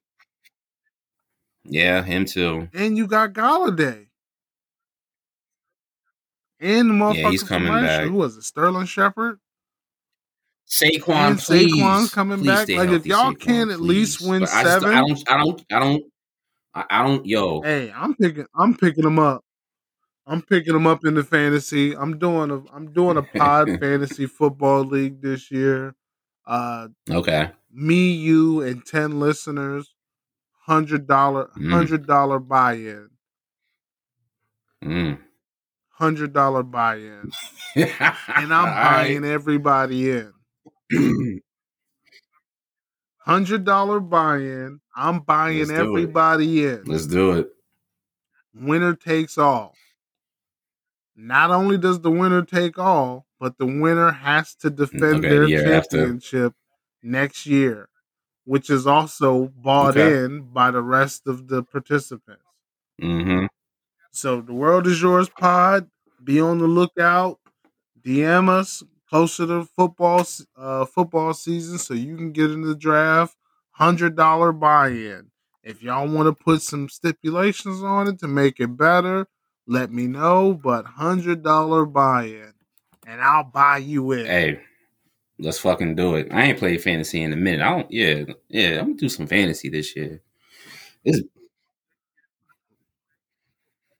Yeah, 1.63 2.01
him 2.01 2.25
too. 2.25 2.67
And 2.73 2.97
you 2.97 3.05
got 3.07 3.33
Golladay. 3.33 4.07
And 6.59 6.89
the 6.89 6.93
motherfucker 6.93 7.15
Yeah, 7.17 7.29
he's 7.29 7.43
coming 7.43 7.71
back. 7.71 8.07
Who 8.07 8.13
was 8.13 8.37
it? 8.37 8.43
Sterling 8.43 8.87
Shepard? 8.87 9.39
Saquon, 10.67 11.09
And 11.09 11.39
please, 11.39 11.71
Saquon's 11.71 12.13
coming 12.13 12.39
please 12.39 12.47
back. 12.47 12.69
Like, 12.69 12.89
if 12.89 13.05
y'all 13.05 13.33
Saquon, 13.33 13.39
can't 13.39 13.71
at 13.71 13.79
least 13.79 14.27
win 14.27 14.41
I, 14.43 14.45
just, 14.47 14.63
seven- 14.63 14.89
I 14.89 15.01
don't, 15.01 15.29
I 15.29 15.37
don't, 15.37 15.65
I 15.71 15.79
don't, 15.79 16.03
I, 16.73 16.85
I 16.89 17.03
don't. 17.03 17.25
Yo, 17.27 17.61
Hey, 17.61 17.93
I'm 17.95 18.15
picking 18.15 18.47
I'm 18.55 18.75
picking 18.75 19.03
them 19.03 19.19
up. 19.19 19.44
I'm 20.27 20.41
picking 20.41 20.73
them 20.73 20.87
up 20.87 21.05
in 21.05 21.13
the 21.13 21.23
fantasy. 21.23 21.95
I'm 21.95 22.17
doing 22.17 22.49
a 22.51 22.63
I'm 22.73 22.91
doing 22.93 23.17
a 23.17 23.21
pod 23.23 23.67
fantasy 23.79 24.25
football 24.25 24.83
league 24.83 25.21
this 25.21 25.51
year. 25.51 25.95
Uh 26.45 26.87
okay, 27.09 27.51
me, 27.71 28.11
you, 28.11 28.61
and 28.61 28.85
ten 28.85 29.19
listeners, 29.19 29.93
hundred 30.65 31.07
dollar 31.07 31.49
Mm. 31.57 31.71
hundred 31.71 32.07
dollar 32.07 32.39
buy 32.39 32.73
in. 32.73 33.09
mm. 34.83 35.19
Hundred 35.89 36.33
dollar 36.33 36.63
buy 36.63 36.95
in. 36.97 37.31
and 37.75 37.91
And 38.27 38.53
I'm 38.53 38.65
buying 38.83 39.23
everybody 39.25 40.09
in. 40.11 40.33
Hundred 43.19 43.63
dollar 43.63 43.99
buy 43.99 44.37
in. 44.37 44.81
I'm 44.95 45.19
buying 45.21 45.61
it. 45.61 45.71
everybody 45.71 46.63
in. 46.65 46.83
Let's 46.85 47.07
do 47.07 47.31
it. 47.31 47.47
winner 48.53 48.95
takes 48.95 49.37
all. 49.39 49.73
Not 51.15 51.51
only 51.51 51.77
does 51.77 52.01
the 52.01 52.11
winner 52.11 52.43
take 52.43 52.77
all, 52.77 53.25
but 53.39 53.57
the 53.57 53.65
winner 53.65 54.11
has 54.11 54.55
to 54.55 54.69
defend 54.69 55.25
Okay, 55.25 55.29
their 55.29 55.41
the 55.43 55.49
year 55.49 55.73
after. 55.73 55.97
championship 55.97 56.53
next 57.03 57.45
year, 57.45 57.89
which 58.43 58.69
is 58.69 58.85
also 58.87 59.47
bought 59.55 59.97
Okay. 59.97 60.25
in 60.25 60.51
by 60.51 60.71
the 60.71 60.81
rest 60.81 61.27
of 61.27 61.47
the 61.47 61.63
participants. 61.63 62.43
Mm-hmm. 63.01 63.45
So 64.11 64.41
the 64.41 64.53
world 64.53 64.87
is 64.87 65.01
yours 65.01 65.29
pod. 65.29 65.89
Be 66.23 66.39
on 66.39 66.57
the 66.59 66.67
lookout. 66.67 67.39
DM 68.01 68.49
us 68.49 68.83
closer 69.09 69.45
to 69.47 69.65
football 69.65 70.25
uh, 70.57 70.85
football 70.85 71.33
season 71.33 71.77
so 71.77 71.93
you 71.93 72.15
can 72.15 72.31
get 72.31 72.51
in 72.51 72.61
the 72.61 72.75
draft. 72.75 73.35
Hundred 73.71 74.15
dollar 74.15 74.51
buy 74.51 74.89
in. 74.89 75.31
If 75.63 75.81
y'all 75.83 76.07
want 76.07 76.27
to 76.27 76.43
put 76.43 76.61
some 76.61 76.87
stipulations 76.89 77.81
on 77.83 78.07
it 78.07 78.19
to 78.19 78.27
make 78.27 78.59
it 78.59 78.77
better, 78.77 79.27
let 79.67 79.91
me 79.91 80.07
know. 80.07 80.53
But 80.53 80.85
hundred 80.85 81.43
dollar 81.43 81.85
buy 81.85 82.25
in, 82.25 82.53
and 83.05 83.21
I'll 83.21 83.43
buy 83.43 83.77
you 83.77 84.11
in. 84.13 84.25
Hey, 84.25 84.59
let's 85.39 85.59
fucking 85.59 85.95
do 85.95 86.15
it. 86.15 86.27
I 86.31 86.43
ain't 86.45 86.59
played 86.59 86.81
fantasy 86.81 87.21
in 87.21 87.33
a 87.33 87.37
minute. 87.37 87.61
I 87.61 87.71
don't. 87.71 87.91
Yeah, 87.91 88.23
yeah. 88.49 88.79
I'm 88.79 88.87
gonna 88.87 88.95
do 88.95 89.09
some 89.09 89.27
fantasy 89.27 89.69
this 89.69 89.95
year. 89.95 90.21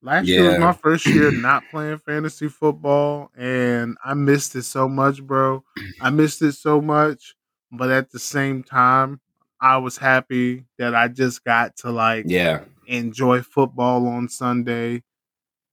Last 0.02 0.36
year 0.36 0.46
was 0.46 0.58
my 0.58 0.74
first 0.74 1.12
year 1.14 1.32
not 1.32 1.70
playing 1.70 1.98
fantasy 2.00 2.48
football, 2.48 3.32
and 3.36 3.98
I 4.06 4.14
missed 4.14 4.56
it 4.56 4.64
so 4.64 4.88
much, 4.88 5.24
bro. 5.24 5.64
I 6.00 6.10
missed 6.12 6.42
it 6.42 6.54
so 6.54 6.80
much, 6.80 7.36
but 7.72 7.90
at 7.90 8.12
the 8.12 8.20
same 8.20 8.64
time, 8.64 9.20
I 9.60 9.78
was 9.78 9.98
happy 9.98 10.66
that 10.78 10.94
I 10.94 11.08
just 11.08 11.44
got 11.44 11.78
to 11.78 11.92
like 11.92 12.28
Yeah, 12.28 12.66
enjoy 12.86 13.42
football 13.42 14.08
on 14.08 14.30
Sunday, 14.30 15.04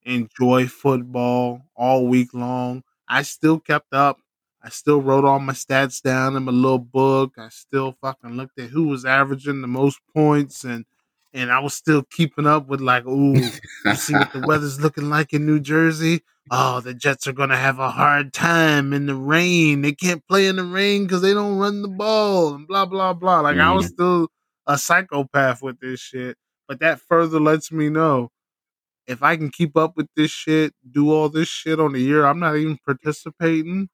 enjoy 0.04 0.66
football 0.66 1.62
all 1.76 2.06
week 2.06 2.34
long. 2.34 2.82
I 3.08 3.22
still 3.22 3.58
kept 3.58 3.92
up. 3.92 4.18
I 4.62 4.68
still 4.68 5.02
wrote 5.02 5.24
all 5.24 5.40
my 5.40 5.52
stats 5.52 6.00
down 6.00 6.36
in 6.36 6.44
my 6.44 6.52
little 6.52 6.78
book. 6.78 7.34
I 7.36 7.48
still 7.48 7.96
fucking 8.00 8.36
looked 8.36 8.58
at 8.58 8.70
who 8.70 8.88
was 8.88 9.04
averaging 9.04 9.60
the 9.60 9.66
most 9.66 10.00
points 10.14 10.64
and 10.64 10.84
and 11.34 11.50
I 11.50 11.60
was 11.60 11.74
still 11.74 12.02
keeping 12.02 12.46
up 12.46 12.68
with 12.68 12.82
like, 12.82 13.06
ooh, 13.06 13.34
you 13.34 13.94
see 13.94 14.12
what 14.12 14.32
the 14.32 14.40
weather's 14.46 14.80
looking 14.80 15.08
like 15.08 15.32
in 15.32 15.46
New 15.46 15.60
Jersey? 15.60 16.20
Oh, 16.50 16.80
the 16.80 16.92
Jets 16.92 17.26
are 17.26 17.32
gonna 17.32 17.56
have 17.56 17.78
a 17.78 17.90
hard 17.90 18.32
time 18.32 18.92
in 18.92 19.06
the 19.06 19.14
rain. 19.14 19.80
They 19.80 19.92
can't 19.92 20.26
play 20.26 20.46
in 20.46 20.56
the 20.56 20.64
rain 20.64 21.04
because 21.04 21.22
they 21.22 21.32
don't 21.32 21.58
run 21.58 21.82
the 21.82 21.88
ball 21.88 22.54
and 22.54 22.66
blah 22.66 22.84
blah 22.84 23.14
blah. 23.14 23.40
Like 23.40 23.56
I 23.56 23.72
was 23.72 23.86
mm-hmm. 23.86 23.94
still 23.94 24.28
a 24.66 24.76
psychopath 24.76 25.62
with 25.62 25.80
this 25.80 26.00
shit. 26.00 26.36
But 26.68 26.80
that 26.80 27.00
further 27.00 27.40
lets 27.40 27.70
me 27.72 27.88
know 27.88 28.30
if 29.06 29.22
I 29.22 29.36
can 29.36 29.50
keep 29.50 29.76
up 29.76 29.96
with 29.96 30.08
this 30.16 30.30
shit, 30.30 30.74
do 30.90 31.12
all 31.12 31.28
this 31.28 31.48
shit 31.48 31.80
on 31.80 31.92
the 31.92 32.00
year, 32.00 32.24
I'm 32.26 32.38
not 32.40 32.56
even 32.56 32.78
participating. 32.84 33.88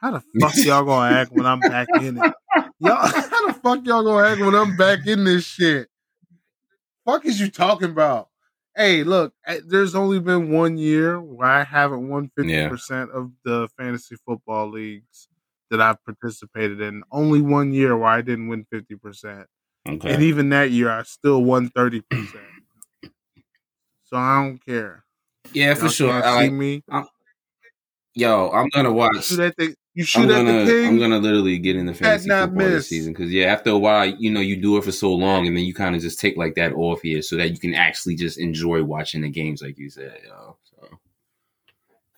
How 0.00 0.12
the 0.12 0.22
fuck 0.40 0.54
y'all 0.56 0.84
gonna 0.84 1.14
act 1.14 1.32
when 1.32 1.46
I'm 1.46 1.60
back 1.60 1.88
in 1.94 2.18
it? 2.18 2.34
Y'all, 2.80 2.96
how 3.06 3.46
the 3.48 3.52
fuck 3.54 3.84
y'all 3.84 4.02
gonna 4.04 4.26
act 4.28 4.40
when 4.40 4.54
I'm 4.54 4.76
back 4.76 5.06
in 5.06 5.24
this 5.24 5.44
shit? 5.44 5.88
Fuck 7.06 7.26
is 7.26 7.40
you 7.40 7.50
talking 7.50 7.90
about? 7.90 8.28
Hey, 8.76 9.02
look, 9.02 9.34
eh, 9.46 9.60
there's 9.66 9.94
only 9.94 10.20
been 10.20 10.50
one 10.50 10.78
year 10.78 11.20
where 11.20 11.48
I 11.48 11.64
haven't 11.64 12.08
won 12.08 12.30
fifty 12.36 12.52
Yeah. 12.52 12.68
percent 12.68 13.10
of 13.10 13.32
the 13.44 13.68
fantasy 13.76 14.16
football 14.26 14.70
leagues 14.70 15.28
that 15.70 15.80
I've 15.80 16.02
participated 16.04 16.80
in. 16.80 17.02
Only 17.10 17.40
one 17.40 17.72
year 17.72 17.96
where 17.96 18.08
I 18.08 18.22
didn't 18.22 18.48
win 18.48 18.64
fifty 18.70 18.94
percent, 18.96 19.46
and 19.84 20.22
even 20.22 20.50
that 20.50 20.70
year 20.70 20.90
I 20.90 21.02
still 21.02 21.42
won 21.42 21.68
thirty 21.70 22.00
percent. 22.02 22.44
So 24.10 24.16
I 24.16 24.44
don't 24.44 24.66
care. 24.66 25.04
Yeah, 25.52 25.74
for 25.74 25.82
Y'all 25.82 25.90
sure. 25.90 26.12
I 26.12 26.20
see 26.20 26.36
like, 26.36 26.52
me. 26.52 26.82
yo, 28.14 28.50
I'm 28.50 28.68
gonna 28.68 28.92
watch. 28.92 29.14
You 29.14 29.22
shoot 29.22 29.40
at 29.40 29.56
the 29.56 29.74
you 29.94 30.04
I'm 30.16 30.22
at 30.22 30.28
gonna, 30.28 30.64
the 30.64 30.70
king. 30.70 30.86
I'm 30.88 30.98
gonna 30.98 31.18
literally 31.18 31.58
get 31.58 31.76
into 31.76 31.94
fantasy 31.94 32.28
not 32.28 32.48
football 32.48 32.66
this 32.66 32.74
miss. 32.74 32.88
season 32.88 33.12
because 33.12 33.32
yeah, 33.32 33.46
after 33.46 33.70
a 33.70 33.78
while, 33.78 34.06
you 34.06 34.30
know, 34.30 34.40
you 34.40 34.56
do 34.56 34.76
it 34.76 34.84
for 34.84 34.92
so 34.92 35.12
long, 35.12 35.46
and 35.46 35.56
then 35.56 35.64
you 35.64 35.74
kind 35.74 35.94
of 35.94 36.02
just 36.02 36.18
take 36.20 36.36
like 36.36 36.56
that 36.56 36.72
off 36.72 37.02
here 37.02 37.22
so 37.22 37.36
that 37.36 37.50
you 37.50 37.58
can 37.58 37.74
actually 37.74 38.16
just 38.16 38.38
enjoy 38.38 38.82
watching 38.82 39.22
the 39.22 39.28
games, 39.30 39.62
like 39.62 39.78
you 39.78 39.90
said, 39.90 40.18
yo. 40.26 40.56
So, 40.64 40.88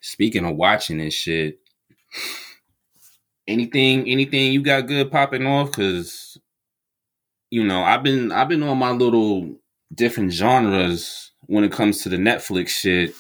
speaking 0.00 0.46
of 0.46 0.56
watching 0.56 0.98
this 0.98 1.14
shit, 1.14 1.60
anything, 3.46 4.08
anything 4.08 4.52
you 4.52 4.62
got 4.62 4.86
good 4.86 5.10
popping 5.10 5.46
off? 5.46 5.70
Because 5.70 6.38
you 7.50 7.64
know, 7.64 7.82
I've 7.82 8.02
been, 8.02 8.32
I've 8.32 8.48
been 8.48 8.62
on 8.62 8.78
my 8.78 8.92
little 8.92 9.56
different 9.94 10.32
genres 10.32 11.31
when 11.46 11.64
it 11.64 11.72
comes 11.72 12.02
to 12.02 12.08
the 12.08 12.16
Netflix 12.16 12.68
shit. 12.68 13.14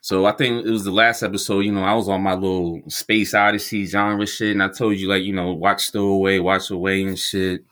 So 0.00 0.24
I 0.24 0.32
think 0.32 0.66
it 0.66 0.70
was 0.70 0.84
the 0.84 0.90
last 0.90 1.22
episode, 1.22 1.60
you 1.60 1.72
know, 1.72 1.84
I 1.84 1.94
was 1.94 2.08
on 2.08 2.22
my 2.22 2.34
little 2.34 2.82
space 2.88 3.34
odyssey 3.34 3.86
genre 3.86 4.26
shit, 4.26 4.52
and 4.52 4.62
I 4.62 4.68
told 4.68 4.96
you 4.96 5.08
like, 5.08 5.22
you 5.22 5.32
know, 5.32 5.52
watch 5.52 5.84
Stowaway, 5.84 6.40
watch 6.40 6.70
away 6.70 7.02
and 7.04 7.18
shit. 7.18 7.64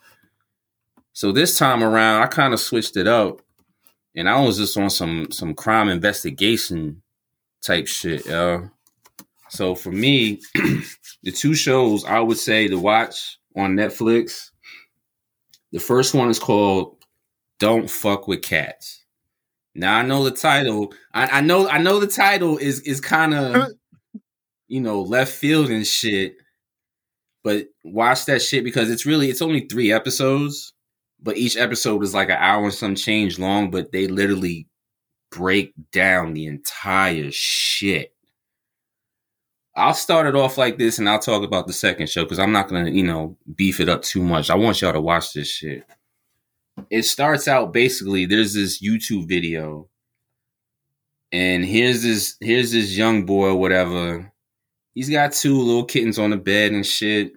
So 1.12 1.32
this 1.32 1.58
time 1.58 1.82
around, 1.82 2.22
I 2.22 2.26
kind 2.26 2.54
of 2.54 2.60
switched 2.60 2.96
it 2.96 3.08
up, 3.08 3.42
and 4.14 4.28
I 4.28 4.40
was 4.40 4.58
just 4.58 4.76
on 4.76 4.90
some 4.90 5.30
some 5.32 5.54
crime 5.54 5.88
investigation 5.88 7.02
type 7.62 7.88
shit. 7.88 8.24
So 9.50 9.74
for 9.74 9.90
me, 9.90 10.40
the 11.24 11.32
two 11.32 11.54
shows 11.54 12.04
I 12.04 12.20
would 12.20 12.38
say 12.38 12.68
to 12.68 12.78
watch 12.78 13.38
on 13.56 13.74
Netflix, 13.74 14.50
the 15.72 15.80
first 15.80 16.14
one 16.14 16.30
is 16.30 16.38
called 16.38 16.96
"Don't 17.58 17.90
Fuck 17.90 18.28
with 18.28 18.42
Cats." 18.42 18.99
Now 19.80 19.96
I 19.96 20.02
know 20.02 20.22
the 20.22 20.30
title. 20.30 20.92
I, 21.14 21.38
I 21.38 21.40
know 21.40 21.66
I 21.66 21.78
know 21.78 21.98
the 22.00 22.06
title 22.06 22.58
is 22.58 22.80
is 22.80 23.00
kind 23.00 23.32
of 23.32 23.70
you 24.68 24.80
know 24.80 25.00
left 25.00 25.32
field 25.32 25.70
and 25.70 25.86
shit. 25.86 26.36
But 27.42 27.68
watch 27.82 28.26
that 28.26 28.42
shit 28.42 28.62
because 28.62 28.90
it's 28.90 29.06
really 29.06 29.30
it's 29.30 29.40
only 29.40 29.60
three 29.60 29.90
episodes, 29.90 30.74
but 31.18 31.38
each 31.38 31.56
episode 31.56 32.02
is 32.02 32.12
like 32.12 32.28
an 32.28 32.36
hour 32.38 32.64
and 32.64 32.74
some 32.74 32.94
change 32.94 33.38
long. 33.38 33.70
But 33.70 33.90
they 33.90 34.06
literally 34.06 34.68
break 35.30 35.72
down 35.92 36.34
the 36.34 36.44
entire 36.44 37.30
shit. 37.30 38.12
I'll 39.74 39.94
start 39.94 40.26
it 40.26 40.36
off 40.36 40.58
like 40.58 40.76
this, 40.76 40.98
and 40.98 41.08
I'll 41.08 41.18
talk 41.18 41.42
about 41.42 41.66
the 41.66 41.72
second 41.72 42.10
show 42.10 42.24
because 42.24 42.38
I'm 42.38 42.52
not 42.52 42.68
gonna 42.68 42.90
you 42.90 43.04
know 43.04 43.38
beef 43.56 43.80
it 43.80 43.88
up 43.88 44.02
too 44.02 44.22
much. 44.22 44.50
I 44.50 44.56
want 44.56 44.82
y'all 44.82 44.92
to 44.92 45.00
watch 45.00 45.32
this 45.32 45.48
shit 45.48 45.86
it 46.90 47.04
starts 47.04 47.48
out 47.48 47.72
basically 47.72 48.26
there's 48.26 48.52
this 48.54 48.82
YouTube 48.82 49.28
video 49.28 49.88
and 51.32 51.64
here's 51.64 52.02
this 52.02 52.36
here's 52.40 52.72
this 52.72 52.96
young 52.96 53.24
boy 53.24 53.48
or 53.48 53.56
whatever. 53.56 54.30
He's 54.94 55.08
got 55.08 55.32
two 55.32 55.56
little 55.56 55.84
kittens 55.84 56.18
on 56.18 56.30
the 56.30 56.36
bed 56.36 56.72
and 56.72 56.84
shit. 56.84 57.32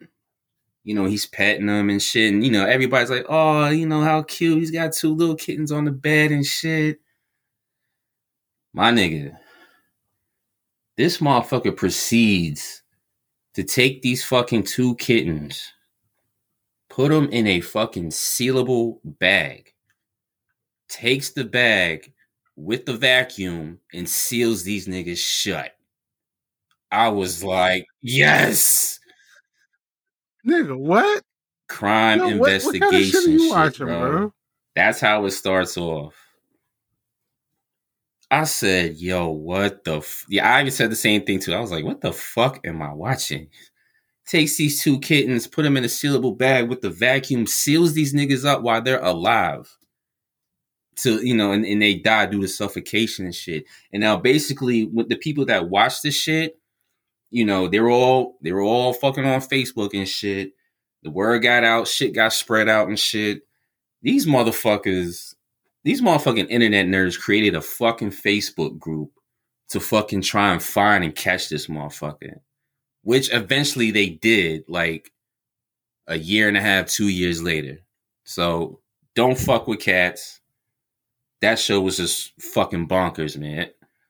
You 0.83 0.95
know, 0.95 1.05
he's 1.05 1.27
petting 1.27 1.67
them 1.67 1.89
and 1.89 2.01
shit. 2.01 2.33
And 2.33 2.43
you 2.43 2.51
know, 2.51 2.65
everybody's 2.65 3.11
like, 3.11 3.25
oh, 3.29 3.69
you 3.69 3.85
know, 3.85 4.01
how 4.01 4.23
cute. 4.23 4.57
He's 4.57 4.71
got 4.71 4.93
two 4.93 5.13
little 5.13 5.35
kittens 5.35 5.71
on 5.71 5.85
the 5.85 5.91
bed 5.91 6.31
and 6.31 6.45
shit. 6.45 6.99
My 8.73 8.91
nigga. 8.91 9.37
This 10.97 11.19
motherfucker 11.19 11.75
proceeds 11.75 12.81
to 13.53 13.63
take 13.63 14.01
these 14.01 14.23
fucking 14.23 14.63
two 14.63 14.95
kittens 14.95 15.71
put 16.93 17.09
them 17.09 17.27
in 17.29 17.47
a 17.47 17.59
fucking 17.59 18.09
sealable 18.09 18.99
bag, 19.03 19.73
takes 20.87 21.31
the 21.31 21.43
bag 21.43 22.13
with 22.55 22.85
the 22.85 22.93
vacuum 22.93 23.79
and 23.93 24.07
seals 24.07 24.61
these 24.61 24.87
niggas 24.87 25.17
shut. 25.17 25.71
I 26.91 27.09
was 27.09 27.43
like, 27.43 27.87
yes, 28.01 28.99
Nigga, 30.47 30.77
what? 30.77 31.23
Crime 31.67 32.19
Yo, 32.19 32.25
what, 32.25 32.39
what 32.39 32.75
investigation 32.75 32.91
kind 32.91 33.05
of 33.05 33.11
shit 33.11 33.41
shit, 33.41 33.51
watching, 33.51 33.85
bro. 33.87 34.11
bro? 34.11 34.33
That's 34.75 34.99
how 34.99 35.25
it 35.25 35.31
starts 35.31 35.77
off. 35.77 36.13
I 38.29 38.43
said, 38.43 38.97
yo, 38.97 39.29
what 39.29 39.83
the? 39.83 39.97
F-? 39.97 40.25
Yeah, 40.29 40.47
I 40.47 40.61
even 40.61 40.71
said 40.71 40.91
the 40.91 40.95
same 40.95 41.23
thing 41.23 41.39
too. 41.39 41.53
I 41.53 41.59
was 41.59 41.71
like, 41.71 41.85
what 41.85 42.01
the 42.01 42.13
fuck 42.13 42.59
am 42.65 42.81
I 42.83 42.93
watching? 42.93 43.47
Takes 44.25 44.55
these 44.55 44.81
two 44.81 44.99
kittens, 44.99 45.47
put 45.47 45.63
them 45.63 45.75
in 45.75 45.83
a 45.83 45.87
sealable 45.87 46.37
bag 46.37 46.69
with 46.69 46.81
the 46.81 46.89
vacuum, 46.89 47.45
seals 47.45 47.93
these 47.93 48.13
niggas 48.13 48.45
up 48.45 48.61
while 48.61 48.81
they're 48.81 49.03
alive. 49.03 49.77
To 50.97 51.25
you 51.25 51.35
know, 51.35 51.51
and, 51.51 51.65
and 51.65 51.81
they 51.81 51.95
die 51.95 52.27
due 52.27 52.41
to 52.41 52.47
suffocation 52.47 53.25
and 53.25 53.33
shit. 53.33 53.65
And 53.91 54.01
now, 54.01 54.15
basically, 54.15 54.85
with 54.85 55.09
the 55.09 55.17
people 55.17 55.45
that 55.47 55.69
watch 55.69 56.01
this 56.01 56.15
shit, 56.15 56.59
you 57.31 57.43
know, 57.43 57.67
they 57.67 57.79
were 57.79 57.89
all 57.89 58.37
they 58.41 58.51
were 58.51 58.61
all 58.61 58.93
fucking 58.93 59.25
on 59.25 59.41
Facebook 59.41 59.89
and 59.93 60.07
shit. 60.07 60.51
The 61.01 61.09
word 61.09 61.41
got 61.41 61.63
out, 61.63 61.87
shit 61.87 62.13
got 62.13 62.31
spread 62.31 62.69
out 62.69 62.87
and 62.87 62.99
shit. 62.99 63.41
These 64.03 64.27
motherfuckers, 64.27 65.33
these 65.83 66.01
motherfucking 66.01 66.49
internet 66.49 66.85
nerds 66.85 67.19
created 67.19 67.55
a 67.55 67.61
fucking 67.61 68.11
Facebook 68.11 68.77
group 68.77 69.11
to 69.69 69.79
fucking 69.79 70.21
try 70.21 70.53
and 70.53 70.61
find 70.61 71.03
and 71.03 71.15
catch 71.15 71.49
this 71.49 71.67
motherfucker. 71.67 72.35
Which 73.03 73.33
eventually 73.33 73.91
they 73.91 74.09
did, 74.09 74.63
like 74.67 75.11
a 76.07 76.17
year 76.17 76.47
and 76.47 76.57
a 76.57 76.61
half, 76.61 76.87
two 76.87 77.09
years 77.09 77.41
later. 77.41 77.79
So 78.23 78.79
don't 79.15 79.37
fuck 79.37 79.67
with 79.67 79.79
cats. 79.79 80.39
That 81.41 81.59
show 81.59 81.81
was 81.81 81.97
just 81.97 82.33
fucking 82.41 82.87
bonkers, 82.87 83.37
man. 83.37 83.69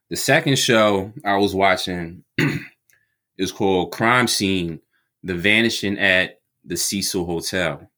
The 0.09 0.15
second 0.15 0.59
show 0.59 1.11
I 1.25 1.37
was 1.37 1.55
watching 1.55 2.23
is 3.37 3.51
called 3.51 3.91
Crime 3.91 4.27
Scene 4.27 4.79
The 5.23 5.33
Vanishing 5.33 5.97
at 5.97 6.39
the 6.63 6.77
Cecil 6.77 7.25
Hotel. 7.25 7.89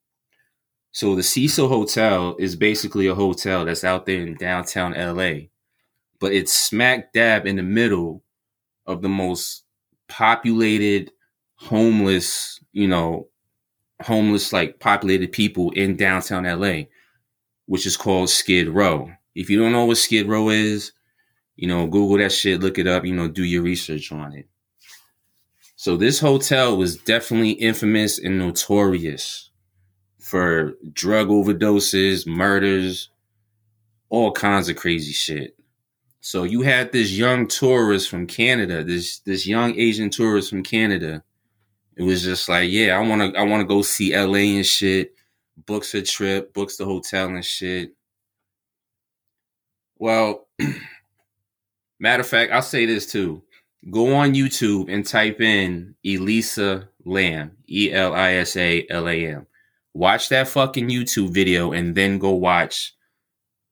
So 0.91 1.13
the 1.13 1.23
Cecil 1.23 1.67
Hotel 1.67 2.37
is 2.39 2.55
basically 2.55 3.07
a 3.07 3.15
hotel 3.15 3.65
that's 3.65 3.83
out 3.83 4.05
there 4.05 4.21
in 4.21 4.35
downtown 4.35 4.93
LA, 4.93 5.47
but 6.21 6.31
it's 6.31 6.53
smack 6.53 7.11
dab 7.11 7.45
in 7.45 7.57
the 7.57 7.63
middle 7.63 8.23
of 8.85 9.01
the 9.01 9.09
most 9.09 9.64
populated, 10.07 11.11
homeless, 11.55 12.59
you 12.71 12.87
know, 12.87 13.27
homeless 14.01 14.51
like 14.51 14.79
populated 14.79 15.31
people 15.31 15.71
in 15.71 15.95
downtown 15.95 16.43
LA, 16.43 16.83
which 17.65 17.85
is 17.85 17.97
called 17.97 18.29
Skid 18.29 18.69
Row. 18.69 19.11
If 19.33 19.49
you 19.49 19.59
don't 19.59 19.71
know 19.71 19.85
what 19.85 19.97
Skid 19.97 20.27
Row 20.27 20.49
is, 20.49 20.91
you 21.55 21.67
know, 21.67 21.87
Google 21.87 22.17
that 22.17 22.31
shit, 22.31 22.61
look 22.61 22.77
it 22.77 22.87
up, 22.87 23.05
you 23.05 23.15
know, 23.15 23.27
do 23.27 23.43
your 23.43 23.63
research 23.63 24.11
on 24.11 24.33
it. 24.33 24.47
So 25.75 25.97
this 25.97 26.19
hotel 26.19 26.77
was 26.77 26.97
definitely 26.97 27.51
infamous 27.51 28.17
and 28.19 28.39
notorious 28.39 29.51
for 30.19 30.73
drug 30.93 31.27
overdoses, 31.27 32.25
murders, 32.25 33.09
all 34.09 34.31
kinds 34.31 34.69
of 34.69 34.75
crazy 34.75 35.11
shit. 35.11 35.57
So 36.25 36.41
you 36.41 36.63
had 36.63 36.91
this 36.91 37.11
young 37.11 37.45
tourist 37.45 38.09
from 38.09 38.25
Canada, 38.25 38.83
this 38.83 39.19
this 39.19 39.45
young 39.45 39.79
Asian 39.79 40.09
tourist 40.09 40.49
from 40.49 40.63
Canada. 40.63 41.23
It 41.97 42.01
was 42.01 42.23
just 42.23 42.49
like, 42.49 42.67
yeah, 42.71 42.97
I 42.97 43.07
want 43.07 43.21
to 43.21 43.39
I 43.39 43.43
want 43.43 43.61
to 43.61 43.67
go 43.67 43.83
see 43.83 44.17
LA 44.17 44.57
and 44.57 44.65
shit. 44.65 45.13
Books 45.67 45.93
a 45.93 46.01
trip, 46.01 46.51
books 46.51 46.77
the 46.77 46.85
hotel 46.85 47.27
and 47.27 47.45
shit. 47.45 47.91
Well, 49.99 50.47
matter 51.99 52.21
of 52.21 52.27
fact, 52.27 52.51
I'll 52.51 52.63
say 52.63 52.87
this 52.87 53.05
too 53.05 53.43
go 53.91 54.15
on 54.15 54.33
YouTube 54.33 54.91
and 54.91 55.05
type 55.05 55.41
in 55.41 55.93
Elisa 56.03 56.89
Lam, 57.05 57.51
E 57.69 57.93
L 57.93 58.15
I 58.15 58.31
S 58.33 58.55
A 58.55 58.83
L 58.89 59.07
A 59.07 59.27
M. 59.27 59.45
Watch 59.93 60.29
that 60.29 60.47
fucking 60.47 60.89
YouTube 60.89 61.29
video 61.29 61.71
and 61.71 61.93
then 61.93 62.17
go 62.17 62.31
watch 62.31 62.95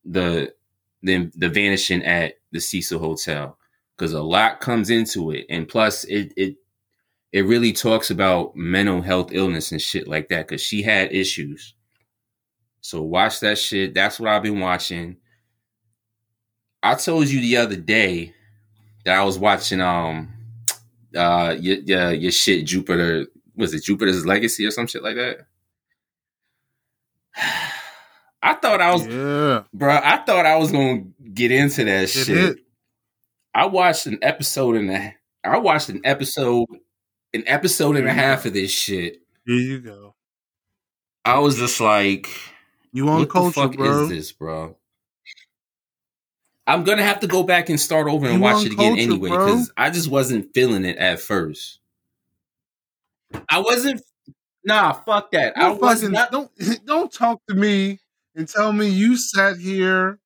the 0.06 0.54
the 1.02 1.32
the 1.36 1.50
vanishing 1.50 2.04
at 2.04 2.36
the 2.54 2.62
Cecil 2.62 3.00
Hotel 3.00 3.58
because 3.98 4.14
a 4.14 4.22
lot 4.22 4.62
comes 4.62 4.90
into 4.90 5.32
it, 5.32 5.46
and 5.50 5.68
plus 5.68 6.06
it 6.06 6.34
it 6.38 6.56
it 7.34 7.46
really 7.46 7.74
talks 7.74 8.12
about 8.12 8.56
mental 8.56 9.02
health 9.02 9.32
illness 9.34 9.72
and 9.72 9.82
shit 9.82 10.08
like 10.08 10.30
that 10.30 10.48
because 10.48 10.62
she 10.62 10.84
had 10.84 11.12
issues. 11.12 11.74
So 12.82 13.02
watch 13.02 13.40
that 13.42 13.58
shit. 13.58 13.94
That's 13.94 14.20
what 14.20 14.30
I've 14.30 14.44
been 14.44 14.60
watching. 14.60 15.18
I 16.84 16.96
told 16.96 17.28
you 17.28 17.42
the 17.42 17.58
other 17.58 17.76
day 17.78 18.34
that 19.06 19.18
I 19.20 19.24
was 19.24 19.40
watching 19.40 19.82
um 19.82 20.34
uh 21.16 21.56
your 21.60 21.78
your, 21.78 22.12
your 22.14 22.32
shit 22.32 22.66
Jupiter 22.66 23.28
was 23.56 23.74
it 23.74 23.84
Jupiter's 23.84 24.26
Legacy 24.26 24.66
or 24.66 24.72
some 24.72 24.88
shit 24.88 25.04
like 25.04 25.16
that. 25.16 25.48
I 28.46 28.54
thought 28.56 28.82
I 28.82 28.92
was, 28.92 29.08
Yeah. 29.08 29.64
bro. 29.74 29.96
I 30.04 30.18
thought 30.18 30.46
I 30.46 30.58
was 30.58 30.72
gonna 30.72 31.04
get 31.34 31.50
into 31.52 31.86
that 31.86 32.04
It 32.04 32.08
shit. 32.10 32.28
hit. 32.28 32.58
I 33.56 33.68
watched 33.68 34.06
an 34.06 34.20
episode 34.22 34.76
and 34.76 34.90
a, 34.92 35.16
I 35.46 35.58
watched 35.60 35.88
an 35.90 36.02
episode, 36.04 36.68
an 37.34 37.44
episode 37.48 37.96
and 37.96 38.08
a 38.08 38.14
half 38.14 38.46
of 38.46 38.54
this 38.54 38.70
shit. 38.72 39.22
Here 39.46 39.56
you 39.56 39.80
go. 39.80 40.16
I 41.24 41.40
was 41.40 41.58
just 41.58 41.80
like, 41.80 42.28
You 42.92 43.08
on 43.08 43.20
what 43.20 43.30
culture, 43.30 43.62
the 43.62 43.68
fuck 43.70 43.76
bro. 43.78 44.04
is 44.04 44.10
this, 44.10 44.32
bro? 44.34 44.76
I'm 46.68 46.84
gonna 46.84 47.04
have 47.04 47.20
to 47.22 47.28
go 47.28 47.44
back 47.44 47.70
and 47.70 47.80
start 47.80 48.08
over 48.08 48.26
and 48.26 48.36
You 48.36 48.42
watch 48.42 48.66
it 48.66 48.74
again 48.74 48.96
culture, 48.96 49.02
anyway 49.02 49.30
because 49.30 49.72
I 49.78 49.90
just 49.90 50.10
wasn't 50.10 50.54
feeling 50.54 50.86
it 50.86 50.98
at 50.98 51.20
first. 51.20 51.80
I 53.50 53.60
wasn't. 53.60 54.02
Nah, 54.66 54.94
fuck 54.94 55.32
that. 55.32 55.58
I 55.58 55.62
Don't 55.70 55.82
was 55.82 56.00
fucking 56.02 56.12
not. 56.14 56.32
don't 56.32 56.52
don't 56.86 57.12
talk 57.12 57.42
to 57.50 57.56
me 57.56 58.00
and 58.36 58.48
tell 58.48 58.72
me 58.74 58.90
you 58.90 59.18
sat 59.18 59.58
here, 59.58 60.20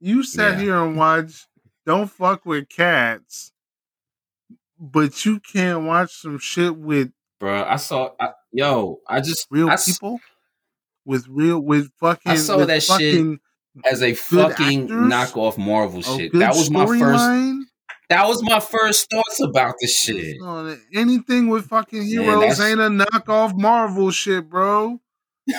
you 0.00 0.22
sat 0.22 0.54
Yeah. 0.58 0.60
here 0.64 0.82
and 0.84 0.96
watched 0.96 1.46
Don't 1.86 2.10
Fuck 2.10 2.44
with 2.46 2.68
Cats, 2.68 3.52
but 4.78 5.24
you 5.24 5.40
can't 5.40 5.84
watch 5.84 6.12
some 6.20 6.38
shit 6.38 6.76
with 6.76 7.10
bro. 7.40 7.64
I 7.64 7.76
saw, 7.76 8.10
I, 8.20 8.30
yo, 8.52 9.00
I 9.08 9.20
just 9.20 9.46
real 9.50 9.68
I 9.70 9.74
s- 9.74 9.92
people, 9.92 10.20
with 11.04 11.26
real 11.28 11.60
with 11.60 11.90
fucking 12.00 12.32
I 12.32 12.36
saw 12.36 12.64
that 12.64 12.82
shit 12.82 13.38
as 13.84 14.02
a 14.02 14.14
fucking 14.14 14.82
actors, 14.84 14.90
knockoff 15.12 15.58
Marvel 15.58 16.00
shit. 16.02 16.32
That 16.34 16.54
was 16.54 16.70
my 16.70 16.86
first. 16.86 17.00
storyline. 17.02 17.60
That 18.10 18.28
was 18.28 18.42
my 18.42 18.60
first 18.60 19.08
thoughts 19.10 19.40
about 19.40 19.74
this 19.80 19.96
shit. 19.98 20.36
Anything 20.94 21.48
with 21.48 21.66
fucking 21.68 22.02
heroes 22.04 22.40
that's- 22.58 22.60
ain't 22.60 22.80
a 22.80 22.88
knockoff 23.04 23.58
Marvel 23.58 24.10
shit, 24.10 24.48
bro. 24.48 25.00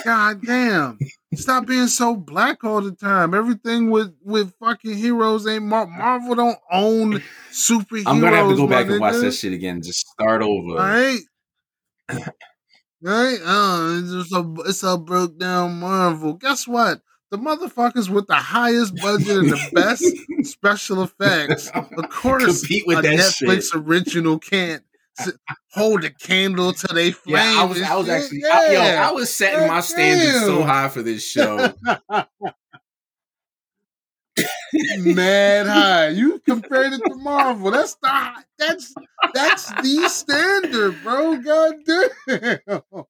God 0.03 0.41
damn. 0.45 0.97
Stop 1.35 1.65
being 1.65 1.87
so 1.87 2.15
black 2.15 2.63
all 2.63 2.81
the 2.81 2.91
time. 2.91 3.33
Everything 3.33 3.89
with 3.89 4.13
with 4.23 4.53
fucking 4.59 4.95
heroes 4.97 5.45
ain't 5.47 5.63
Mar- 5.63 5.87
Marvel 5.87 6.35
don't 6.35 6.57
own 6.71 7.21
superheroes. 7.51 8.03
I'm 8.07 8.19
gonna 8.21 8.35
have 8.37 8.49
to 8.49 8.55
go 8.55 8.67
back 8.67 8.87
and 8.87 8.99
watch 8.99 9.15
that 9.15 9.31
shit 9.33 9.53
again. 9.53 9.81
Just 9.81 10.07
start 10.07 10.41
over. 10.41 10.71
All 10.71 10.75
right. 10.77 11.19
Right? 13.01 13.39
Uh, 13.43 13.99
it's 13.99 14.11
just 14.11 14.33
a 14.33 14.53
it's 14.65 14.83
a 14.83 14.97
broke 14.97 15.37
down 15.37 15.79
Marvel. 15.79 16.33
Guess 16.33 16.67
what? 16.67 17.01
The 17.31 17.37
motherfuckers 17.37 18.09
with 18.09 18.27
the 18.27 18.35
highest 18.35 18.95
budget 18.97 19.37
and 19.37 19.49
the 19.49 19.69
best 19.73 20.05
special 20.49 21.03
effects, 21.03 21.69
of 21.73 22.09
course, 22.09 22.61
Compete 22.61 22.83
with 22.87 22.99
a 22.99 23.09
Netflix 23.09 23.73
shit. 23.73 23.81
original 23.81 24.39
can't 24.39 24.83
hold 25.71 26.03
a 26.03 26.11
candle 26.11 26.73
to 26.73 26.87
they 26.93 27.11
flame. 27.11 27.35
Yeah, 27.35 27.61
I 27.61 27.63
was, 27.65 27.81
I 27.81 27.95
was 27.95 28.09
actually, 28.09 28.45
I, 28.45 28.71
yo, 28.71 28.81
I 28.81 29.11
was 29.11 29.33
setting 29.33 29.67
my 29.67 29.81
standards 29.81 30.45
so 30.45 30.63
high 30.63 30.89
for 30.89 31.01
this 31.01 31.25
show. 31.25 31.73
mad 34.97 35.67
high. 35.67 36.09
You 36.09 36.39
compared 36.39 36.93
it 36.93 37.01
to 37.07 37.15
Marvel. 37.15 37.71
That's 37.71 37.95
the 37.95 38.43
that's 38.57 38.93
that's 39.33 39.71
the 39.81 40.09
standard, 40.09 41.01
bro. 41.03 41.37
God 41.37 41.75
damn. 41.85 43.05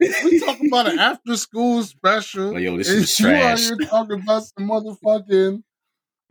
We 0.00 0.40
talking 0.40 0.68
about 0.68 0.90
an 0.90 0.98
after 0.98 1.36
school 1.36 1.82
special. 1.82 2.52
Like, 2.54 2.62
yo, 2.62 2.76
this 2.78 2.88
and 2.88 2.98
is 3.00 3.20
you 3.20 3.26
trash. 3.26 3.60
here 3.66 3.76
talking 3.76 4.22
about 4.22 4.44
some 4.44 4.68
motherfucking 4.68 5.62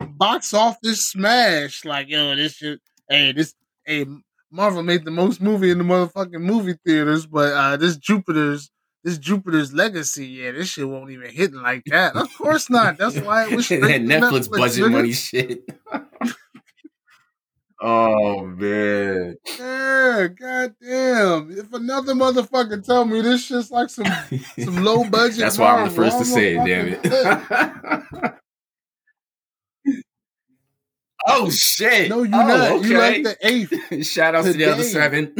box 0.00 0.52
office 0.54 1.06
smash. 1.06 1.84
Like, 1.84 2.08
yo, 2.08 2.34
this 2.34 2.54
shit. 2.54 2.80
Hey, 3.08 3.32
this. 3.32 3.54
Hey, 3.84 4.06
Marvel 4.50 4.82
made 4.82 5.04
the 5.04 5.10
most 5.10 5.40
movie 5.40 5.70
in 5.70 5.78
the 5.78 5.84
motherfucking 5.84 6.40
movie 6.40 6.74
theaters, 6.84 7.26
but 7.26 7.52
uh 7.52 7.76
this 7.76 7.96
Jupiter's 7.96 8.70
this 9.04 9.16
Jupiter's 9.18 9.72
legacy, 9.72 10.26
yeah, 10.26 10.52
this 10.52 10.68
shit 10.68 10.88
won't 10.88 11.10
even 11.10 11.30
hit 11.30 11.54
like 11.54 11.84
that. 11.86 12.14
Of 12.16 12.36
course 12.36 12.68
not. 12.68 12.98
That's 12.98 13.18
why 13.20 13.46
it 13.46 13.56
was 13.56 13.68
that 13.68 13.80
to 13.80 13.86
Netflix, 13.86 14.50
budget 14.50 14.84
nigga. 14.84 14.92
money 14.92 15.12
shit. 15.12 15.62
oh 17.80 18.44
man. 18.46 19.36
Yeah, 19.58 20.28
goddamn. 20.38 21.50
If 21.56 21.72
another 21.72 22.14
motherfucker 22.14 22.84
tell 22.84 23.04
me 23.06 23.22
this 23.22 23.46
shit's 23.46 23.70
like 23.70 23.88
some 23.88 24.06
some 24.58 24.84
low 24.84 25.04
budget, 25.10 25.38
That's 25.38 25.56
why 25.58 25.76
I'm 25.76 25.88
the 25.88 25.94
first 25.94 26.18
to 26.18 26.24
say 26.24 26.56
it, 26.56 26.66
damn 26.66 26.98
it. 27.02 28.34
Oh 31.32 31.50
shit. 31.50 32.08
No, 32.08 32.22
you 32.22 32.34
oh, 32.34 32.46
not. 32.46 32.82
You 32.84 32.98
like 32.98 33.22
the 33.22 33.36
eighth. 33.42 34.06
Shout 34.06 34.34
outs 34.34 34.46
to 34.46 34.52
the 34.52 34.64
other 34.64 34.82
seven. 34.82 35.34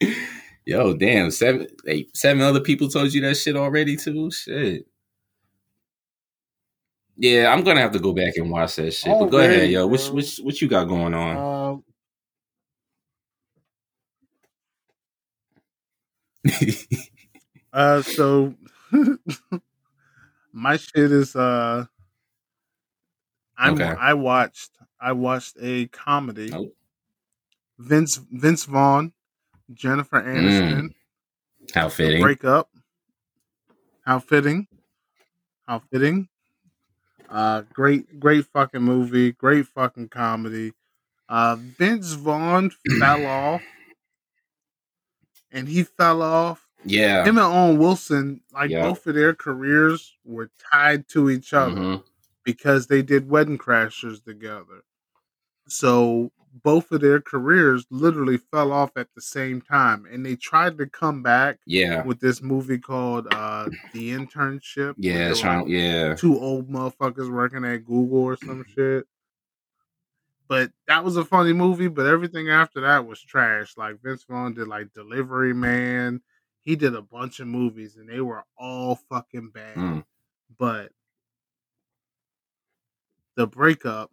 Yo, 0.64 0.94
damn, 0.94 1.30
seven, 1.30 1.66
eight, 1.88 2.16
seven 2.16 2.42
other 2.42 2.60
people 2.60 2.88
told 2.88 3.12
you 3.12 3.20
that 3.22 3.36
shit 3.36 3.56
already 3.56 3.96
too. 3.96 4.30
Shit. 4.30 4.86
Yeah, 7.16 7.52
I'm 7.52 7.62
gonna 7.62 7.80
have 7.80 7.92
to 7.92 7.98
go 7.98 8.12
back 8.12 8.36
and 8.36 8.50
watch 8.50 8.76
that 8.76 8.92
shit. 8.92 9.12
But 9.18 9.26
go 9.26 9.38
ahead, 9.38 9.70
yo. 9.70 9.86
What 9.86 10.00
what 10.12 10.24
what 10.42 10.60
you 10.60 10.68
got 10.68 10.84
going 10.84 11.14
on? 11.14 11.82
Uh, 16.44 16.52
uh, 17.72 18.02
so 18.02 18.54
my 20.52 20.76
shit 20.76 21.12
is 21.12 21.36
uh, 21.36 21.86
I'm 23.62 23.74
Okay. 23.74 23.84
I 23.98 24.14
watched 24.14 24.70
I 25.00 25.12
watched 25.12 25.56
a 25.60 25.86
comedy. 25.88 26.50
Oh. 26.52 26.72
Vince 27.78 28.16
Vince 28.30 28.64
Vaughn, 28.64 29.12
Jennifer 29.72 30.20
Aniston, 30.22 30.94
How 31.74 31.88
The 31.88 31.94
fitting. 31.94 32.22
breakup. 32.22 32.70
How 34.04 34.18
fitting. 34.18 34.66
How 35.66 35.78
fitting. 35.78 36.28
Uh 37.28 37.62
great 37.72 38.20
great 38.20 38.46
fucking 38.46 38.82
movie, 38.82 39.32
great 39.32 39.66
fucking 39.66 40.08
comedy. 40.08 40.72
Uh 41.28 41.56
Vince 41.58 42.12
Vaughn 42.12 42.70
fell 42.98 43.26
off. 43.54 43.62
And 45.50 45.68
he 45.68 45.82
fell 45.84 46.22
off. 46.22 46.66
Yeah. 46.84 47.24
Him 47.24 47.38
and 47.38 47.46
Owen 47.46 47.78
Wilson, 47.78 48.40
like 48.52 48.70
Yeah. 48.70 48.82
both 48.82 49.06
of 49.06 49.14
their 49.14 49.34
careers 49.34 50.14
were 50.24 50.50
tied 50.72 51.08
to 51.08 51.30
each 51.30 51.52
other 51.52 51.76
Mhm. 51.80 52.04
Because 52.44 52.86
they 52.86 53.02
did 53.02 53.28
Wedding 53.28 53.58
Crashers 53.58 54.22
together. 54.24 54.82
So 55.68 56.32
both 56.62 56.90
of 56.92 57.00
their 57.00 57.20
careers 57.20 57.86
literally 57.90 58.36
fell 58.36 58.72
off 58.72 58.90
at 58.96 59.08
the 59.14 59.22
same 59.22 59.60
time. 59.60 60.06
And 60.10 60.24
they 60.24 60.36
tried 60.36 60.76
to 60.78 60.86
come 60.86 61.22
back 61.22 61.58
Yeah. 61.66 62.04
with 62.04 62.20
this 62.20 62.42
movie 62.42 62.78
called 62.78 63.32
uh 63.32 63.68
The 63.92 64.12
Internship. 64.12 64.94
Yeah. 64.98 65.32
Trying, 65.34 65.62
were 65.62 65.68
yeah. 65.68 66.14
two 66.14 66.38
old 66.38 66.68
motherfuckers 66.68 67.30
working 67.32 67.64
at 67.64 67.84
Google 67.84 68.18
or 68.24 68.36
some 68.36 68.64
shit. 68.74 69.06
But 70.48 70.70
that 70.86 71.02
was 71.02 71.16
a 71.16 71.24
funny 71.24 71.54
movie, 71.54 71.88
but 71.88 72.06
everything 72.06 72.50
after 72.50 72.82
that 72.82 73.06
was 73.06 73.22
trash. 73.22 73.78
Like 73.78 74.02
Vince 74.02 74.24
Vaughn 74.28 74.52
did 74.52 74.68
like 74.68 74.92
Delivery 74.92 75.54
Man. 75.54 76.20
He 76.60 76.76
did 76.76 76.94
a 76.94 77.00
bunch 77.02 77.40
of 77.40 77.46
movies 77.46 77.96
and 77.96 78.08
they 78.08 78.20
were 78.20 78.44
all 78.58 78.96
fucking 79.08 79.50
bad. 79.54 79.76
Mm. 79.76 80.04
But 80.58 80.92
the 83.36 83.46
breakup 83.46 84.10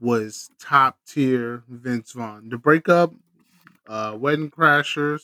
was 0.00 0.50
top 0.60 0.98
tier 1.06 1.62
Vince 1.68 2.12
Vaughn. 2.12 2.48
The 2.48 2.58
breakup, 2.58 3.12
uh, 3.88 4.16
Wedding 4.18 4.50
Crashers, 4.50 5.22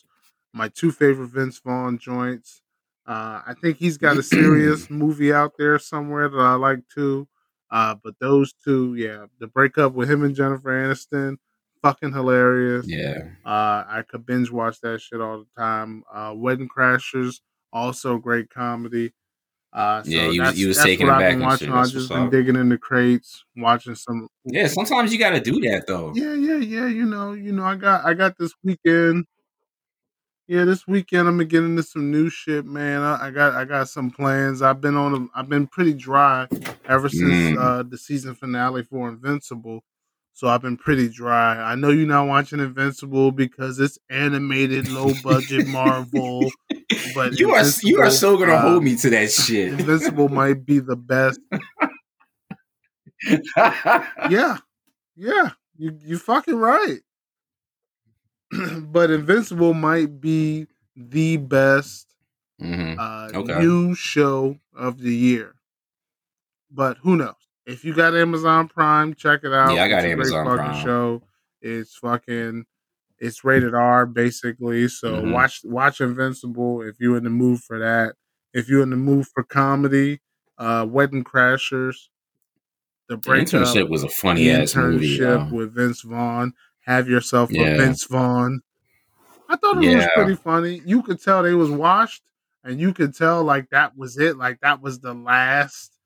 my 0.53 0.69
two 0.69 0.93
favorite 0.93 1.29
Vince 1.29 1.59
Vaughn 1.59 1.99
joints. 1.99 2.63
Uh, 3.07 3.43
I 3.47 3.55
think 3.61 3.79
he's 3.79 3.97
got 3.97 4.19
a 4.19 4.23
serious 4.23 4.91
movie 4.91 5.33
out 5.33 5.55
there 5.59 5.79
somewhere 5.79 6.29
that 6.29 6.39
I 6.39 6.55
like 6.55 6.81
too. 6.95 7.27
Uh, 7.71 7.97
but 8.03 8.15
those 8.21 8.55
two, 8.65 8.95
yeah, 8.95 9.27
the 9.41 9.47
breakup 9.47 9.93
with 9.95 10.11
him 10.11 10.25
and 10.25 10.35
Jennifer 10.35 10.71
Aniston, 10.71 11.37
fucking 11.83 12.13
hilarious. 12.13 12.87
Yeah. 12.89 13.31
Uh, 13.45 13.85
I 13.89 14.03
could 14.09 14.27
binge 14.27 14.51
watch 14.51 14.81
that 14.81 15.01
shit 15.01 15.21
all 15.21 15.39
the 15.39 15.61
time. 15.61 16.05
Uh, 16.13 16.35
Wedding 16.37 16.69
Crashers, 16.69 17.41
also 17.73 18.19
great 18.19 18.51
comedy. 18.51 19.13
Uh, 19.73 20.03
so 20.03 20.11
Yeah, 20.11 20.29
you 20.31 20.41
was- 20.43 20.59
you 20.59 20.69
was 20.69 20.79
taking 20.79 21.07
what 21.07 21.13
it 21.13 21.17
I've 21.17 21.21
back 21.21 21.31
been 21.33 21.41
and 21.41 21.47
watching. 21.51 21.73
I've 21.73 21.91
just 21.91 22.09
been 22.09 22.19
up. 22.23 22.31
digging 22.31 22.57
in 22.57 22.69
the 22.71 22.79
crates, 22.79 23.45
watching 23.57 23.95
some. 23.95 24.29
Yeah. 24.45 24.67
Sometimes 24.67 25.13
you 25.13 25.19
got 25.19 25.31
to 25.31 25.41
do 25.41 25.61
that 25.69 25.87
though. 25.87 26.13
Yeah, 26.15 26.35
yeah, 26.35 26.57
yeah. 26.57 26.87
You 26.87 27.05
know, 27.05 27.33
you 27.35 27.53
know. 27.53 27.65
I 27.65 27.75
got, 27.77 28.05
I 28.05 28.15
got 28.15 28.39
this 28.39 28.55
weekend. 28.65 29.27
Yeah, 30.47 30.65
this 30.65 30.87
weekend 30.87 31.29
I'm 31.29 31.35
gonna 31.35 31.45
get 31.45 31.63
into 31.65 31.83
some 31.83 32.11
new 32.11 32.31
shit, 32.31 32.65
man. 32.65 33.03
I, 33.03 33.27
I 33.27 33.31
got, 33.31 33.53
I 33.53 33.67
got 33.67 33.91
some 33.91 34.11
plans. 34.11 34.63
I've 34.63 34.81
been 34.81 34.97
on, 34.97 35.15
a, 35.15 35.39
I've 35.39 35.49
been 35.51 35.67
pretty 35.67 35.93
dry 35.93 36.49
ever 36.89 37.11
since 37.11 37.59
Mm. 37.59 37.59
uh, 37.59 37.83
the 37.83 37.99
season 37.99 38.35
finale 38.35 38.83
for 38.83 39.11
Invincible. 39.11 39.85
So 40.33 40.49
I've 40.49 40.63
been 40.63 40.79
pretty 40.79 41.11
dry. 41.11 41.57
I 41.61 41.75
know 41.75 41.91
you're 41.91 42.07
not 42.07 42.29
watching 42.29 42.61
Invincible 42.61 43.31
because 43.33 43.79
it's 43.81 43.99
animated, 44.09 44.89
low 44.89 45.13
budget 45.23 45.67
Marvel. 45.69 46.51
But 47.15 47.35
you 47.39 47.55
are 47.55 47.65
you 47.83 48.01
are 48.03 48.11
so 48.11 48.37
gonna 48.39 48.53
uh, 48.53 48.61
hold 48.61 48.85
me 48.85 48.97
to 48.97 49.11
that 49.11 49.31
shit. 49.31 49.73
Invincible 49.73 50.29
might 50.29 50.65
be 50.65 50.79
the 50.81 50.97
best. 50.97 51.41
Yeah, 54.29 54.59
yeah, 55.17 55.51
you 55.77 55.99
you 56.03 56.19
fucking 56.19 56.57
right. 56.57 57.01
but 58.83 59.11
Invincible 59.11 59.75
might 59.75 60.21
be 60.21 60.67
the 60.97 61.37
best 61.37 62.15
hmm 62.61 62.95
uh, 62.99 63.33
Okay. 63.35 63.55
new 63.61 63.95
show 63.95 64.59
of 64.75 64.99
the 65.01 65.15
year. 65.15 65.55
But 66.71 66.99
who 66.99 67.17
knows? 67.17 67.35
If 67.67 67.85
you 67.85 67.95
got 67.95 68.17
Amazon 68.17 68.69
Prime, 68.69 69.15
check 69.15 69.45
it 69.45 69.53
out. 69.53 69.71
Yeah, 69.75 69.85
I 69.85 69.89
got 69.89 70.05
It's 70.05 70.05
a 70.05 70.11
Amazon 70.11 70.45
great 70.45 70.53
fucking 70.53 70.73
Prime. 70.73 70.85
show. 70.85 71.23
It's 71.61 71.97
fucking 71.97 72.67
it's 73.21 73.45
rated 73.45 73.75
R 73.75 74.07
basically. 74.07 74.89
So 74.89 75.17
Mhm. 75.23 75.33
watch 75.33 75.61
watch 75.65 76.01
Invincible 76.01 76.83
if 76.83 76.97
you're 77.01 77.17
in 77.17 77.25
the 77.25 77.31
mood 77.31 77.61
for 77.61 77.79
that. 77.79 78.15
If 78.55 78.69
you're 78.69 78.83
in 78.83 78.91
the 78.91 78.97
mood 78.97 79.27
for 79.29 79.43
comedy, 79.45 80.21
uh 80.59 80.87
Wedding 80.89 81.25
Crashers, 81.25 82.09
The 83.09 83.17
The 83.17 83.23
internship 83.47 83.89
was 83.89 84.05
a 84.05 84.09
funny 84.09 84.51
ass 84.51 84.75
movie. 84.77 85.17
With 85.53 85.75
Vince 85.75 86.03
Vaughn. 86.03 86.53
Have 86.83 87.09
yourself 87.09 87.51
a 87.51 87.55
Vince 87.77 88.05
Vaughn. 88.05 88.61
I 89.49 89.57
thought 89.57 89.79
it 89.79 89.95
was 89.97 90.05
pretty 90.15 90.35
funny. 90.37 90.83
You 90.85 91.03
could 91.03 91.23
tell 91.23 91.43
they 91.43 91.55
was 91.55 91.71
washed, 91.71 92.23
and 92.65 92.81
you 92.81 92.93
could 92.93 93.15
tell 93.15 93.43
like 93.45 93.71
that 93.71 93.97
was 93.97 94.19
it. 94.19 94.37
Like 94.37 94.61
that 94.61 94.81
was 94.83 95.01
the 95.01 95.15
last 95.15 95.98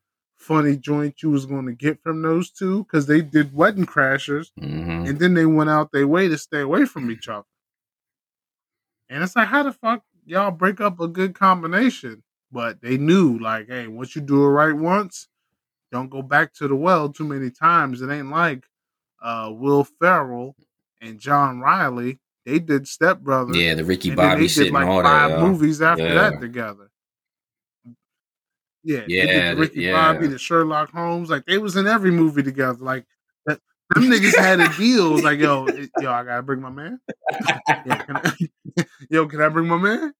funny 0.42 0.76
joint 0.76 1.22
you 1.22 1.30
was 1.30 1.46
going 1.46 1.66
to 1.66 1.72
get 1.72 2.02
from 2.02 2.22
those 2.22 2.50
two 2.50 2.84
because 2.84 3.06
they 3.06 3.20
did 3.22 3.54
Wedding 3.54 3.86
Crashers, 3.86 4.50
Mhm. 4.60 5.08
and 5.08 5.18
then 5.18 5.34
they 5.34 5.46
went 5.46 5.70
out 5.70 5.92
their 5.92 6.06
way 6.08 6.28
to 6.28 6.36
stay 6.38 6.60
away 6.60 6.84
from 6.84 7.10
each 7.10 7.28
other. 7.28 7.46
And 9.08 9.22
it's 9.22 9.36
like, 9.36 9.48
how 9.48 9.62
the 9.62 9.72
fuck 9.72 10.02
y'all 10.24 10.50
break 10.50 10.80
up 10.80 11.00
a 11.00 11.08
good 11.08 11.34
combination? 11.34 12.22
But 12.50 12.80
they 12.82 12.98
knew, 12.98 13.38
like, 13.38 13.68
hey, 13.68 13.86
once 13.86 14.14
you 14.14 14.22
do 14.22 14.44
it 14.44 14.48
right 14.48 14.74
once, 14.74 15.28
don't 15.90 16.10
go 16.10 16.22
back 16.22 16.52
to 16.54 16.68
the 16.68 16.76
well 16.76 17.08
too 17.10 17.24
many 17.26 17.50
times. 17.50 18.02
It 18.02 18.10
ain't 18.10 18.30
like 18.30 18.66
uh, 19.22 19.50
Will 19.54 19.84
Ferrell 19.84 20.56
and 21.00 21.18
John 21.18 21.60
Reilly. 21.60 22.18
They 22.44 22.58
did 22.58 22.88
Step 22.88 23.20
Brothers. 23.20 23.56
Yeah, 23.56 23.74
the 23.74 23.84
Ricky 23.84 24.14
Bobby 24.14 24.42
they 24.42 24.48
shit 24.48 24.64
did 24.64 24.72
like 24.72 24.82
and 24.82 24.90
all 24.90 25.02
five 25.02 25.30
that. 25.30 25.40
movies 25.40 25.80
after 25.80 26.02
Yeah. 26.08 26.14
that 26.30 26.40
together. 26.40 26.90
Yeah, 28.84 29.04
Yeah, 29.06 29.54
the 29.54 29.60
Ricky 29.60 29.82
yeah. 29.82 29.92
Bobby, 29.92 30.26
the 30.26 30.38
Sherlock 30.38 30.90
Holmes. 30.90 31.30
Like 31.30 31.44
they 31.46 31.58
was 31.58 31.76
in 31.76 31.86
every 31.86 32.10
movie 32.10 32.42
together. 32.42 32.78
Like 32.80 33.06
that, 33.46 33.60
them 33.94 34.04
niggas 34.04 34.36
had 34.36 34.60
a 34.60 34.68
deal. 34.76 35.22
Like, 35.22 35.38
yo, 35.38 35.66
it- 35.68 35.90
yo, 36.00 36.10
I 36.12 36.24
gotta 36.24 36.42
bring 36.42 36.60
my 36.60 36.70
man. 36.70 37.00
yo, 37.86 37.94
can 37.94 38.16
I, 38.16 38.84
yo, 39.10 39.26
can 39.26 39.40
I 39.42 39.48
bring 39.48 39.68
my 39.68 39.76
man? 39.78 40.12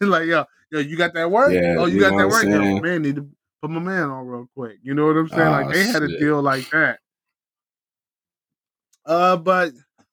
like, 0.00 0.26
yo, 0.26 0.44
yo, 0.70 0.80
you 0.80 0.96
got 0.96 1.14
that 1.14 1.30
work? 1.30 1.52
Yeah, 1.52 1.76
oh, 1.78 1.86
you, 1.86 1.94
you 1.94 2.00
got 2.00 2.16
that 2.16 2.28
work? 2.28 2.44
Yo, 2.44 2.80
man, 2.80 3.02
need 3.02 3.16
to 3.16 3.28
put 3.62 3.70
my 3.70 3.80
man 3.80 4.10
on 4.10 4.26
real 4.26 4.48
quick. 4.56 4.78
You 4.82 4.94
know 4.94 5.06
what 5.06 5.16
I'm 5.16 5.28
saying? 5.28 5.50
like 5.50 5.66
Oh, 5.66 5.72
they 5.72 5.84
had 5.84 6.02
a 6.02 6.18
deal 6.18 6.42
like 6.42 6.68
that. 6.70 6.98
Uh, 9.06 9.36
but 9.36 9.72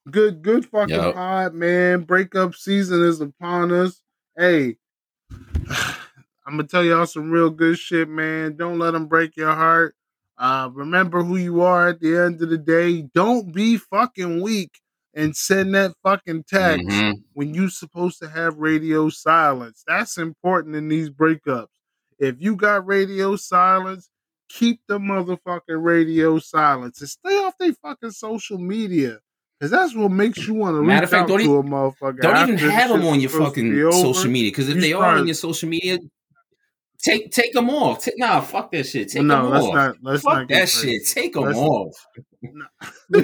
good, 0.09 0.41
good 0.41 0.65
fucking 0.67 0.95
Yup. 0.95 1.15
pod, 1.15 1.53
man. 1.53 2.01
Breakup 2.01 2.55
season 2.55 3.03
is 3.03 3.19
upon 3.19 3.71
us. 3.73 3.99
Hey, 4.37 4.77
I'm 6.45 6.53
gonna 6.57 6.67
tell 6.67 6.83
y'all 6.83 7.05
some 7.05 7.31
real 7.31 7.49
good 7.49 7.77
shit, 7.77 8.07
man. 8.09 8.55
Don't 8.55 8.77
let 8.79 8.91
them 8.91 9.07
break 9.07 9.35
your 9.35 9.53
heart. 9.53 9.95
Uh, 10.37 10.69
remember 10.73 11.23
who 11.23 11.37
you 11.37 11.61
are 11.61 11.87
at 11.89 11.99
the 12.01 12.17
end 12.17 12.41
of 12.41 12.49
the 12.49 12.57
day. 12.57 13.03
Don't 13.13 13.53
be 13.53 13.77
fucking 13.77 14.41
weak 14.41 14.79
and 15.13 15.35
send 15.35 15.73
that 15.75 15.93
fucking 16.03 16.43
text 16.43 16.85
Mhm. 16.87 17.23
when 17.33 17.53
you 17.53 17.69
supposed 17.69 18.19
to 18.19 18.29
have 18.29 18.57
radio 18.57 19.07
silence. 19.09 19.83
That's 19.87 20.17
important 20.17 20.75
in 20.75 20.89
these 20.89 21.09
breakups. 21.09 21.67
If 22.19 22.35
you 22.39 22.55
got 22.57 22.85
radio 22.85 23.37
silence, 23.37 24.09
keep 24.49 24.81
the 24.87 24.99
motherfucking 24.99 25.61
radio 25.83 26.37
silence 26.39 26.99
and 26.99 27.09
stay 27.09 27.37
off 27.43 27.57
their 27.57 27.73
fucking 27.73 28.11
social 28.11 28.57
media. 28.57 29.19
Cause 29.61 29.71
that's 29.71 29.95
what 29.95 30.11
makes 30.11 30.45
you 30.45 30.53
want 30.53 30.75
to 30.75 30.79
reach 30.81 30.87
Matter 30.87 31.03
of 31.05 31.09
fact, 31.09 31.23
out 31.23 31.27
don't 31.29 31.39
to 31.39 31.45
e- 31.45 31.59
a 31.59 31.63
motherfucker. 31.63 32.21
Don't 32.21 32.49
even 32.49 32.57
have 32.69 32.89
them 32.89 33.05
on 33.05 33.21
your 33.21 33.29
supposed 33.31 33.55
to 33.55 33.61
be 33.63 33.81
fucking 33.83 33.91
social 34.03 34.29
media 34.29 34.51
because 34.51 34.67
if 34.67 34.75
You 34.75 34.81
they 34.81 34.93
are 34.93 35.15
on 35.17 35.25
your 35.27 35.33
social 35.33 35.69
media, 35.69 35.97
take 37.05 37.31
take 37.31 37.53
them 37.53 37.69
off. 37.69 38.03
Ta- 38.03 38.11
nah, 38.17 38.41
fuck 38.41 38.71
that 38.71 38.85
shit. 38.85 39.09
Take 39.09 39.23
no, 39.23 39.43
them 39.43 39.51
let's 39.51 39.65
off. 39.65 39.73
not. 39.73 39.95
Let's 40.01 40.23
fuck 40.23 40.33
not 40.33 40.47
that 40.49 40.57
crazy. 40.57 40.97
shit. 40.99 41.07
Take 41.07 41.33
them 41.33 41.43
Let's- 41.43 41.57
off. 41.57 41.95
no, 43.09 43.21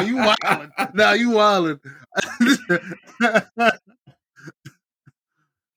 you 0.00 0.16
wildin'. 0.16 0.94
No, 0.94 1.12
you 1.12 1.30
wildin'. 1.30 1.80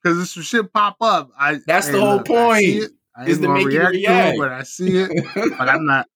Because 0.03 0.19
if 0.21 0.27
some 0.29 0.43
shit 0.43 0.71
pop 0.71 0.97
up, 1.01 1.31
I 1.39 1.59
That's 1.65 1.87
the 1.89 1.99
whole 1.99 2.17
look, 2.17 2.27
point. 2.27 2.91
I 3.17 3.25
is 3.25 3.39
to 3.39 3.47
make 3.49 3.63
you 3.71 3.79
react 3.79 3.93
to 3.93 3.97
it, 3.97 4.07
react. 4.07 4.37
but 4.37 4.51
I 4.51 4.61
see 4.63 4.97
it. 4.97 5.25
But 5.57 5.67
I'm 5.67 5.85
not. 5.87 6.07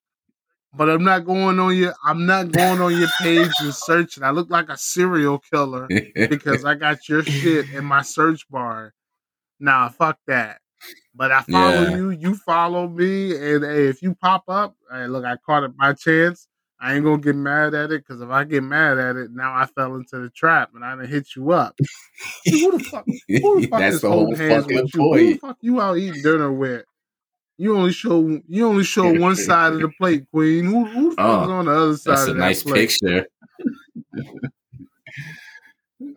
but 0.76 0.90
I'm 0.90 1.04
not 1.04 1.26
going 1.26 1.58
on 1.60 1.76
your 1.76 1.94
I'm 2.06 2.26
not 2.28 2.52
going 2.52 2.82
on 2.82 2.96
your 2.96 3.08
page 3.20 3.50
and 3.62 3.74
searching. 3.74 4.24
I 4.24 4.30
look 4.30 4.52
like 4.52 4.70
a 4.70 4.78
serial 4.78 5.40
killer 5.40 5.88
because 6.16 6.66
I 6.66 6.76
got 6.76 7.10
your 7.10 7.24
shit 7.24 7.70
in 7.72 7.84
my 7.84 8.04
search 8.04 8.48
bar. 8.52 8.94
Nah, 9.60 9.90
fuck 9.90 10.18
that. 10.28 10.62
But 11.16 11.32
I 11.32 11.42
follow 11.42 11.82
Yeah. 11.82 11.96
you, 11.96 12.10
you 12.12 12.36
follow 12.36 12.88
me, 12.88 13.32
and 13.36 13.64
hey, 13.64 13.88
if 13.88 14.02
you 14.02 14.16
pop 14.16 14.44
up, 14.48 14.76
hey, 14.92 15.08
look, 15.08 15.26
I 15.26 15.36
caught 15.38 15.64
it 15.64 15.76
by 15.78 15.94
chance. 15.94 16.48
I 16.80 16.96
ain't 16.96 17.04
gonna 17.04 17.18
get 17.22 17.36
mad 17.36 17.74
at 17.74 17.92
it 17.92 18.06
because 18.08 18.22
if 18.22 18.30
I 18.30 18.46
get 18.46 18.64
mad 18.64 18.98
at 18.98 19.18
it, 19.18 19.32
now 19.32 19.54
I 19.54 19.66
fell 19.66 19.96
into 19.96 20.18
the 20.20 20.30
trap 20.30 20.72
and 20.76 20.86
I 20.86 20.96
done 20.96 21.06
hit 21.08 21.36
you 21.36 21.52
up. 21.52 21.76
Who 22.46 22.72
the 22.72 22.80
fuck? 22.80 23.06
Who 23.06 23.62
the 23.62 23.68
fuck 23.70 23.80
That's 23.80 23.96
is 23.96 24.02
the 24.02 24.10
whole 24.10 24.34
hands 24.34 24.64
fucking 24.64 24.76
with 24.76 24.94
you? 24.96 25.02
Who 25.02 25.34
the 25.34 25.40
fuck 25.40 25.58
you 25.60 25.82
out 25.82 25.98
eating 25.98 26.22
dinner 26.22 26.54
with? 26.54 26.86
You 27.58 27.76
only 27.76 27.92
show 27.92 28.40
you 28.48 28.66
only 28.66 28.84
show 28.86 29.14
one 29.14 29.36
side 29.36 29.74
of 29.74 29.82
the 29.82 29.90
plate, 29.90 30.24
Queen. 30.32 30.64
Who 30.64 30.86
who 30.86 31.10
the 31.10 31.16
fuck 31.18 31.26
Oh, 31.26 31.44
is 31.44 31.50
on 31.50 31.66
the 31.66 31.72
other 31.72 31.98
side 31.98 32.12
That's 32.12 32.22
of 32.22 32.30
a 32.30 32.34
that 32.36 32.40
nice 32.40 32.64
plate? 32.64 32.98
picture. 33.02 33.28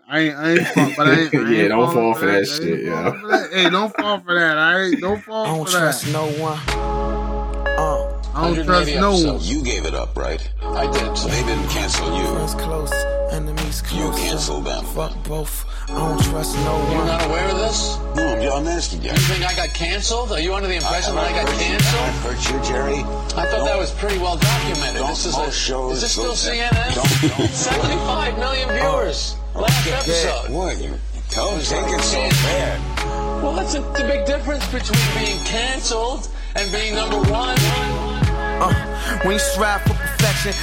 I 0.09 0.19
ain't, 0.21 0.37
I 0.37 0.51
ain't 0.53 0.67
fall, 0.69 0.93
but 0.97 1.07
I 1.09 1.13
ain't, 1.21 1.35
I 1.35 1.39
ain't 1.39 1.49
Yeah, 1.51 1.69
don't 1.69 1.93
fall 1.93 2.15
for 2.15 2.27
that 2.27 2.35
I 2.35 2.39
ain't 2.39 2.47
shit, 2.49 2.87
falling 2.93 3.21
yo. 3.21 3.29
that. 3.29 3.51
Hey, 3.53 3.71
don't 3.71 3.97
fall 3.97 4.21
for 4.21 4.35
that. 4.39 4.59
I 4.59 4.81
ain't 4.83 5.01
don't 5.01 5.19
I 5.19 5.23
fall 5.23 5.45
don't 5.47 5.65
for 5.67 5.73
trust 5.73 6.05
that. 6.05 6.13
no 6.13 6.27
one. 6.41 6.59
Uh, 6.69 8.23
I 8.35 8.47
don't 8.55 8.65
trust 8.65 8.89
180 8.95 9.01
no 9.01 9.33
one. 9.33 9.41
You 9.43 9.63
gave 9.65 9.85
it 9.85 9.95
up, 9.95 10.17
right? 10.17 10.41
I 10.63 10.87
did. 10.91 11.17
So 11.19 11.27
they 11.29 11.43
didn't 11.43 11.69
cancel 11.69 12.17
you. 12.17 12.25
friends 12.33 12.55
close, 12.55 12.93
enemies 13.33 13.83
close. 13.83 14.01
You 14.01 14.11
close. 14.11 14.21
canceled 14.21 14.65
them. 14.67 14.85
Fuck 14.85 15.25
both. 15.25 15.67
I 15.91 15.95
don't 15.97 16.23
trust 16.23 16.55
no 16.59 16.79
one. 16.79 16.93
You're 16.93 17.05
not 17.07 17.25
aware 17.27 17.49
of 17.51 17.59
this? 17.59 17.99
No, 18.15 18.23
I'm, 18.57 18.63
I'm 18.63 18.69
asking 18.69 19.03
you. 19.03 19.11
You 19.11 19.17
think 19.17 19.45
I 19.45 19.55
got 19.57 19.75
canceled? 19.75 20.31
Are 20.31 20.41
you 20.41 20.55
under 20.55 20.69
the 20.69 20.77
impression 20.77 21.17
that 21.17 21.25
I 21.27 21.33
got 21.33 21.49
hurt 21.49 21.59
you. 21.59 21.67
canceled? 21.67 22.03
I've 22.03 22.23
hurt 22.23 22.43
you, 22.55 22.73
Jerry. 22.73 22.99
I 23.37 23.47
thought 23.51 23.65
that 23.67 23.77
was 23.79 23.91
pretty 23.95 24.19
well 24.19 24.37
documented. 24.37 25.01
Don't 25.03 25.09
This 25.09 25.27
is, 25.27 25.37
a, 25.37 25.51
shows 25.51 25.97
is 25.97 26.03
this 26.03 26.13
still 26.13 26.33
CNN? 26.35 26.95
don't- 26.95 27.37
don't- 27.37 27.51
75 27.51 28.39
million 28.39 28.69
viewers. 28.71 29.35
Last 29.55 29.87
episode. 29.87 30.51
What? 30.51 30.79
You 30.79 30.95
don't 31.31 31.55
was 31.55 31.69
take 31.69 32.01
so 32.01 32.21
bad. 32.21 32.81
Well, 33.43 33.53
that's 33.55 33.75
a, 33.75 33.81
the 33.81 34.05
big 34.09 34.25
difference 34.25 34.65
between 34.73 35.03
being 35.19 35.45
canceled 35.45 36.29
and 36.57 36.71
being 36.73 36.95
number 36.95 37.19
one. 37.31 37.57
Uh, 37.59 38.73
when 39.23 39.33
you 39.35 39.39
strive 39.39 39.83
for 39.83 39.95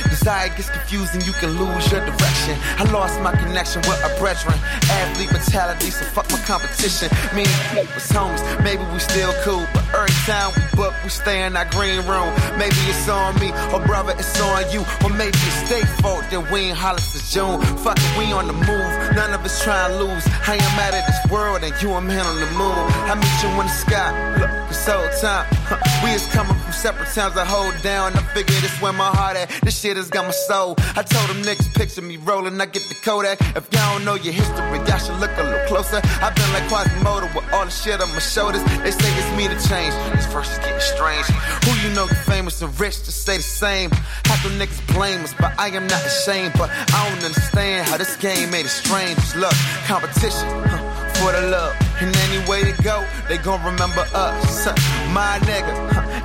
desire 0.09 0.47
gets 0.55 0.69
confused 0.69 1.13
and 1.13 1.25
you 1.25 1.33
can 1.33 1.51
lose 1.57 1.91
your 1.91 1.99
direction. 2.05 2.55
I 2.77 2.83
lost 2.91 3.19
my 3.21 3.31
connection 3.31 3.81
with 3.81 3.99
a 4.03 4.11
brethren. 4.19 4.55
Athlete 4.89 5.31
mentality, 5.31 5.91
so 5.91 6.05
fuck 6.05 6.29
my 6.31 6.39
competition. 6.47 7.09
Me 7.35 7.43
and 7.43 7.63
Pete 7.71 7.93
was 7.93 8.07
homies, 8.07 8.41
maybe 8.63 8.83
we 8.93 8.99
still 8.99 9.33
cool, 9.43 9.65
but 9.73 9.83
every 9.93 10.15
time 10.23 10.51
we 10.55 10.63
book, 10.75 10.93
we 11.03 11.09
stay 11.09 11.43
in 11.43 11.57
our 11.57 11.65
green 11.75 11.99
room. 12.07 12.31
Maybe 12.57 12.79
it's 12.87 13.07
on 13.09 13.35
me, 13.39 13.51
or 13.73 13.83
brother, 13.85 14.13
it's 14.17 14.39
on 14.39 14.63
you, 14.71 14.81
or 15.03 15.09
maybe 15.09 15.39
it's 15.49 15.69
their 15.69 15.85
fault 15.99 16.23
that 16.31 16.51
we 16.51 16.71
ain't 16.71 16.77
holler 16.77 16.99
since 16.99 17.33
June. 17.33 17.59
Fuck 17.83 17.99
it, 17.99 18.17
we 18.17 18.31
on 18.31 18.47
the 18.47 18.53
move, 18.53 18.91
none 19.15 19.33
of 19.33 19.43
us 19.43 19.63
trying 19.63 19.91
to 19.91 20.03
lose. 20.03 20.23
I 20.47 20.55
am 20.55 20.71
mad 20.79 20.93
at 20.93 21.05
this 21.07 21.31
world, 21.31 21.63
and 21.63 21.73
you 21.81 21.91
a 21.91 22.01
man 22.01 22.25
on 22.25 22.39
the 22.39 22.49
moon. 22.55 22.79
I 23.11 23.15
meet 23.15 23.37
you 23.43 23.49
in 23.59 23.67
the 23.67 23.77
sky, 23.83 24.11
look, 24.39 24.51
this 24.69 24.87
whole 24.87 25.09
time, 25.19 25.45
huh, 25.67 25.79
we 26.03 26.11
is 26.11 26.25
coming 26.27 26.58
separate 26.79 27.11
towns 27.13 27.35
I 27.35 27.43
hold 27.43 27.75
down. 27.83 28.13
I 28.13 28.21
figure 28.31 28.55
this 28.61 28.71
where 28.81 28.93
my 28.93 29.11
heart 29.11 29.35
at. 29.35 29.49
This 29.63 29.77
shit 29.77 29.97
has 29.97 30.09
got 30.09 30.23
my 30.23 30.31
soul. 30.31 30.75
I 30.95 31.03
told 31.03 31.27
them 31.27 31.43
niggas 31.43 31.73
picture 31.75 32.01
me 32.01 32.15
rolling. 32.15 32.59
I 32.61 32.67
get 32.67 32.83
the 32.87 32.95
Kodak. 32.95 33.41
If 33.57 33.67
y'all 33.73 33.97
don't 33.97 34.05
know 34.05 34.15
your 34.15 34.31
history, 34.31 34.79
y'all 34.87 34.97
should 34.97 35.19
look 35.19 35.31
a 35.37 35.43
little 35.43 35.67
closer. 35.67 35.99
I've 36.23 36.33
been 36.35 36.51
like 36.53 36.63
Quasimodo 36.71 37.27
with 37.35 37.43
all 37.51 37.65
the 37.65 37.71
shit 37.71 37.99
on 37.99 38.07
my 38.13 38.19
shoulders. 38.19 38.63
They 38.79 38.91
say 38.91 39.11
it's 39.19 39.31
me 39.35 39.51
to 39.51 39.59
change. 39.67 39.93
This 40.15 40.25
verse 40.31 40.49
is 40.51 40.59
getting 40.59 40.79
strange. 40.79 41.27
Who 41.67 41.71
you 41.83 41.93
know 41.93 42.07
get 42.07 42.23
famous 42.23 42.61
and 42.61 42.71
rich 42.79 43.03
to 43.03 43.11
stay 43.11 43.37
the 43.37 43.43
same? 43.43 43.91
How 44.23 44.39
them 44.47 44.57
niggas 44.57 44.79
blame 44.95 45.19
us, 45.21 45.33
but 45.33 45.51
I 45.59 45.67
am 45.75 45.85
not 45.85 46.05
ashamed. 46.05 46.53
But 46.57 46.69
I 46.71 47.09
don't 47.09 47.25
understand 47.25 47.87
how 47.87 47.97
this 47.97 48.15
game 48.15 48.51
made 48.51 48.65
it 48.65 48.69
strange. 48.69 49.19
Look, 49.35 49.53
competition. 49.83 50.47
Huh 50.63 50.99
for 51.19 51.33
the 51.33 51.41
love. 51.51 51.75
And 51.99 52.15
any 52.15 52.39
way 52.47 52.63
to 52.63 52.73
go, 52.81 53.05
they 53.27 53.37
gon' 53.37 53.61
remember 53.63 54.07
us. 54.13 54.65
My 55.11 55.37
nigga, 55.43 55.73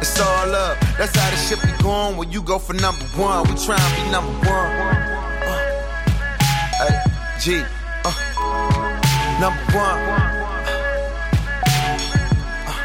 it's 0.01 0.21
all 0.21 0.49
love. 0.49 0.79
That's 0.99 1.17
how 1.17 1.31
the 1.31 1.37
shit 1.37 1.61
be 1.63 1.83
going 1.83 2.17
when 2.17 2.31
you 2.31 2.43
go 2.43 2.59
for 2.59 2.75
number 2.75 3.05
one. 3.17 3.49
We 3.49 3.55
try 3.65 3.77
and 3.79 4.05
be 4.05 4.11
number 4.11 4.33
one. 4.47 4.67
Uh, 5.47 5.59
hey, 6.79 6.97
G, 7.41 7.65
uh, 8.05 8.13
number 9.41 9.63
one. 9.73 9.99
Uh, 12.67 12.83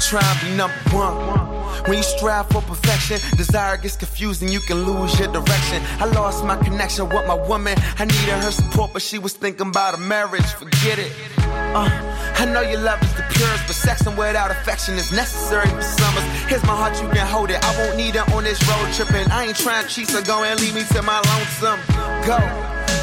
try 0.00 0.22
and 0.22 0.40
be 0.42 0.56
number 0.56 0.76
one. 0.90 1.56
When 1.86 1.98
you 1.98 2.02
strive 2.02 2.48
for 2.48 2.62
perfection, 2.62 3.20
desire 3.36 3.76
gets 3.76 3.96
confused 3.96 4.42
and 4.42 4.52
you 4.52 4.58
can 4.60 4.84
lose 4.84 5.16
your 5.20 5.28
direction. 5.32 5.82
I 6.00 6.06
lost 6.06 6.44
my 6.44 6.56
connection 6.56 7.08
with 7.08 7.26
my 7.28 7.34
woman. 7.34 7.78
I 7.98 8.06
needed 8.06 8.42
her 8.42 8.50
support, 8.50 8.92
but 8.92 9.02
she 9.02 9.18
was 9.18 9.34
thinking 9.34 9.68
about 9.68 9.94
a 9.94 9.98
marriage. 9.98 10.46
Forget 10.46 10.98
it. 10.98 11.12
Uh, 11.76 11.84
I 12.40 12.46
know 12.46 12.62
your 12.62 12.80
love 12.80 13.02
is 13.02 13.12
the 13.20 13.24
purest, 13.36 13.68
but 13.68 13.76
sexing 13.76 14.16
without 14.16 14.50
affection 14.50 14.94
is 14.94 15.12
necessary 15.12 15.68
for 15.68 15.82
summers. 15.82 16.24
Here's 16.48 16.64
my 16.64 16.72
heart, 16.72 16.96
you 17.02 17.08
can 17.12 17.26
hold 17.26 17.50
it. 17.50 17.60
I 17.62 17.76
won't 17.76 17.98
need 17.98 18.16
it 18.16 18.24
on 18.32 18.44
this 18.44 18.56
road 18.64 18.88
trip, 18.94 19.12
and 19.12 19.30
I 19.30 19.44
ain't 19.44 19.58
trying 19.58 19.84
to 19.84 19.88
cheat, 19.92 20.08
so 20.08 20.22
go 20.22 20.42
and 20.42 20.58
leave 20.58 20.72
me 20.72 20.84
to 20.96 21.02
my 21.02 21.20
lonesome. 21.36 21.76
Go. 22.24 22.40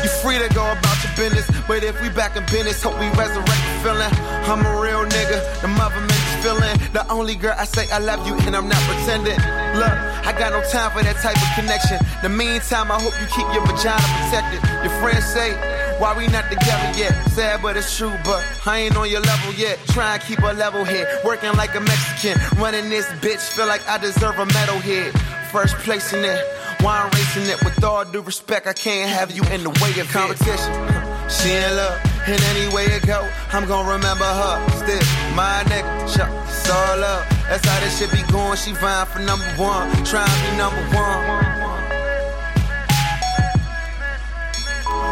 You 0.01 0.09
free 0.25 0.41
to 0.41 0.49
go 0.57 0.65
about 0.65 0.97
your 1.05 1.13
business, 1.13 1.45
but 1.67 1.83
if 1.83 2.01
we 2.01 2.09
back 2.09 2.33
in 2.35 2.41
business, 2.49 2.81
hope 2.81 2.97
we 2.97 3.05
resurrect 3.13 3.45
the 3.45 3.73
feeling. 3.85 4.13
I'm 4.49 4.65
a 4.65 4.73
real 4.81 5.05
nigga, 5.05 5.37
the 5.61 5.69
mother 5.69 6.01
makes 6.01 6.22
feeling. 6.43 6.75
The 6.91 7.07
only 7.09 7.35
girl 7.35 7.55
I 7.57 7.63
say 7.63 7.89
I 7.89 7.99
love 7.99 8.27
you, 8.27 8.35
and 8.43 8.53
I'm 8.55 8.67
not 8.67 8.83
pretending. 8.83 9.39
Look, 9.79 9.95
I 10.27 10.35
got 10.37 10.51
no 10.51 10.61
time 10.67 10.91
for 10.91 11.01
that 11.01 11.15
type 11.23 11.39
of 11.39 11.49
connection. 11.55 11.97
The 12.21 12.27
meantime, 12.27 12.91
I 12.91 12.99
hope 12.99 13.15
you 13.15 13.27
keep 13.31 13.47
your 13.55 13.63
vagina 13.63 14.03
protected. 14.19 14.59
Your 14.83 14.93
friends 14.99 15.23
say, 15.25 15.55
why 15.99 16.11
we 16.17 16.27
not 16.27 16.51
together 16.51 16.91
yet? 16.99 17.15
Sad, 17.31 17.61
but 17.63 17.77
it's 17.77 17.95
true, 17.97 18.13
but 18.27 18.43
I 18.67 18.79
ain't 18.83 18.97
on 18.97 19.09
your 19.09 19.21
level 19.21 19.53
yet. 19.55 19.79
Try 19.95 20.15
and 20.15 20.21
keep 20.21 20.39
a 20.39 20.51
level 20.53 20.83
head, 20.83 21.07
working 21.23 21.53
like 21.55 21.73
a 21.75 21.79
Mexican. 21.79 22.35
Running 22.59 22.89
this 22.89 23.07
bitch, 23.23 23.41
feel 23.55 23.67
like 23.67 23.87
I 23.87 23.97
deserve 23.97 24.37
a 24.37 24.45
medal 24.47 24.79
head. 24.83 25.15
First 25.49 25.75
place 25.77 26.11
in 26.11 26.25
it, 26.25 26.43
why 26.81 26.99
I'm 26.99 27.09
racing 27.11 27.47
it. 27.47 27.63
With 27.63 27.81
all 27.83 28.03
due 28.03 28.21
respect, 28.21 28.67
I 28.67 28.73
can't 28.73 29.09
have 29.09 29.31
you 29.31 29.43
in 29.55 29.63
the 29.63 29.71
way 29.81 29.97
of 29.99 30.11
competition. 30.11 30.73
She 31.33 31.49
in 31.49 31.77
love, 31.77 32.12
and 32.25 32.41
any 32.55 32.73
way 32.73 32.85
it 32.85 33.05
go, 33.05 33.27
I'm 33.51 33.67
gonna 33.67 33.91
remember 33.91 34.23
her. 34.23 34.69
Still, 34.71 35.03
my 35.35 35.63
nigga, 35.67 36.15
chuck, 36.15 36.31
it's 36.47 36.69
all 36.69 37.03
up. 37.03 37.27
That's 37.49 37.65
how 37.67 37.79
this 37.81 37.99
shit 37.99 38.11
be 38.11 38.23
going. 38.31 38.57
She 38.57 38.71
vying 38.71 39.07
for 39.07 39.19
number 39.19 39.45
one, 39.57 39.89
trying 40.05 40.27
to 40.27 40.51
be 40.51 40.57
number 40.57 40.81
one. 40.95 41.53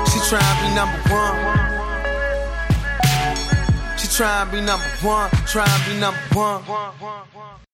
She 0.07 0.19
trying 0.29 0.55
to 0.55 0.61
be 0.63 0.69
number 0.75 0.99
one. 1.11 1.35
She 3.97 4.07
trying 4.07 4.45
to 4.45 4.51
be 4.51 4.61
number 4.61 4.85
one, 5.01 5.29
trying 5.47 5.67
to 5.67 5.89
be 5.89 5.99
number 5.99 6.17
one. 6.33 7.70